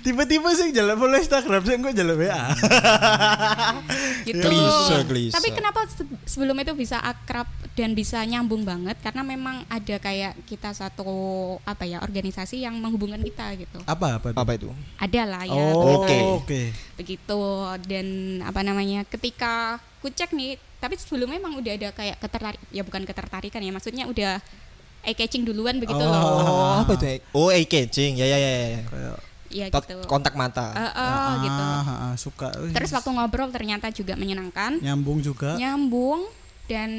tiba-tiba 0.00 0.48
sih 0.52 0.70
jalan 0.70 0.96
follow 0.96 1.14
Instagram 1.14 1.60
sih 1.60 1.76
gue 1.76 1.92
jalan 1.92 2.16
WA. 2.16 2.44
gitu 4.24 4.40
Klise, 4.40 4.96
klise. 5.04 5.34
tapi 5.34 5.48
kenapa 5.52 5.84
se- 5.84 6.06
sebelum 6.26 6.56
itu 6.56 6.72
bisa 6.72 6.96
akrab 6.98 7.44
dan 7.74 7.92
bisa 7.92 8.22
nyambung 8.22 8.64
banget 8.64 8.96
karena 8.98 9.20
memang 9.20 9.68
ada 9.68 9.96
kayak 9.98 10.32
kita 10.44 10.72
satu 10.72 11.04
apa 11.62 11.84
ya 11.84 12.00
organisasi 12.00 12.62
yang 12.62 12.78
menghubungkan 12.78 13.20
kita 13.20 13.52
gitu 13.58 13.78
Apa 13.84 14.16
apa? 14.16 14.32
itu? 14.32 14.38
Apa 14.38 14.52
itu? 14.54 14.68
ada 14.96 15.22
lah 15.26 15.42
ya 15.44 15.52
Oh, 15.52 16.00
Oke. 16.00 16.18
oke. 16.40 16.60
begitu 16.96 17.40
dan 17.84 18.06
apa 18.40 18.60
namanya 18.62 19.04
ketika 19.04 19.76
ku 20.00 20.08
cek 20.08 20.32
nih 20.32 20.56
tapi 20.84 20.94
sebelumnya 20.94 21.40
memang 21.40 21.56
udah 21.56 21.72
ada 21.72 21.88
kayak 21.90 22.16
ketertarik 22.18 22.60
ya 22.68 22.82
bukan 22.82 23.02
ketertarikan 23.02 23.58
ya 23.58 23.72
maksudnya 23.72 24.04
udah 24.04 24.36
eye 25.00 25.12
catching 25.14 25.42
duluan 25.42 25.76
begitu 25.76 25.96
Oh. 25.96 26.04
loh 26.04 26.20
Oh, 26.44 26.72
apa 26.78 26.92
itu? 26.94 27.24
Oh, 27.32 27.48
eye 27.48 27.64
catching. 27.64 28.16
Ya 28.16 28.26
ya 28.26 28.36
ya. 28.36 28.52
ya. 28.70 28.80
Kayak 28.84 29.16
ya 29.48 29.64
Tot- 29.68 29.86
gitu 29.86 30.04
kontak 30.04 30.34
mata. 30.34 30.72
Eh, 30.72 30.82
eh, 30.82 31.32
gitu 31.42 31.62
ah, 31.62 31.88
ah, 32.04 32.14
suka. 32.14 32.48
Terus 32.50 32.90
waktu 32.90 33.10
ngobrol 33.10 33.48
ternyata 33.48 33.88
juga 33.88 34.12
menyenangkan 34.12 34.76
nyambung 34.78 35.20
juga. 35.20 35.54
nyambung 35.54 36.28
dan 36.66 36.90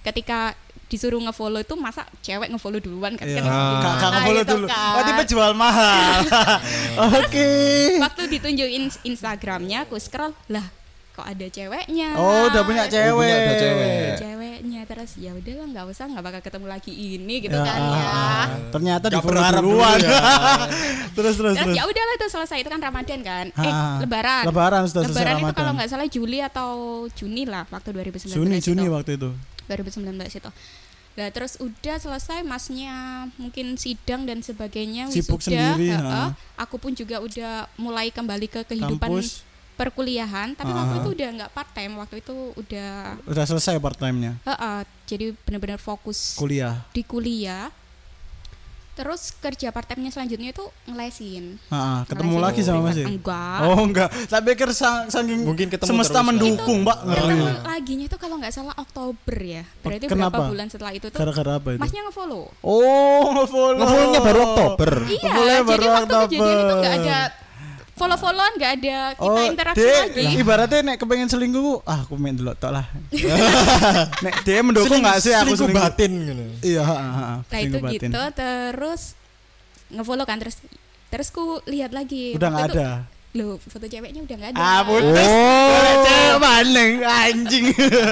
ketika 0.00 0.56
disuruh 0.86 1.20
ngefollow 1.20 1.60
itu 1.60 1.76
masa 1.76 2.02
cewek 2.20 2.50
ngefollow 2.50 2.76
duluan 2.76 3.14
kan 3.14 3.24
Iya. 3.24 3.40
kan 3.40 3.46
Ah. 3.46 3.78
Kak, 3.78 3.94
kak 3.94 4.00
gimana 4.10 4.20
follow 4.20 4.42
gitu 4.42 4.52
dulu. 4.52 4.66
kan. 4.66 4.90
Oh, 4.90 5.02
tipe 5.06 5.22
jual 5.24 5.52
mahal. 5.54 6.18
Oke. 7.14 7.50
waktu 8.00 8.22
ditunjukin 8.28 8.84
Instagramnya 9.04 9.84
aku 9.84 9.94
scroll 9.96 10.34
lah 10.46 10.66
kok 11.20 11.26
ada 11.26 11.46
ceweknya 11.46 12.08
Oh, 12.14 12.48
udah 12.48 12.62
punya 12.64 12.84
cewek. 12.86 13.12
punya 13.14 13.34
ada 13.36 13.52
cewek. 13.54 13.92
Ada 13.92 14.12
ceweknya 14.18 14.80
terus 14.82 15.10
ya 15.14 15.30
udahlah 15.30 15.66
nggak 15.66 15.86
usah 15.86 16.04
nggak 16.06 16.24
bakal 16.24 16.40
ketemu 16.40 16.66
lagi 16.66 16.92
ini 16.92 17.34
gitu 17.38 17.52
Ya, 17.52 17.62
kan 17.62 17.76
ah, 17.76 17.92
ya 17.92 18.06
ah. 18.08 18.46
Ternyata 18.70 19.04
di 19.06 19.16
duluan. 19.20 19.98
ya. 20.00 20.10
terus 21.10 21.34
terus 21.36 21.36
terus 21.36 21.56
terus. 21.60 21.76
ya 21.76 21.84
udahlah 21.84 22.14
itu 22.14 22.26
selesai 22.26 22.58
itu 22.58 22.68
kan 22.68 22.80
Ramadan 22.80 23.20
kan 23.20 23.46
eh 23.50 23.68
Ah, 23.70 24.00
Lebaran 24.00 24.44
Lebaran 24.44 24.82
sudah 24.86 25.02
selesai 25.04 25.14
Lebaran 25.14 25.30
itu 25.30 25.40
Ramadan. 25.42 25.54
kalau 25.54 25.72
nggak 25.76 25.88
salah 25.88 26.08
Juli 26.08 26.38
atau 26.40 26.70
Juni 27.12 27.44
lah 27.44 27.68
waktu 27.68 27.88
2019 27.92 28.32
Juni 28.32 28.56
Juni 28.58 28.84
itu. 28.84 28.90
waktu 28.90 29.10
itu. 29.14 29.30
2019 29.66 30.08
itu 30.34 30.50
Nah 31.10 31.26
terus 31.28 31.58
udah 31.58 31.98
selesai 31.98 32.40
masnya 32.42 32.94
mungkin 33.34 33.74
sidang 33.74 34.24
dan 34.24 34.40
sebagainya 34.40 35.10
Sibuk 35.10 35.36
wisuda, 35.36 35.74
sendiri, 35.74 35.90
heeh. 35.90 36.00
ha. 36.00 36.32
aku 36.56 36.78
pun 36.78 36.94
juga 36.94 37.18
udah 37.18 37.66
mulai 37.76 38.08
kembali 38.08 38.46
ke 38.46 38.62
kehidupan 38.64 39.10
Kampus 39.18 39.42
perkuliahan 39.80 40.52
tapi 40.52 40.70
waktu 40.70 40.94
Ah. 40.94 41.00
itu 41.00 41.08
udah 41.10 41.28
nggak 41.34 41.50
part 41.50 41.70
time 41.70 41.92
waktu 41.96 42.16
itu 42.18 42.34
udah 42.54 42.90
udah 43.24 43.44
selesai 43.46 43.78
part 43.78 43.96
time-nya. 43.96 44.36
heeh, 44.42 44.78
jadi 45.06 45.32
benar-benar 45.38 45.78
fokus 45.78 46.36
Kuliah. 46.36 46.84
di 46.90 47.00
kuliah 47.02 47.72
terus 48.90 49.32
kerja 49.34 49.70
part 49.70 49.88
time-nya 49.88 50.12
selanjutnya 50.12 50.52
itu 50.52 50.60
ngelesin 50.84 51.56
ah, 51.68 52.04
ketemu 52.04 52.36
Ngelesin 52.36 52.44
lagi 52.44 52.60
sama 52.60 52.76
privat. 52.76 52.84
Mas. 52.84 52.98
ya? 52.98 53.06
enggak 53.08 53.58
Oh 53.62 53.80
enggak, 53.80 54.08
saya 54.28 54.42
pikir 54.44 54.68
sang, 54.70 55.08
saking 55.08 55.40
Mungkin 55.40 55.66
ketemu 55.70 55.88
semesta 55.88 56.12
terus, 56.12 56.20
ya. 56.20 56.28
mendukung, 56.28 56.78
Mbak. 56.82 56.98
ketemu 57.00 57.16
Ngeri. 57.40 57.64
laginya 57.64 58.04
itu 58.04 58.16
kalau 58.18 58.36
nggak 58.36 58.52
salah 58.52 58.74
Oktober 58.76 59.36
ya 59.38 59.62
berarti 59.80 60.04
Kenapa? 60.04 60.28
berapa 60.28 60.52
bulan 60.52 60.66
setelah 60.68 60.92
itu 60.92 61.06
tuh 61.08 61.16
Gara-gara 61.16 61.52
apa 61.56 61.68
itu? 61.70 61.80
masnya 61.80 62.00
ngefollow 62.04 62.44
Oh, 62.60 63.24
nge-follow. 63.32 63.80
Ngefollow-nya 63.80 64.20
baru 64.20 64.40
Oktober. 64.44 64.90
Iya, 65.02 65.16
Ngefollow-nya 65.22 65.56
jadi 65.56 65.64
baru 65.64 65.86
waktu 65.88 66.12
kejadian 66.20 66.44
itu 66.60 66.74
nggak 66.74 66.92
Oktober. 66.92 67.08
ada 67.08 67.18
follow-followan, 68.00 68.52
nggak 68.56 68.72
ada 68.74 68.98
kita 69.12 69.20
Oh, 69.22 69.44
interaksi 69.44 69.84
Dek, 69.84 70.00
lagi. 70.08 70.24
ibaratnya 70.36 70.80
nek 70.82 70.96
kepengen 70.96 71.28
selingkuh, 71.28 71.84
ah 71.84 72.00
aku 72.00 72.16
main 72.16 72.32
dulu 72.32 72.56
tok 72.56 72.72
lah. 72.72 72.88
nek 74.24 74.34
dia 74.40 74.60
mendukung 74.60 74.98
nggak 74.98 75.18
sih 75.20 75.30
aku 75.30 75.52
selingkuh 75.52 75.68
selingkuh? 75.68 75.84
batin 75.84 76.12
gitu. 76.24 76.44
Iya, 76.66 76.82
ha, 76.82 76.96
ha, 76.96 77.08
ha, 77.12 77.34
Nah 77.44 77.58
itu 77.60 77.76
batin. 77.78 78.08
gitu, 78.08 78.22
terus 78.32 79.02
ngefollow 79.88 80.24
kan 80.24 80.38
terus 80.38 80.56
terus 81.08 81.28
ku 81.28 81.60
lihat 81.64 81.90
lagi. 81.90 82.32
Udah 82.32 82.48
nggak 82.48 82.66
itu, 82.66 82.74
ada. 82.74 82.88
Loh, 83.30 83.62
foto 83.62 83.86
ceweknya 83.86 84.26
udah 84.26 84.36
nggak 84.42 84.50
ada. 84.50 84.58
Ah, 84.58 84.80
putus. 84.82 85.22
Oh. 85.22 86.02
Cewek 86.02 86.38
maneng 86.50 86.92
anjing. 86.98 87.66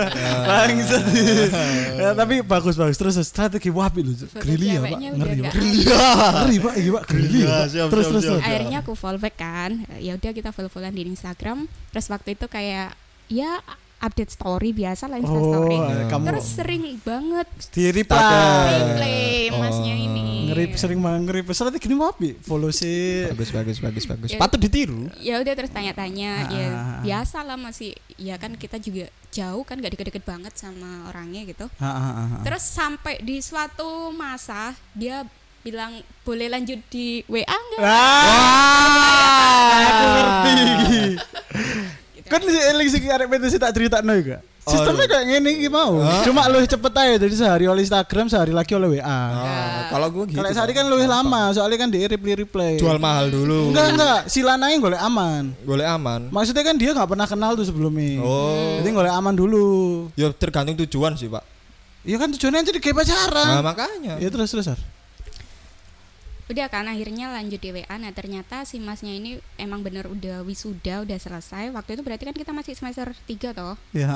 Bangsat. 0.48 1.04
ya, 2.06 2.08
tapi 2.14 2.38
bagus 2.46 2.78
bagus 2.78 2.94
terus 2.94 3.18
strategi 3.26 3.66
wapi 3.66 4.06
lu. 4.06 4.14
Foto 4.14 4.38
Grilly 4.38 4.78
ya, 4.78 4.80
Pak. 4.86 4.98
Ngeri, 5.18 5.38
Pak. 5.42 5.52
Ngeri, 5.58 6.56
Pak. 6.62 6.74
Iya, 6.78 6.90
Pak. 6.94 7.04
Siap, 7.10 7.18
Terus 7.18 7.66
siap, 7.66 7.90
terus 7.90 8.06
siap. 8.22 8.34
terus. 8.38 8.46
Akhirnya 8.46 8.78
aku 8.78 8.92
follow 8.94 9.18
back 9.18 9.36
kan. 9.42 9.70
Ya 9.98 10.14
udah 10.14 10.30
kita 10.30 10.54
follow-followan 10.54 10.94
di 10.94 11.02
Instagram. 11.02 11.66
Terus 11.90 12.06
waktu 12.06 12.38
itu 12.38 12.46
kayak 12.46 12.94
ya 13.26 13.58
update 13.99 14.30
story 14.30 14.70
biasa 14.70 15.05
lah 15.05 15.16
Insta 15.16 15.34
Oh, 15.34 15.42
story. 15.44 15.76
kamu 16.07 16.24
Terus 16.28 16.46
sering 16.49 16.82
banget 16.99 17.49
di 17.68 17.84
reply. 17.90 18.70
klaim 18.94 19.53
masnya 19.55 19.92
Oh. 19.92 20.07
ini. 20.07 20.26
Ngeri 20.49 20.64
sering 20.72 20.99
banget 20.99 21.20
ngeri. 21.24 21.40
Strategi 21.49 21.82
gini 21.82 21.96
wapi. 21.96 22.30
Follow 22.40 22.70
sih. 22.70 23.26
Bagus 23.28 23.51
bagus 23.51 23.78
bagus 23.78 24.05
bagus. 24.05 24.28
Ya. 24.30 24.38
Patut 24.38 24.57
ditiru. 24.57 25.11
ya 25.18 25.36
udah 25.36 25.53
terus 25.53 25.68
tanya-tanya 25.68 26.30
ya 26.49 26.68
Ah. 26.68 27.01
biasa 27.01 27.42
lah 27.42 27.57
masih 27.57 27.90
ya 28.16 28.34
kan 28.34 28.55
kita 28.55 28.78
juga 28.78 29.07
jauh 29.28 29.61
kan 29.62 29.76
gak 29.76 29.92
deket-deket 29.92 30.22
banget 30.22 30.55
sama 30.55 31.05
orangnya 31.07 31.44
gitu 31.44 31.68
Ha, 31.76 31.84
ha, 31.86 32.01
ha, 32.09 32.24
ha. 32.24 32.38
terus 32.40 32.64
sampai 32.64 33.20
di 33.20 33.38
suatu 33.38 33.84
masa 34.11 34.72
dia 34.92 35.20
bilang 35.61 35.92
boleh 36.22 36.49
lanjut 36.49 36.80
di 36.88 37.20
WA 37.26 37.44
nggak 37.44 37.78
Wah, 37.78 39.05
aku 39.76 40.07
ngerti. 40.09 40.57
Gitu. 42.28 42.32
Kan 42.36 42.40
si 42.44 42.60
eling 42.60 42.88
sing 42.92 43.02
arek 43.08 43.26
PT 43.26 43.44
sih 43.48 43.60
tak 43.60 43.72
critakno 43.72 44.12
juga. 44.12 44.38
Oh, 44.68 44.72
Sistemnya 44.76 45.00
iya. 45.00 45.12
kayak 45.16 45.24
ngene 45.32 45.50
iki 45.56 45.68
mau. 45.72 45.96
Cuma 46.28 46.44
lu 46.44 46.60
cepet 46.60 46.92
aja 46.92 47.16
jadi 47.16 47.34
sehari 47.40 47.64
oleh 47.64 47.80
Instagram, 47.80 48.28
sehari 48.28 48.52
lagi 48.52 48.76
oleh 48.76 49.00
WA. 49.00 49.08
Ah, 49.08 49.88
kalau 49.88 50.12
gue 50.12 50.28
gitu. 50.28 50.36
Kalau 50.36 50.52
sehari 50.52 50.76
kan 50.76 50.84
lebih 50.84 51.08
lama, 51.08 51.56
soalnya 51.56 51.80
kan 51.80 51.88
di 51.88 52.04
reply 52.04 52.44
reply. 52.44 52.72
jual 52.76 53.00
mahal 53.00 53.32
dulu. 53.32 53.72
Enggak 53.72 53.96
enggak, 53.96 54.18
silananya 54.28 54.76
golek 54.76 55.00
aman. 55.00 55.56
Boleh 55.64 55.88
aman. 55.88 56.28
Maksudnya 56.28 56.68
kan 56.68 56.76
dia 56.76 56.92
nggak 56.92 57.08
pernah 57.08 57.24
kenal 57.24 57.56
tuh 57.56 57.64
sebelumnya. 57.64 58.20
Oh. 58.20 58.76
Jadi 58.84 58.92
golek 58.92 59.14
aman 59.16 59.32
dulu. 59.32 59.66
Ya 60.20 60.28
tergantung 60.36 60.76
tujuan 60.84 61.16
sih, 61.16 61.32
Pak. 61.32 61.40
Iya 62.04 62.16
kan 62.20 62.28
tujuannya 62.36 62.68
jadi 62.68 62.78
kayak 62.84 62.92
Nah, 62.92 63.00
pacaran. 63.08 63.46
makanya. 63.64 64.14
Ya 64.20 64.28
terus 64.28 64.52
terus. 64.52 64.68
Sar. 64.68 64.76
Udah 66.49 66.66
kan 66.66 66.84
akhirnya 66.84 67.28
lanjut 67.28 67.57
di 67.57 67.70
WA 67.70 67.94
nah 67.94 68.09
ternyata 68.09 68.64
si 68.64 68.80
masnya 68.80 69.12
ini 69.12 69.36
emang 69.55 69.80
bener 69.80 70.09
udah 70.09 70.40
wisuda 70.42 71.05
udah 71.05 71.16
selesai 71.16 71.68
waktu 71.70 71.94
itu 71.94 72.03
berarti 72.03 72.24
kan 72.24 72.32
kita 72.32 72.53
masih 72.53 72.72
semester 72.72 73.12
3 73.26 73.53
toh 73.53 73.76
Ya. 73.92 74.09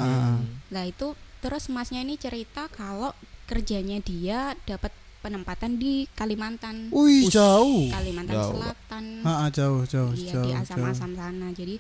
Nah 0.69 0.85
itu 0.85 1.13
terus 1.39 1.69
masnya 1.69 2.01
ini 2.01 2.17
cerita 2.17 2.69
kalau 2.69 3.13
kerjanya 3.45 4.01
dia 4.01 4.57
dapat 4.63 4.89
penempatan 5.21 5.79
di 5.79 6.11
Kalimantan, 6.13 6.91
Wih, 6.91 7.31
jauh. 7.31 7.87
Kalimantan 7.89 8.35
Jauh. 8.35 8.53
Selatan, 8.57 9.05
Ha, 9.23 9.47
jauh 9.51 9.87
jauh 9.87 10.11
iya 10.17 10.35
jauh. 10.35 10.45
di 10.45 10.51
asam-asam 10.53 11.15
sana. 11.15 11.47
Jadi 11.55 11.79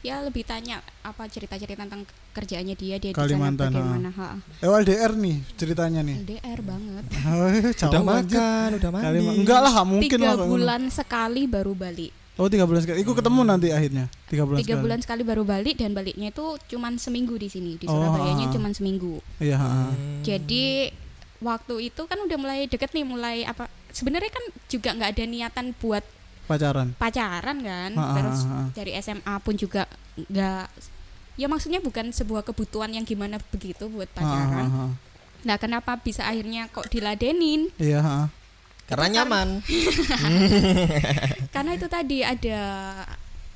ya 0.00 0.20
lebih 0.20 0.42
tanya 0.42 0.80
apa 1.00 1.24
cerita-cerita 1.26 1.76
tentang 1.78 2.02
kerjaannya 2.30 2.72
dia 2.72 2.96
dia 2.96 3.12
Kalimantan, 3.12 3.68
di 3.68 3.76
sana 3.76 3.84
bagaimana. 3.84 4.08
Ha. 4.10 4.28
Eh, 4.58 4.68
LDR 4.70 5.12
nih 5.12 5.36
ceritanya 5.54 6.00
nih. 6.00 6.16
LDR 6.20 6.60
banget. 6.60 7.04
Oh, 7.20 7.48
Udah 7.90 8.02
makan, 8.02 8.68
udah 8.76 8.90
mandi. 8.90 9.06
Kalimantan. 9.06 9.40
Enggak 9.40 9.60
lah, 9.60 9.74
mungkin 9.84 10.08
Tiga 10.16 10.32
lah. 10.32 10.46
bulan 10.46 10.82
sekali 10.88 11.42
baru 11.44 11.72
balik. 11.72 12.12
Oh, 12.34 12.48
tiga 12.48 12.64
bulan 12.64 12.80
sekali. 12.80 13.04
Iku 13.04 13.12
ketemu 13.12 13.40
nanti 13.44 13.68
akhirnya. 13.68 14.08
Tiga 14.24 14.48
bulan 14.48 14.58
Tiga 14.58 14.72
sekali. 14.72 14.80
bulan 14.80 14.98
sekali 15.04 15.22
baru 15.22 15.42
balik 15.44 15.76
dan 15.76 15.92
baliknya 15.92 16.32
itu 16.32 16.44
cuman 16.66 16.96
seminggu 16.96 17.36
di 17.36 17.52
sini 17.52 17.76
di 17.76 17.84
Oh, 17.84 17.92
Surabayanya 17.92 18.48
ah. 18.48 18.52
cuman 18.56 18.72
seminggu. 18.72 19.20
Iya, 19.36 19.60
ha, 19.60 19.68
ha. 19.68 19.84
Hmm. 19.92 20.24
Jadi 20.24 20.88
waktu 21.40 21.74
itu 21.86 22.02
kan 22.02 22.16
udah 22.16 22.36
mulai 22.36 22.64
deket 22.64 22.92
nih 22.92 23.04
mulai 23.04 23.36
apa 23.44 23.68
sebenarnya 23.90 24.28
kan 24.28 24.44
juga 24.68 24.92
nggak 24.92 25.10
ada 25.10 25.24
niatan 25.26 25.66
buat 25.76 26.04
pacaran 26.50 26.88
pacaran 26.94 27.58
kan 27.60 27.90
Ha, 27.92 28.02
ha, 28.02 28.14
terus 28.16 28.38
ha, 28.42 28.50
ha. 28.50 28.62
dari 28.72 28.92
SMA 28.96 29.34
pun 29.38 29.54
juga 29.54 29.86
nggak 30.18 30.66
ya 31.36 31.46
maksudnya 31.46 31.78
bukan 31.78 32.10
sebuah 32.10 32.42
kebutuhan 32.42 32.90
yang 32.90 33.02
gimana 33.02 33.38
begitu 33.48 33.86
buat 33.86 34.10
pacaran 34.10 34.66
Ha, 34.66 34.74
ha, 34.76 34.84
ha. 34.84 34.94
nah 35.40 35.56
kenapa 35.56 35.94
bisa 35.96 36.22
akhirnya 36.22 36.66
kok 36.68 36.88
diladenin 36.88 37.70
iya 37.76 38.00
ha. 38.00 38.18
Karena 38.84 39.22
nyaman. 39.22 39.62
karena 41.54 41.70
itu 41.72 41.86
tadi 41.86 42.18
ada 42.20 42.60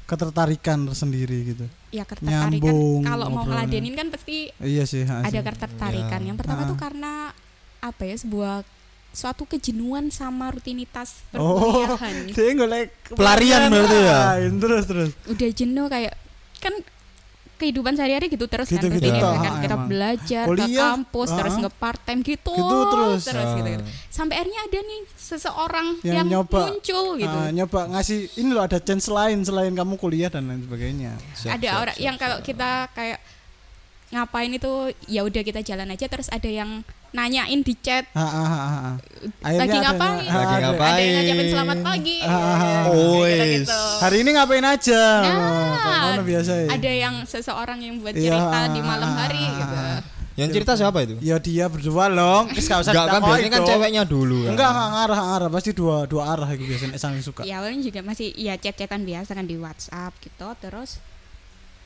ketertarikan 0.04 0.84
tersendiri 0.84 1.38
gitu 1.48 1.66
ya 1.90 2.04
ketertarikan 2.04 2.52
Nyambung 2.52 3.02
kalau 3.02 3.26
mau 3.32 3.42
ngeladenin 3.42 3.96
kan 3.96 4.08
pasti 4.08 4.52
iya 4.60 4.84
sih 4.84 5.02
ha, 5.02 5.24
ada 5.24 5.32
sih. 5.32 5.40
ketertarikan 5.40 6.20
Ya. 6.20 6.26
yang 6.28 6.36
pertama 6.36 6.62
Ha. 6.62 6.68
tuh 6.68 6.76
karena 6.76 7.32
apa 7.80 8.02
ya 8.04 8.14
sebuah 8.14 8.62
suatu 9.14 9.46
kejenuhan 9.46 10.10
sama 10.10 10.50
rutinitas 10.50 11.22
oh 11.32 11.86
perkuliahan 11.94 12.14
dia 12.34 12.50
golek 12.52 12.88
Pelarian 13.08 13.70
berarti 13.70 13.98
ya? 14.00 14.18
lain, 14.34 14.52
terus 14.58 14.84
terus 14.84 15.10
udah 15.24 15.48
jenuh 15.50 15.86
kayak 15.86 16.12
kan 16.58 16.74
kehidupan 17.54 17.94
sehari-hari 17.94 18.26
gitu 18.26 18.50
terus 18.50 18.66
kan 18.66 18.82
Gitu-gitu 18.82 18.98
rutinnya 18.98 19.22
toh, 19.22 19.34
kan 19.38 19.52
ha, 19.54 19.62
kita 19.62 19.76
emang. 19.78 19.86
belajar 19.86 20.44
ke 20.44 20.50
Kuliah, 20.50 20.82
kampus 20.90 21.28
terus 21.30 21.54
ha. 21.54 21.60
nge 21.62 21.70
part 21.72 22.00
time 22.02 22.20
gitu 22.20 22.50
Gitu 22.50 22.78
terus. 22.90 23.22
gitu, 23.24 23.38
gitu. 23.62 23.70
Ah. 23.78 23.88
sampai 24.10 24.34
akhirnya 24.36 24.60
ada 24.60 24.78
nih 24.82 25.00
seseorang 25.14 25.86
Yang 26.02 26.16
yang, 26.18 26.26
nyoba, 26.28 26.58
muncul 26.66 27.04
gitu 27.14 27.38
Ah, 27.38 27.48
nyoba 27.48 27.80
ngasih 27.94 28.18
ini 28.34 28.50
loh 28.50 28.62
ada 28.66 28.78
chance 28.82 29.06
lain 29.06 29.38
selain 29.40 29.70
kamu 29.70 29.94
kuliah 29.94 30.26
dan 30.28 30.50
lain 30.50 30.66
sebagainya 30.66 31.14
Siap, 31.32 31.54
ada 31.54 31.62
siap, 31.64 31.78
orang 31.78 31.94
siap, 31.94 32.04
yang 32.04 32.16
siap. 32.18 32.22
kalau 32.26 32.38
kita 32.42 32.70
kayak 32.90 33.18
ngapain 34.10 34.50
itu 34.50 34.72
ya 35.06 35.20
udah 35.22 35.42
kita 35.42 35.60
jalan 35.62 35.88
aja 35.88 36.06
terus 36.06 36.26
ada 36.28 36.50
yang 36.50 36.82
nanyain 37.14 37.60
di 37.60 37.74
chat. 37.78 38.04
Ha, 38.10 38.20
ha, 38.20 38.42
ha, 38.44 38.58
ha. 38.58 38.92
Akhirnya 39.40 39.54
lagi 39.56 39.70
ada- 39.70 39.84
ngapain? 39.86 40.18
ha, 40.20 40.34
Lagi 40.34 40.44
ada- 40.50 40.62
ngapain? 40.66 40.90
ada 40.90 41.00
yang 41.00 41.14
ngajakin 41.16 41.46
selamat 41.48 41.78
pagi. 41.80 42.16
Oh, 42.20 43.22
gitu, 43.24 43.80
hari 44.02 44.16
ini 44.20 44.30
ngapain 44.34 44.64
aja? 44.66 45.02
Nah, 45.22 46.02
oh, 46.10 46.22
biasa 46.22 46.52
ya? 46.58 46.68
ada 46.68 46.90
yang 46.92 47.14
seseorang 47.24 47.78
yang 47.78 47.94
buat 47.98 48.12
Iya, 48.12 48.34
cerita 48.34 48.58
di 48.68 48.80
malam 48.82 49.10
hari 49.14 49.40
gitu. 49.40 49.76
Yang 50.34 50.48
cerita 50.52 50.72
siapa 50.74 50.98
itu? 51.00 51.14
ya 51.22 51.38
dia 51.38 51.70
berdua 51.70 52.10
loh 52.10 52.50
Terus 52.50 52.66
gak 52.66 52.82
usah 52.82 52.90
Enggak 52.90 53.06
kan 53.06 53.20
biasanya 53.22 53.50
kan 53.54 53.62
ceweknya 53.70 54.02
dulu 54.02 54.38
kan. 54.42 54.50
enggak 54.50 54.68
enggak 54.68 54.88
ngarah 54.90 55.20
ngarah. 55.22 55.48
Pasti 55.48 55.70
dua 55.70 55.96
dua 56.04 56.22
arah 56.26 56.48
itu 56.50 56.64
biasanya 56.66 56.98
saling 56.98 57.22
suka. 57.30 57.46
Ya 57.46 57.62
awalnya 57.62 57.78
juga 57.80 58.02
masih 58.02 58.34
ya 58.34 58.58
chat-chatan 58.58 59.06
biasa 59.06 59.30
kan 59.30 59.46
di 59.46 59.54
WhatsApp 59.54 60.10
gitu. 60.18 60.48
Terus 60.58 60.98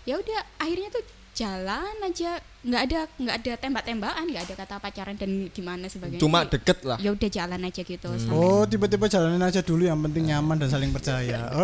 ya 0.03 0.17
udah 0.17 0.41
akhirnya 0.57 0.89
tuh 0.89 1.05
jalan 1.39 1.94
aja 2.02 2.31
nggak 2.59 2.82
ada 2.82 2.98
nggak 3.15 3.36
ada 3.39 3.52
tembak-tembakan 3.56 4.24
nggak 4.27 4.44
ada 4.44 4.55
kata 4.56 4.74
pacaran 4.77 5.15
dan 5.15 5.31
gimana 5.48 5.86
sebagainya 5.86 6.19
Cuma 6.19 6.43
deket 6.43 6.82
lah. 6.82 6.98
ya 6.98 7.15
udah 7.15 7.31
jalan 7.31 7.60
aja 7.62 7.81
gitu 7.81 8.09
sampai 8.10 8.35
Oh 8.35 8.66
tiba-tiba 8.66 9.06
jalanin 9.06 9.39
aja 9.40 9.62
dulu 9.62 9.86
yang 9.86 10.02
penting 10.02 10.27
nyaman 10.27 10.59
dan 10.59 10.66
saling 10.66 10.90
percaya 10.90 11.47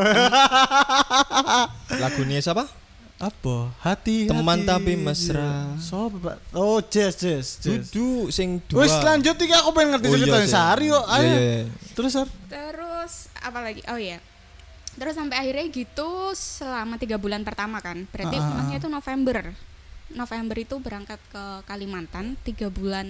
Lagunya 2.01 2.38
siapa? 2.38 2.64
apa 3.14 3.70
hati 3.80 4.26
Teman 4.26 4.59
hati. 4.59 4.68
tapi 4.68 4.92
mesra. 4.94 5.70
so 5.78 6.10
Pak. 6.12 6.34
oh 6.52 6.82
jazz 6.82 7.14
jazz 7.14 7.56
jazz 7.56 7.88
Dudu 7.88 8.26
sing 8.28 8.59
dua. 8.66 8.84
Wis 8.84 8.92
lanjut 8.92 9.38
iki 9.38 9.55
aku 9.55 9.70
pengen 9.70 9.94
ngerti 9.94 10.06
Oh, 10.06 10.12
iya, 10.12 10.18
ceritanya 10.20 10.48
sehari 10.51 10.86
kok 10.88 11.05
Iya, 11.05 11.14
ayo 11.14 11.24
iya, 11.24 11.38
iya. 11.38 11.62
terus 11.94 12.10
Sar 12.12 12.26
terus 12.44 13.12
apa 13.38 13.59
lagi 13.60 13.80
oh 13.86 13.96
ya 13.96 14.18
terus 14.94 15.14
sampai 15.18 15.36
akhirnya 15.42 15.66
gitu 15.70 16.34
selama 16.34 16.98
tiga 16.98 17.18
bulan 17.18 17.42
pertama 17.42 17.82
kan. 17.82 18.06
Berarti 18.10 18.36
Ah, 18.38 18.42
ah, 18.42 18.52
maksudnya 18.58 18.78
itu 18.80 18.90
November. 18.90 19.38
November 20.14 20.56
itu 20.60 20.76
berangkat 20.78 21.18
ke 21.32 21.44
Kalimantan 21.64 22.36
tiga 22.44 22.68
bulan 22.68 23.06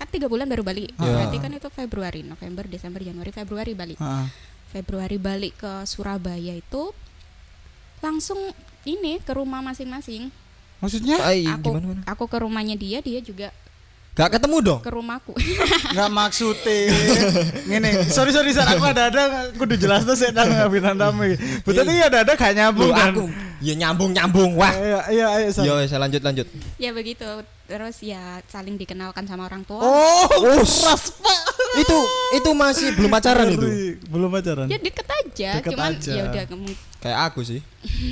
kan 0.00 0.08
tiga 0.10 0.26
bulan 0.26 0.48
baru 0.48 0.64
balik. 0.66 0.90
Ah. 0.98 1.06
berarti 1.06 1.36
kan 1.38 1.52
itu 1.54 1.68
Februari 1.70 2.20
November 2.26 2.64
Desember 2.66 3.00
Januari 3.04 3.30
Februari 3.30 3.72
balik. 3.76 3.98
Heeh. 4.00 4.26
Februari 4.72 5.20
balik 5.20 5.60
ke 5.60 5.72
Surabaya 5.84 6.56
itu 6.56 6.96
langsung 8.00 8.40
ini 8.82 9.22
ke 9.22 9.32
rumah 9.36 9.62
masing-masing. 9.62 10.32
Maksudnya? 10.82 11.22
Aku 11.22 11.70
gimana, 11.70 11.84
gimana? 11.86 12.02
aku 12.08 12.24
ke 12.26 12.36
rumahnya 12.42 12.74
dia 12.74 12.98
dia 12.98 13.22
juga 13.22 13.54
Gak 14.12 14.28
ketemu 14.36 14.56
dong? 14.60 14.80
ke 14.84 14.92
rumahku 14.92 15.32
nggak 15.96 16.10
maksudnya 16.12 16.92
ngene 17.68 18.12
sorry 18.12 18.28
sorry 18.28 18.52
Sar 18.52 18.68
aku 18.68 18.84
ada 18.84 19.08
ada 19.08 19.22
aku 19.48 19.64
udah 19.64 19.78
jelas 19.80 20.04
tuh 20.04 20.12
saya 20.12 20.36
nang 20.36 20.52
ngabinan 20.52 21.00
tamu 21.00 21.32
betul 21.64 21.88
iya 21.88 22.12
ada 22.12 22.20
ada 22.20 22.32
gak 22.36 22.52
nyambung 22.52 22.92
Loh, 22.92 22.96
kan 22.96 23.08
aku 23.16 23.24
ya 23.64 23.72
nyambung 23.72 24.10
nyambung 24.12 24.52
wah. 24.52 24.68
iya 24.76 25.00
iya 25.08 25.26
ayo 25.40 25.48
Sar. 25.48 25.64
Yo, 25.64 25.80
saya 25.88 26.00
lanjut 26.04 26.20
lanjut. 26.20 26.44
ya 26.76 26.92
begitu 26.92 27.24
terus 27.72 27.96
ya 27.98 28.20
saling 28.46 28.76
dikenalkan 28.76 29.24
sama 29.24 29.48
orang 29.48 29.64
tua 29.64 29.80
oh 29.80 30.28
Oh, 30.28 30.60
keras 30.60 31.16
pak 31.16 31.40
Itu 31.74 31.96
itu 32.34 32.50
masih 32.52 32.92
belum 32.92 33.08
pacaran 33.10 33.48
itu. 33.48 33.96
Belum 34.06 34.28
pacaran 34.28 34.68
ya 34.68 34.76
deket 34.76 35.08
aja 35.08 35.50
Deket 35.56 35.72
cuman 35.72 35.92
aja. 35.96 36.12
ya 36.12 36.22
udah 36.28 36.44
kamu 36.44 36.68
Kayak 37.00 37.18
aku 37.26 37.40
sih. 37.42 37.60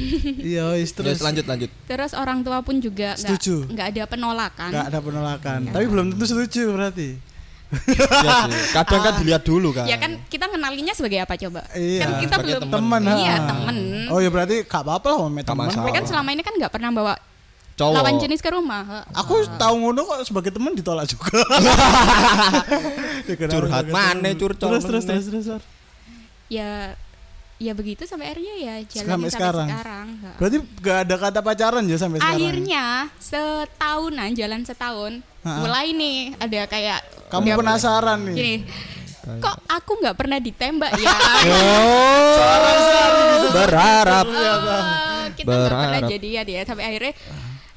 iya 0.50 0.64
wis 0.72 0.90
Terus 0.90 1.14
terus 1.14 1.20
lanjut 1.20 1.44
lanjut. 1.44 1.70
terus 1.84 2.12
orang 2.12 2.40
tua 2.40 2.58
pun 2.60 2.80
juga 2.80 3.12
nggak 3.12 3.20
Setuju. 3.20 3.68
nggak 3.68 3.86
ada 3.90 4.02
penolakan 4.06 4.70
nggak 4.72 4.86
ada 4.88 4.98
penolakan 4.98 5.58
tapi 5.68 5.84
belum 5.86 6.06
tentu 6.10 6.24
setuju 6.26 6.72
berarti 6.72 7.08
Iya 7.70 8.50
sih. 8.50 8.74
Kadang 8.74 8.98
kan 9.00 9.12
dilihat 9.20 9.42
dulu 9.44 9.70
kan. 9.70 9.86
ya 9.86 9.94
kan 9.94 10.18
kita 10.26 10.50
kenalinya 10.50 10.90
sebagai 10.90 11.22
apa 11.22 11.38
coba 11.38 11.62
Iya, 11.70 12.02
kan 12.02 12.10
kita 12.18 12.34
belum 12.40 12.62
teman 12.66 13.00
iya 13.14 13.34
ha. 13.36 13.46
temen 13.46 13.76
oh 14.08 14.18
ya 14.18 14.26
berarti 14.26 14.64
gak 14.64 14.82
apa-apa 14.82 15.06
lah 15.06 15.18
sama 15.22 15.40
teman 15.44 15.66
kan 15.70 16.02
selama 16.02 16.28
ini 16.32 16.42
kan 16.42 16.50
nggak 16.52 16.72
pernah 16.72 16.90
bawa 16.90 17.14
Cowok. 17.80 17.94
lawan 17.96 18.14
jenis 18.18 18.38
ke 18.38 18.48
rumah 18.48 19.04
aku 19.10 19.34
tahu 19.56 19.74
ngono 19.80 20.00
kok 20.04 20.18
sebagai 20.22 20.50
teman 20.50 20.72
ditolak 20.72 21.06
juga. 21.06 21.40
Curhat 23.50 23.86
mana, 23.88 24.28
curcol 24.34 24.76
terus 24.76 24.84
terus 24.84 25.04
terus 25.04 25.24
terus 25.26 25.46
ya 26.46 26.92
ya 27.56 27.72
begitu 27.72 28.04
sampai 28.04 28.28
akhirnya 28.28 28.54
ya 28.56 28.74
jalan 28.84 29.06
Sampai 29.06 29.06
sampai, 29.06 29.30
sekarang. 29.30 29.68
sekarang, 29.68 30.06
berarti 30.36 30.56
gak 30.80 30.96
ada 31.04 31.14
kata 31.16 31.40
pacaran 31.40 31.82
ya 31.84 31.96
sampai 31.96 32.18
sekarang? 32.18 32.36
Akhirnya 32.36 32.84
setahunan 33.16 34.28
jalan 34.34 34.60
setahun 34.60 35.12
Ha-ha. 35.40 35.58
mulai 35.58 35.88
nih 35.92 36.16
ada 36.36 36.60
kayak 36.66 36.98
kamu 37.28 37.46
penasaran 37.56 38.18
nih? 38.28 38.34
Gini 38.34 38.54
kok 39.20 39.56
aku 39.68 39.90
nggak 40.00 40.16
pernah 40.16 40.36
ditembak 40.36 40.90
ya? 40.90 41.06
Oh, 43.40 43.52
berharap. 43.52 44.26
Oh, 44.26 45.24
kita 45.34 45.46
nggak 45.46 45.68
pernah 45.68 46.00
Berharap. 46.00 46.08
jadian 46.08 46.46
ya 46.46 46.60
sampai 46.64 46.84
akhirnya 46.86 47.12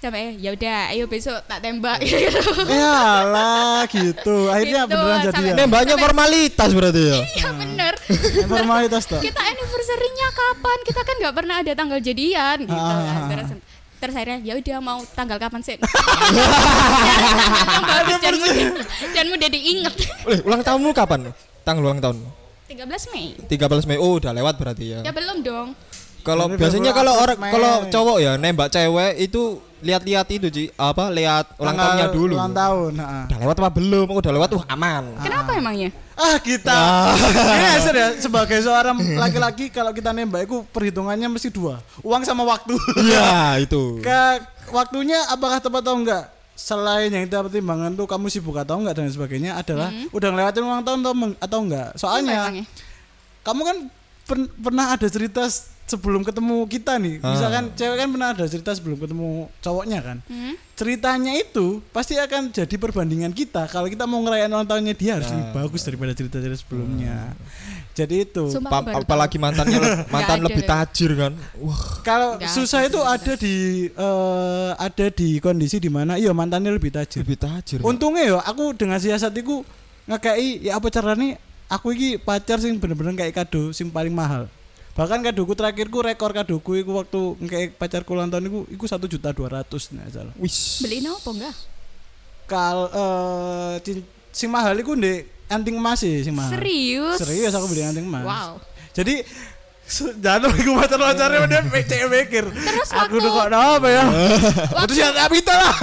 sampai 0.03 0.35
ya 0.35 0.51
udah 0.51 0.91
ayo 0.91 1.05
besok 1.05 1.39
tak 1.43 1.59
tembak 1.59 2.03
ya 2.69 2.99
lah 3.23 3.87
gitu 3.87 4.47
akhirnya 4.47 4.83
Gitu, 4.83 4.91
beneran 4.93 5.19
sampai- 5.21 5.31
jadian 5.41 5.55
Nembaknya 5.57 5.95
formalitas 5.97 6.69
berarti 6.71 7.01
ya. 7.01 7.17
iya 7.37 7.49
bener 7.51 7.93
formalitas 8.45 9.03
toh 9.05 9.17
kita 9.17 9.39
anniversary-nya 9.39 10.27
kapan 10.29 10.77
kita 10.83 11.01
kan 11.01 11.15
nggak 11.17 11.33
pernah 11.33 11.55
ada 11.57 11.71
tanggal 11.73 11.99
jadian 11.99 12.57
gitu 12.61 12.75
Ah, 12.75 12.83
kan. 12.83 12.99
ah, 12.99 13.15
ah. 13.15 13.27
terus 13.29 13.47
terus 13.97 14.13
akhirnya 14.13 14.39
ya 14.43 14.53
udah 14.55 14.77
mau 14.79 14.99
tanggal 15.09 15.37
kapan 15.37 15.61
sih 15.61 15.79
yang 17.69 17.85
bagus 17.85 18.17
dan 19.09 19.25
mudah 19.25 19.49
diinget 19.49 19.93
Eh, 20.25 20.39
ulang 20.41 20.59
tahunmu 20.59 20.91
kapan? 20.91 21.31
Tanggal 21.63 21.79
ulang 21.81 21.99
tahun. 21.99 22.17
13 22.65 22.83
Mei 23.13 23.37
13 23.45 23.85
Mei. 23.85 23.97
Oh, 23.97 24.17
udah 24.17 24.33
lewat 24.33 24.55
berarti 24.57 24.85
ya. 24.89 24.99
ya 25.01 25.11
belum 25.11 25.39
dong 25.39 25.71
Kalau 26.23 26.45
biasanya 26.49 26.91
kalau 26.91 27.13
orang 27.13 27.37
kalau 27.37 27.73
cowok 27.85 28.17
ya 28.17 28.31
nembak 28.35 28.67
cewek 28.67 29.19
itu 29.19 29.41
lihat-lihat 29.83 30.27
itu 30.31 30.47
Ci. 30.47 30.63
apa 30.73 31.11
lihat 31.11 31.59
ulang 31.59 31.75
Tanggal 31.75 31.83
tahunnya 31.85 32.07
dulu. 32.09 32.33
ulang 32.33 32.55
tahun 32.55 32.91
ha. 32.97 33.07
Udah 33.27 33.37
lewat 33.37 33.55
apa 33.59 33.69
belum? 33.69 34.07
Udah 34.09 34.31
lewat 34.31 34.49
tuh 34.49 34.61
aman. 34.65 35.03
kenapa 35.19 35.51
emangnya 35.53 35.89
ah 36.13 36.37
kita 36.37 36.77
ini 37.51 37.67
asal 37.73 37.91
ya 37.91 38.07
sebagai 38.15 38.61
seorang 38.61 38.93
laki-laki 39.17 39.67
kalau 39.67 39.89
kita 39.89 40.13
nembak 40.13 40.45
itu 40.45 40.61
perhitungannya 40.69 41.25
mesti 41.27 41.49
dua 41.49 41.81
uang 41.99 42.21
sama 42.21 42.45
waktu 42.45 42.77
Iya, 43.01 43.57
itu. 43.59 43.97
ke 43.99 44.21
waktunya 44.69 45.17
apakah 45.27 45.57
tepat 45.57 45.81
atau 45.81 45.97
enggak 45.97 46.29
selain 46.53 47.09
yang 47.09 47.25
kita 47.25 47.41
pertimbangkan 47.41 47.97
tuh 47.97 48.05
kamu 48.05 48.29
sibuk 48.29 48.53
atau 48.55 48.77
enggak 48.77 48.93
dan 48.93 49.09
sebagainya 49.09 49.57
adalah 49.57 49.89
udah 50.13 50.29
ngelewatin 50.29 50.61
ulang 50.61 50.85
tahun 50.85 50.99
atau, 51.41 51.59
enggak 51.59 51.97
soalnya 51.97 52.53
kamu 53.41 53.61
kan 53.65 53.77
pen- 54.23 54.53
pernah 54.55 54.93
ada 54.93 55.07
cerita 55.09 55.49
sebelum 55.83 56.23
ketemu 56.23 56.63
kita 56.65 56.95
nih. 56.95 57.19
Ah. 57.19 57.35
misalkan 57.35 57.63
cewek 57.75 57.97
kan 57.97 58.07
pernah 58.09 58.29
ada 58.31 58.45
cerita 58.47 58.71
sebelum 58.71 58.97
ketemu 58.97 59.29
cowoknya 59.59 59.99
kan. 59.99 60.17
Hmm? 60.25 60.55
ceritanya 60.73 61.37
itu 61.37 61.85
pasti 61.93 62.17
akan 62.17 62.49
jadi 62.49 62.75
perbandingan 62.81 63.29
kita. 63.29 63.69
Kalau 63.69 63.85
kita 63.85 64.09
mau 64.09 64.19
ngerayain 64.25 64.49
ulang 64.49 64.65
tahunnya 64.65 64.97
dia 64.97 65.21
harus 65.21 65.29
lebih 65.29 65.53
bagus 65.53 65.85
daripada 65.85 66.17
cerita-cerita 66.17 66.57
sebelumnya. 66.57 67.29
Jadi 67.93 68.25
itu. 68.25 68.49
Pa- 68.57 68.81
apalagi 68.81 69.37
mantannya 69.37 69.77
le- 69.77 70.01
mantan 70.13 70.41
ada 70.41 70.45
lebih 70.49 70.65
tajir 70.65 71.13
kan. 71.13 71.37
Wah, 71.61 72.01
kalau 72.01 72.41
susah 72.41 72.81
ada 72.81 72.89
itu 72.89 72.99
ada 73.05 73.33
di 73.37 73.55
eh, 73.93 74.71
ada 74.81 75.05
di 75.13 75.37
kondisi 75.37 75.77
di 75.77 75.93
mana 75.93 76.17
iya 76.17 76.33
mantannya 76.33 76.73
lebih 76.73 76.89
tajir. 76.89 77.21
Lebih 77.21 77.37
tajir. 77.37 77.79
untungnya 77.85 78.23
ya 78.25 78.37
aku 78.41 78.73
dengan 78.73 78.97
siasat 78.97 79.29
itu 79.37 79.61
ngekei 80.09 80.67
ya 80.67 80.81
apa 80.81 80.89
caranya 80.89 81.37
aku 81.69 81.93
iki 81.93 82.17
pacar 82.17 82.57
sing 82.59 82.81
bener-bener 82.81 83.13
kayak 83.13 83.45
kado 83.45 83.71
sing 83.71 83.93
paling 83.93 84.11
mahal 84.11 84.49
bahkan 84.93 85.19
kadoku 85.25 85.57
terakhirku 85.57 86.05
rekor 86.05 86.31
kadoku 86.31 86.77
iku 86.77 87.01
waktu 87.01 87.21
ngekei 87.41 87.67
pacarku 87.73 88.13
ulang 88.13 88.29
tahun 88.29 88.45
iku 88.45 88.59
iku 88.69 88.85
satu 88.85 89.09
juta 89.09 89.33
dua 89.33 89.49
ratus 89.61 89.89
nah 89.89 90.05
salah 90.09 90.33
Wis. 90.37 90.85
beliin 90.85 91.09
apa 91.09 91.29
enggak 91.33 91.55
kal 92.45 92.77
eh, 92.93 93.75
cin- 93.81 94.05
sing 94.29 94.49
mahal 94.53 94.77
iku 94.77 94.93
ndek 94.93 95.33
anting 95.49 95.77
emas 95.77 96.01
sih 96.01 96.25
sing 96.25 96.33
mahal. 96.33 96.49
Serius? 96.49 97.17
Serius 97.21 97.53
aku 97.53 97.69
beli 97.69 97.85
anting 97.85 98.09
emas. 98.09 98.25
Wow. 98.25 98.51
Jadi 98.93 99.21
jatuh 99.93 100.49
iku 100.57 100.71
pacar 100.79 100.97
pacarnya 100.97 101.45
dia 101.45 101.59
cek 101.83 102.01
mikir. 102.07 102.45
Terus 102.49 102.89
aku 102.89 103.19
waktu- 103.19 103.19
udah 103.19 103.31
kok 103.31 103.47
apa 103.51 103.87
ya? 103.91 104.03
Terus 104.87 104.97
ya 104.97 105.09
tak 105.11 105.27
minta 105.29 105.53
lah. 105.53 105.73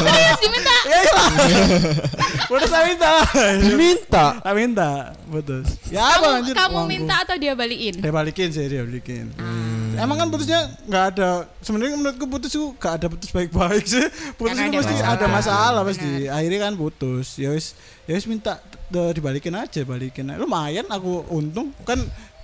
Serius 0.00 0.38
diminta? 0.40 0.74
Ya 0.90 1.00
lah. 1.12 1.28
Udah 2.48 2.68
tak 2.70 2.82
minta. 2.88 3.10
Diminta. 3.60 4.24
Tak 4.40 4.54
minta, 4.54 4.90
putus. 5.28 5.66
Ya 5.90 6.02
apa 6.02 6.16
kamu 6.24 6.36
anjir? 6.40 6.54
kamu 6.56 6.78
minta 6.86 7.14
atau 7.26 7.36
dia 7.36 7.52
balikin? 7.52 7.94
Dia 8.00 8.12
balikin 8.14 8.48
sih, 8.50 8.64
dia 8.66 8.82
balikin. 8.86 9.26
Emang 10.00 10.16
kan 10.16 10.28
putusnya 10.32 10.70
nggak 10.88 11.04
ada 11.14 11.28
sebenarnya 11.60 11.98
menurutku 11.98 12.24
putus 12.24 12.50
tuh 12.54 12.72
nggak 12.78 12.94
ada 12.96 13.06
putus 13.10 13.30
baik-baik 13.30 13.84
sih. 13.84 14.06
Putus 14.38 14.56
itu 14.56 14.70
ada 14.72 14.78
pasti 14.80 14.94
masalah. 14.96 15.12
ada 15.12 15.26
masalah 15.28 15.82
pasti. 15.84 16.10
Akhirnya 16.26 16.58
kan 16.64 16.72
putus. 16.78 17.36
Ya 17.36 17.52
wis 17.52 17.76
ya 18.08 18.16
wis 18.16 18.24
minta 18.24 18.62
de- 18.88 19.12
dibalikin 19.12 19.52
aja, 19.52 19.84
balikin. 19.84 20.32
Lumayan 20.34 20.88
aku 20.88 21.28
untung 21.28 21.76
kan 21.84 22.00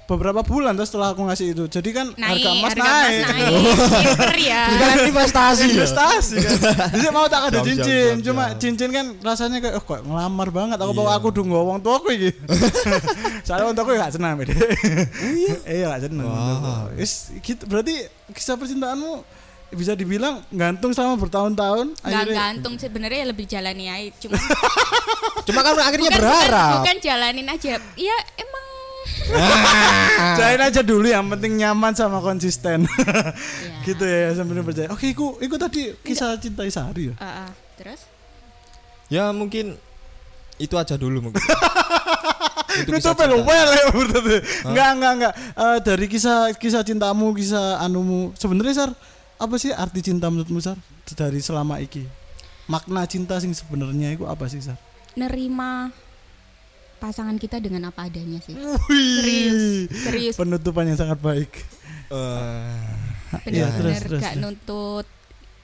beberapa 0.07 0.41
bulan 0.41 0.73
terus 0.73 0.89
setelah 0.89 1.11
aku 1.11 1.27
ngasih 1.27 1.47
itu. 1.51 1.65
Jadi 1.67 1.91
kan 1.91 2.07
Naik, 2.15 2.39
harga 2.39 2.51
emas 2.53 2.71
harga 2.71 2.83
naik. 2.87 3.23
naik. 3.27 3.51
Pinter 3.91 4.37
ya. 4.39 4.63
Kalian 4.81 4.99
investasi. 5.11 5.61
ya? 5.61 5.67
investasi 5.75 6.35
kan. 6.39 6.57
Jadi 6.95 7.07
mau 7.11 7.27
tak 7.27 7.43
ada 7.43 7.51
Jam, 7.51 7.63
jam, 7.63 7.67
cincin, 7.67 8.07
jam, 8.07 8.19
cuma 8.23 8.45
jam. 8.47 8.59
cincin 8.59 8.91
kan 8.91 9.07
rasanya 9.21 9.59
kayak 9.59 9.75
oh, 9.77 9.83
kok 9.83 10.01
ngelamar 10.03 10.49
banget. 10.49 10.79
Aku 10.79 10.93
Iya. 10.95 10.99
bawa 10.99 11.11
aku 11.15 11.29
dong 11.31 11.49
wong 11.51 11.79
tuaku 11.81 12.09
iki. 12.13 12.31
Soalnya 13.47 13.65
wong 13.67 13.75
tuaku 13.75 13.91
gak 13.95 14.15
senang 14.15 14.39
beda. 14.39 14.55
Iya 15.67 15.85
gak 15.91 16.03
senang. 16.07 16.27
Wah. 16.27 16.87
Wis 16.95 17.35
gitu 17.43 17.67
berarti 17.67 18.07
kisah 18.31 18.55
percintaanmu 18.55 19.27
bisa 19.67 19.93
dibilang 19.93 20.47
gantung 20.49 20.95
selama 20.95 21.19
bertahun-tahun 21.19 21.99
Gak 21.99 22.07
akhirnya 22.07 22.39
gantung 22.39 22.75
sebenarnya 22.79 23.27
lebih 23.27 23.51
jalani 23.51 23.91
aja 23.91 24.15
cuma 24.17 24.39
Cuma 25.43 25.61
kan 25.61 25.75
akhirnya 25.77 26.07
bukan, 26.07 26.23
berharap. 26.23 26.71
bukan, 26.71 26.79
bukan 26.87 26.97
jalanin 27.03 27.47
aja 27.47 27.75
ya 27.95 28.17
emang 28.37 28.66
Jalan 30.39 30.61
aja 30.63 30.81
dulu 30.83 31.07
yang 31.07 31.27
penting 31.33 31.59
nyaman 31.61 31.93
sama 31.93 32.23
konsisten. 32.23 32.87
ya. 32.87 33.35
gitu 33.87 34.05
ya 34.05 34.33
sambil 34.37 34.63
percaya. 34.63 34.89
Oke, 34.93 35.11
iku 35.11 35.37
iku 35.43 35.57
tadi 35.59 35.93
kisah 36.01 36.39
cinta 36.39 36.63
Sari 36.71 37.13
ya. 37.13 37.15
Ah, 37.19 37.49
ah. 37.49 37.51
terus 37.77 38.07
Ya 39.07 39.31
mungkin 39.31 39.79
itu 40.59 40.75
aja 40.75 40.99
dulu 40.99 41.31
mungkin. 41.31 41.43
Itu 42.77 42.93
kisah 42.93 43.17
pelu 43.17 43.41
ya. 43.41 43.89
Enggak 44.69 44.89
enggak 45.01 45.13
enggak. 45.17 45.33
Eh, 45.57 45.79
dari 45.81 46.07
kisah 46.13 46.53
kisah 46.61 46.85
cintamu, 46.85 47.33
kisah 47.33 47.81
anumu. 47.81 48.37
Sebenarnya 48.37 48.85
Sar, 48.85 48.91
apa 49.41 49.57
sih 49.57 49.73
arti 49.73 50.05
cinta 50.05 50.29
menurutmu 50.29 50.61
Sar? 50.61 50.77
Dari 51.17 51.41
selama 51.41 51.81
iki. 51.81 52.05
Makna 52.69 53.09
cinta 53.09 53.41
sing 53.41 53.57
sebenarnya 53.57 54.13
itu 54.13 54.29
apa 54.29 54.45
sih 54.53 54.61
Sar? 54.61 54.77
nerima 55.17 55.91
pasangan 56.97 57.37
kita 57.37 57.57
dengan 57.59 57.87
apa 57.87 58.05
adanya 58.05 58.41
sih 58.41 58.55
Wih. 58.55 59.17
serius 59.17 59.63
serius 60.01 60.35
Penutupan 60.35 60.85
yang 60.85 60.97
sangat 60.97 61.19
baik. 61.19 61.51
Eh, 62.07 63.05
Iya, 63.45 63.69
terus, 63.69 63.99
bener-bener 63.99 64.01
terus, 64.01 64.21
gak 64.21 64.33
terus. 64.33 64.43
nuntut 64.43 65.07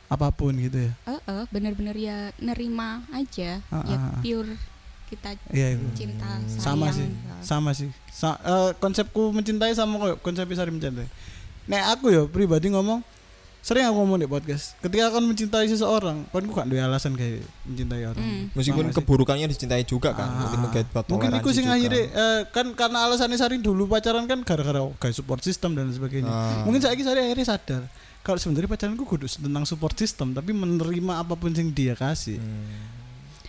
Apa 0.08 0.28
pun 0.28 0.52
gitu 0.54 0.76
ya. 0.76 0.92
eh 1.06 1.20
eh, 1.22 1.44
bener-bener 1.48 1.94
ya 1.94 2.16
nerima 2.36 3.00
aja 3.10 3.62
Ah, 3.66 3.80
ya 3.82 3.96
ah, 3.96 4.04
ah. 4.10 4.20
pure 4.20 4.52
kita 5.08 5.30
Iya 5.48 5.66
itu. 5.74 5.86
cinta 5.94 6.40
Sama 6.52 6.88
sayang. 6.88 6.96
sih. 6.98 7.08
Sama 7.40 7.70
sih. 7.72 7.88
Sa- 8.10 8.36
eh, 8.38 8.70
konsepku 8.74 9.30
mencintai 9.30 9.72
sama 9.72 10.16
konsep 10.18 10.48
Sari 10.50 10.68
mencintai. 10.68 11.06
Nek 11.64 11.82
aku 11.90 12.10
ya 12.10 12.24
pribadi 12.24 12.68
ngomong 12.68 13.00
sering 13.62 13.86
aku 13.86 13.94
ngomong 13.96 14.18
di 14.18 14.26
podcast 14.26 14.74
ketika 14.76 15.06
kau 15.08 15.22
mencintai 15.22 15.64
seseorang 15.64 16.26
kau 16.26 16.42
gak 16.42 16.66
ada 16.66 16.82
alasan 16.84 17.14
kayak 17.14 17.40
mencintai 17.62 18.02
orang 18.04 18.18
Hmm. 18.18 18.42
meskipun 18.52 18.84
sih? 18.84 18.94
keburukannya 18.98 19.46
dicintai 19.46 19.82
juga 19.82 20.10
kan. 20.12 20.26
Ah, 20.28 20.58
mungkin 20.58 20.82
mungkin 21.08 21.30
itu 21.32 21.50
sing 21.52 21.64
juga. 21.64 21.78
akhirnya 21.78 22.02
eh, 22.10 22.40
kan 22.48 22.66
karena 22.72 22.98
alasannya 23.02 23.34
Sari 23.36 23.56
dulu 23.56 23.86
pacaran 23.86 24.26
kan 24.26 24.42
gara-gara 24.42 24.82
kayak 24.96 25.14
support 25.14 25.40
system 25.40 25.72
dan 25.72 25.88
sebagainya 25.88 26.26
Ah. 26.26 26.62
mungkin 26.62 26.78
saya 26.78 26.92
Sari 26.92 27.22
akhirnya 27.22 27.46
sadar 27.48 27.82
kalau 28.20 28.34
sebenarnya 28.36 28.66
pacaranku 28.68 29.02
kudu 29.04 29.26
tentang 29.28 29.62
support 29.62 29.94
system 29.94 30.30
tapi 30.30 30.50
menerima 30.50 31.12
apa 31.16 31.32
pun 31.32 31.50
yang 31.50 31.70
dia 31.70 31.94
kasih 31.94 32.36
Hmm. 32.36 32.90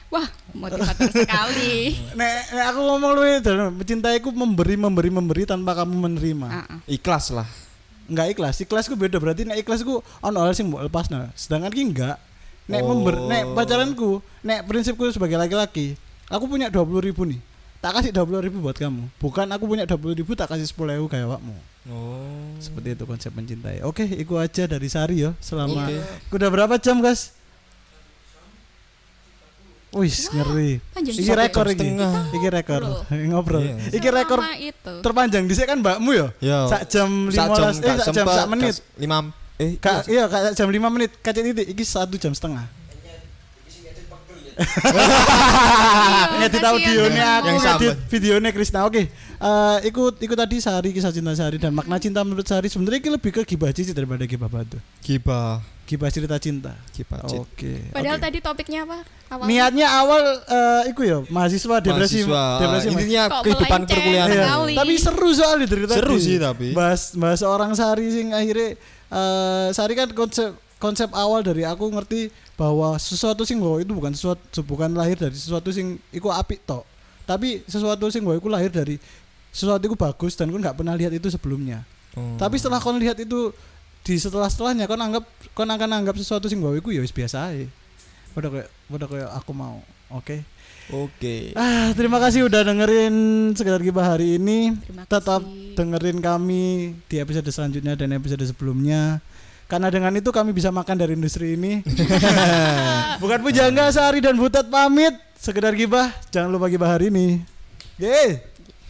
wah 0.10 0.30
motivator 0.52 1.10
sekali 1.19 1.98
nek, 2.14 2.53
nek 2.53 2.65
aku 2.69 2.80
ngomong 2.81 3.11
lu 3.11 3.22
dalam 3.40 3.73
mencintaiku 3.73 4.30
memberi 4.30 4.77
memberi 4.77 5.10
memberi 5.10 5.44
tanpa 5.44 5.73
kamu 5.76 5.95
menerima 5.99 6.48
Ah, 6.48 6.65
ah. 6.69 6.80
Ikhlas 6.85 7.34
lah. 7.34 7.49
Nggak 8.09 8.27
ikhlas 8.35 8.59
ikhlasku 8.63 8.97
beda. 8.97 9.21
Berarti 9.21 9.47
nek 9.47 9.61
ikhlasku 9.63 10.03
ono 10.23 10.38
hal 10.43 10.51
sing 10.57 10.71
mbok 10.71 10.88
lepas 10.88 11.07
nah. 11.13 11.31
Sedangkan 11.38 11.71
ki 11.71 11.84
enggak 11.93 12.17
nek 12.67 12.81
Oh. 12.84 12.95
member 12.95 13.15
nek 13.27 13.43
pacaranku 13.55 14.23
nek 14.43 14.63
prinsipku 14.63 15.11
sebagai 15.11 15.35
laki-laki 15.35 15.99
aku 16.31 16.47
punya 16.47 16.71
dua 16.71 16.88
puluh 16.88 17.03
ribu 17.03 17.27
nih. 17.27 17.39
Tak 17.84 17.99
kasih 17.99 18.15
dua 18.15 18.23
puluh 18.23 18.39
ribu 18.39 18.63
buat 18.63 18.80
kamu. 18.80 19.11
Bukan 19.19 19.47
aku 19.51 19.67
punya 19.67 19.84
dua 19.84 19.99
puluh 19.99 20.15
ribu 20.15 20.31
tak 20.39 20.47
kasih 20.47 20.63
sepuluh 20.63 20.95
ribu 20.95 21.11
kayak 21.11 21.27
awakmu. 21.27 21.55
Oh. 21.84 22.55
seperti 22.63 22.95
itu 22.95 23.03
konsep 23.03 23.35
mencintai. 23.35 23.84
Oke 23.84 24.07
itu 24.07 24.39
aja 24.39 24.63
dari 24.63 24.88
Sari 24.88 25.27
ya 25.27 25.35
selama 25.43 25.84
Oke. 25.84 25.99
udah 26.31 26.47
berapa 26.47 26.80
jam 26.80 27.03
guys 27.03 27.35
Wih, 29.93 30.09
ngeri. 30.09 30.71
Iki 30.97 31.31
rekor 31.31 31.65
iki. 31.69 31.85
Iki 32.33 32.47
rekor. 32.49 32.81
Ngobrol. 33.07 33.61
Iya. 33.61 33.75
Iki 33.93 34.09
rekor 34.09 34.39
terpanjang 34.99 35.45
dhisik 35.45 35.65
kan 35.65 35.77
mbakmu 35.77 36.11
ya? 36.11 36.27
Ya. 36.39 36.59
Sak 36.65 36.89
jam 36.89 37.29
15 37.29 37.31
Sak 37.31 37.45
jam, 37.53 37.69
eh 37.79 37.95
sak 37.99 38.09
jam 38.11 38.25
sak 38.27 38.47
menit. 38.47 38.73
gak- 38.73 38.83
Lima 38.97 39.17
eh 39.55 39.77
Kak, 39.77 40.09
iya 40.09 40.25
kak 40.25 40.53
jam 40.53 40.65
5 40.65 40.89
menit. 40.89 41.13
Kacet 41.19 41.43
titik 41.43 41.67
iki 41.67 41.83
satu 41.83 42.17
jam 42.17 42.31
setengah. 42.31 42.65
Iya, 42.65 43.21
Ngedit 46.39 46.61
audionya 46.63 47.09
ya. 47.15 47.31
aku, 47.35 47.47
Yang 47.47 47.57
sama. 47.57 47.69
ngedit 47.71 47.95
videonya 48.07 48.49
Krisna. 48.49 48.79
Oke. 48.83 49.09
Eh 49.09 49.77
ikut 49.83 50.13
ikut 50.19 50.37
tadi 50.39 50.57
Sari 50.57 50.89
kisah 50.89 51.09
cinta 51.09 51.33
Sari 51.33 51.57
dan 51.57 51.71
makna 51.71 51.97
cinta 51.97 52.21
menurut 52.21 52.45
Sari 52.45 52.65
sebenarnya 52.65 52.99
ini 52.99 53.11
lebih 53.11 53.29
ke 53.31 53.41
gibah 53.45 53.69
cici 53.69 53.91
daripada 53.91 54.23
gibah 54.23 54.45
batu. 54.47 54.77
Gibah. 55.01 55.61
Gibah 55.84 56.07
cerita 56.07 56.39
cinta. 56.39 56.72
Gibah. 56.95 57.19
Cit. 57.27 57.43
Oke. 57.43 57.91
padahal 57.91 58.15
oke. 58.18 58.23
tadi 58.23 58.38
topiknya 58.39 58.88
apa 58.88 59.03
awal 59.34 59.45
niatnya 59.51 59.88
awal 59.99 60.22
eh 60.47 60.81
iku 60.95 61.01
ya 61.03 61.18
mahasiswa 61.27 61.76
depresi 61.84 62.23
Mahasiswa. 62.23 62.43
depresi. 62.64 62.88
Intinya 62.88 63.23
Kok 63.27 63.41
kehidupan 63.43 63.80
perkuliahan. 63.89 64.30
Iya. 64.31 64.77
Tapi 64.80 64.93
seru 64.95 65.30
soalnya 65.35 65.68
dari 65.68 65.84
tadi. 65.84 65.99
Seru 65.99 66.15
sih 66.22 66.38
tapi. 66.39 66.68
Bahas 66.72 67.11
bahas 67.19 67.41
orang 67.43 67.76
Sari 67.76 68.07
sing 68.15 68.31
akhirnya 68.31 68.80
eh 69.11 69.68
Sari 69.76 69.93
kan 69.99 70.07
konsep 70.15 70.55
konsep 70.80 71.10
awal 71.15 71.43
dari 71.43 71.64
aku 71.68 71.88
ngerti 71.91 72.31
bahwa 72.60 72.95
sesuatu 72.99 73.43
sing 73.43 73.60
bahwa 73.60 73.80
itu 73.80 73.91
bukan 73.95 74.11
sesuatu 74.15 74.60
bukan 74.64 74.91
lahir 74.95 75.19
dari 75.19 75.35
sesuatu 75.35 75.68
sing 75.73 75.99
iku 76.15 76.31
apik 76.31 76.64
tok. 76.64 76.88
Tapi 77.27 77.64
sesuatu 77.68 78.07
sing 78.07 78.23
bahwa 78.23 78.39
iku 78.39 78.47
lahir 78.51 78.72
dari 78.72 78.99
sesuatu 79.53 79.84
itu 79.85 79.95
bagus 79.99 80.34
dan 80.34 80.47
kau 80.47 80.60
nggak 80.60 80.76
pernah 80.80 80.95
lihat 80.95 81.11
itu 81.11 81.27
sebelumnya. 81.31 81.84
Oh. 82.14 82.38
Tapi 82.38 82.55
setelah 82.60 82.84
kau 82.84 82.93
lihat 82.93 83.18
itu 83.19 83.53
di 84.03 84.19
setelah 84.19 84.51
setelahnya 84.51 84.84
kau 84.85 84.99
anggap 84.99 85.23
kau 85.55 85.63
akan 85.63 85.89
anggap 86.03 86.19
sesuatu 86.19 86.51
sing 86.51 86.59
iku 86.59 86.91
ya 86.91 86.99
wis 86.99 87.15
biasa 87.15 87.55
aja. 87.55 87.67
Udah 88.35 88.49
kayak 88.51 88.69
udah 88.91 89.07
kayak 89.07 89.30
aku 89.31 89.51
mau. 89.55 89.80
Oke. 90.11 90.43
Oke. 90.91 91.55
Ah, 91.55 91.95
terima 91.95 92.19
kasih 92.19 92.43
udah 92.51 92.67
dengerin 92.67 93.15
sekedar 93.55 93.80
gibah 93.80 94.03
hari 94.03 94.35
ini. 94.35 94.75
Terima 94.84 95.07
Tetap 95.07 95.39
kasih. 95.39 95.80
dengerin 95.80 96.19
kami 96.19 96.63
di 97.07 97.15
episode 97.23 97.47
selanjutnya 97.47 97.95
dan 97.95 98.11
episode 98.11 98.43
sebelumnya. 98.43 99.23
Karena 99.71 99.88
dengan 99.88 100.11
itu 100.13 100.27
kami 100.30 100.51
bisa 100.51 100.69
makan 100.75 100.99
dari 100.99 101.15
industri 101.15 101.55
ini. 101.55 101.80
Bukan 103.23 103.39
pujangga 103.41 103.89
Sari 103.95 104.19
dan 104.19 104.35
Butet 104.35 104.67
pamit. 104.67 105.15
Sekedar 105.39 105.71
gibah, 105.75 106.11
jangan 106.31 106.51
lupa 106.51 106.67
gibah 106.67 106.93
hari 106.93 107.07
ini. 107.11 107.43
Yeay. 107.99 108.52